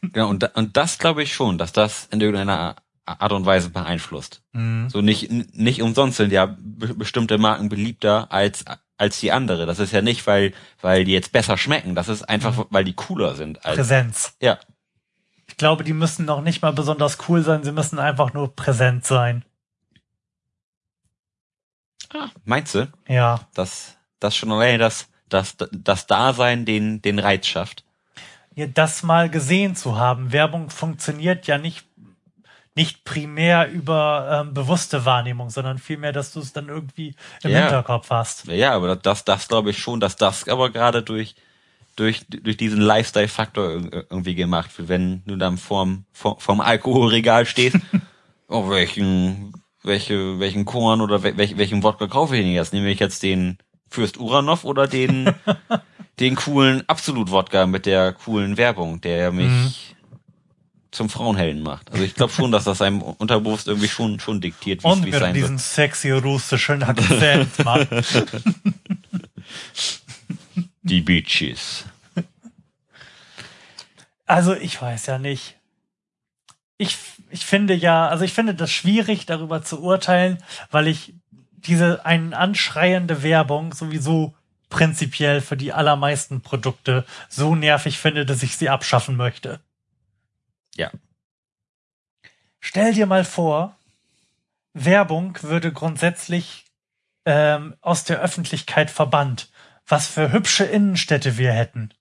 Genau, 0.00 0.28
und, 0.28 0.44
und 0.56 0.76
das 0.76 0.98
glaube 0.98 1.22
ich 1.22 1.32
schon, 1.34 1.58
dass 1.58 1.72
das 1.72 2.06
in 2.10 2.20
irgendeiner 2.20 2.76
Art 3.04 3.32
und 3.32 3.46
Weise 3.46 3.70
beeinflusst. 3.70 4.42
Mhm. 4.52 4.88
So 4.90 5.00
nicht, 5.00 5.30
nicht 5.54 5.82
umsonst 5.82 6.18
sind 6.18 6.30
ja 6.32 6.46
be 6.58 6.94
bestimmte 6.94 7.38
Marken 7.38 7.68
beliebter 7.68 8.30
als, 8.30 8.64
als 8.96 9.18
die 9.20 9.32
andere. 9.32 9.64
Das 9.66 9.78
ist 9.78 9.92
ja 9.92 10.02
nicht, 10.02 10.26
weil, 10.26 10.52
weil 10.82 11.04
die 11.04 11.12
jetzt 11.12 11.32
besser 11.32 11.56
schmecken. 11.56 11.94
Das 11.94 12.08
ist 12.08 12.22
einfach, 12.28 12.66
weil 12.70 12.84
die 12.84 12.92
cooler 12.94 13.34
sind. 13.34 13.64
Als, 13.64 13.76
Präsenz. 13.76 14.36
ja. 14.40 14.58
Ich 15.46 15.56
glaube, 15.56 15.82
die 15.82 15.94
müssen 15.94 16.26
noch 16.26 16.42
nicht 16.42 16.60
mal 16.60 16.72
besonders 16.74 17.16
cool 17.28 17.42
sein, 17.42 17.64
sie 17.64 17.72
müssen 17.72 17.98
einfach 17.98 18.34
nur 18.34 18.54
präsent 18.54 19.06
sein. 19.06 19.44
Meinst 22.44 22.74
du, 22.74 22.90
Ja. 23.08 23.40
dass, 23.54 23.96
dass 24.20 24.36
schon 24.36 24.52
alleine 24.52 24.78
das, 24.78 25.08
das, 25.28 25.56
das 25.72 26.06
Dasein 26.06 26.64
den, 26.64 27.02
den 27.02 27.18
Reiz 27.18 27.46
schafft? 27.46 27.84
Ja, 28.58 28.66
das 28.66 29.02
mal 29.02 29.30
gesehen 29.30 29.76
zu 29.76 29.96
haben. 29.98 30.32
Werbung 30.32 30.70
funktioniert 30.70 31.46
ja 31.46 31.58
nicht, 31.58 31.86
nicht 32.74 33.04
primär 33.04 33.70
über 33.70 34.42
ähm, 34.46 34.54
bewusste 34.54 35.04
Wahrnehmung, 35.04 35.50
sondern 35.50 35.78
vielmehr, 35.78 36.12
dass 36.12 36.32
du 36.32 36.40
es 36.40 36.52
dann 36.52 36.68
irgendwie 36.68 37.14
im 37.42 37.50
Ja. 37.52 37.60
Hinterkopf 37.60 38.10
hast. 38.10 38.46
Ja, 38.46 38.72
aber 38.72 38.96
das, 38.96 39.24
das 39.24 39.48
glaube 39.48 39.70
ich 39.70 39.78
schon, 39.78 40.00
dass 40.00 40.16
das 40.16 40.48
aber 40.48 40.70
gerade 40.70 41.02
durch, 41.02 41.34
durch, 41.96 42.26
durch 42.28 42.56
diesen 42.56 42.80
Lifestyle-Faktor 42.80 43.64
ir- 43.70 44.06
irgendwie 44.10 44.34
gemacht 44.34 44.76
wird. 44.78 44.88
Wenn 44.88 45.22
du 45.26 45.36
dann 45.36 45.58
vorm, 45.58 46.04
vorm, 46.12 46.38
vorm 46.38 46.60
Alkoholregal 46.60 47.46
stehst, 47.46 47.76
oh, 48.48 48.68
welchen, 48.70 49.52
welche, 49.82 50.38
welchen 50.38 50.64
Korn 50.64 51.00
oder 51.00 51.22
wel, 51.22 51.36
welch- 51.36 51.56
welchen 51.58 51.82
Wodka 51.82 52.06
kaufe 52.06 52.36
ich 52.36 52.42
denn 52.44 52.52
jetzt? 52.52 52.72
Nehme 52.72 52.90
ich 52.90 53.00
jetzt 53.00 53.22
den 53.22 53.58
Fürst 53.90 54.18
Uranov 54.18 54.64
oder 54.64 54.86
den, 54.86 55.34
den 56.20 56.34
coolen 56.36 56.82
Absolut-Wodka 56.88 57.66
mit 57.66 57.86
der 57.86 58.12
coolen 58.12 58.56
Werbung, 58.56 59.00
der 59.00 59.32
mich 59.32 59.46
Mhm. 59.50 59.72
zum 60.90 61.08
Frauenhelden 61.10 61.62
macht? 61.62 61.90
Also 61.92 62.02
ich 62.04 62.14
glaube 62.14 62.32
schon, 62.32 62.50
dass 62.50 62.64
das 62.64 62.80
einem 62.82 63.02
unterbewusst 63.02 63.68
irgendwie 63.68 63.88
schon, 63.88 64.18
schon 64.20 64.40
diktiert, 64.40 64.82
wie 64.82 64.88
es 64.88 64.92
Und 64.94 65.02
sein 65.12 65.20
soll. 65.20 65.32
diesen 65.32 65.58
sexy 65.58 66.10
russischen 66.10 66.82
Akzent 66.82 67.64
macht. 67.64 67.88
Die 70.82 71.00
Beaches. 71.00 71.84
Also 74.26 74.54
ich 74.54 74.80
weiß 74.80 75.06
ja 75.06 75.18
nicht. 75.18 75.56
Ich, 76.78 76.96
ich 77.30 77.44
finde 77.44 77.74
ja, 77.74 78.08
also 78.08 78.24
ich 78.24 78.32
finde 78.32 78.54
das 78.54 78.70
schwierig, 78.70 79.26
darüber 79.26 79.62
zu 79.62 79.80
urteilen, 79.82 80.38
weil 80.70 80.86
ich 80.86 81.14
diese 81.52 82.04
einen 82.06 82.34
anschreiende 82.34 83.22
Werbung 83.22 83.72
sowieso 83.74 84.34
prinzipiell 84.68 85.40
für 85.40 85.56
die 85.56 85.72
allermeisten 85.72 86.40
Produkte 86.40 87.04
so 87.28 87.54
nervig 87.54 87.98
finde, 87.98 88.26
dass 88.26 88.42
ich 88.42 88.56
sie 88.56 88.68
abschaffen 88.68 89.16
möchte. 89.16 89.60
Ja. 90.74 90.90
Stell 92.60 92.92
dir 92.92 93.06
mal 93.06 93.24
vor, 93.24 93.76
Werbung 94.74 95.38
würde 95.42 95.72
grundsätzlich 95.72 96.66
ähm, 97.24 97.74
aus 97.80 98.04
der 98.04 98.20
Öffentlichkeit 98.20 98.90
verbannt. 98.90 99.50
Was 99.86 100.06
für 100.06 100.32
hübsche 100.32 100.64
Innenstädte 100.64 101.38
wir 101.38 101.52
hätten. 101.52 101.94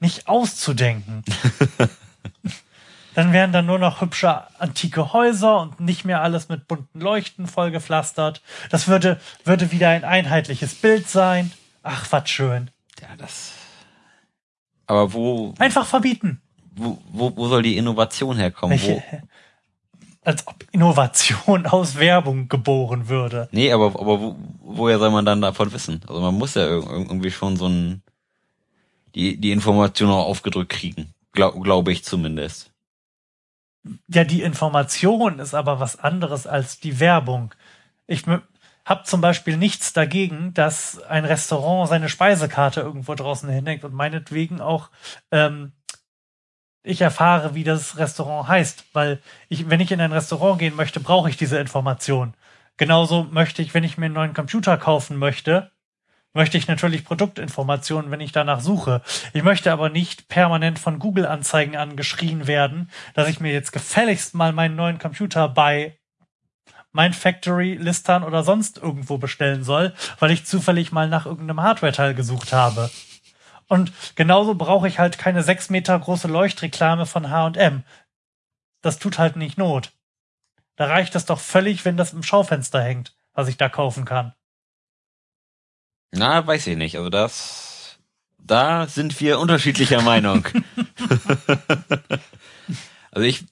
Nicht 0.00 0.26
auszudenken. 0.26 1.24
Dann 3.14 3.32
wären 3.32 3.52
da 3.52 3.62
nur 3.62 3.78
noch 3.78 4.00
hübsche 4.00 4.42
antike 4.60 5.12
Häuser 5.12 5.60
und 5.60 5.80
nicht 5.80 6.04
mehr 6.04 6.22
alles 6.22 6.48
mit 6.48 6.68
bunten 6.68 7.00
Leuchten 7.00 7.46
vollgepflastert. 7.46 8.42
Das 8.70 8.88
würde, 8.88 9.20
würde 9.44 9.72
wieder 9.72 9.88
ein 9.90 10.04
einheitliches 10.04 10.74
Bild 10.74 11.08
sein. 11.08 11.52
Ach, 11.82 12.10
was 12.12 12.28
schön. 12.28 12.70
Ja, 13.00 13.08
das. 13.16 13.52
Aber 14.86 15.12
wo, 15.12 15.54
Einfach 15.58 15.86
verbieten. 15.86 16.40
wo, 16.74 16.98
wo, 17.10 17.36
wo 17.36 17.48
soll 17.48 17.62
die 17.62 17.76
Innovation 17.76 18.36
herkommen? 18.36 18.78
Welche, 18.78 19.02
als 20.22 20.46
ob 20.46 20.64
Innovation 20.72 21.66
aus 21.66 21.96
Werbung 21.96 22.48
geboren 22.48 23.08
würde. 23.08 23.48
nee, 23.52 23.72
aber, 23.72 23.86
aber 23.86 24.20
wo, 24.20 24.36
woher 24.60 24.98
soll 24.98 25.10
man 25.10 25.24
dann 25.24 25.40
davon 25.40 25.72
wissen? 25.72 26.00
Also 26.06 26.20
man 26.20 26.34
muss 26.34 26.54
ja 26.54 26.62
irg- 26.62 26.90
irgendwie 26.90 27.30
schon 27.30 27.56
so 27.56 27.66
ein, 27.68 28.02
die, 29.14 29.36
die 29.38 29.52
Information 29.52 30.10
auch 30.10 30.26
aufgedrückt 30.26 30.70
kriegen. 30.72 31.14
Glaube 31.32 31.60
glaub 31.60 31.88
ich 31.88 32.04
zumindest. 32.04 32.70
Ja, 34.08 34.24
die 34.24 34.42
Information 34.42 35.38
ist 35.38 35.54
aber 35.54 35.80
was 35.80 35.98
anderes 35.98 36.46
als 36.46 36.80
die 36.80 37.00
Werbung. 37.00 37.54
Ich 38.06 38.24
habe 38.84 39.04
zum 39.04 39.20
Beispiel 39.20 39.56
nichts 39.56 39.92
dagegen, 39.92 40.54
dass 40.54 41.00
ein 41.02 41.24
Restaurant 41.24 41.88
seine 41.88 42.08
Speisekarte 42.08 42.80
irgendwo 42.80 43.14
draußen 43.14 43.48
hinhängt 43.48 43.84
und 43.84 43.94
meinetwegen 43.94 44.60
auch 44.60 44.90
ähm, 45.30 45.72
ich 46.82 47.00
erfahre, 47.00 47.54
wie 47.54 47.64
das 47.64 47.98
Restaurant 47.98 48.48
heißt, 48.48 48.84
weil 48.94 49.20
ich, 49.48 49.68
wenn 49.68 49.80
ich 49.80 49.92
in 49.92 50.00
ein 50.00 50.12
Restaurant 50.12 50.58
gehen 50.58 50.76
möchte, 50.76 51.00
brauche 51.00 51.28
ich 51.28 51.36
diese 51.36 51.58
Information. 51.58 52.34
Genauso 52.78 53.24
möchte 53.24 53.60
ich, 53.60 53.74
wenn 53.74 53.84
ich 53.84 53.98
mir 53.98 54.06
einen 54.06 54.14
neuen 54.14 54.34
Computer 54.34 54.78
kaufen 54.78 55.18
möchte, 55.18 55.70
möchte 56.32 56.56
ich 56.56 56.68
natürlich 56.68 57.04
Produktinformationen, 57.04 58.10
wenn 58.10 58.20
ich 58.20 58.32
danach 58.32 58.60
suche. 58.60 59.02
Ich 59.32 59.42
möchte 59.42 59.72
aber 59.72 59.90
nicht 59.90 60.28
permanent 60.28 60.78
von 60.78 60.98
Google-Anzeigen 60.98 61.76
angeschrien 61.76 62.46
werden, 62.46 62.90
dass 63.14 63.28
ich 63.28 63.40
mir 63.40 63.52
jetzt 63.52 63.72
gefälligst 63.72 64.34
mal 64.34 64.52
meinen 64.52 64.76
neuen 64.76 64.98
Computer 64.98 65.48
bei 65.48 65.98
mein 66.92 67.12
Factory, 67.12 67.74
Listan 67.74 68.24
oder 68.24 68.42
sonst 68.42 68.78
irgendwo 68.78 69.18
bestellen 69.18 69.64
soll, 69.64 69.94
weil 70.18 70.30
ich 70.30 70.46
zufällig 70.46 70.92
mal 70.92 71.08
nach 71.08 71.26
irgendeinem 71.26 71.62
Hardware-Teil 71.62 72.14
gesucht 72.14 72.52
habe. 72.52 72.90
Und 73.68 73.92
genauso 74.16 74.54
brauche 74.54 74.88
ich 74.88 74.98
halt 74.98 75.18
keine 75.18 75.42
sechs 75.42 75.70
Meter 75.70 75.98
große 75.98 76.26
Leuchtreklame 76.26 77.06
von 77.06 77.30
H&M. 77.30 77.84
Das 78.82 78.98
tut 78.98 79.18
halt 79.18 79.36
nicht 79.36 79.58
Not. 79.58 79.92
Da 80.76 80.86
reicht 80.86 81.14
es 81.14 81.26
doch 81.26 81.38
völlig, 81.38 81.84
wenn 81.84 81.96
das 81.96 82.12
im 82.12 82.22
Schaufenster 82.22 82.82
hängt, 82.82 83.14
was 83.32 83.48
ich 83.48 83.56
da 83.56 83.68
kaufen 83.68 84.04
kann. 84.04 84.32
Na, 86.10 86.44
weiß 86.44 86.66
ich 86.66 86.76
nicht. 86.76 86.96
Also 86.96 87.10
das, 87.10 87.98
da 88.38 88.88
sind 88.88 89.20
wir 89.20 89.38
unterschiedlicher 89.38 90.02
Meinung. 90.02 90.48
also 93.12 93.24
ich 93.24 93.44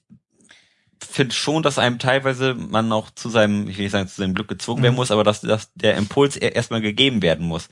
finde 1.19 1.35
schon, 1.35 1.63
dass 1.63 1.77
einem 1.77 1.99
teilweise 1.99 2.53
man 2.53 2.93
auch 2.93 3.09
zu 3.09 3.27
seinem, 3.27 3.67
ich 3.67 3.77
will 3.77 3.83
nicht 3.83 3.91
sagen, 3.91 4.07
zu 4.07 4.21
seinem 4.21 4.35
Glück 4.35 4.47
gezwungen 4.47 4.81
werden 4.83 4.93
mhm. 4.93 4.99
muss, 4.99 5.11
aber 5.11 5.25
dass, 5.25 5.41
dass 5.41 5.69
der 5.73 5.97
Impuls 5.97 6.37
erstmal 6.37 6.79
gegeben 6.79 7.21
werden 7.21 7.45
muss. 7.45 7.67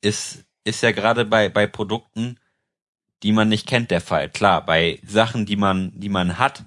Ist, 0.00 0.46
ist 0.64 0.82
ja 0.82 0.92
gerade 0.92 1.26
bei, 1.26 1.50
bei 1.50 1.66
Produkten, 1.66 2.38
die 3.22 3.32
man 3.32 3.50
nicht 3.50 3.66
kennt, 3.66 3.90
der 3.90 4.00
Fall. 4.00 4.30
Klar, 4.30 4.64
bei 4.64 4.98
Sachen, 5.06 5.44
die 5.44 5.56
man, 5.56 5.92
die 5.94 6.08
man 6.08 6.38
hat, 6.38 6.64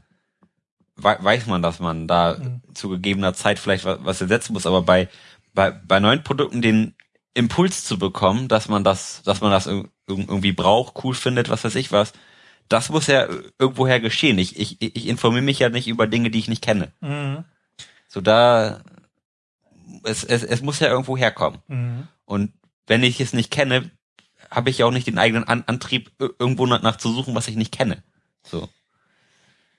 weiß 0.97 1.47
man, 1.47 1.63
dass 1.63 1.79
man 1.79 2.07
da 2.07 2.37
mhm. 2.37 2.61
zu 2.75 2.89
gegebener 2.89 3.33
Zeit 3.33 3.57
vielleicht 3.57 3.85
was, 3.85 3.97
was 4.03 4.21
ersetzen 4.21 4.53
muss, 4.53 4.67
aber 4.67 4.83
bei, 4.83 5.09
bei, 5.55 5.71
bei 5.71 5.99
neuen 5.99 6.23
Produkten 6.23 6.61
den 6.61 6.93
Impuls 7.33 7.85
zu 7.85 7.97
bekommen, 7.97 8.49
dass 8.49 8.69
man 8.69 8.83
das, 8.83 9.23
dass 9.23 9.41
man 9.41 9.49
das 9.49 9.65
irgendwie 10.05 10.51
braucht, 10.51 11.03
cool 11.03 11.15
findet, 11.15 11.49
was 11.49 11.63
weiß 11.63 11.73
ich 11.73 11.91
was, 11.91 12.13
das 12.69 12.89
muss 12.89 13.07
ja 13.07 13.27
irgendwoher 13.59 13.99
geschehen. 13.99 14.37
Ich, 14.37 14.59
ich, 14.59 14.81
ich 14.81 15.07
informiere 15.07 15.43
mich 15.43 15.59
ja 15.59 15.69
nicht 15.69 15.87
über 15.87 16.07
Dinge, 16.07 16.31
die 16.31 16.39
ich 16.39 16.47
nicht 16.47 16.63
kenne. 16.63 16.91
Mhm. 17.01 17.43
So 18.07 18.21
da, 18.21 18.81
es, 20.03 20.23
es, 20.23 20.43
es 20.43 20.61
muss 20.61 20.79
ja 20.79 20.87
irgendwo 20.87 21.17
herkommen. 21.17 21.59
Mhm. 21.67 22.07
Und 22.25 22.53
wenn 22.87 23.03
ich 23.03 23.19
es 23.19 23.33
nicht 23.33 23.51
kenne, 23.51 23.91
habe 24.49 24.69
ich 24.69 24.79
ja 24.79 24.85
auch 24.85 24.91
nicht 24.91 25.07
den 25.07 25.17
eigenen 25.17 25.45
An 25.45 25.63
Antrieb, 25.65 26.11
irgendwo 26.19 26.65
nach, 26.65 26.97
zu 26.97 27.11
suchen, 27.11 27.35
was 27.35 27.47
ich 27.47 27.55
nicht 27.55 27.71
kenne. 27.71 28.03
So. 28.43 28.69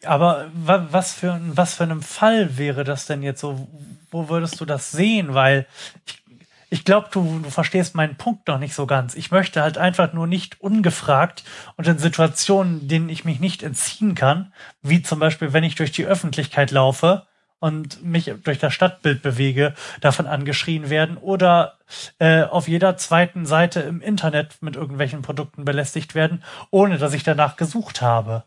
Aber 0.05 0.51
was 0.55 1.15
für, 1.15 1.40
was 1.44 1.74
für 1.74 1.85
einem 1.85 2.02
Fall 2.02 2.59
wäre 2.59 2.85
das 2.85 3.06
denn 3.06 3.23
jetzt 3.23 3.40
so? 3.40 3.69
Wo 4.11 4.28
würdest 4.28 4.61
du 4.61 4.65
das 4.65 4.90
sehen? 4.90 5.35
Weil 5.35 5.66
ich 6.06 6.23
ich 6.75 6.85
glaube, 6.85 7.07
du, 7.13 7.39
du 7.39 7.51
verstehst 7.51 7.95
meinen 7.95 8.17
Punkt 8.17 8.49
noch 8.49 8.59
nicht 8.59 8.75
so 8.75 8.85
ganz. 8.85 9.15
Ich 9.15 9.31
möchte 9.31 9.63
halt 9.63 9.79
einfach 9.79 10.13
nur 10.13 10.27
nicht 10.27 10.61
ungefragt 10.61 11.45
und 11.77 11.87
in 11.87 11.99
Situationen, 11.99 12.89
denen 12.89 13.09
ich 13.09 13.25
mich 13.25 13.39
nicht 13.39 13.63
entziehen 13.63 14.17
kann, 14.17 14.53
wie 14.83 15.01
zum 15.01 15.21
Beispiel, 15.21 15.53
wenn 15.53 15.63
ich 15.63 15.77
durch 15.77 15.93
die 15.93 16.05
Öffentlichkeit 16.05 16.73
laufe 16.73 17.29
und 17.61 18.03
mich 18.03 18.35
durch 18.43 18.59
das 18.59 18.75
Stadtbild 18.75 19.23
bewege, 19.23 19.75
davon 20.01 20.27
angeschrien 20.27 20.91
werden 20.91 21.17
oder 21.17 21.79
äh, 22.19 22.43
auf 22.43 22.67
jeder 22.67 22.97
zweiten 22.97 23.47
Seite 23.47 23.79
im 23.79 24.01
Internet 24.01 24.61
mit 24.61 24.75
irgendwelchen 24.75 25.23
Produkten 25.23 25.65
belästigt 25.65 26.17
werden, 26.17 26.43
ohne 26.73 26.99
dass 26.99 27.15
ich 27.15 27.23
danach 27.23 27.55
gesucht 27.55 28.03
habe. 28.03 28.43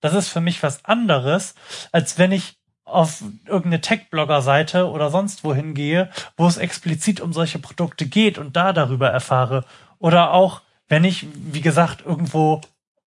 Das 0.00 0.14
ist 0.14 0.28
für 0.28 0.40
mich 0.40 0.62
was 0.62 0.84
anderes, 0.84 1.56
als 1.90 2.16
wenn 2.16 2.30
ich 2.30 2.59
auf 2.90 3.22
irgendeine 3.46 3.80
Tech-Blogger-Seite 3.80 4.90
oder 4.90 5.10
sonst 5.10 5.44
wohin 5.44 5.74
gehe, 5.74 6.10
wo 6.36 6.46
es 6.46 6.56
explizit 6.56 7.20
um 7.20 7.32
solche 7.32 7.58
Produkte 7.58 8.06
geht 8.06 8.38
und 8.38 8.56
da 8.56 8.72
darüber 8.72 9.08
erfahre. 9.08 9.64
Oder 9.98 10.32
auch, 10.32 10.62
wenn 10.88 11.04
ich, 11.04 11.26
wie 11.34 11.60
gesagt, 11.60 12.04
irgendwo 12.04 12.60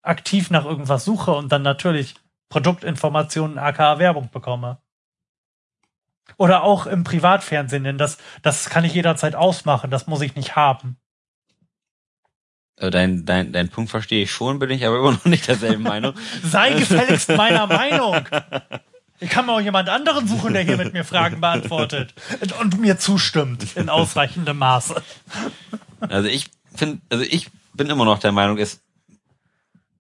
aktiv 0.02 0.49
nach 0.49 0.66
irgendwas 0.66 1.06
suche 1.06 1.32
und 1.32 1.52
dann 1.52 1.62
natürlich 1.62 2.16
Produktinformationen 2.49 3.58
aka 3.58 3.99
Werbung 3.99 4.30
bekomme. 4.32 4.78
Oder 6.38 6.64
auch 6.64 6.86
im 6.86 7.03
Privatfernsehen, 7.03 7.84
denn 7.84 7.98
das, 7.98 8.18
das 8.41 8.70
kann 8.70 8.86
ich 8.86 8.94
jederzeit 8.94 9.36
ausmachen, 9.36 9.91
das 9.91 10.08
muss 10.08 10.22
ich 10.22 10.36
nicht 10.36 10.56
haben. 10.56 10.98
Äh, 12.78 12.90
dein, 12.90 13.26
dein, 13.26 13.52
dein 13.52 13.70
Punkt 13.70 13.91
verstehe 13.91 14.24
ich 14.24 14.32
schon, 14.32 14.60
bin 14.60 14.70
ich 14.70 14.86
aber 14.86 14.99
immer 14.99 15.12
noch 15.12 15.26
nicht 15.26 15.48
derselben 15.48 15.84
Meinung. 15.94 16.14
Sei 16.44 16.74
gefälligst 16.74 17.30
meiner 17.30 17.68
Meinung. 17.68 18.26
Ich 19.22 19.30
kann 19.30 19.45
mir 19.45 19.53
auch 19.53 19.61
jemand 19.61 19.88
anderen 19.88 20.27
suchen, 20.27 20.53
der 20.53 20.64
hier 20.64 20.77
mit 20.77 20.93
mir 20.93 21.06
Fragen 21.06 21.41
beantwortet 21.41 22.15
und 22.60 22.81
mir 22.81 22.98
zustimmt 22.98 23.77
in 23.77 23.88
ausreichendem 23.88 24.57
Maße. 24.57 24.95
Also 25.99 26.27
ich 26.27 26.49
finde, 26.73 27.02
also 27.10 27.23
ich 27.23 27.52
bin 27.73 27.88
immer 27.91 28.03
noch 28.03 28.18
der 28.18 28.31
Meinung, 28.31 28.57
es 28.57 28.81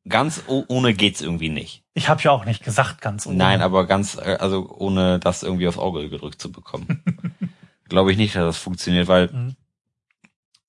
ganz 0.09 0.43
ohne 0.47 0.95
geht's 0.95 1.21
irgendwie 1.21 1.49
nicht. 1.49 1.83
Ich 1.93 2.09
habe 2.09 2.19
ja 2.23 2.31
auch 2.31 2.45
nicht 2.45 2.63
gesagt 2.63 2.99
ganz 3.01 3.27
ohne. 3.27 3.37
Nein, 3.37 3.61
aber 3.61 3.85
ganz, 3.85 4.17
äh, 4.17 4.37
also 4.39 4.67
ohne 4.75 5.19
das 5.19 5.43
irgendwie 5.43 5.67
aufs 5.67 5.77
Auge 5.77 6.09
gedrückt 6.09 6.41
zu 6.41 6.51
bekommen. 6.51 7.03
Glaube 7.89 8.11
ich 8.11 8.17
nicht, 8.17 8.35
dass 8.35 8.55
das 8.55 8.57
funktioniert, 8.57 9.07
weil 9.07 9.27
mhm. 9.27 9.55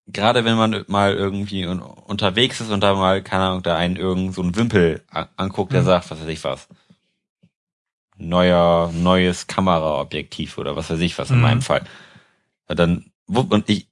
gerade 0.08 0.44
wenn 0.44 0.56
man 0.56 0.84
mal 0.88 1.14
irgendwie 1.14 1.64
unterwegs 1.64 2.60
ist 2.60 2.70
und 2.70 2.82
da 2.82 2.94
mal, 2.94 3.22
keine 3.22 3.44
Ahnung, 3.44 3.62
da 3.62 3.76
einen 3.76 3.96
irgend 3.96 4.34
so 4.34 4.42
einen 4.42 4.56
Wimpel 4.56 5.02
anguckt, 5.36 5.72
der 5.72 5.80
mhm. 5.80 5.86
sagt, 5.86 6.10
was 6.10 6.20
weiß 6.20 6.28
ich 6.28 6.44
was 6.44 6.68
neuer, 8.28 8.90
neues 8.92 9.46
Kameraobjektiv 9.46 10.58
oder 10.58 10.76
was 10.76 10.90
weiß 10.90 11.00
ich 11.00 11.18
was 11.18 11.30
in 11.30 11.36
mhm. 11.36 11.42
meinem 11.42 11.62
Fall. 11.62 11.84
Dann, 12.66 13.12
und 13.26 13.68
ich, 13.68 13.88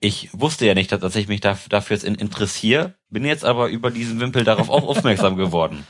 ich 0.00 0.30
wusste 0.32 0.66
ja 0.66 0.74
nicht, 0.74 0.90
dass 0.90 1.16
ich 1.16 1.28
mich 1.28 1.40
dafür 1.40 1.96
jetzt 1.96 2.04
interessiere, 2.04 2.94
bin 3.08 3.24
jetzt 3.24 3.44
aber 3.44 3.68
über 3.68 3.90
diesen 3.90 4.20
Wimpel 4.20 4.44
darauf 4.44 4.70
auch 4.70 4.84
aufmerksam 4.84 5.36
geworden. 5.36 5.86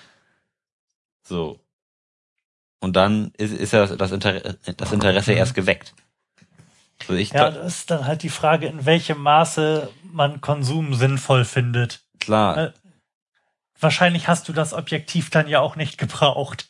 So. 1.23 1.61
Und 2.81 2.97
dann 2.97 3.32
ist, 3.36 3.52
ist 3.52 3.73
ja 3.73 3.86
das, 3.86 4.11
Interesse, 4.11 4.59
das 4.77 4.93
Interesse 4.93 5.32
erst 5.32 5.55
geweckt. 5.55 5.94
Also 7.09 7.15
ja, 7.15 7.51
das 7.51 7.66
ist 7.66 7.90
dann 7.90 8.07
halt 8.07 8.23
die 8.23 8.28
Frage, 8.28 8.66
in 8.66 8.85
welchem 8.85 9.19
Maße 9.19 9.90
man 10.02 10.40
Konsum 10.40 10.94
sinnvoll 10.94 11.44
findet. 11.44 12.01
Klar. 12.19 12.59
Äh, 12.59 12.73
wahrscheinlich 13.78 14.28
hast 14.28 14.48
du 14.48 14.52
das 14.52 14.74
Objektiv 14.74 15.31
dann 15.31 15.48
ja 15.48 15.61
auch 15.61 15.77
nicht 15.77 15.98
gebraucht. 15.98 16.69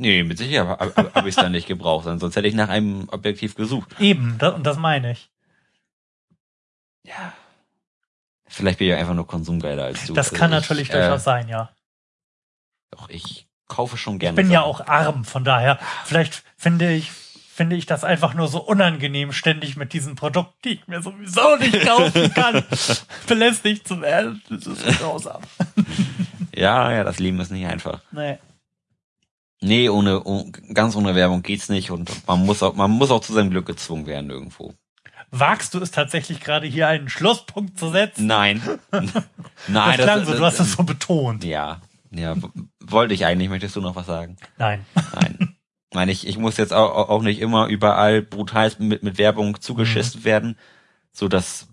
Nee, 0.00 0.22
mit 0.22 0.38
Sicherheit 0.38 0.78
habe 0.78 0.94
hab, 0.94 1.14
hab 1.16 1.24
ich 1.24 1.30
es 1.30 1.42
dann 1.42 1.50
nicht 1.50 1.66
gebraucht, 1.66 2.04
sonst 2.04 2.36
hätte 2.36 2.46
ich 2.46 2.54
nach 2.54 2.68
einem 2.68 3.08
Objektiv 3.08 3.56
gesucht. 3.56 3.96
Eben, 3.98 4.36
das, 4.38 4.54
und 4.54 4.64
das 4.64 4.78
meine 4.78 5.10
ich. 5.10 5.28
Ja. 7.02 7.32
Vielleicht 8.46 8.78
bin 8.78 8.88
ich 8.88 8.94
einfach 8.94 9.14
nur 9.14 9.26
konsumgeiler 9.26 9.84
als 9.84 10.06
du. 10.06 10.14
Das 10.14 10.28
also 10.28 10.38
kann 10.38 10.52
ich, 10.52 10.60
natürlich 10.60 10.90
äh, 10.90 10.92
durchaus 10.92 11.24
sein, 11.24 11.48
ja. 11.48 11.70
Doch, 12.92 13.08
ich 13.08 13.48
kaufe 13.66 13.96
schon 13.96 14.20
gerne. 14.20 14.34
Ich 14.34 14.36
bin 14.36 14.46
Sachen. 14.46 14.54
ja 14.54 14.62
auch 14.62 14.86
arm, 14.86 15.24
von 15.24 15.42
daher, 15.42 15.80
vielleicht 16.04 16.44
finde 16.56 16.92
ich, 16.92 17.10
finde 17.10 17.74
ich 17.74 17.86
das 17.86 18.04
einfach 18.04 18.34
nur 18.34 18.46
so 18.46 18.60
unangenehm, 18.60 19.32
ständig 19.32 19.76
mit 19.76 19.92
diesen 19.92 20.14
Produkten, 20.14 20.54
die 20.64 20.74
ich 20.74 20.86
mir 20.86 21.02
sowieso 21.02 21.56
nicht 21.56 21.84
kaufen 21.84 22.32
kann, 22.34 22.62
belästigt 23.26 23.88
zu 23.88 24.00
werden. 24.00 24.42
Das 24.48 24.64
ist 24.64 25.00
grausam. 25.00 25.42
ja, 26.54 26.92
ja, 26.92 27.02
das 27.02 27.18
Leben 27.18 27.40
ist 27.40 27.50
nicht 27.50 27.66
einfach. 27.66 28.00
Nee. 28.12 28.38
Nee, 29.60 29.88
ohne, 29.88 30.24
oh, 30.24 30.46
ganz 30.72 30.94
ohne 30.94 31.14
Werbung 31.14 31.42
geht's 31.42 31.68
nicht 31.68 31.90
und 31.90 32.10
man 32.26 32.44
muss 32.46 32.62
auch, 32.62 32.74
man 32.74 32.90
muss 32.90 33.10
auch 33.10 33.20
zu 33.20 33.32
seinem 33.32 33.50
Glück 33.50 33.66
gezwungen 33.66 34.06
werden 34.06 34.30
irgendwo. 34.30 34.74
Wagst 35.30 35.74
du 35.74 35.80
es 35.80 35.90
tatsächlich 35.90 36.40
gerade 36.40 36.66
hier 36.66 36.88
einen 36.88 37.08
Schlusspunkt 37.08 37.78
zu 37.78 37.90
setzen? 37.90 38.26
Nein. 38.26 38.62
Nein. 38.92 39.96
Das 39.96 39.96
klang 39.96 40.20
das, 40.20 40.28
so, 40.28 40.34
du 40.34 40.44
hast 40.44 40.60
es 40.60 40.72
so 40.72 40.82
betont. 40.84 41.44
Ja. 41.44 41.80
Ja, 42.10 42.34
wollte 42.80 43.12
ich 43.12 43.26
eigentlich. 43.26 43.50
Möchtest 43.50 43.76
du 43.76 43.80
noch 43.82 43.96
was 43.96 44.06
sagen? 44.06 44.36
Nein. 44.56 44.84
Nein. 45.14 45.54
Ich 45.90 45.96
meine, 45.96 46.12
ich, 46.12 46.26
ich 46.26 46.36
muss 46.36 46.58
jetzt 46.58 46.74
auch, 46.74 47.08
auch 47.08 47.22
nicht 47.22 47.40
immer 47.40 47.66
überall 47.66 48.20
brutal 48.20 48.70
mit, 48.78 49.02
mit 49.02 49.16
Werbung 49.16 49.58
zugeschissen 49.58 50.20
mhm. 50.20 50.24
werden, 50.26 50.58
so 51.12 51.28
dass 51.28 51.68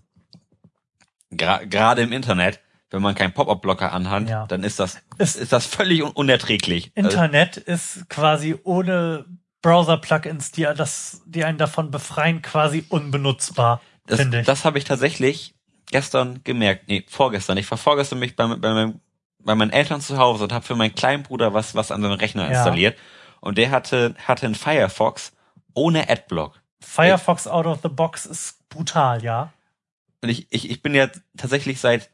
gerade 1.30 1.68
gra 1.68 1.92
im 1.92 2.12
Internet 2.12 2.60
wenn 2.90 3.02
man 3.02 3.14
keinen 3.14 3.32
Pop-up-Blocker 3.32 3.92
anhat, 3.92 4.28
ja. 4.28 4.46
dann 4.46 4.62
ist 4.62 4.78
das 4.78 4.98
ist, 5.18 5.36
ist 5.36 5.52
das 5.52 5.66
völlig 5.66 6.02
un 6.02 6.12
unerträglich. 6.12 6.92
Internet 6.94 7.58
also, 7.58 7.72
ist 7.72 8.08
quasi 8.08 8.56
ohne 8.62 9.24
Browser-Plugins, 9.62 10.52
die 10.52 10.62
das, 10.62 11.22
die 11.26 11.44
einen 11.44 11.58
davon 11.58 11.90
befreien, 11.90 12.42
quasi 12.42 12.84
unbenutzbar. 12.88 13.80
Das, 14.06 14.20
finde 14.20 14.40
ich. 14.40 14.46
Das 14.46 14.64
habe 14.64 14.78
ich 14.78 14.84
tatsächlich 14.84 15.54
gestern 15.90 16.42
gemerkt. 16.44 16.88
Nee, 16.88 17.04
vorgestern. 17.08 17.58
Ich 17.58 17.68
war 17.70 17.78
vorgestern 17.78 18.20
mich 18.20 18.36
bei, 18.36 18.46
bei, 18.46 18.72
meinem, 18.72 19.00
bei 19.40 19.54
meinen 19.54 19.72
Eltern 19.72 20.00
zu 20.00 20.18
Hause 20.18 20.44
und 20.44 20.52
habe 20.52 20.64
für 20.64 20.76
meinen 20.76 20.94
kleinen 20.94 21.24
Bruder 21.24 21.54
was, 21.54 21.74
was 21.74 21.90
an 21.90 22.02
seinem 22.02 22.12
Rechner 22.12 22.44
ja. 22.44 22.50
installiert. 22.50 22.96
Und 23.40 23.58
der 23.58 23.70
hatte, 23.70 24.14
hatte 24.24 24.46
einen 24.46 24.54
Firefox 24.54 25.32
ohne 25.74 26.08
Adblock. 26.08 26.60
Firefox 26.80 27.48
out 27.48 27.66
of 27.66 27.80
the 27.82 27.88
box 27.88 28.26
ist 28.26 28.68
brutal, 28.68 29.22
ja. 29.24 29.52
Und 30.22 30.28
ich, 30.28 30.46
ich, 30.50 30.70
ich 30.70 30.82
bin 30.82 30.94
ja 30.94 31.08
tatsächlich 31.36 31.80
seit 31.80 32.10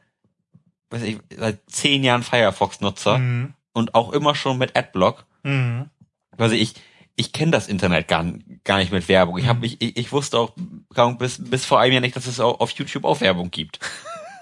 weiß 0.92 1.02
ich, 1.02 1.18
seit 1.36 1.58
zehn 1.70 2.04
Jahren 2.04 2.22
Firefox-Nutzer 2.22 3.18
mhm. 3.18 3.54
und 3.72 3.94
auch 3.94 4.12
immer 4.12 4.34
schon 4.34 4.58
mit 4.58 4.76
Adblock. 4.76 5.24
Mhm. 5.42 5.88
Also 6.38 6.54
ich, 6.54 6.74
ich 7.16 7.32
kenne 7.32 7.50
das 7.52 7.68
Internet 7.68 8.08
gar, 8.08 8.24
gar 8.64 8.78
nicht 8.78 8.92
mit 8.92 9.08
Werbung. 9.08 9.38
Ich, 9.38 9.46
hab, 9.46 9.58
mhm. 9.58 9.64
ich, 9.64 9.80
ich 9.80 10.12
wusste 10.12 10.38
auch 10.38 10.52
bis, 11.18 11.42
bis 11.42 11.64
vor 11.64 11.80
einem 11.80 11.92
Jahr 11.94 12.00
nicht, 12.00 12.16
dass 12.16 12.26
es 12.26 12.40
auf 12.40 12.70
YouTube 12.72 13.04
auch 13.04 13.20
Werbung 13.20 13.50
gibt. 13.50 13.80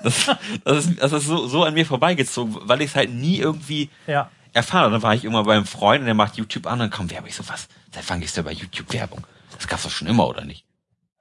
Das, 0.03 0.35
das 0.65 0.87
ist, 0.87 1.03
das 1.03 1.13
ist 1.13 1.27
so, 1.27 1.47
so 1.47 1.63
an 1.63 1.75
mir 1.75 1.85
vorbeigezogen, 1.85 2.57
weil 2.63 2.81
ich 2.81 2.89
es 2.89 2.97
halt 2.97 3.11
nie 3.11 3.37
irgendwie 3.37 3.91
Ja. 4.07 4.31
erfahren 4.55 4.85
habe. 4.85 4.93
Dann 4.93 5.03
war 5.03 5.15
ich 5.15 5.27
immer 5.27 5.45
beim 5.45 5.67
Freund 5.67 6.01
und 6.01 6.07
der 6.07 6.15
macht 6.15 6.39
YouTube 6.39 6.67
an, 6.67 6.79
dann 6.79 6.89
kommt 6.89 7.11
Werbung. 7.11 7.29
Ich 7.29 7.37
so, 7.37 7.47
was? 7.51 7.69
Seit 7.93 8.09
wann 8.09 8.21
gibt's 8.21 8.35
da 8.35 8.41
bei 8.41 8.53
YouTube 8.53 8.91
Werbung? 8.95 9.27
Das 9.55 9.69
gab's 9.69 9.83
doch 9.83 9.91
schon 9.91 10.09
immer, 10.09 10.27
oder 10.27 10.47
nicht? 10.47 10.65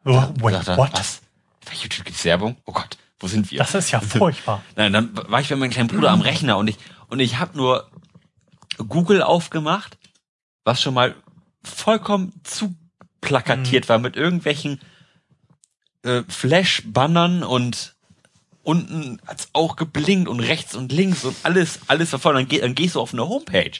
Oh, 0.06 0.24
wait, 0.40 0.66
what? 0.78 0.94
Was? 0.94 1.22
Bei 1.66 1.74
YouTube 1.74 2.06
gibt's 2.06 2.24
Werbung? 2.24 2.56
Oh 2.64 2.72
Gott, 2.72 2.98
wo 3.20 3.28
sind 3.28 3.52
wir? 3.52 3.60
Das 3.60 3.76
ist 3.76 3.92
ja 3.92 4.00
furchtbar. 4.00 4.64
Nein, 4.76 4.94
dann 4.94 5.12
war 5.14 5.42
ich 5.42 5.50
bei 5.50 5.56
meinem 5.56 5.72
kleinen 5.72 5.90
Bruder 5.90 6.12
am 6.12 6.22
Rechner 6.22 6.58
und 6.58 6.68
ich 6.68 6.78
und 7.08 7.20
ich 7.20 7.40
habe 7.40 7.58
nur 7.58 7.90
Google 8.78 9.22
aufgemacht, 9.22 9.98
was 10.64 10.82
schon 10.82 10.94
mal 10.94 11.16
vollkommen 11.64 12.34
zu 12.44 12.76
plakatiert 13.22 13.90
war 13.90 14.00
mit 14.00 14.16
irgendwelchen 14.16 14.80
äh, 16.04 16.24
Flash-Bannern 16.28 17.44
und 17.44 17.96
unten 18.64 19.20
hat's 19.28 19.50
auch 19.54 19.76
geblinkt 19.76 20.30
und 20.30 20.40
rechts 20.40 20.76
und 20.76 20.92
links 20.92 21.26
und 21.26 21.36
alles 21.44 21.80
alles 21.88 22.12
war 22.14 22.20
voll. 22.20 22.36
Dann, 22.36 22.48
geh, 22.48 22.60
dann 22.60 22.76
gehst 22.76 22.96
du 22.96 23.02
auf 23.02 23.14
eine 23.14 23.28
Homepage. 23.28 23.72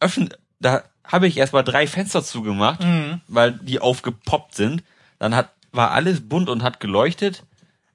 Öffnen, 0.00 0.30
da 0.58 0.82
habe 1.04 1.28
ich 1.28 1.36
erstmal 1.36 1.64
drei 1.64 1.86
Fenster 1.86 2.24
zugemacht, 2.24 2.82
weil 3.28 3.52
die 3.52 3.80
aufgepoppt 3.80 4.54
sind. 4.54 4.82
Dann 5.18 5.34
hat 5.36 5.52
war 5.72 5.92
alles 5.92 6.28
bunt 6.28 6.48
und 6.48 6.62
hat 6.64 6.80
geleuchtet. 6.80 7.44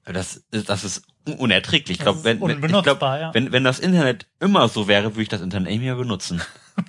Das, 0.06 0.44
ist- 0.52 0.68
das 0.68 0.84
ist 0.84 1.02
un- 1.26 1.34
unerträglich. 1.34 1.98
Ich 1.98 2.02
glaube, 2.02 2.22
wenn, 2.24 2.40
wenn, 2.40 2.74
ich 2.74 2.82
glaub, 2.82 3.02
ja. 3.02 3.34
wenn, 3.34 3.50
wenn 3.52 3.64
das 3.64 3.78
Internet 3.80 4.26
immer 4.40 4.68
so 4.68 4.86
wäre, 4.88 5.12
würde 5.14 5.22
ich 5.22 5.28
das 5.28 5.40
Internet 5.40 5.68
nicht 5.70 5.80
mehr 5.82 5.96
benutzen. 5.96 6.40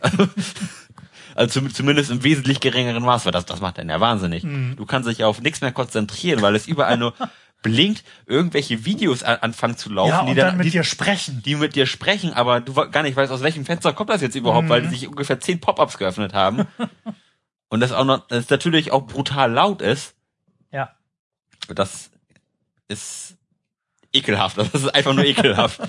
also 1.35 1.59
zum- 1.59 1.73
zumindest 1.73 2.11
im 2.11 2.23
wesentlich 2.23 2.59
geringeren 2.59 3.03
Maß, 3.03 3.25
weil 3.25 3.31
das, 3.31 3.45
das 3.45 3.59
macht 3.61 3.79
einen 3.79 3.89
ja 3.89 3.99
wahnsinnig. 3.99 4.43
Mhm. 4.43 4.75
Du 4.75 4.85
kannst 4.85 5.09
dich 5.09 5.23
auf 5.23 5.41
nichts 5.41 5.61
mehr 5.61 5.71
konzentrieren, 5.71 6.41
weil 6.41 6.55
es 6.55 6.67
überall 6.67 6.97
nur 6.97 7.13
blinkt, 7.63 8.03
irgendwelche 8.27 8.85
Videos 8.85 9.23
an, 9.23 9.37
anfangen 9.41 9.77
zu 9.77 9.91
laufen, 9.91 10.09
Ja, 10.11 10.25
die 10.25 10.35
dann, 10.35 10.47
dann 10.49 10.57
mit 10.57 10.67
die, 10.67 10.71
dir 10.71 10.83
sprechen. 10.83 11.41
die 11.43 11.55
mit 11.55 11.75
dir 11.75 11.85
sprechen, 11.87 12.33
aber 12.33 12.61
du 12.61 12.73
gar 12.91 13.01
nicht 13.03 13.15
weißt, 13.15 13.31
aus 13.31 13.41
welchem 13.41 13.65
Fenster 13.65 13.93
kommt 13.93 14.09
das 14.11 14.21
jetzt 14.21 14.35
überhaupt, 14.35 14.65
Mhm. 14.65 14.69
weil 14.69 14.81
die 14.83 14.89
sich 14.89 15.07
ungefähr 15.07 15.39
zehn 15.39 15.59
Pop-ups 15.59 15.97
geöffnet 15.97 16.33
haben. 16.33 16.67
und 17.69 17.79
das 17.79 17.91
auch 17.91 18.05
noch, 18.05 18.27
das 18.27 18.49
natürlich 18.49 18.91
auch 18.91 19.07
brutal 19.07 19.51
laut 19.51 19.81
ist. 19.81 20.13
Ja. 20.71 20.91
Das 21.73 22.11
ist 22.87 23.35
ekelhaft. 24.13 24.57
Das 24.73 24.73
ist 24.73 24.93
einfach 24.95 25.13
nur 25.13 25.25
ekelhaft. 25.25 25.81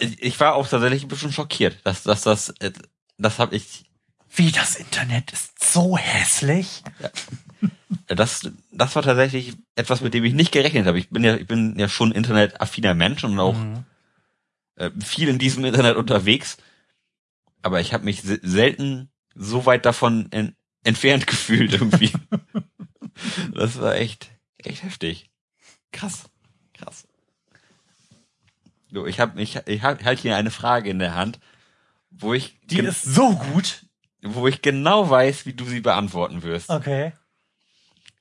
ich, 0.00 0.38
war 0.40 0.54
auch 0.54 0.68
tatsächlich 0.68 1.02
ein 1.04 1.08
bisschen 1.08 1.32
schockiert, 1.32 1.78
dass, 1.84 2.02
dass 2.02 2.22
das, 2.22 2.50
äh, 2.60 2.72
das 3.18 3.38
habe 3.38 3.54
ich, 3.56 3.84
Wie 4.34 4.50
das 4.50 4.76
Internet 4.76 5.32
ist 5.32 5.72
so 5.72 5.96
hässlich. 5.98 6.82
das, 8.06 8.50
das 8.72 8.94
war 8.94 9.02
tatsächlich 9.02 9.54
etwas, 9.76 10.00
mit 10.00 10.14
dem 10.14 10.24
ich 10.24 10.34
nicht 10.34 10.52
gerechnet 10.52 10.86
habe. 10.86 10.98
Ich 10.98 11.10
bin 11.10 11.22
ja, 11.24 11.36
ich 11.36 11.46
bin 11.46 11.78
ja 11.78 11.88
schon 11.88 12.12
internetaffiner 12.12 12.94
Mensch 12.94 13.24
und 13.24 13.38
auch 13.38 13.54
Mhm. 13.56 13.84
äh, 14.76 14.90
viel 15.04 15.28
in 15.28 15.38
diesem 15.38 15.64
Internet 15.64 15.96
unterwegs. 15.96 16.56
Aber 17.62 17.80
ich 17.80 17.92
habe 17.92 18.04
mich 18.04 18.22
se 18.22 18.40
selten 18.42 19.10
so 19.34 19.66
weit 19.66 19.84
davon 19.84 20.28
en 20.32 20.56
entfernt 20.82 21.26
gefühlt 21.26 21.74
irgendwie. 21.74 22.10
das 23.54 23.78
war 23.78 23.96
echt, 23.96 24.30
echt 24.56 24.82
heftig. 24.82 25.30
Krass, 25.92 26.24
krass. 26.74 27.06
So, 28.92 29.06
ich 29.06 29.20
habe 29.20 29.40
ich, 29.40 29.56
ich 29.66 29.82
hab, 29.82 30.04
halt 30.04 30.18
hier 30.18 30.36
eine 30.36 30.50
Frage 30.50 30.90
in 30.90 30.98
der 30.98 31.14
Hand, 31.14 31.38
wo 32.10 32.34
ich, 32.34 32.58
Die 32.64 32.80
ist 32.80 33.02
so 33.02 33.34
gut. 33.36 33.86
wo 34.22 34.48
ich 34.48 34.62
genau 34.62 35.08
weiß, 35.08 35.46
wie 35.46 35.52
du 35.52 35.64
sie 35.64 35.80
beantworten 35.80 36.42
wirst. 36.42 36.70
Okay. 36.70 37.12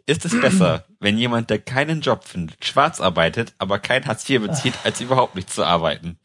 Ist 0.05 0.25
es 0.25 0.39
besser, 0.39 0.85
wenn 0.99 1.17
jemand, 1.19 1.51
der 1.51 1.59
keinen 1.59 2.01
Job 2.01 2.23
findet, 2.23 2.65
schwarz 2.65 2.99
arbeitet, 2.99 3.53
aber 3.59 3.77
kein 3.77 4.05
Hartz 4.05 4.27
IV 4.27 4.41
bezieht, 4.41 4.73
als 4.83 5.01
überhaupt 5.01 5.35
nicht 5.35 5.51
zu 5.51 5.63
arbeiten? 5.63 6.17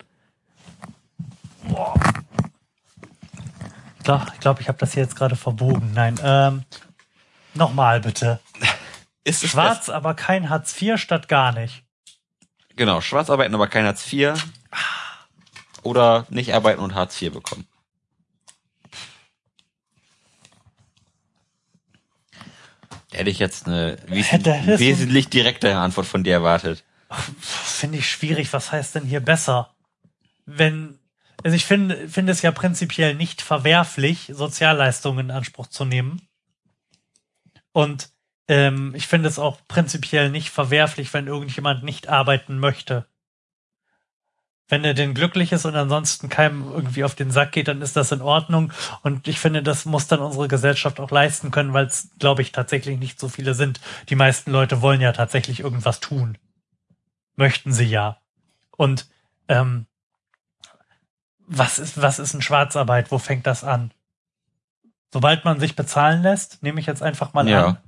Ich 3.98 4.04
glaube, 4.04 4.26
ich, 4.32 4.40
glaub, 4.40 4.60
ich 4.60 4.68
habe 4.68 4.78
das 4.78 4.94
hier 4.94 5.02
jetzt 5.02 5.16
gerade 5.16 5.36
verbogen. 5.36 5.92
Nein, 5.94 6.18
ähm, 6.22 6.62
nochmal 7.54 8.00
bitte. 8.00 8.40
Ist 9.24 9.42
es 9.42 9.50
Schwarz, 9.50 9.88
aber 9.88 10.14
kein 10.14 10.50
Hartz 10.50 10.80
IV 10.80 11.00
statt 11.00 11.28
gar 11.28 11.52
nicht. 11.52 11.82
Genau, 12.76 13.00
schwarz 13.00 13.30
arbeiten, 13.30 13.54
aber 13.54 13.68
kein 13.68 13.86
Hartz 13.86 14.12
IV. 14.12 14.34
Oder 15.82 16.26
nicht 16.28 16.54
arbeiten 16.54 16.80
und 16.80 16.94
Hartz 16.94 17.20
IV 17.20 17.32
bekommen. 17.32 17.66
Hätte 23.12 23.30
ich 23.30 23.38
jetzt 23.38 23.66
eine 23.66 23.96
wes 24.06 24.32
wesentlich 24.32 25.28
direktere 25.28 25.76
Antwort 25.76 26.06
von 26.06 26.24
dir 26.24 26.32
erwartet. 26.32 26.84
Finde 27.40 27.98
ich 27.98 28.10
schwierig. 28.10 28.52
Was 28.52 28.72
heißt 28.72 28.96
denn 28.96 29.04
hier 29.04 29.20
besser? 29.20 29.72
Wenn, 30.46 30.98
also 31.44 31.54
ich 31.54 31.64
finde, 31.64 32.08
finde 32.08 32.32
es 32.32 32.42
ja 32.42 32.50
prinzipiell 32.50 33.14
nicht 33.14 33.40
verwerflich, 33.40 34.32
Sozialleistungen 34.34 35.26
in 35.26 35.30
Anspruch 35.30 35.68
zu 35.68 35.84
nehmen. 35.84 36.26
Und 37.72 38.10
ähm, 38.48 38.92
ich 38.94 39.06
finde 39.06 39.28
es 39.28 39.38
auch 39.38 39.58
prinzipiell 39.68 40.30
nicht 40.30 40.50
verwerflich, 40.50 41.12
wenn 41.14 41.26
irgendjemand 41.26 41.82
nicht 41.84 42.08
arbeiten 42.08 42.58
möchte. 42.58 43.06
Wenn 44.68 44.84
er 44.84 44.94
denn 44.94 45.12
glücklich 45.12 45.52
ist 45.52 45.66
und 45.66 45.76
ansonsten 45.76 46.30
keinem 46.30 46.70
irgendwie 46.72 47.04
auf 47.04 47.14
den 47.14 47.30
Sack 47.30 47.52
geht, 47.52 47.68
dann 47.68 47.82
ist 47.82 47.96
das 47.96 48.12
in 48.12 48.22
Ordnung. 48.22 48.72
Und 49.02 49.28
ich 49.28 49.38
finde, 49.38 49.62
das 49.62 49.84
muss 49.84 50.06
dann 50.06 50.20
unsere 50.20 50.48
Gesellschaft 50.48 51.00
auch 51.00 51.10
leisten 51.10 51.50
können, 51.50 51.74
weil 51.74 51.84
es, 51.86 52.08
glaube 52.18 52.40
ich, 52.40 52.50
tatsächlich 52.52 52.98
nicht 52.98 53.20
so 53.20 53.28
viele 53.28 53.52
sind. 53.54 53.80
Die 54.08 54.14
meisten 54.14 54.50
Leute 54.50 54.80
wollen 54.80 55.02
ja 55.02 55.12
tatsächlich 55.12 55.60
irgendwas 55.60 56.00
tun. 56.00 56.38
Möchten 57.36 57.72
sie 57.72 57.84
ja. 57.84 58.16
Und 58.76 59.06
ähm, 59.48 59.86
was 61.46 61.78
ist, 61.78 62.00
was 62.00 62.18
ist 62.18 62.32
eine 62.32 62.42
Schwarzarbeit? 62.42 63.10
Wo 63.10 63.18
fängt 63.18 63.46
das 63.46 63.64
an? 63.64 63.92
Sobald 65.12 65.44
man 65.44 65.60
sich 65.60 65.76
bezahlen 65.76 66.22
lässt, 66.22 66.62
nehme 66.62 66.80
ich 66.80 66.86
jetzt 66.86 67.02
einfach 67.02 67.34
mal 67.34 67.46
Ja. 67.46 67.66
an. 67.66 67.78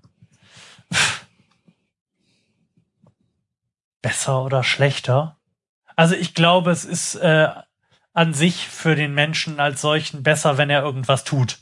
Besser 4.02 4.42
oder 4.42 4.62
schlechter? 4.62 5.36
Also 5.96 6.14
ich 6.14 6.34
glaube, 6.34 6.70
es 6.70 6.84
ist 6.84 7.16
äh, 7.16 7.48
an 8.12 8.34
sich 8.34 8.68
für 8.68 8.94
den 8.94 9.14
Menschen 9.14 9.60
als 9.60 9.80
solchen 9.80 10.22
besser, 10.22 10.58
wenn 10.58 10.70
er 10.70 10.82
irgendwas 10.82 11.24
tut. 11.24 11.58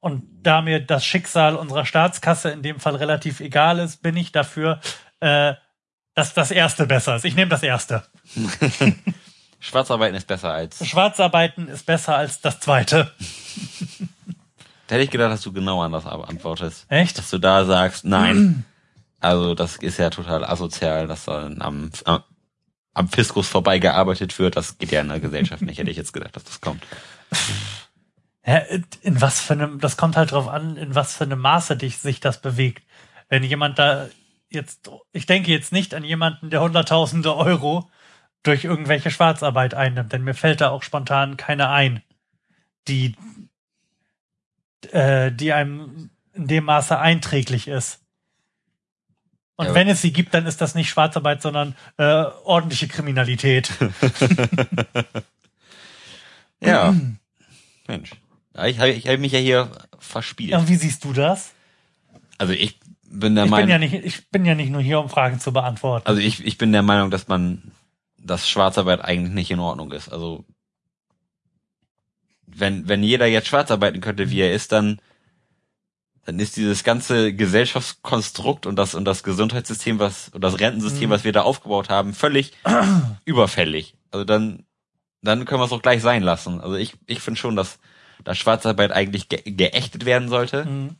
Und 0.00 0.24
da 0.42 0.62
mir 0.62 0.80
das 0.80 1.04
Schicksal 1.04 1.56
unserer 1.56 1.84
Staatskasse 1.84 2.50
in 2.50 2.62
dem 2.62 2.78
Fall 2.80 2.96
relativ 2.96 3.40
egal 3.40 3.78
ist, 3.80 4.02
bin 4.02 4.16
ich 4.16 4.32
dafür, 4.32 4.80
äh, 5.20 5.54
dass 6.14 6.34
das 6.34 6.50
erste 6.50 6.86
besser 6.86 7.16
ist. 7.16 7.24
Ich 7.24 7.34
nehme 7.34 7.50
das 7.50 7.62
erste. 7.62 8.04
Schwarzarbeiten 9.60 10.16
ist 10.16 10.26
besser 10.26 10.52
als. 10.52 10.86
Schwarzarbeiten 10.86 11.68
ist 11.68 11.84
besser 11.84 12.16
als 12.16 12.40
das 12.40 12.60
zweite. 12.60 13.12
Da 14.88 14.94
hätte 14.94 15.04
ich 15.04 15.10
gedacht, 15.10 15.30
dass 15.30 15.42
du 15.42 15.52
genau 15.52 15.82
anders 15.82 16.06
antwortest. 16.06 16.86
Echt? 16.88 17.18
Dass 17.18 17.30
du 17.30 17.38
da 17.38 17.64
sagst, 17.64 18.04
nein. 18.04 18.64
Also 19.20 19.56
das 19.56 19.74
ist 19.78 19.98
ja 19.98 20.10
total 20.10 20.44
asozial, 20.44 21.08
dass 21.08 21.24
dann 21.24 21.60
am, 21.60 21.90
am, 22.04 22.22
am 22.94 23.08
Fiskus 23.08 23.48
vorbeigearbeitet 23.48 24.38
wird. 24.38 24.56
Das 24.56 24.78
geht 24.78 24.92
ja 24.92 25.00
in 25.00 25.08
der 25.08 25.18
Gesellschaft 25.18 25.60
nicht. 25.60 25.78
Hätte 25.78 25.90
ich 25.90 25.96
jetzt 25.96 26.12
gedacht, 26.12 26.36
dass 26.36 26.44
das 26.44 26.60
kommt. 26.60 26.84
Ja, 28.46 28.58
in 29.02 29.20
was 29.20 29.40
für 29.40 29.54
einem, 29.54 29.80
das 29.80 29.96
kommt 29.96 30.16
halt 30.16 30.30
drauf 30.30 30.46
an, 30.46 30.76
in 30.76 30.94
was 30.94 31.16
für 31.16 31.24
einem 31.24 31.40
Maße 31.40 31.76
dich, 31.76 31.98
sich 31.98 32.20
das 32.20 32.40
bewegt. 32.40 32.84
Wenn 33.28 33.42
jemand 33.42 33.80
da 33.80 34.06
jetzt, 34.50 34.88
ich 35.12 35.26
denke 35.26 35.50
jetzt 35.50 35.72
nicht 35.72 35.94
an 35.94 36.04
jemanden, 36.04 36.48
der 36.48 36.60
hunderttausende 36.60 37.36
Euro 37.36 37.90
durch 38.44 38.64
irgendwelche 38.64 39.10
Schwarzarbeit 39.10 39.74
einnimmt, 39.74 40.12
denn 40.12 40.22
mir 40.22 40.34
fällt 40.34 40.60
da 40.60 40.70
auch 40.70 40.82
spontan 40.82 41.36
keine 41.36 41.70
ein, 41.70 42.02
die, 42.86 43.16
äh, 44.92 45.32
die 45.32 45.52
einem 45.52 46.10
in 46.34 46.46
dem 46.46 46.64
Maße 46.64 46.98
einträglich 46.98 47.68
ist. 47.68 48.00
Und 49.56 49.66
Ja, 49.66 49.74
wenn 49.74 49.88
es 49.88 50.02
sie 50.02 50.12
gibt, 50.12 50.34
dann 50.34 50.46
ist 50.46 50.60
das 50.60 50.74
nicht 50.76 50.88
Schwarzarbeit, 50.88 51.42
sondern 51.42 51.74
äh, 51.96 52.24
ordentliche 52.44 52.88
Kriminalität. 52.88 53.70
Ja. 56.60 56.94
Mensch. 57.86 58.10
Ich 58.66 58.78
habe 58.80 58.90
ich 58.90 59.06
hab 59.06 59.20
mich 59.20 59.32
ja 59.32 59.38
hier 59.38 59.70
verspielt. 59.98 60.50
Ja, 60.50 60.68
wie 60.68 60.74
siehst 60.74 61.04
du 61.04 61.12
das? 61.12 61.52
Also 62.38 62.52
ich 62.52 62.80
bin 63.08 63.34
der 63.36 63.44
Ich 63.44 63.50
bin, 63.50 63.60
Meinung, 63.60 63.70
ja 63.70 63.78
nicht, 63.78 63.94
ich 63.94 64.28
bin 64.30 64.44
ja 64.44 64.54
nicht 64.54 64.70
nur 64.70 64.82
hier, 64.82 65.00
um 65.00 65.08
Fragen 65.08 65.38
zu 65.40 65.52
beantworten. 65.52 66.06
also 66.06 66.20
ich, 66.20 66.44
ich 66.44 66.58
bin 66.58 66.72
der 66.72 66.82
Meinung, 66.82 67.10
dass 67.10 67.28
man, 67.28 67.70
dass 68.18 68.48
Schwarzarbeit 68.48 69.00
eigentlich 69.02 69.32
nicht 69.34 69.50
in 69.50 69.60
Ordnung 69.60 69.92
ist. 69.92 70.08
Also 70.08 70.44
wenn, 72.54 72.88
wenn 72.88 73.02
jeder 73.02 73.26
jetzt 73.26 73.48
Schwarzarbeiten 73.48 74.00
könnte, 74.00 74.30
wie 74.30 74.40
er 74.40 74.52
ist, 74.52 74.72
dann, 74.72 75.00
dann 76.24 76.38
ist 76.38 76.56
dieses 76.56 76.84
ganze 76.84 77.32
Gesellschaftskonstrukt 77.34 78.66
und 78.66 78.76
das, 78.76 78.94
und 78.94 79.04
das 79.04 79.22
Gesundheitssystem, 79.22 79.98
was, 79.98 80.28
und 80.30 80.42
das 80.42 80.58
Rentensystem, 80.60 81.08
Mhm. 81.08 81.12
was 81.12 81.24
wir 81.24 81.32
da 81.32 81.42
aufgebaut 81.42 81.88
haben, 81.88 82.14
völlig 82.14 82.52
überfällig. 83.24 83.94
Also 84.10 84.24
dann, 84.24 84.64
dann 85.22 85.44
können 85.44 85.60
wir 85.60 85.66
es 85.66 85.72
auch 85.72 85.82
gleich 85.82 86.02
sein 86.02 86.22
lassen. 86.22 86.60
Also 86.60 86.76
ich, 86.76 86.94
ich 87.06 87.20
finde 87.20 87.38
schon, 87.40 87.56
dass, 87.56 87.78
dass 88.24 88.38
Schwarzarbeit 88.38 88.92
eigentlich 88.92 89.28
ge 89.28 89.40
geächtet 89.44 90.04
werden 90.04 90.28
sollte. 90.28 90.64
Mhm. 90.64 90.96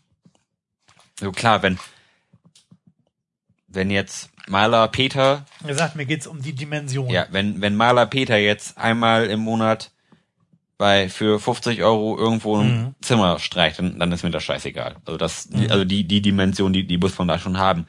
So 1.21 1.33
klar, 1.33 1.63
wenn, 1.63 1.79
wenn 3.67 3.91
jetzt 3.91 4.31
Maler 4.49 4.89
Peter, 4.89 5.45
Er 5.67 5.75
sagt, 5.75 5.95
mir 5.97 6.07
geht's 6.07 6.27
um 6.27 6.41
die 6.41 6.55
Dimension. 6.55 7.11
ja, 7.11 7.27
wenn, 7.31 7.61
wenn 7.61 7.77
Maler 7.77 8.07
Peter 8.07 8.37
jetzt 8.39 8.79
einmal 8.79 9.27
im 9.27 9.41
Monat 9.41 9.91
bei, 10.79 11.09
für 11.09 11.41
50 11.41 11.83
Euro 11.83 12.17
irgendwo 12.17 12.57
ein 12.57 12.69
Mhm. 12.83 12.95
Zimmer 13.03 13.39
streicht, 13.41 13.81
dann, 13.81 13.99
dann 13.99 14.13
ist 14.13 14.23
mir 14.23 14.31
das 14.31 14.45
scheißegal. 14.45 14.97
Also 15.05 15.19
das, 15.19 15.51
Mhm. 15.51 15.67
also 15.71 15.85
die, 15.85 16.05
die 16.05 16.23
Dimension, 16.23 16.73
die, 16.73 16.87
die 16.87 16.99
muss 16.99 17.19
man 17.19 17.27
da 17.29 17.39
schon 17.39 17.59
haben. 17.59 17.87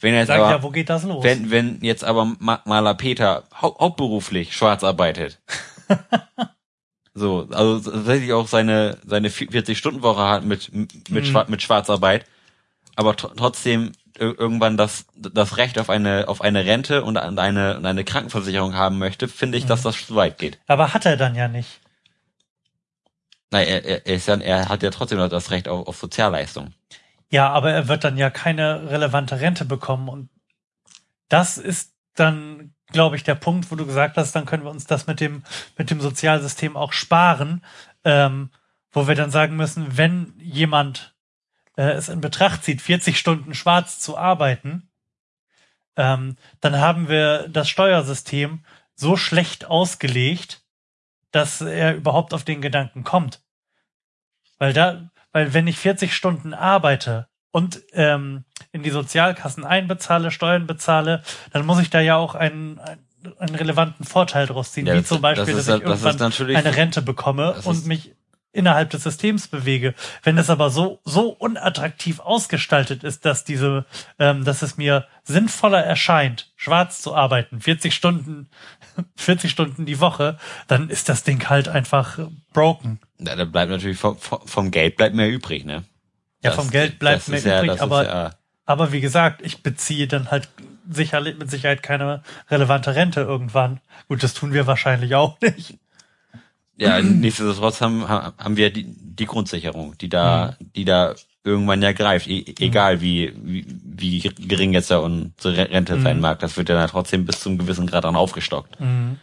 Wenn 0.00 0.14
jetzt 0.14 0.28
Sag 0.28 0.40
aber, 0.40 0.50
ja, 0.50 0.62
wo 0.62 0.70
geht 0.70 0.90
das 0.90 1.04
los? 1.04 1.24
wenn, 1.24 1.50
wenn 1.50 1.78
jetzt 1.82 2.04
aber 2.04 2.30
Ma 2.38 2.60
Maler 2.66 2.92
Peter 2.94 3.44
hau 3.62 3.78
hauptberuflich 3.80 4.54
schwarz 4.54 4.84
arbeitet, 4.84 5.40
so, 7.14 7.48
also 7.50 7.90
tatsächlich 7.90 8.32
auch 8.34 8.46
seine, 8.46 8.98
seine 9.06 9.30
40-Stunden-Woche 9.30 10.22
hat 10.28 10.44
mit, 10.44 10.72
mit, 10.74 11.08
Mhm. 11.10 11.24
Schwa 11.24 11.46
mit 11.48 11.62
Schwarzarbeit, 11.62 12.26
aber 12.94 13.16
tr 13.16 13.34
trotzdem 13.34 13.92
ir- 14.18 14.38
irgendwann 14.38 14.76
das, 14.76 15.06
das 15.16 15.56
Recht 15.56 15.78
auf 15.78 15.88
eine, 15.88 16.28
auf 16.28 16.42
eine 16.42 16.66
Rente 16.66 17.02
und 17.02 17.16
an 17.16 17.38
eine, 17.38 17.78
und 17.78 17.86
eine 17.86 18.04
Krankenversicherung 18.04 18.74
haben 18.74 18.98
möchte, 18.98 19.28
finde 19.28 19.56
ich, 19.56 19.64
Mhm. 19.64 19.68
dass 19.68 19.82
das 19.82 20.06
zu 20.06 20.14
weit 20.14 20.36
geht. 20.38 20.58
Aber 20.66 20.92
hat 20.92 21.06
er 21.06 21.16
dann 21.16 21.34
ja 21.34 21.48
nicht. 21.48 21.80
Nein, 23.50 23.66
er, 23.66 23.84
er, 23.84 24.06
ist 24.06 24.28
ja, 24.28 24.36
er 24.36 24.68
hat 24.68 24.82
ja 24.82 24.90
trotzdem 24.90 25.18
noch 25.18 25.28
das 25.28 25.50
Recht 25.50 25.68
auf, 25.68 25.86
auf 25.86 25.96
Sozialleistung. 25.96 26.74
Ja, 27.30 27.50
aber 27.50 27.72
er 27.72 27.88
wird 27.88 28.04
dann 28.04 28.16
ja 28.16 28.30
keine 28.30 28.90
relevante 28.90 29.40
Rente 29.40 29.64
bekommen. 29.64 30.08
Und 30.08 30.30
das 31.28 31.58
ist 31.58 31.94
dann, 32.14 32.74
glaube 32.88 33.16
ich, 33.16 33.24
der 33.24 33.34
Punkt, 33.34 33.70
wo 33.70 33.76
du 33.76 33.86
gesagt 33.86 34.16
hast, 34.16 34.32
dann 34.32 34.46
können 34.46 34.64
wir 34.64 34.70
uns 34.70 34.86
das 34.86 35.06
mit 35.06 35.20
dem, 35.20 35.42
mit 35.76 35.90
dem 35.90 36.00
Sozialsystem 36.00 36.76
auch 36.76 36.92
sparen, 36.92 37.64
ähm, 38.04 38.50
wo 38.92 39.08
wir 39.08 39.14
dann 39.14 39.30
sagen 39.30 39.56
müssen, 39.56 39.96
wenn 39.96 40.34
jemand 40.38 41.14
äh, 41.76 41.90
es 41.90 42.08
in 42.08 42.20
Betracht 42.20 42.64
zieht, 42.64 42.80
40 42.80 43.18
Stunden 43.18 43.54
schwarz 43.54 43.98
zu 43.98 44.16
arbeiten, 44.16 44.88
ähm, 45.96 46.36
dann 46.60 46.78
haben 46.78 47.08
wir 47.08 47.48
das 47.48 47.68
Steuersystem 47.68 48.64
so 48.94 49.16
schlecht 49.16 49.66
ausgelegt, 49.66 50.62
dass 51.36 51.60
er 51.60 51.94
überhaupt 51.94 52.32
auf 52.32 52.44
den 52.44 52.62
Gedanken 52.62 53.04
kommt. 53.04 53.42
Weil 54.58 54.72
da, 54.72 55.10
weil 55.32 55.52
wenn 55.52 55.66
ich 55.66 55.76
40 55.76 56.14
Stunden 56.14 56.54
arbeite 56.54 57.28
und 57.50 57.82
ähm, 57.92 58.44
in 58.72 58.82
die 58.82 58.88
Sozialkassen 58.88 59.62
einbezahle, 59.62 60.30
Steuern 60.30 60.66
bezahle, 60.66 61.22
dann 61.52 61.66
muss 61.66 61.78
ich 61.78 61.90
da 61.90 62.00
ja 62.00 62.16
auch 62.16 62.34
einen, 62.34 62.80
einen, 63.38 63.54
relevanten 63.54 64.06
Vorteil 64.06 64.46
draus 64.46 64.72
ziehen, 64.72 64.86
Ja, 64.86 64.94
wie 64.94 65.04
zum 65.04 65.20
Beispiel, 65.20 65.54
das 65.54 65.66
dass 65.66 65.76
ich 65.76 65.82
ist 65.82 66.08
irgendwann 66.08 66.56
eine 66.56 66.76
Rente 66.76 67.02
bekomme 67.02 67.60
und 67.64 67.84
mich 67.84 68.14
innerhalb 68.56 68.90
des 68.90 69.02
Systems 69.04 69.48
bewege. 69.48 69.94
Wenn 70.22 70.38
es 70.38 70.50
aber 70.50 70.70
so 70.70 71.00
so 71.04 71.28
unattraktiv 71.30 72.20
ausgestaltet 72.20 73.04
ist, 73.04 73.24
dass 73.24 73.44
diese, 73.44 73.84
ähm, 74.18 74.44
dass 74.44 74.62
es 74.62 74.76
mir 74.76 75.06
sinnvoller 75.24 75.82
erscheint, 75.84 76.50
schwarz 76.56 77.02
zu 77.02 77.14
arbeiten, 77.14 77.60
40 77.60 77.94
Stunden, 77.94 78.48
40 79.16 79.50
Stunden 79.50 79.86
die 79.86 80.00
Woche, 80.00 80.38
dann 80.66 80.88
ist 80.90 81.08
das 81.08 81.22
Ding 81.22 81.48
halt 81.48 81.68
einfach 81.68 82.18
äh, 82.18 82.26
broken. 82.52 82.98
Da, 83.18 83.36
da 83.36 83.44
bleibt 83.44 83.70
natürlich 83.70 83.98
vom, 83.98 84.16
vom 84.18 84.70
Geld 84.70 84.96
bleibt 84.96 85.14
mehr 85.14 85.28
übrig, 85.28 85.64
ne? 85.64 85.84
Ja, 86.42 86.50
Das- 86.50 86.54
vom 86.56 86.70
Geld 86.70 86.98
bleibt 86.98 87.28
mehr 87.28 87.40
ja- 87.40 87.62
übrig, 87.62 87.80
aber 87.80 88.04
ja, 88.04 88.30
Aber 88.66 88.92
wie 88.92 89.00
gesagt, 89.00 89.42
ich 89.42 89.62
beziehe 89.62 90.06
dann 90.08 90.30
halt 90.30 90.48
sicherlich, 90.90 91.36
mit 91.38 91.50
Sicherheit 91.50 91.82
keine 91.82 92.22
relevante 92.50 92.94
Rente 92.94 93.20
irgendwann. 93.20 93.80
Gut, 94.08 94.22
das 94.22 94.34
tun 94.34 94.52
wir 94.52 94.66
wahrscheinlich 94.66 95.14
auch 95.14 95.40
nicht. 95.40 95.78
Ja, 96.78 97.00
nichtsdestotrotz 97.00 97.80
haben, 97.80 98.06
haben 98.06 98.56
wir 98.56 98.70
die, 98.70 98.84
die 98.86 99.26
Grundsicherung, 99.26 99.96
die 99.98 100.08
da, 100.10 100.56
die 100.74 100.84
da 100.84 101.14
irgendwann 101.42 101.80
ja 101.80 101.92
greift, 101.92 102.26
e 102.26 102.44
egal 102.58 103.00
wie, 103.00 103.32
wie, 103.42 103.64
wie 103.94 104.20
gering 104.20 104.72
jetzt 104.72 104.90
da 104.90 104.98
unsere 104.98 105.70
Rente 105.70 106.00
sein 106.00 106.20
mag, 106.20 106.40
das 106.40 106.56
wird 106.56 106.68
ja 106.68 106.74
dann 106.74 106.90
trotzdem 106.90 107.24
bis 107.24 107.40
zum 107.40 107.56
gewissen 107.56 107.86
Grad 107.86 108.04
dann 108.04 108.16
aufgestockt. 108.16 108.78
Mhm. 108.80 109.18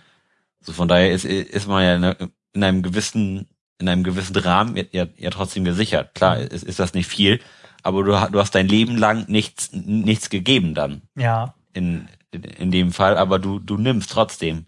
So 0.62 0.72
von 0.72 0.88
daher 0.88 1.12
ist, 1.12 1.26
ist 1.26 1.68
man 1.68 1.84
ja 1.84 2.16
in 2.54 2.64
einem 2.64 2.82
gewissen, 2.82 3.48
in 3.78 3.90
einem 3.90 4.04
gewissen 4.04 4.36
Rahmen 4.38 4.76
ja, 4.92 5.06
ja, 5.18 5.30
trotzdem 5.30 5.66
gesichert. 5.66 6.16
Klar, 6.16 6.40
ist, 6.40 6.64
ist 6.64 6.80
das 6.80 6.94
nicht 6.94 7.08
viel, 7.08 7.40
aber 7.84 8.04
du, 8.04 8.12
du 8.32 8.40
hast 8.40 8.56
dein 8.56 8.68
Leben 8.70 8.98
lang 8.98 9.26
nichts, 9.28 9.72
nichts 9.74 10.30
gegeben 10.30 10.74
dann 10.74 11.02
Ja. 11.16 11.54
in, 11.74 12.08
in, 12.32 12.44
in 12.44 12.72
dem 12.72 12.92
Fall, 12.94 13.18
aber 13.18 13.38
du, 13.38 13.60
du 13.60 13.78
nimmst 13.78 14.10
trotzdem. 14.12 14.66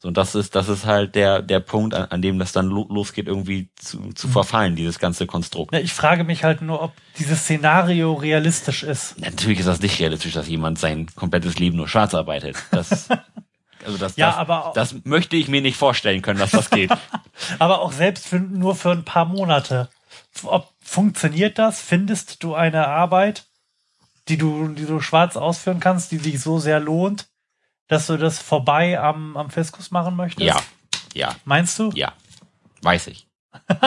So, 0.00 0.08
und 0.08 0.16
das 0.16 0.36
ist, 0.36 0.54
das 0.54 0.68
ist 0.68 0.86
halt 0.86 1.16
der, 1.16 1.42
der 1.42 1.58
Punkt, 1.58 1.92
an, 1.92 2.04
an 2.04 2.22
dem 2.22 2.38
das 2.38 2.52
dann 2.52 2.66
lo, 2.66 2.86
losgeht, 2.88 3.26
irgendwie 3.26 3.68
zu, 3.74 4.12
zu 4.12 4.28
verfallen, 4.28 4.76
dieses 4.76 5.00
ganze 5.00 5.26
Konstrukt. 5.26 5.72
Ne, 5.72 5.80
Ich 5.80 5.92
frage 5.92 6.22
mich 6.22 6.44
halt 6.44 6.62
nur, 6.62 6.80
ob 6.82 6.92
dieses 7.18 7.40
Szenario 7.40 8.12
realistisch 8.12 8.84
ist. 8.84 9.18
Natürlich 9.18 9.58
ist 9.58 9.66
das 9.66 9.80
nicht 9.80 9.98
realistisch, 9.98 10.34
dass 10.34 10.46
jemand 10.46 10.78
sein 10.78 11.08
komplettes 11.16 11.58
Leben 11.58 11.76
nur 11.76 11.88
schwarz 11.88 12.14
arbeitet. 12.14 12.56
Das, 12.70 13.08
also 13.84 13.98
das, 13.98 14.16
Ja, 14.16 14.28
das, 14.28 14.36
aber 14.36 14.72
das 14.76 14.94
möchte 15.04 15.34
ich 15.34 15.48
mir 15.48 15.62
nicht 15.62 15.76
vorstellen 15.76 16.22
können, 16.22 16.38
dass 16.38 16.52
das 16.52 16.70
geht. 16.70 16.92
Aber 17.58 17.80
auch 17.80 17.92
selbst 17.92 18.26
für, 18.26 18.38
nur 18.40 18.74
für 18.76 18.90
ein 18.90 19.04
paar 19.04 19.24
Monate. 19.24 19.88
Ob, 20.44 20.72
funktioniert 20.80 21.58
das? 21.58 21.80
Findest 21.80 22.42
du 22.42 22.54
eine 22.54 22.86
Arbeit, 22.86 23.46
die 24.28 24.36
du, 24.36 24.68
die 24.68 24.86
du 24.86 25.00
schwarz 25.00 25.36
ausführen 25.36 25.80
kannst, 25.80 26.12
die 26.12 26.18
sich 26.18 26.40
so 26.40 26.58
sehr 26.58 26.78
lohnt, 26.80 27.26
dass 27.88 28.06
du 28.06 28.16
das 28.16 28.38
vorbei 28.38 28.98
am, 29.00 29.36
am 29.36 29.50
Fiskus 29.50 29.90
machen 29.90 30.16
möchtest? 30.16 30.46
ja, 30.46 30.56
ja, 31.14 31.34
Meinst 31.44 31.78
du? 31.78 31.90
ja, 31.94 32.12
weiß 32.82 33.08
ich. 33.08 33.26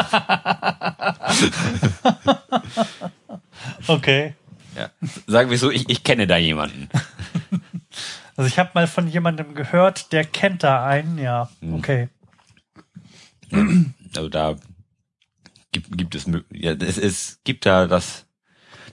Okay. 3.88 4.36
Ja. 4.76 4.90
Sagen 5.28 5.50
wir 5.50 5.58
so, 5.58 5.72
ich, 5.72 5.90
ich 5.90 6.04
kenne 6.04 6.28
da 6.28 6.38
jemanden. 6.38 6.90
Also 8.38 8.48
ich 8.48 8.58
habe 8.58 8.72
mal 8.74 8.88
von 8.88 9.08
jemandem 9.08 9.54
gehört, 9.54 10.14
der 10.14 10.24
kennt 10.24 10.64
da 10.64 10.84
einen, 10.86 11.20
ja. 11.20 11.50
Hm. 11.60 11.76
Okay. 11.76 12.10
Also 14.16 14.30
da 14.30 14.56
gibt, 15.72 15.96
gibt 15.96 16.16
es, 16.16 16.26
ja, 16.50 16.72
es, 16.72 16.98
es 16.98 17.40
gibt 17.44 17.66
da 17.66 17.88
das, 17.88 18.26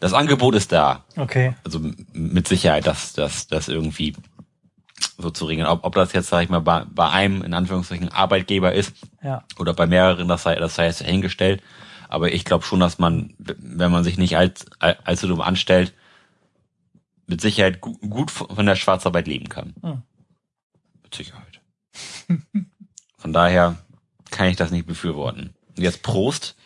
das 0.01 0.13
Angebot 0.13 0.57
ist 0.57 0.73
da. 0.73 1.05
Okay. 1.17 1.55
Also 1.65 1.81
mit 2.13 2.49
Sicherheit, 2.49 2.87
dass 2.87 3.13
das, 3.13 3.47
das 3.47 3.69
irgendwie 3.69 4.15
so 5.16 5.31
zu 5.31 5.45
regeln. 5.47 5.66
Ob, 5.66 5.85
ob 5.85 5.95
das 5.95 6.12
jetzt, 6.12 6.29
sag 6.29 6.43
ich 6.43 6.49
mal, 6.49 6.61
bei, 6.61 6.85
bei 6.91 7.09
einem, 7.11 7.43
in 7.43 7.55
Anführungszeichen, 7.55 8.11
Arbeitgeber 8.11 8.73
ist 8.73 8.95
Ja. 9.23 9.45
oder 9.59 9.75
bei 9.75 9.87
mehreren, 9.87 10.29
das 10.29 10.43
sei, 10.45 10.55
das 10.57 10.75
sei 10.75 10.87
jetzt 10.87 11.03
hingestellt. 11.03 11.62
Aber 12.09 12.33
ich 12.33 12.45
glaube 12.45 12.65
schon, 12.65 12.81
dass 12.81 12.99
man, 12.99 13.35
wenn 13.39 13.93
man 13.93 14.05
sich 14.05 14.16
nicht 14.16 14.37
als, 14.37 14.66
allzu 14.79 15.29
dumm 15.29 15.41
anstellt, 15.41 15.93
mit 17.27 17.41
Sicherheit 17.43 17.81
gu 17.83 17.99
gut 17.99 18.31
von 18.31 18.65
der 18.65 18.77
Schwarzarbeit 18.77 19.27
leben 19.27 19.49
kann. 19.51 19.75
Hm. 19.83 20.03
Mit 21.03 21.15
Sicherheit. 21.15 21.61
Von 23.19 23.33
daher 23.33 23.77
kann 24.31 24.47
ich 24.47 24.57
das 24.57 24.70
nicht 24.70 24.87
befürworten. 24.87 25.55
Und 25.77 25.83
jetzt 25.83 26.03
Prost. 26.03 26.57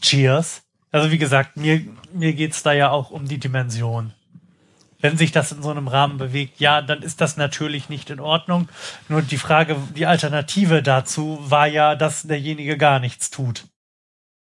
Cheers. 0.00 0.62
Also 0.92 1.10
wie 1.10 1.18
gesagt, 1.18 1.56
mir, 1.56 1.82
mir 2.12 2.34
geht's 2.34 2.62
da 2.62 2.72
ja 2.72 2.90
auch 2.90 3.10
um 3.10 3.26
die 3.26 3.38
Dimension. 3.38 4.12
Wenn 5.00 5.16
sich 5.16 5.30
das 5.30 5.52
in 5.52 5.62
so 5.62 5.70
einem 5.70 5.86
Rahmen 5.86 6.18
bewegt, 6.18 6.58
ja, 6.58 6.82
dann 6.82 7.02
ist 7.02 7.20
das 7.20 7.36
natürlich 7.36 7.88
nicht 7.88 8.10
in 8.10 8.18
Ordnung. 8.18 8.68
Nur 9.08 9.22
die 9.22 9.38
Frage, 9.38 9.76
die 9.94 10.06
Alternative 10.06 10.82
dazu 10.82 11.38
war 11.40 11.68
ja, 11.68 11.94
dass 11.94 12.22
derjenige 12.22 12.76
gar 12.76 12.98
nichts 12.98 13.30
tut. 13.30 13.64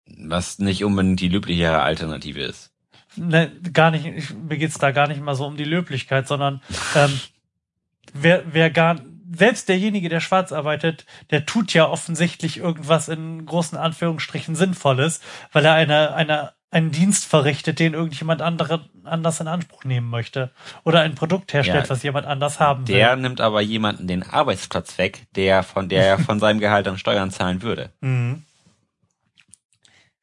Was 0.05 0.59
nicht 0.59 0.83
unbedingt 0.83 1.19
die 1.19 1.27
löblichere 1.27 1.81
Alternative 1.81 2.41
ist. 2.41 2.71
Ne, 3.17 3.51
gar 3.73 3.91
nicht, 3.91 4.05
ich, 4.05 4.33
mir 4.33 4.57
geht's 4.57 4.77
da 4.77 4.91
gar 4.91 5.07
nicht 5.07 5.21
mal 5.21 5.35
so 5.35 5.45
um 5.45 5.57
die 5.57 5.63
Löblichkeit, 5.63 6.27
sondern 6.27 6.61
ähm, 6.95 7.19
wer, 8.13 8.43
wer 8.51 8.69
gar, 8.69 8.97
selbst 9.33 9.69
derjenige, 9.69 10.09
der 10.09 10.19
schwarz 10.19 10.51
arbeitet, 10.51 11.05
der 11.31 11.45
tut 11.45 11.73
ja 11.73 11.87
offensichtlich 11.87 12.57
irgendwas 12.57 13.09
in 13.09 13.45
großen 13.45 13.77
Anführungsstrichen 13.77 14.55
Sinnvolles, 14.55 15.21
weil 15.51 15.65
er 15.65 15.73
eine, 15.73 16.13
eine, 16.13 16.51
einen 16.75 16.91
Dienst 16.91 17.25
verrichtet, 17.25 17.79
den 17.79 17.93
irgendjemand 17.93 18.41
andere, 18.41 18.89
anders 19.05 19.39
in 19.39 19.47
Anspruch 19.47 19.85
nehmen 19.85 20.09
möchte. 20.09 20.51
Oder 20.83 20.99
ein 20.99 21.15
Produkt 21.15 21.53
herstellt, 21.53 21.85
Ja, 21.85 21.89
was 21.89 22.03
jemand 22.03 22.27
anders 22.27 22.59
haben 22.59 22.85
will. 22.85 22.95
Der 22.95 23.15
nimmt 23.15 23.39
aber 23.39 23.61
jemanden 23.61 24.07
den 24.07 24.23
Arbeitsplatz 24.23 24.97
weg, 24.97 25.25
der 25.35 25.63
von 25.63 25.87
der 25.87 26.05
er 26.05 26.19
von 26.19 26.41
seinem 26.41 26.59
Gehalt 26.59 26.85
an 26.89 26.97
Steuern 26.97 27.31
zahlen 27.31 27.61
würde. 27.61 27.93
Mhm. 28.01 28.43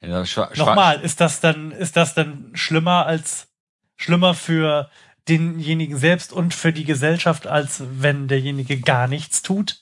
Ja, 0.02 0.24
Nochmal, 0.56 1.00
ist 1.00 1.22
das 1.22 1.40
dann, 1.40 1.70
ist 1.70 1.96
das 1.96 2.12
dann 2.12 2.50
schlimmer 2.54 3.06
als 3.06 3.48
schlimmer 3.96 4.34
für 4.34 4.90
denjenigen 5.28 5.96
selbst 5.96 6.34
und 6.34 6.52
für 6.52 6.72
die 6.72 6.84
Gesellschaft, 6.84 7.46
als 7.46 7.82
wenn 7.88 8.28
derjenige 8.28 8.78
gar 8.80 9.06
nichts 9.06 9.40
tut? 9.40 9.80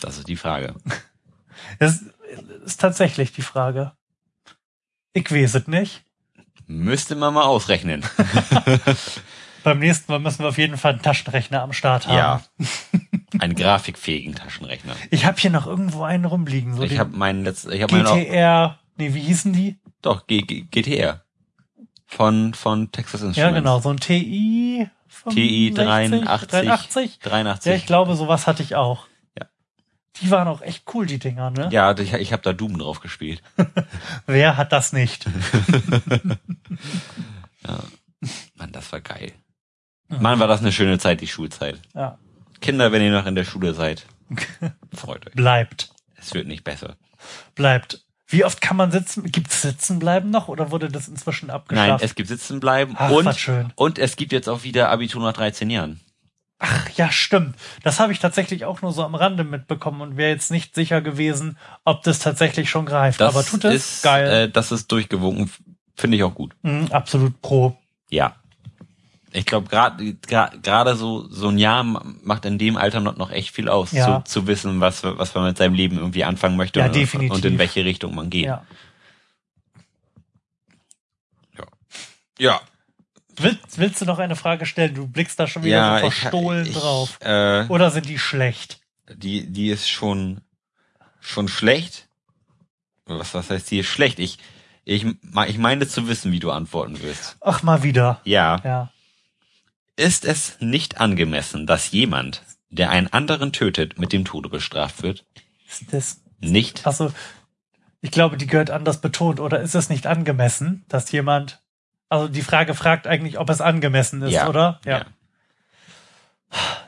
Das 0.00 0.18
ist 0.18 0.28
die 0.28 0.36
Frage. 0.36 0.74
Das 1.78 2.02
ist 2.64 2.80
tatsächlich 2.80 3.32
die 3.32 3.42
Frage. 3.42 3.92
Ich 5.12 5.30
weiß 5.30 5.54
es 5.54 5.66
nicht. 5.66 6.02
Müsste 6.66 7.16
man 7.16 7.34
mal 7.34 7.44
ausrechnen. 7.44 8.04
Beim 9.64 9.78
nächsten 9.80 10.10
Mal 10.10 10.20
müssen 10.20 10.40
wir 10.40 10.48
auf 10.48 10.58
jeden 10.58 10.76
Fall 10.78 10.92
einen 10.92 11.02
Taschenrechner 11.02 11.62
am 11.62 11.72
Start 11.72 12.06
haben. 12.06 12.16
Ja. 12.16 12.42
Einen 13.38 13.54
grafikfähigen 13.54 14.34
Taschenrechner. 14.34 14.94
Ich 15.10 15.26
habe 15.26 15.38
hier 15.38 15.50
noch 15.50 15.66
irgendwo 15.66 16.04
einen 16.04 16.24
rumliegen. 16.24 16.76
So 16.76 16.82
Ich 16.82 16.98
habe 16.98 17.16
meinen 17.16 17.44
letzten, 17.44 17.72
ich 17.72 17.82
habe 17.82 17.94
meinen 17.94 18.06
auch, 18.06 18.16
GTR, 18.16 18.78
nee, 18.96 19.12
wie 19.12 19.20
hießen 19.20 19.52
die? 19.52 19.78
doch 20.02 20.26
G 20.26 20.42
G 20.42 20.62
GTR. 20.70 21.24
von, 22.06 22.54
von 22.54 22.90
Texas 22.90 23.20
Instruments. 23.22 23.36
Ja, 23.36 23.50
genau, 23.50 23.80
so 23.80 23.90
ein 23.90 23.98
TI. 23.98 24.88
TI 25.28 25.72
83. 25.74 26.48
83. 26.48 27.18
83. 27.18 27.70
Ja, 27.70 27.76
ich 27.76 27.84
glaube, 27.86 28.14
sowas 28.14 28.46
hatte 28.46 28.62
ich 28.62 28.76
auch. 28.76 29.06
Ja. 30.16 30.20
Die 30.22 30.30
waren 30.30 30.48
auch 30.48 30.62
echt 30.62 30.84
cool, 30.94 31.06
die 31.06 31.18
Dinger, 31.18 31.50
ne? 31.50 31.68
Ja, 31.70 31.96
ich, 31.96 32.12
ich 32.12 32.32
habe 32.32 32.42
da 32.42 32.52
Doom 32.52 32.78
drauf 32.78 33.00
gespielt. 33.00 33.42
Wer 34.26 34.56
hat 34.56 34.72
das 34.72 34.92
nicht? 34.92 35.26
Mann, 38.56 38.72
das 38.72 38.92
war 38.92 39.00
geil. 39.00 39.32
Mhm. 40.08 40.22
Mann, 40.22 40.38
war 40.40 40.48
das 40.48 40.60
eine 40.60 40.72
schöne 40.72 40.98
Zeit, 40.98 41.20
die 41.20 41.28
Schulzeit. 41.28 41.80
Ja. 41.94 42.18
Kinder, 42.60 42.92
wenn 42.92 43.02
ihr 43.02 43.10
noch 43.10 43.26
in 43.26 43.34
der 43.34 43.44
Schule 43.44 43.74
seid, 43.74 44.06
freut 44.92 45.26
euch. 45.26 45.34
Bleibt. 45.34 45.90
Es 46.16 46.34
wird 46.34 46.46
nicht 46.46 46.64
besser. 46.64 46.96
Bleibt. 47.54 48.04
Wie 48.26 48.44
oft 48.44 48.60
kann 48.60 48.76
man 48.76 48.92
sitzen? 48.92 49.24
Gibt's 49.24 49.62
sitzen 49.62 49.98
bleiben 49.98 50.30
noch 50.30 50.46
oder 50.48 50.70
wurde 50.70 50.88
das 50.88 51.08
inzwischen 51.08 51.50
abgeschafft? 51.50 51.88
Nein, 51.88 51.98
es 52.00 52.14
gibt 52.14 52.28
Sitzen 52.28 52.60
bleiben 52.60 52.94
Ach, 52.96 53.10
und, 53.10 53.72
und 53.74 53.98
es 53.98 54.14
gibt 54.14 54.30
jetzt 54.30 54.48
auch 54.48 54.62
wieder 54.62 54.88
Abitur 54.90 55.20
nach 55.20 55.32
13 55.32 55.68
Jahren. 55.68 56.00
Ach 56.62 56.90
ja, 56.90 57.10
stimmt. 57.10 57.56
Das 57.82 57.98
habe 58.00 58.12
ich 58.12 58.18
tatsächlich 58.18 58.66
auch 58.66 58.82
nur 58.82 58.92
so 58.92 59.02
am 59.02 59.14
Rande 59.14 59.44
mitbekommen 59.44 60.02
und 60.02 60.16
wäre 60.18 60.30
jetzt 60.30 60.50
nicht 60.50 60.74
sicher 60.74 61.00
gewesen, 61.00 61.56
ob 61.84 62.02
das 62.02 62.18
tatsächlich 62.18 62.68
schon 62.68 62.84
greift. 62.84 63.18
Das 63.20 63.34
Aber 63.34 63.44
tut 63.44 63.64
es 63.64 63.74
ist, 63.96 64.02
geil. 64.02 64.28
Äh, 64.30 64.50
das 64.50 64.70
ist 64.70 64.92
durchgewunken. 64.92 65.50
Finde 65.96 66.18
ich 66.18 66.22
auch 66.22 66.34
gut. 66.34 66.54
Mhm, 66.60 66.88
absolut 66.92 67.40
pro. 67.40 67.76
Ja. 68.10 68.36
Ich 69.32 69.46
glaube, 69.46 69.68
gerade 69.68 70.14
gerade 70.60 70.96
so 70.96 71.26
so 71.30 71.48
ein 71.48 71.56
Jahr 71.56 71.82
macht 71.84 72.44
in 72.44 72.58
dem 72.58 72.76
Alter 72.76 73.00
noch, 73.00 73.16
noch 73.16 73.30
echt 73.30 73.54
viel 73.54 73.68
aus, 73.68 73.92
Ja. 73.92 74.22
zu, 74.24 74.40
zu 74.40 74.46
wissen, 74.46 74.80
was 74.80 75.02
was 75.02 75.34
man 75.34 75.44
mit 75.44 75.56
seinem 75.56 75.74
Leben 75.74 75.96
irgendwie 75.96 76.24
anfangen 76.24 76.56
möchte 76.56 76.80
Ja, 76.80 76.86
und, 76.86 76.94
definitiv. 76.94 77.32
und 77.32 77.44
in 77.44 77.56
welche 77.58 77.84
Richtung 77.86 78.14
man 78.14 78.28
geht. 78.28 78.46
Ja. 78.46 78.64
ja. 82.38 82.60
Willst, 83.36 83.78
willst 83.78 84.00
du 84.00 84.04
noch 84.04 84.18
eine 84.18 84.36
Frage 84.36 84.66
stellen? 84.66 84.94
Du 84.94 85.06
blickst 85.06 85.38
da 85.38 85.46
schon 85.46 85.62
wieder 85.64 85.76
Ja, 85.76 86.00
so 86.00 86.06
ich, 86.06 86.14
verstohlen 86.14 86.66
ich, 86.66 86.74
drauf. 86.76 87.18
Äh, 87.20 87.66
Oder 87.68 87.90
sind 87.90 88.08
die 88.08 88.18
schlecht? 88.18 88.80
die 89.16 89.46
die 89.46 89.70
ist 89.70 89.88
schon 89.88 90.40
schon 91.20 91.48
schlecht. 91.48 92.08
Was 93.06 93.34
was 93.34 93.50
heißt 93.50 93.70
die 93.70 93.80
ist 93.80 93.86
schlecht? 93.88 94.18
Ich 94.18 94.38
ich 94.84 95.04
ich 95.48 95.58
meine 95.58 95.86
zu 95.88 96.06
wissen, 96.08 96.32
wie 96.32 96.38
du 96.40 96.50
antworten 96.50 97.02
wirst. 97.02 97.36
Ach, 97.40 97.62
mal 97.62 97.82
wieder. 97.82 98.20
Ja. 98.24 98.60
Ja. 98.64 98.92
Ist 99.96 100.24
es 100.24 100.56
nicht 100.60 100.98
angemessen, 101.00 101.66
dass 101.66 101.90
jemand, 101.90 102.42
der 102.70 102.90
einen 102.90 103.08
anderen 103.08 103.52
tötet, 103.52 103.98
mit 103.98 104.12
dem 104.12 104.24
Tode 104.24 104.48
bestraft 104.48 105.02
wird? 105.02 105.24
Ist 105.68 105.92
das, 105.92 106.20
Nicht? 106.38 106.86
also, 106.86 107.12
ich 108.00 108.10
glaube, 108.10 108.38
die 108.38 108.46
gehört 108.46 108.70
anders 108.70 109.00
betont. 109.02 109.40
Oder 109.40 109.60
ist 109.60 109.74
es 109.74 109.90
nicht 109.90 110.06
angemessen, 110.06 110.84
dass 110.88 111.12
jemand, 111.12 111.60
also 112.10 112.28
die 112.28 112.42
Frage 112.42 112.74
fragt 112.74 113.06
eigentlich, 113.06 113.38
ob 113.38 113.48
es 113.48 113.60
angemessen 113.62 114.20
ist, 114.22 114.32
Ja. 114.32 114.48
oder? 114.48 114.80
Ja. 114.84 115.06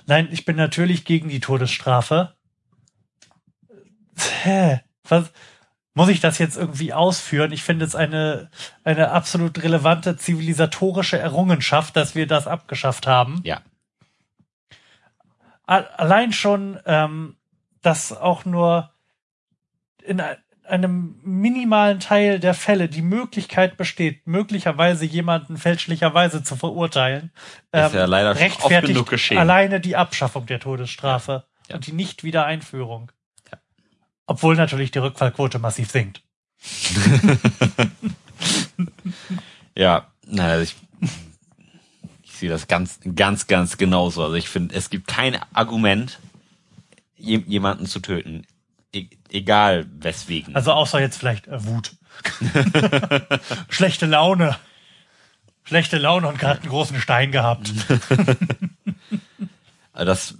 Nein, 0.07 0.29
ich 0.33 0.45
bin 0.45 0.57
natürlich 0.57 1.05
gegen 1.05 1.29
die 1.29 1.41
Todesstrafe. 1.41 2.35
Hä? 4.43 4.81
Was? 5.09 5.33
Muss 5.95 6.09
ich 6.09 6.21
das 6.21 6.39
jetzt 6.39 6.57
irgendwie 6.57 6.93
ausführen? 6.93 7.53
Ich 7.53 7.63
finde 7.63 7.85
es 7.85 7.95
eine, 7.95 8.51
eine 8.83 9.11
absolut 9.11 9.63
relevante 9.63 10.17
zivilisatorische 10.17 11.19
Errungenschaft, 11.19 11.97
dass 11.97 12.15
wir 12.15 12.27
das 12.27 12.47
abgeschafft 12.47 13.07
haben. 13.07 13.41
Ja. 13.45 13.61
Allein 15.67 16.33
schon, 16.33 16.81
ähm, 16.87 17.37
dass 17.83 18.13
auch 18.13 18.45
nur 18.45 18.91
in 20.03 20.21
einem 20.73 21.17
minimalen 21.23 22.01
Teil 22.01 22.41
der 22.41 22.55
Fälle 22.55 22.89
die 22.89 23.03
Möglichkeit 23.03 23.77
besteht, 23.77 24.27
möglicherweise 24.27 25.05
jemanden 25.05 25.57
fälschlicherweise 25.59 26.43
zu 26.43 26.57
verurteilen, 26.57 27.31
ähm, 27.73 27.87
Ist 27.87 27.95
ja 27.95 28.07
leider 28.07 28.35
schon 28.35 28.47
oft 28.47 28.57
rechtfertigt 28.59 28.95
genug 28.95 29.11
geschehen. 29.11 29.39
alleine 29.39 29.81
die 29.81 29.97
Abschaffung 29.97 30.47
der 30.47 30.61
Todesstrafe 30.61 31.45
Ja. 31.69 31.77
und 31.77 31.87
die 31.87 31.93
Nicht-Wiedereinführung. 31.93 33.13
Ja. 33.51 33.59
Obwohl 34.27 34.57
natürlich 34.57 34.91
die 34.91 34.99
Rückfallquote 34.99 35.59
massiv 35.59 35.91
sinkt. 35.91 36.23
Ja, 39.75 40.07
nein, 40.27 40.51
also 40.51 40.63
ich, 40.65 40.77
ich 42.25 42.33
sehe 42.33 42.51
das 42.51 42.69
ganz, 42.69 42.99
ganz, 43.15 43.47
ganz 43.47 43.79
genauso. 43.79 44.23
Also 44.25 44.35
ich 44.35 44.49
finde, 44.49 44.75
es 44.75 44.91
gibt 44.91 45.07
kein 45.07 45.39
Argument, 45.55 46.19
je, 47.17 47.39
jemanden 47.47 47.87
zu 47.87 48.01
töten. 48.01 48.47
E 48.95 49.09
egal 49.31 49.87
weswegen. 50.01 50.55
Also 50.55 50.73
außer 50.73 51.01
jetzt 51.01 51.17
vielleicht 51.19 51.47
äh, 51.49 51.65
Wut. 51.65 51.93
Schlechte 53.71 54.07
Laune. 54.07 54.57
Schlechte 55.65 55.97
Laune 55.99 56.29
und 56.29 56.39
gerade 56.39 56.61
einen 56.61 56.71
großen 56.71 57.01
Stein 57.01 57.33
gehabt. 57.33 57.73
Also 59.95 60.07
das, 60.07 60.35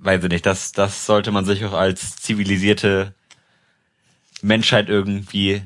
weiß 0.00 0.24
ich 0.24 0.30
nicht, 0.30 0.44
das, 0.44 0.72
das 0.72 1.06
sollte 1.06 1.30
man 1.30 1.44
sich 1.44 1.64
auch 1.64 1.74
als 1.74 2.16
zivilisierte 2.16 3.14
Menschheit 4.42 4.88
irgendwie 4.88 5.62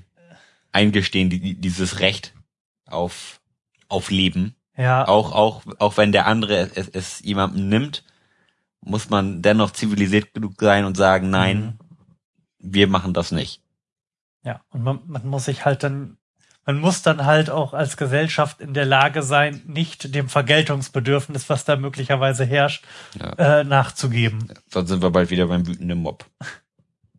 eingestehen, 0.72 1.30
die, 1.30 1.40
die- 1.40 1.54
dieses 1.58 2.00
Recht 2.00 2.34
auf, 2.86 3.40
auf 3.88 4.10
Leben. 4.10 4.54
Ja, 4.76 5.08
Auch, 5.08 5.32
auch, 5.32 5.62
auch 5.78 5.96
wenn 5.96 6.12
der 6.12 6.26
andere 6.26 6.70
es, 6.74 6.88
es 6.88 7.20
jemandem 7.20 7.70
nimmt, 7.70 8.04
muss 8.82 9.08
man 9.08 9.40
dennoch 9.40 9.70
zivilisiert 9.70 10.34
genug 10.34 10.54
sein 10.60 10.84
und 10.84 10.96
sagen, 10.96 11.30
nein, 11.30 11.78
wir 12.62 12.86
machen 12.88 13.12
das 13.14 13.32
nicht. 13.32 13.60
ja. 14.44 14.60
Und 14.70 14.82
man, 14.82 15.00
man 15.06 15.26
muss 15.26 15.46
sich 15.46 15.64
halt 15.64 15.82
dann, 15.82 16.16
man 16.64 16.78
muss 16.80 17.02
dann 17.02 17.24
halt 17.26 17.50
auch 17.50 17.74
als 17.74 17.96
Gesellschaft 17.96 18.60
in 18.60 18.72
der 18.72 18.86
Lage 18.86 19.22
sein, 19.22 19.62
nicht 19.66 20.14
dem 20.14 20.28
Vergeltungsbedürfnis, 20.28 21.48
was 21.50 21.64
da 21.64 21.76
möglicherweise 21.76 22.44
herrscht, 22.44 22.84
Ja. 23.18 23.32
äh, 23.60 23.64
nachzugeben. 23.64 24.52
Sonst 24.70 24.88
sind 24.90 25.02
wir 25.02 25.10
bald 25.10 25.30
wieder 25.30 25.48
beim 25.48 25.66
wütenden 25.66 25.98
Mob. 25.98 26.24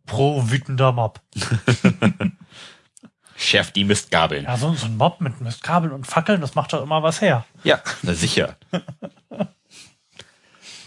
Pro 0.06 0.48
wütender 0.50 0.92
Mob. 0.92 1.20
Chef, 3.36 3.72
die 3.72 3.84
Mistgabeln. 3.84 4.44
Ja, 4.44 4.56
so, 4.56 4.72
so 4.74 4.86
ein 4.86 4.96
Mob 4.96 5.20
mit 5.20 5.40
Mistkabeln 5.40 5.92
und 5.92 6.06
Fackeln, 6.06 6.40
das 6.40 6.54
macht 6.54 6.72
doch 6.72 6.82
immer 6.82 7.02
was 7.02 7.20
her. 7.20 7.44
Ja, 7.64 7.82
na 8.02 8.14
sicher. 8.14 8.56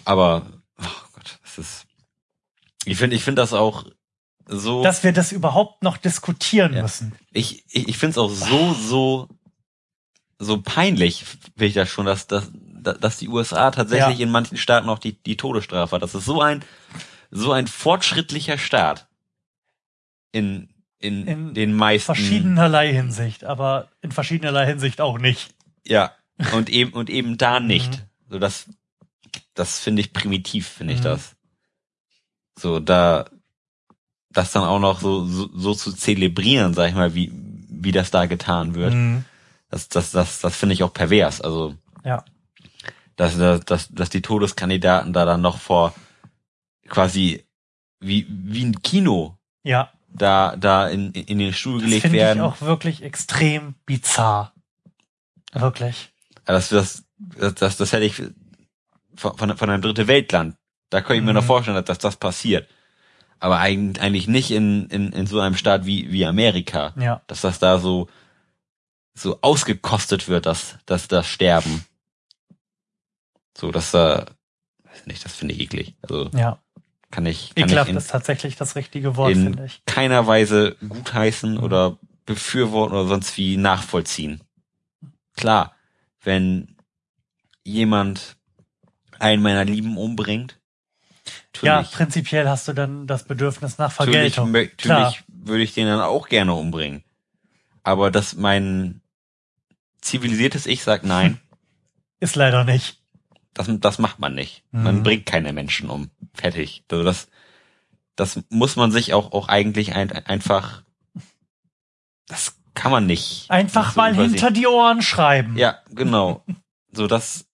Aber, 0.06 0.46
oh 0.80 0.86
Gott, 1.14 1.40
das 1.44 1.58
ist, 1.58 1.86
ich 2.86 2.98
finde, 2.98 3.16
ich 3.16 3.24
finde 3.24 3.42
das 3.42 3.54
auch 3.54 3.86
so, 4.48 4.84
Dass 4.84 5.04
wir 5.04 5.12
das 5.14 5.32
überhaupt 5.32 5.84
noch 5.84 5.98
diskutieren 5.98 6.74
Ja. 6.74 6.82
müssen. 6.84 7.14
ich, 7.34 7.64
ich, 7.70 7.88
ich 7.90 7.98
finde 7.98 8.12
es 8.12 8.18
auch 8.18 8.30
so, 8.30 8.74
so, 8.74 9.28
so 10.40 10.62
peinlich, 10.62 11.24
finde 11.26 11.66
ich 11.66 11.74
das 11.74 11.90
schon, 11.90 12.06
dass, 12.06 12.28
dass, 12.28 12.50
dass 13.00 13.18
die 13.18 13.28
USA 13.28 13.72
tatsächlich 13.72 14.20
Ja. 14.20 14.24
in 14.26 14.32
manchen 14.32 14.58
Staaten 14.58 14.88
auch 14.90 15.00
die, 15.00 15.14
die 15.22 15.36
Todesstrafe 15.38 15.96
hat. 15.96 16.02
Das 16.04 16.16
ist 16.16 16.26
so 16.26 16.42
ein, 16.42 16.64
so 17.32 17.52
ein 17.52 17.68
fortschrittlicher 17.68 18.58
Staat 18.58 19.08
in, 20.32 20.70
in, 21.00 21.28
In 21.28 21.54
den 21.54 21.74
meisten. 21.74 22.06
Verschiedenerlei 22.06 22.94
Hinsicht, 22.94 23.44
aber 23.44 23.90
in 24.02 24.12
verschiedenerlei 24.12 24.66
Hinsicht 24.66 25.02
auch 25.02 25.18
nicht. 25.18 25.54
Ja, 25.86 26.12
und 26.54 26.70
eben, 26.70 26.94
und 26.94 27.10
eben 27.10 27.38
da 27.38 27.60
nicht. 27.60 27.92
Mhm. 27.92 28.30
So, 28.30 28.40
das, 28.40 28.66
das 29.56 29.80
finde 29.80 30.02
ich 30.02 30.14
primitiv, 30.14 30.68
finde 30.68 30.94
ich 30.94 31.00
Mhm. 31.00 31.04
das. 31.06 31.36
So, 32.60 32.80
da, 32.80 33.26
das 34.30 34.52
dann 34.52 34.64
auch 34.64 34.80
noch 34.80 35.00
so, 35.00 35.26
so, 35.26 35.50
so 35.54 35.74
zu 35.74 35.92
zelebrieren, 35.94 36.74
sag 36.74 36.90
ich 36.90 36.96
mal, 36.96 37.14
wie, 37.16 37.32
wie 37.34 37.92
das 37.92 38.12
da 38.12 38.26
getan 38.26 38.76
wird. 38.76 38.94
Mhm. 38.94 39.26
Das, 39.70 39.90
das, 39.90 40.12
das, 40.12 40.40
das 40.40 40.56
finde 40.56 40.74
ich 40.74 40.84
auch 40.84 40.94
pervers. 40.94 41.42
Also, 41.42 41.76
Ja. 42.04 42.24
dass, 43.16 43.38
dass, 43.38 43.62
dass, 43.62 43.90
dass 43.90 44.10
die 44.10 44.22
Todeskandidaten 44.22 45.12
da 45.14 45.26
dann 45.26 45.42
noch 45.42 45.58
vor 45.60 45.94
quasi 46.88 47.44
wie, 48.00 48.26
wie 48.30 48.64
ein 48.66 48.82
Kino 48.82 49.38
Ja. 49.64 49.92
da, 50.08 50.56
da 50.56 50.88
in, 50.88 51.12
in 51.14 51.40
den 51.40 51.54
Stuhl 51.54 51.80
Das 51.80 51.86
gelegt 51.86 52.02
finde 52.04 52.18
ich 52.18 52.24
werden. 52.24 52.42
auch 52.42 52.62
wirklich 52.62 53.02
extrem 53.04 53.76
bizarr. 53.86 54.54
Wirklich. 55.54 56.10
Das, 56.46 56.70
das, 56.70 57.04
das, 57.18 57.56
das, 57.56 57.78
das 57.78 57.92
hätte 57.92 58.06
ich 58.06 58.16
von, 59.16 59.36
von, 59.38 59.58
von 59.58 59.70
einem 59.70 59.82
dritte 59.82 60.08
Weltland. 60.08 60.56
Da 60.90 61.02
könnte 61.02 61.16
ich 61.16 61.24
mir 61.24 61.32
Mhm. 61.32 61.38
noch 61.38 61.44
vorstellen, 61.44 61.76
dass, 61.76 61.86
dass 61.86 61.98
das 61.98 62.16
passiert. 62.18 62.70
Aber 63.40 63.60
eigentlich, 63.60 64.28
nicht 64.28 64.52
in, 64.52 64.88
in, 64.88 65.12
in 65.12 65.28
so 65.28 65.40
einem 65.40 65.56
Staat 65.56 65.86
wie, 65.86 66.12
wie 66.12 66.26
Amerika. 66.26 66.94
Ja. 67.00 67.22
Dass 67.28 67.42
das 67.42 67.60
da 67.60 67.80
so, 67.80 68.08
so 69.14 69.40
ausgekostet 69.42 70.28
wird, 70.28 70.46
dass, 70.46 70.78
dass 70.86 71.08
das 71.08 71.28
Sterben. 71.28 71.86
So, 73.58 73.72
dass 73.72 73.92
da, 73.92 74.26
weiß 74.84 75.06
nicht, 75.08 75.24
das 75.26 75.36
finde 75.36 75.54
ich 75.56 75.62
eklig. 75.62 75.96
Also, 76.02 76.30
Ja. 76.34 76.60
kann 77.12 77.26
ich, 77.26 77.54
kann 77.56 77.66
Ekelhaft 77.66 77.88
ich 77.88 77.92
in 77.94 77.98
ist 77.98 78.10
tatsächlich 78.12 78.56
das 78.56 78.76
richtige 78.76 79.16
Wort, 79.16 79.32
in- 79.32 79.44
finde 79.44 79.66
ich. 79.66 79.82
keiner 79.86 80.28
Weise 80.28 80.76
gutheißen 80.88 81.54
Mhm. 81.56 81.64
oder 81.64 81.98
befürworten 82.26 82.96
oder 82.96 83.08
sonst 83.08 83.38
wie 83.38 83.58
nachvollziehen. 83.58 84.42
Klar, 85.36 85.76
wenn 86.24 86.76
jemand 87.64 88.36
einen 89.20 89.42
meiner 89.42 89.64
Lieben 89.66 89.98
umbringt, 89.98 90.60
Ja, 91.62 91.78
natürlich, 91.78 91.92
prinzipiell 91.96 92.48
hast 92.50 92.68
du 92.68 92.74
dann 92.74 93.08
das 93.08 93.24
Bedürfnis 93.24 93.78
nach 93.78 93.98
natürlich, 94.00 94.36
Vergeltung. 94.36 94.78
Klar. 94.78 95.00
natürlich 95.00 95.24
würde 95.28 95.64
ich 95.64 95.74
den 95.74 95.88
dann 95.88 96.02
auch 96.02 96.30
gerne 96.30 96.54
umbringen. 96.54 97.04
Aber 97.84 98.12
dass 98.12 98.36
mein 98.36 99.02
zivilisiertes 100.02 100.66
Ich 100.66 100.84
sagt 100.84 101.04
nein. 101.06 101.40
Ist 102.20 102.36
leider 102.36 102.64
nicht. 102.64 103.02
Das, 103.54 103.68
das 103.70 103.98
macht 104.00 104.20
man 104.20 104.36
nicht. 104.36 104.64
Man 104.72 104.98
Mhm. 104.98 105.04
bringt 105.04 105.26
keine 105.26 105.54
Menschen 105.54 105.90
um. 105.90 106.10
Fertig. 106.34 106.84
Also 106.92 107.04
das, 107.04 107.28
das 108.16 108.40
muss 108.50 108.76
man 108.76 108.92
sich 108.92 109.14
auch, 109.14 109.32
auch 109.32 109.48
eigentlich 109.48 109.94
ein, 109.96 110.12
einfach, 110.12 110.84
das 112.28 112.56
kann 112.76 112.92
man 112.92 113.06
nicht. 113.08 113.50
Einfach 113.50 113.94
so 113.94 114.00
mal 114.00 114.12
übersehen. 114.14 114.32
hinter 114.34 114.52
die 114.52 114.68
Ohren 114.68 115.02
schreiben. 115.02 115.58
Ja, 115.58 115.80
genau. 115.90 116.44
So 116.94 117.06
das, 117.06 117.46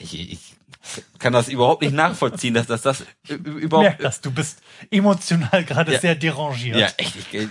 ich, 0.00 0.32
ich 0.32 0.54
kann 1.18 1.32
das 1.32 1.48
überhaupt 1.48 1.82
nicht 1.82 1.94
nachvollziehen, 1.94 2.54
dass, 2.54 2.66
dass 2.66 2.82
das 2.82 3.04
überhaupt, 3.28 3.88
Merk 3.88 3.98
das, 4.00 4.20
du 4.20 4.30
bist 4.30 4.60
emotional 4.90 5.64
gerade 5.64 5.92
Ja. 5.92 6.00
sehr 6.00 6.14
derangiert. 6.14 6.76
ja, 6.76 6.88
echt, 6.96 7.16
ich, 7.16 7.48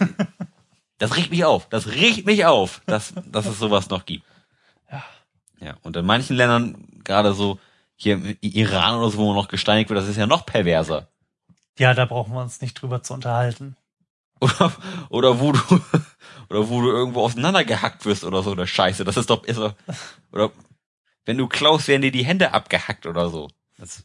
das 0.97 1.15
regt 1.15 1.31
mich 1.31 1.43
auf. 1.45 1.67
Das 1.69 1.87
regt 1.87 2.25
mich 2.25 2.45
auf, 2.45 2.81
dass, 2.85 3.13
dass 3.25 3.45
es 3.45 3.57
sowas 3.59 3.89
noch 3.89 4.05
gibt. 4.05 4.23
Ja. 4.91 5.03
Ja, 5.59 5.77
und 5.83 5.95
in 5.95 6.05
manchen 6.05 6.35
Ländern, 6.35 6.87
gerade 7.03 7.33
so 7.33 7.59
hier 7.95 8.15
im 8.15 8.35
Iran 8.41 8.95
oder 8.95 9.09
so, 9.11 9.17
wo 9.19 9.27
man 9.27 9.35
noch 9.35 9.47
gesteinigt 9.47 9.89
wird, 9.89 9.99
das 9.99 10.07
ist 10.07 10.17
ja 10.17 10.27
noch 10.27 10.45
perverser. 10.45 11.07
ja, 11.77 11.93
da 11.93 12.05
brauchen 12.05 12.33
wir 12.33 12.41
uns 12.41 12.61
nicht 12.61 12.73
drüber 12.73 13.01
zu 13.03 13.13
unterhalten. 13.13 13.75
Oder, 14.39 14.71
oder 15.09 15.39
wo 15.39 15.51
du, 15.51 15.59
oder 16.49 16.67
wo 16.69 16.81
du 16.81 16.89
irgendwo 16.89 17.21
auseinandergehackt 17.23 18.05
wirst 18.05 18.23
oder 18.23 18.41
so, 18.41 18.51
oder 18.51 18.65
Scheiße. 18.65 19.03
Das 19.03 19.15
ist 19.17 19.29
doch, 19.29 19.43
ist 19.43 19.59
doch, 19.59 19.75
oder 20.31 20.49
wenn 21.25 21.37
du 21.37 21.47
klaust, 21.47 21.87
werden 21.87 22.01
dir 22.01 22.11
die 22.11 22.25
Hände 22.25 22.53
abgehackt 22.53 23.05
oder 23.05 23.29
so. 23.29 23.49
Das, 23.77 24.03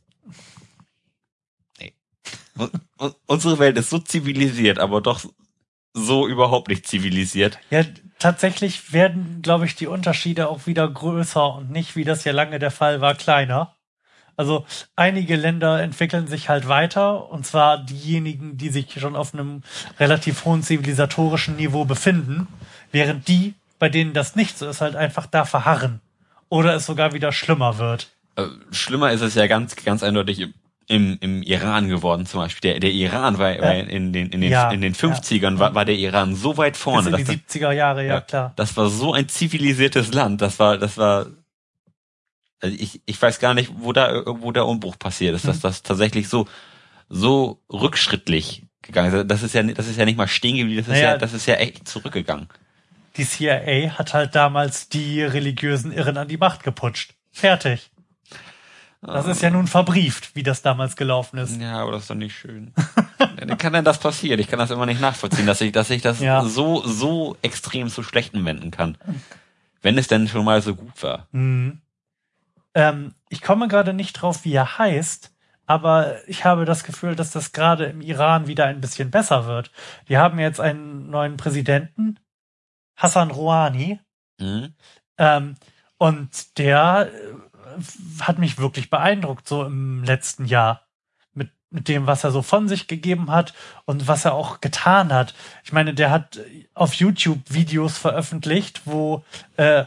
nee. 1.78 1.94
Unsere 3.26 3.58
Welt 3.58 3.76
ist 3.78 3.90
so 3.90 3.98
zivilisiert, 3.98 4.78
aber 4.78 5.00
doch 5.00 5.24
so 5.92 6.28
überhaupt 6.28 6.68
nicht 6.68 6.86
zivilisiert. 6.86 7.58
Ja, 7.70 7.82
tatsächlich 8.18 8.92
werden, 8.92 9.40
glaube 9.42 9.64
ich, 9.64 9.74
die 9.74 9.86
Unterschiede 9.86 10.48
auch 10.48 10.66
wieder 10.66 10.86
größer 10.88 11.54
und 11.54 11.70
nicht, 11.70 11.96
wie 11.96 12.04
das 12.04 12.24
ja 12.24 12.32
lange 12.32 12.58
der 12.58 12.70
Fall 12.70 13.00
war, 13.00 13.14
kleiner. 13.14 13.76
Also 14.36 14.66
einige 14.96 15.36
Länder 15.36 15.82
entwickeln 15.82 16.26
sich 16.26 16.50
halt 16.50 16.68
weiter, 16.68 17.30
und 17.30 17.46
zwar 17.46 17.82
diejenigen, 17.82 18.58
die 18.58 18.68
sich 18.68 18.92
schon 19.00 19.16
auf 19.16 19.32
einem 19.32 19.62
relativ 19.98 20.44
hohen 20.44 20.62
zivilisatorischen 20.62 21.56
Niveau 21.56 21.86
befinden, 21.86 22.46
während 22.92 23.28
die, 23.28 23.54
bei 23.78 23.88
denen 23.88 24.12
das 24.12 24.36
nicht 24.36 24.58
so 24.58 24.68
ist, 24.68 24.82
halt 24.82 24.94
einfach 24.94 25.24
da 25.26 25.46
verharren. 25.46 26.00
Oder 26.48 26.74
es 26.74 26.86
sogar 26.86 27.12
wieder 27.12 27.32
schlimmer 27.32 27.78
wird. 27.78 28.08
Äh, 28.36 28.44
Schlimmer 28.70 29.12
ist 29.12 29.22
es 29.22 29.34
ja 29.34 29.46
ganz, 29.46 29.76
ganz 29.76 30.02
eindeutig 30.02 30.48
im, 30.88 31.18
im, 31.20 31.42
Iran 31.42 31.88
geworden, 31.88 32.26
zum 32.26 32.40
Beispiel. 32.40 32.72
Der, 32.72 32.80
der 32.80 32.92
Iran 32.92 33.38
war, 33.38 33.58
war 33.58 33.74
in 33.74 34.12
den, 34.12 34.28
in 34.28 34.40
den, 34.40 34.50
Ja, 34.50 34.70
in 34.70 34.80
den 34.80 34.94
50ern 34.94 35.58
war, 35.58 35.74
war 35.74 35.84
der 35.84 35.96
Iran 35.96 36.36
so 36.36 36.56
weit 36.56 36.76
vorne. 36.76 37.10
Bis 37.10 37.20
in 37.20 37.26
dass 37.26 37.46
die 37.52 37.58
70er 37.58 37.72
Jahre, 37.72 38.06
ja, 38.06 38.20
klar. 38.20 38.52
Das 38.56 38.76
war 38.76 38.88
so 38.88 39.12
ein 39.12 39.28
zivilisiertes 39.28 40.12
Land. 40.14 40.42
Das 40.42 40.58
war, 40.60 40.78
das 40.78 40.96
war, 40.96 41.26
also 42.60 42.76
ich, 42.78 43.00
ich 43.04 43.20
weiß 43.20 43.40
gar 43.40 43.54
nicht, 43.54 43.72
wo 43.76 43.92
da, 43.92 44.22
wo 44.26 44.52
der 44.52 44.66
Umbruch 44.66 44.98
passiert 44.98 45.34
ist, 45.34 45.48
dass 45.48 45.56
Hm. 45.56 45.62
das 45.62 45.82
tatsächlich 45.82 46.28
so, 46.28 46.46
so 47.08 47.60
rückschrittlich 47.72 48.62
gegangen 48.82 49.12
ist. 49.12 49.30
Das 49.30 49.42
ist 49.42 49.54
ja, 49.54 49.62
das 49.64 49.88
ist 49.88 49.98
ja 49.98 50.04
nicht 50.04 50.16
mal 50.16 50.28
stehen 50.28 50.56
geblieben, 50.56 50.78
das 50.78 50.86
ist 50.88 50.92
Naja. 50.92 51.12
ja, 51.12 51.18
das 51.18 51.32
ist 51.32 51.46
ja 51.46 51.54
echt 51.56 51.88
zurückgegangen. 51.88 52.48
Die 53.16 53.24
CIA 53.24 53.98
hat 53.98 54.14
halt 54.14 54.34
damals 54.34 54.88
die 54.88 55.22
religiösen 55.22 55.92
Irren 55.92 56.16
an 56.18 56.28
die 56.28 56.36
Macht 56.36 56.62
geputscht. 56.62 57.14
Fertig. 57.32 57.90
Das 59.02 59.26
ist 59.26 59.42
ja 59.42 59.50
nun 59.50 59.66
verbrieft, 59.68 60.34
wie 60.34 60.42
das 60.42 60.62
damals 60.62 60.96
gelaufen 60.96 61.38
ist. 61.38 61.60
Ja, 61.60 61.80
aber 61.80 61.92
das 61.92 62.02
ist 62.02 62.10
doch 62.10 62.14
nicht 62.16 62.34
schön. 62.36 62.72
Wie 63.40 63.56
kann 63.56 63.72
denn 63.72 63.84
das 63.84 63.98
passieren? 63.98 64.40
Ich 64.40 64.48
kann 64.48 64.58
das 64.58 64.70
immer 64.70 64.86
nicht 64.86 65.00
nachvollziehen, 65.00 65.46
dass 65.46 65.60
ich, 65.60 65.70
dass 65.70 65.90
ich 65.90 66.02
das 66.02 66.20
Ja. 66.20 66.42
so, 66.44 66.82
so 66.84 67.36
extrem 67.42 67.88
zu 67.88 68.02
Schlechten 68.02 68.44
wenden 68.44 68.70
kann. 68.70 68.96
Wenn 69.82 69.96
es 69.98 70.08
denn 70.08 70.26
schon 70.26 70.44
mal 70.44 70.60
so 70.62 70.74
gut 70.74 71.00
war. 71.02 71.28
Mhm. 71.30 71.80
Ähm, 72.74 73.14
ich 73.28 73.42
komme 73.42 73.68
gerade 73.68 73.92
nicht 73.94 74.14
drauf, 74.14 74.44
wie 74.44 74.54
er 74.54 74.78
heißt, 74.78 75.32
aber 75.66 76.16
ich 76.26 76.44
habe 76.44 76.64
das 76.64 76.82
Gefühl, 76.82 77.14
dass 77.14 77.30
das 77.30 77.52
gerade 77.52 77.84
im 77.86 78.00
Iran 78.00 78.48
wieder 78.48 78.64
ein 78.66 78.80
bisschen 78.80 79.10
besser 79.10 79.46
wird. 79.46 79.70
Die 80.08 80.18
haben 80.18 80.38
jetzt 80.38 80.60
einen 80.60 81.10
neuen 81.10 81.36
Präsidenten, 81.36 82.18
Hassan 82.96 83.30
Rouhani, 83.30 84.00
Hm? 84.40 84.74
ähm, 85.18 85.56
und 85.98 86.58
der 86.58 87.10
äh, 87.10 88.22
hat 88.22 88.38
mich 88.38 88.58
wirklich 88.58 88.90
beeindruckt, 88.90 89.48
so 89.48 89.64
im 89.64 90.04
letzten 90.04 90.44
Jahr. 90.44 90.82
Mit, 91.32 91.50
mit 91.70 91.88
dem, 91.88 92.06
was 92.06 92.24
er 92.24 92.30
so 92.30 92.42
von 92.42 92.68
sich 92.68 92.86
gegeben 92.86 93.30
hat 93.30 93.54
und 93.86 94.08
was 94.08 94.24
er 94.24 94.34
auch 94.34 94.60
getan 94.60 95.12
hat. 95.12 95.34
Ich 95.64 95.72
meine, 95.72 95.94
der 95.94 96.10
hat 96.10 96.38
auf 96.74 96.94
YouTube 96.94 97.40
Videos 97.48 97.96
veröffentlicht, 97.98 98.82
wo 98.84 99.24
äh, 99.56 99.84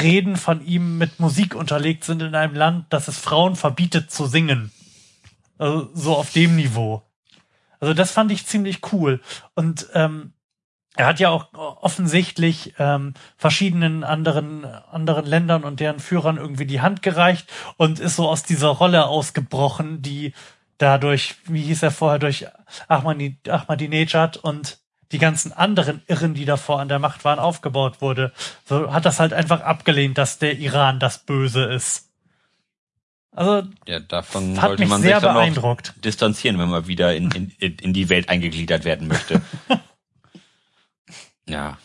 Reden 0.00 0.36
von 0.36 0.64
ihm 0.64 0.98
mit 0.98 1.20
Musik 1.20 1.54
unterlegt 1.54 2.04
sind 2.04 2.20
in 2.20 2.34
einem 2.34 2.54
Land, 2.54 2.86
das 2.90 3.06
es 3.06 3.18
Frauen 3.18 3.54
verbietet 3.54 4.10
zu 4.10 4.26
singen. 4.26 4.72
Also 5.58 5.90
so 5.94 6.16
auf 6.16 6.32
dem 6.32 6.56
Niveau. 6.56 7.02
Also 7.78 7.94
das 7.94 8.10
fand 8.10 8.32
ich 8.32 8.46
ziemlich 8.46 8.92
cool. 8.92 9.20
Und 9.54 9.88
ähm, 9.94 10.32
er 10.96 11.06
hat 11.06 11.18
ja 11.20 11.30
auch 11.30 11.48
offensichtlich 11.54 12.74
ähm, 12.78 13.14
verschiedenen 13.36 14.04
anderen 14.04 14.64
anderen 14.64 15.26
Ländern 15.26 15.64
und 15.64 15.80
deren 15.80 15.98
Führern 15.98 16.36
irgendwie 16.36 16.66
die 16.66 16.80
Hand 16.80 17.02
gereicht 17.02 17.50
und 17.76 17.98
ist 17.98 18.16
so 18.16 18.28
aus 18.28 18.44
dieser 18.44 18.68
Rolle 18.68 19.06
ausgebrochen, 19.06 20.02
die 20.02 20.32
dadurch, 20.78 21.36
wie 21.46 21.62
hieß 21.62 21.82
er 21.82 21.90
vorher, 21.90 22.18
durch 22.18 22.46
Ahmadi, 22.88 23.38
Ahmadinejad 23.48 24.36
und 24.36 24.78
die 25.12 25.18
ganzen 25.18 25.52
anderen 25.52 26.02
Irren, 26.06 26.34
die 26.34 26.44
davor 26.44 26.80
an 26.80 26.88
der 26.88 26.98
Macht 26.98 27.24
waren, 27.24 27.38
aufgebaut 27.38 28.00
wurde. 28.00 28.32
So 28.64 28.92
hat 28.92 29.04
das 29.04 29.20
halt 29.20 29.32
einfach 29.32 29.60
abgelehnt, 29.60 30.18
dass 30.18 30.38
der 30.38 30.58
Iran 30.58 30.98
das 30.98 31.18
Böse 31.18 31.64
ist. 31.64 32.10
Also 33.32 33.66
Ja, 33.86 33.98
davon 34.00 34.60
hat 34.60 34.68
sollte 34.68 34.82
mich 34.82 34.90
man 34.90 35.02
sehr 35.02 35.16
sich 35.16 35.22
dann 35.22 35.36
auch 35.36 35.40
beeindruckt. 35.40 35.92
distanzieren, 36.04 36.58
wenn 36.58 36.68
man 36.68 36.86
wieder 36.86 37.14
in, 37.16 37.30
in, 37.58 37.76
in 37.78 37.92
die 37.92 38.08
Welt 38.08 38.28
eingegliedert 38.28 38.84
werden 38.84 39.08
möchte. 39.08 39.42
ja. 41.48 41.78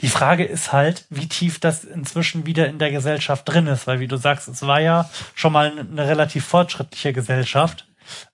Die 0.00 0.08
Frage 0.08 0.44
ist 0.44 0.72
halt, 0.72 1.04
wie 1.10 1.28
tief 1.28 1.60
das 1.60 1.84
inzwischen 1.84 2.46
wieder 2.46 2.66
in 2.66 2.78
der 2.78 2.90
Gesellschaft 2.90 3.48
drin 3.48 3.66
ist, 3.66 3.86
weil 3.86 4.00
wie 4.00 4.08
du 4.08 4.16
sagst, 4.16 4.48
es 4.48 4.62
war 4.62 4.80
ja 4.80 5.10
schon 5.34 5.52
mal 5.52 5.78
eine 5.78 6.06
relativ 6.06 6.46
fortschrittliche 6.46 7.12
Gesellschaft, 7.12 7.86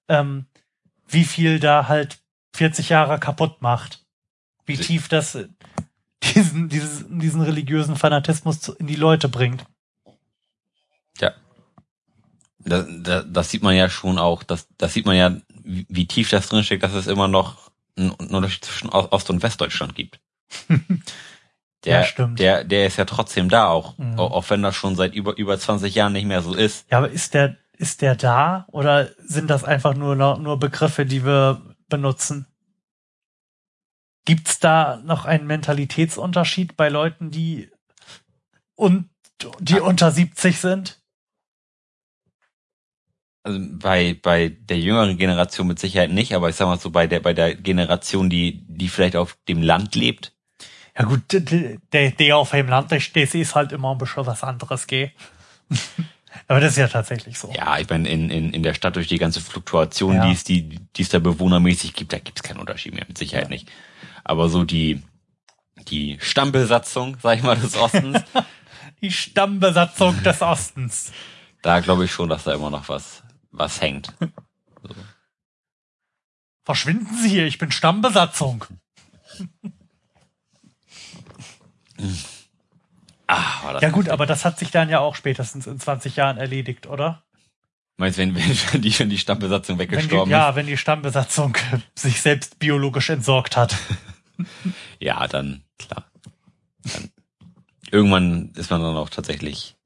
ähm, 0.09 0.47
wie 1.09 1.25
viel 1.25 1.59
da 1.59 1.89
halt 1.89 2.19
40 2.55 2.91
Jahre 2.91 3.19
kaputt 3.19 3.61
macht. 3.61 4.05
Wie 4.67 4.77
tief 4.77 5.09
das 5.09 5.35
äh, 5.35 5.49
diesen, 6.23 6.69
dieses, 6.69 7.05
diesen 7.09 7.41
religiösen 7.43 7.97
Fanatismus 7.97 8.69
in 8.69 8.87
die 8.87 8.95
Leute 8.95 9.29
bringt. 9.29 9.65
Ja. 11.19 11.33
Das, 12.59 12.87
das, 12.89 13.25
das 13.29 13.51
sieht 13.51 13.63
man 13.63 13.75
ja 13.75 13.91
schon 13.91 14.19
auch. 14.19 14.45
Das, 14.45 14.69
das 14.79 14.93
sieht 14.93 15.07
man 15.07 15.17
ja, 15.17 15.37
wie, 15.65 15.87
wie 15.89 16.07
tief 16.07 16.31
das 16.31 16.49
drinsteckt, 16.49 16.83
dass 16.83 16.93
es 16.93 17.09
immer 17.09 17.27
noch 17.29 17.73
einen 17.97 18.11
Unterschied 18.13 18.65
zwischen 18.65 18.89
Ost- 18.89 19.31
und 19.31 19.43
Westdeutschland 19.43 19.95
gibt. 19.95 20.21
Der, 21.85 22.01
Ja, 22.01 22.05
stimmt. 22.05 22.39
Der, 22.39 22.63
der 22.65 22.87
ist 22.87 22.97
ja 22.97 23.05
trotzdem 23.05 23.49
da 23.49 23.69
auch, 23.69 23.99
Mhm. 23.99 24.19
auch, 24.19 24.49
wenn 24.51 24.63
das 24.63 24.77
schon 24.77 24.95
seit 24.95 25.15
über, 25.15 25.37
über 25.37 25.59
20 25.59 25.95
Jahren 25.95 26.13
nicht 26.13 26.27
mehr 26.27 26.43
so 26.43 26.55
ist. 26.55 26.89
Ja, 26.91 26.99
aber 26.99 27.11
ist 27.11 27.35
der, 27.35 27.57
ist 27.77 28.03
der 28.03 28.15
da 28.15 28.67
oder 28.71 29.11
sind 29.19 29.51
das 29.51 29.65
einfach 29.65 29.95
nur, 29.95 30.15
nur 30.15 30.59
Begriffe, 30.61 31.05
die 31.07 31.25
wir 31.25 31.61
benutzen? 31.89 32.47
Gibt's 34.25 34.61
da 34.61 34.99
noch 35.05 35.25
einen 35.25 35.49
Mentalitätsunterschied 35.49 36.77
bei 36.77 36.89
Leuten, 36.89 37.33
die 37.33 37.69
und 38.77 39.11
die 39.59 39.81
unter 39.81 40.13
70 40.13 40.61
sind? 40.61 41.01
Also 43.45 43.59
bei, 43.61 44.15
bei 44.23 44.51
der 44.51 44.79
jüngeren 44.79 45.19
Generation 45.19 45.67
mit 45.67 45.81
Sicherheit 45.81 46.13
nicht, 46.13 46.33
aber 46.35 46.49
ich 46.49 46.55
sag 46.55 46.67
mal 46.67 46.79
so, 46.79 46.91
bei 46.91 47.09
der, 47.09 47.19
bei 47.19 47.35
der 47.35 47.57
Generation, 47.57 48.31
die, 48.31 48.65
die 48.69 48.89
vielleicht 48.89 49.17
auf 49.17 49.37
dem 49.49 49.61
Land 49.63 49.97
lebt, 49.97 50.33
Ja 50.99 51.05
gut, 51.05 51.23
der, 51.33 52.11
der 52.11 52.37
auf 52.37 52.51
dem 52.51 52.69
Land, 52.69 52.91
der 52.91 53.01
steht, 53.01 53.35
ist 53.35 53.55
halt 53.55 53.73
immer 53.73 53.93
ein 53.93 53.99
bisschen 53.99 54.27
was 54.27 54.43
anderes, 54.43 54.87
gell? 54.87 55.11
aber 56.49 56.61
das 56.61 56.73
ist 56.73 56.79
ja 56.79 56.89
tatsächlich 56.89 57.39
so. 57.39 57.51
ja, 57.55 57.79
ich 57.79 57.89
meine, 57.89 58.09
in, 58.09 58.29
in, 58.29 58.53
in 58.53 58.63
der 58.63 58.75
Stadt 58.75 58.97
durch 58.97 59.09
die 59.09 59.19
ganze 59.19 59.41
Fluktuation, 59.41 60.17
Ja. 60.17 60.27
die 60.27 60.33
es, 60.33 60.45
die, 60.45 60.69
die 60.69 61.03
es 61.03 61.09
da 61.09 61.19
bewohnermäßig 61.19 61.95
gibt, 61.95 62.13
da 62.13 62.19
gibt's 62.19 62.43
keinen 62.43 62.61
Unterschied 62.61 62.95
mehr, 62.95 63.07
mit 63.09 63.17
Sicherheit 63.17 63.49
nicht. 63.49 63.71
Aber 64.23 64.49
so 64.51 64.65
die, 64.65 65.03
die 65.89 66.19
Stammbesatzung, 66.21 67.17
sag 67.23 67.39
ich 67.39 67.43
mal, 67.43 67.57
des 67.57 67.77
Ostens, 67.77 68.23
Die 69.01 69.11
Stammbesatzung 69.11 70.23
des 70.23 70.43
Ostens. 70.43 71.11
da 71.63 71.81
glaube 71.81 72.05
ich 72.05 72.13
schon, 72.13 72.29
dass 72.29 72.45
da 72.45 72.55
immer 72.55 72.71
noch 72.71 72.89
was, 72.89 73.23
was 73.51 73.81
hängt. 73.81 74.13
Verschwinden 76.65 77.17
Sie 77.17 77.29
hier, 77.31 77.47
ich 77.47 77.59
bin 77.59 77.73
Stammbesatzung. 77.73 78.65
Ah, 83.27 83.65
war 83.65 83.73
das 83.75 83.83
Ja 83.83 83.91
gut, 83.91 84.09
aber 84.09 84.27
das 84.27 84.45
hat 84.45 84.59
sich 84.59 84.71
dann 84.71 84.89
ja 84.89 85.01
auch 85.01 85.15
spätestens 85.15 85.67
in 85.67 85.79
20 85.79 86.17
Jahren 86.17 86.39
erledigt, 86.39 86.87
oder? 86.87 87.23
Meinst 87.97 88.19
du, 88.19 88.23
wenn, 88.23 88.35
wenn, 88.35 88.59
wenn 88.73 88.83
die, 88.83 88.99
wenn 88.99 89.11
die 89.11 89.19
Stammbesatzung 89.19 89.79
Wenn 89.79 89.89
die, 89.89 89.93
weggestorben 89.93 90.31
ja, 90.31 90.55
wenn 90.55 90.67
die 90.67 90.77
Stammbesatzung 90.77 91.57
sich 91.95 92.21
selbst 92.21 92.59
biologisch 92.59 93.11
entsorgt 93.11 93.57
hat. 93.57 93.73
ist? 93.73 93.81
Ja, 94.99 95.29
dann, 95.29 95.63
klar. 95.79 96.05
Dann 96.85 97.11
irgendwann 97.91 98.51
ist 98.57 98.71
man 98.71 98.83
dann 98.83 98.97
auch 98.97 99.11
tatsächlich 99.11 99.77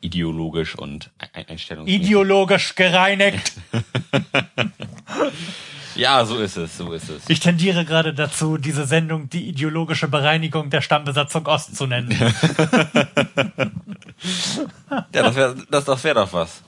ideologisch 0.00 0.76
und 0.76 1.10
ein 1.18 1.46
einstellungsmäßig. 1.48 2.02
Ideologisch 2.02 2.74
gereinigt. 2.76 3.52
Ja, 5.96 6.24
so 6.24 6.38
ist 6.38 6.56
es, 6.56 6.76
so 6.76 6.92
ist 6.92 7.08
es. 7.08 7.28
Ich 7.28 7.40
tendiere 7.40 7.84
gerade 7.84 8.14
dazu, 8.14 8.56
diese 8.58 8.84
Sendung 8.86 9.28
die 9.28 9.48
ideologische 9.48 10.08
Bereinigung 10.08 10.70
der 10.70 10.80
Stammbesatzung 10.80 11.46
Ost 11.46 11.76
zu 11.76 11.86
nennen. 11.86 12.10
ja, 14.90 15.02
das 15.12 15.34
wäre 15.34 15.56
das, 15.70 15.84
das 15.84 16.04
wär 16.04 16.14
doch 16.14 16.32
was. 16.32 16.62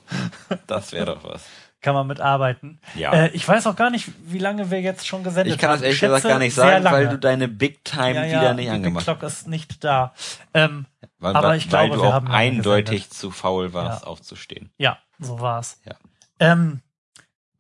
Das 0.66 0.92
wäre 0.92 1.06
doch 1.06 1.24
was. 1.24 1.44
Kann 1.80 1.94
man 1.94 2.08
mitarbeiten. 2.08 2.80
Ja. 2.96 3.12
Äh, 3.12 3.28
ich 3.28 3.46
weiß 3.46 3.68
auch 3.68 3.76
gar 3.76 3.90
nicht, 3.90 4.10
wie 4.26 4.40
lange 4.40 4.68
wir 4.70 4.80
jetzt 4.80 5.06
schon 5.06 5.22
gesendet 5.22 5.52
haben. 5.52 5.54
Ich 5.54 5.60
kann 5.60 5.70
das 5.70 5.82
ehrlich 5.82 6.00
gesagt 6.00 6.24
gar 6.24 6.38
nicht 6.40 6.54
sagen, 6.54 6.84
weil 6.84 7.08
du 7.08 7.18
deine 7.18 7.46
Big 7.46 7.84
Time 7.84 8.14
ja, 8.14 8.24
ja, 8.26 8.40
wieder 8.40 8.54
nicht 8.54 8.66
die 8.66 8.70
angemacht 8.70 9.06
Big 9.06 9.14
hast. 9.14 9.20
Clock 9.20 9.30
ist 9.30 9.46
nicht 9.48 9.84
da. 9.84 10.12
Ähm, 10.54 10.86
Weil, 11.20 11.36
aber 11.36 11.48
weil, 11.50 11.58
ich 11.58 11.68
glaube, 11.68 11.90
weil 11.90 11.96
du 11.96 12.02
wir 12.02 12.08
auch 12.08 12.12
haben 12.14 12.28
eindeutig 12.28 13.02
gesendet. 13.08 13.14
zu 13.14 13.30
faul 13.30 13.72
warst, 13.74 14.02
Ja. 14.02 14.08
aufzustehen. 14.08 14.70
Ja, 14.76 14.98
so 15.20 15.38
war's. 15.40 15.80
Ja. 15.84 15.94
Ähm, 16.40 16.80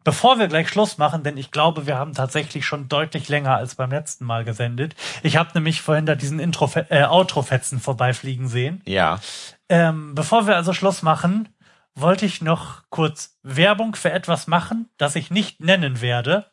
bevor 0.08 0.38
wir 0.38 0.48
gleich 0.48 0.70
Schluss 0.70 0.96
machen, 0.96 1.22
denn 1.22 1.36
ich 1.36 1.50
glaube, 1.50 1.86
wir 1.86 1.98
haben 1.98 2.14
tatsächlich 2.14 2.64
schon 2.64 2.88
deutlich 2.88 3.28
länger 3.28 3.56
als 3.56 3.74
beim 3.74 3.90
letzten 3.90 4.24
Mal 4.24 4.42
gesendet. 4.42 4.96
Ich 5.22 5.36
habe 5.36 5.50
nämlich 5.52 5.82
vorhin 5.82 6.06
da 6.06 6.14
diesen 6.14 6.40
Intro 6.40 6.70
äh, 6.88 7.04
Outro-Fetzen 7.04 7.78
vorbeifliegen 7.78 8.48
sehen. 8.48 8.80
Ja. 8.86 9.20
Ähm, 9.68 10.14
bevor 10.14 10.46
wir 10.46 10.56
also 10.56 10.72
Schluss 10.72 11.02
machen, 11.02 11.50
wollte 11.94 12.24
ich 12.24 12.40
noch 12.40 12.84
kurz 12.88 13.36
Werbung 13.42 13.94
für 13.96 14.10
etwas 14.10 14.46
machen, 14.46 14.88
das 14.96 15.14
ich 15.14 15.30
nicht 15.30 15.60
nennen 15.60 16.00
werde, 16.00 16.46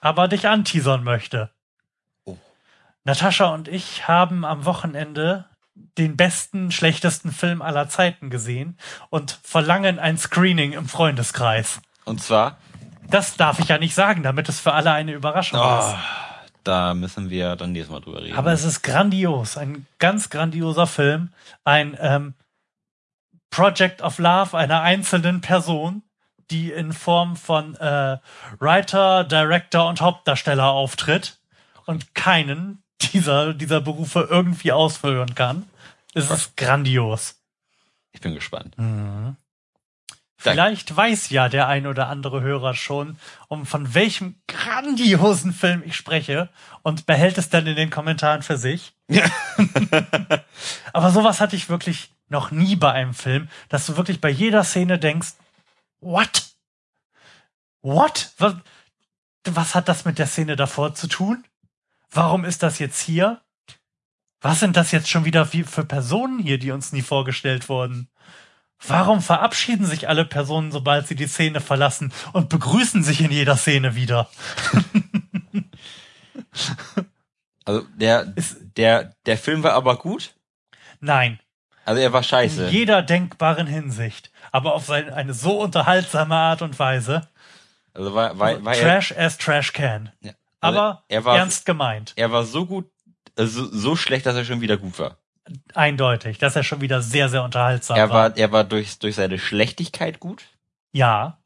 aber 0.00 0.26
dich 0.26 0.48
anteasern 0.48 1.04
möchte. 1.04 1.50
Oh. 2.24 2.36
Natascha 3.04 3.54
und 3.54 3.68
ich 3.68 4.08
haben 4.08 4.44
am 4.44 4.64
Wochenende 4.64 5.44
den 5.96 6.16
besten, 6.16 6.72
schlechtesten 6.72 7.30
Film 7.30 7.62
aller 7.62 7.88
Zeiten 7.88 8.30
gesehen 8.30 8.78
und 9.10 9.38
verlangen 9.44 10.00
ein 10.00 10.18
Screening 10.18 10.72
im 10.72 10.88
Freundeskreis. 10.88 11.80
Und 12.04 12.22
zwar, 12.22 12.58
Das 13.08 13.36
darf 13.36 13.58
ich 13.58 13.68
ja 13.68 13.78
nicht 13.78 13.94
sagen, 13.94 14.22
damit 14.22 14.48
es 14.48 14.60
für 14.60 14.72
alle 14.72 14.92
eine 14.92 15.12
Überraschung 15.12 15.60
oh, 15.60 15.78
ist. 15.78 15.94
da 16.64 16.94
müssen 16.94 17.30
wir 17.30 17.56
dann 17.56 17.72
nächstes 17.72 17.92
Mal 17.92 18.00
drüber 18.00 18.22
reden. 18.22 18.36
Aber 18.36 18.52
es 18.52 18.64
ist 18.64 18.82
grandios, 18.82 19.56
ein 19.56 19.86
ganz 19.98 20.30
grandioser 20.30 20.86
Film, 20.86 21.30
ein 21.64 21.96
ähm, 22.00 22.34
Project 23.50 24.02
of 24.02 24.18
Love 24.18 24.56
einer 24.56 24.80
einzelnen 24.80 25.40
Person, 25.42 26.02
die 26.50 26.72
in 26.72 26.92
Form 26.92 27.36
von 27.36 27.76
äh, 27.76 28.18
Writer, 28.58 29.24
Director 29.24 29.88
und 29.88 30.00
Hauptdarsteller 30.00 30.70
auftritt 30.70 31.38
und 31.86 32.14
keinen 32.14 32.82
dieser, 33.00 33.54
dieser 33.54 33.80
Berufe 33.80 34.26
irgendwie 34.30 34.72
ausführen 34.72 35.34
kann. 35.34 35.68
Es 36.14 36.30
ist 36.30 36.56
grandios. 36.56 37.36
ich 38.12 38.20
bin 38.20 38.34
gespannt. 38.34 38.74
Vielleicht 40.42 40.94
weiß 40.96 41.30
ja 41.30 41.48
der 41.48 41.68
ein 41.68 41.86
oder 41.86 42.08
andere 42.08 42.40
Hörer 42.40 42.74
schon, 42.74 43.16
um 43.48 43.64
von 43.66 43.94
welchem 43.94 44.36
grandiosen 44.48 45.52
Film 45.52 45.82
ich 45.84 45.94
spreche 45.96 46.48
und 46.82 47.06
behält 47.06 47.38
es 47.38 47.48
dann 47.48 47.66
in 47.66 47.76
den 47.76 47.90
Kommentaren 47.90 48.42
für 48.42 48.56
sich. 48.56 48.92
Aber 50.92 51.10
sowas 51.10 51.40
hatte 51.40 51.56
ich 51.56 51.68
wirklich 51.68 52.12
noch 52.28 52.50
nie 52.50 52.76
bei 52.76 52.92
einem 52.92 53.14
Film, 53.14 53.48
dass 53.68 53.86
du 53.86 53.96
wirklich 53.96 54.20
bei 54.20 54.30
jeder 54.30 54.64
Szene 54.64 54.98
denkst, 54.98 55.32
what? 56.00 56.44
What? 57.82 58.32
Was, 58.38 58.54
was 59.44 59.74
hat 59.74 59.88
das 59.88 60.04
mit 60.04 60.18
der 60.18 60.26
Szene 60.26 60.56
davor 60.56 60.94
zu 60.94 61.08
tun? 61.08 61.44
Warum 62.10 62.44
ist 62.44 62.62
das 62.62 62.78
jetzt 62.78 63.00
hier? 63.00 63.40
Was 64.40 64.60
sind 64.60 64.76
das 64.76 64.90
jetzt 64.92 65.08
schon 65.08 65.24
wieder 65.24 65.52
wie- 65.52 65.62
für 65.64 65.84
Personen 65.84 66.38
hier, 66.40 66.58
die 66.58 66.72
uns 66.72 66.92
nie 66.92 67.02
vorgestellt 67.02 67.68
wurden? 67.68 68.08
Warum 68.86 69.22
verabschieden 69.22 69.86
sich 69.86 70.08
alle 70.08 70.24
Personen, 70.24 70.72
sobald 70.72 71.06
sie 71.06 71.14
die 71.14 71.26
Szene 71.28 71.60
verlassen 71.60 72.12
und 72.32 72.48
begrüßen 72.48 73.02
sich 73.04 73.20
in 73.20 73.30
jeder 73.30 73.56
Szene 73.56 73.94
wieder? 73.94 74.28
Also 77.64 77.82
der, 77.94 78.34
der, 78.76 79.14
der 79.26 79.38
Film 79.38 79.62
war 79.62 79.74
aber 79.74 79.96
gut. 79.96 80.34
Nein, 81.00 81.38
Also 81.84 82.00
er 82.00 82.12
war 82.12 82.20
in 82.20 82.24
scheiße. 82.24 82.68
jeder 82.70 83.02
denkbaren 83.02 83.66
Hinsicht, 83.66 84.32
aber 84.50 84.74
auf 84.74 84.86
seine, 84.86 85.14
eine 85.14 85.32
so 85.32 85.60
unterhaltsame 85.60 86.34
Art 86.34 86.62
und 86.62 86.78
Weise. 86.78 87.28
Also 87.94 88.14
war, 88.14 88.36
war, 88.38 88.64
war 88.64 88.74
er, 88.74 88.82
Trash 88.82 89.12
as 89.16 89.38
Trash 89.38 89.72
can. 89.72 90.10
ja. 90.22 90.32
also 90.60 90.78
Aber 90.80 91.04
er 91.08 91.24
war, 91.24 91.36
ernst 91.38 91.66
gemeint. 91.66 92.12
er 92.16 92.32
war 92.32 92.44
so 92.44 92.66
gut, 92.66 92.90
also 93.36 93.64
so 93.70 93.94
schlecht, 93.96 94.26
dass 94.26 94.34
er 94.34 94.44
schon 94.44 94.60
wieder 94.60 94.76
gut 94.76 94.98
war. 94.98 95.18
Eindeutig, 95.74 96.38
dass 96.38 96.54
er 96.56 96.62
schon 96.62 96.80
wieder 96.80 97.02
sehr, 97.02 97.28
sehr 97.28 97.42
unterhaltsam 97.42 97.96
Er 97.96 98.10
war. 98.10 98.36
er 98.36 98.52
war 98.52 98.64
durch, 98.64 98.98
durch 98.98 99.16
seine 99.16 99.38
Schlechtigkeit 99.38 100.20
gut. 100.20 100.44
Ja, 100.92 101.38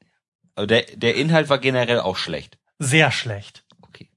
Also 0.54 0.66
der, 0.66 0.82
der 0.94 1.14
Inhalt 1.16 1.48
war 1.48 1.58
generell 1.58 2.00
auch 2.00 2.16
schlecht. 2.16 2.58
sehr 2.78 3.10
schlecht. 3.10 3.64
Okay. 3.82 4.10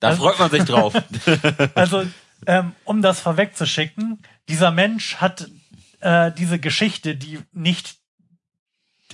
Da 0.00 0.08
Also- 0.08 0.22
freut 0.22 0.38
man 0.38 0.50
sich 0.50 0.64
drauf. 0.64 0.92
Also, 1.74 2.06
ähm, 2.46 2.72
um 2.84 3.02
das 3.02 3.20
vorwegzuschicken, 3.20 4.22
dieser 4.48 4.70
Mensch 4.70 5.16
hat 5.16 5.48
äh, 6.00 6.30
diese 6.32 6.58
Geschichte, 6.58 7.16
die 7.16 7.40
nicht 7.52 7.97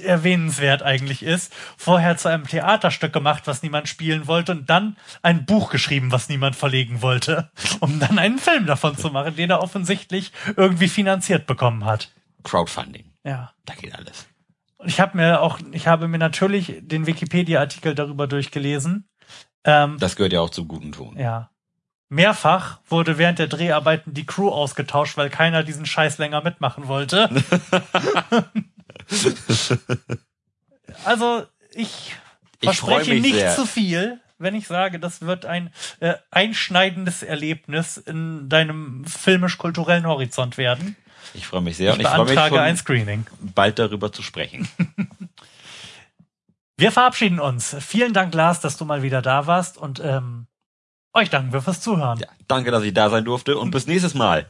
erwähnenswert 0.00 0.82
eigentlich 0.82 1.22
ist, 1.22 1.52
vorher 1.76 2.16
zu 2.16 2.28
einem 2.28 2.46
Theaterstück 2.46 3.12
gemacht, 3.12 3.46
was 3.46 3.62
niemand 3.62 3.88
spielen 3.88 4.26
wollte, 4.26 4.52
und 4.52 4.70
dann 4.70 4.96
ein 5.22 5.46
Buch 5.46 5.70
geschrieben, 5.70 6.12
was 6.12 6.28
niemand 6.28 6.56
verlegen 6.56 7.02
wollte, 7.02 7.50
um 7.80 8.00
dann 8.00 8.18
einen 8.18 8.38
Film 8.38 8.66
davon 8.66 8.96
zu 8.96 9.10
machen, 9.10 9.36
den 9.36 9.50
er 9.50 9.62
offensichtlich 9.62 10.32
irgendwie 10.56 10.88
finanziert 10.88 11.46
bekommen 11.46 11.84
hat. 11.84 12.10
Crowdfunding. 12.42 13.12
Ja. 13.24 13.52
Da 13.64 13.74
geht 13.74 13.94
alles. 13.94 14.26
Und 14.76 14.88
ich 14.88 15.00
habe 15.00 15.16
mir 15.16 15.40
auch, 15.40 15.58
ich 15.72 15.86
habe 15.86 16.08
mir 16.08 16.18
natürlich 16.18 16.74
den 16.80 17.06
Wikipedia-Artikel 17.06 17.94
darüber 17.94 18.26
durchgelesen. 18.26 19.08
Ähm, 19.64 19.96
Das 19.98 20.16
gehört 20.16 20.32
ja 20.32 20.40
auch 20.40 20.50
zum 20.50 20.68
guten 20.68 20.92
Ton. 20.92 21.18
Ja. 21.18 21.50
Mehrfach 22.10 22.80
wurde 22.86 23.16
während 23.16 23.38
der 23.38 23.46
Dreharbeiten 23.46 24.12
die 24.12 24.26
Crew 24.26 24.50
ausgetauscht, 24.50 25.16
weil 25.16 25.30
keiner 25.30 25.62
diesen 25.62 25.86
Scheiß 25.86 26.18
länger 26.18 26.42
mitmachen 26.42 26.86
wollte. 26.86 27.30
also 31.04 31.44
ich 31.72 32.14
Ich 32.60 32.64
verspreche 32.66 33.14
nicht 33.14 33.34
sehr. 33.34 33.54
zu 33.54 33.66
viel, 33.66 34.20
wenn 34.38 34.54
ich 34.54 34.66
sage, 34.66 34.98
das 34.98 35.22
wird 35.22 35.46
ein 35.46 35.72
äh, 36.00 36.14
einschneidendes 36.30 37.22
Erlebnis 37.22 37.96
in 37.96 38.48
deinem 38.48 39.04
filmisch-kulturellen 39.04 40.06
Horizont 40.06 40.56
werden. 40.58 40.96
Ich 41.34 41.46
freue 41.46 41.62
mich 41.62 41.76
sehr 41.76 41.90
Ich 41.92 41.94
und 41.98 42.00
ich 42.02 42.08
freue 42.08 42.24
mich 42.24 42.34
beantrage 42.34 42.60
ein 42.60 42.76
Screening. 42.76 43.26
bald 43.40 43.78
darüber 43.78 44.12
zu 44.12 44.22
sprechen. 44.22 44.68
Wir 46.76 46.90
verabschieden 46.90 47.38
uns. 47.38 47.76
Vielen 47.80 48.12
Dank, 48.12 48.34
Lars, 48.34 48.60
dass 48.60 48.76
du 48.76 48.84
mal 48.84 49.02
wieder 49.02 49.22
da 49.22 49.46
warst 49.46 49.78
und 49.78 50.00
ähm, 50.04 50.48
euch 51.12 51.30
danken 51.30 51.52
wir 51.52 51.62
fürs 51.62 51.80
Zuhören. 51.80 52.18
Ja, 52.18 52.26
danke, 52.48 52.72
dass 52.72 52.82
ich 52.82 52.92
da 52.92 53.10
sein 53.10 53.24
durfte 53.24 53.56
und 53.56 53.70
bis 53.70 53.86
nächstes 53.86 54.14
Mal. 54.14 54.46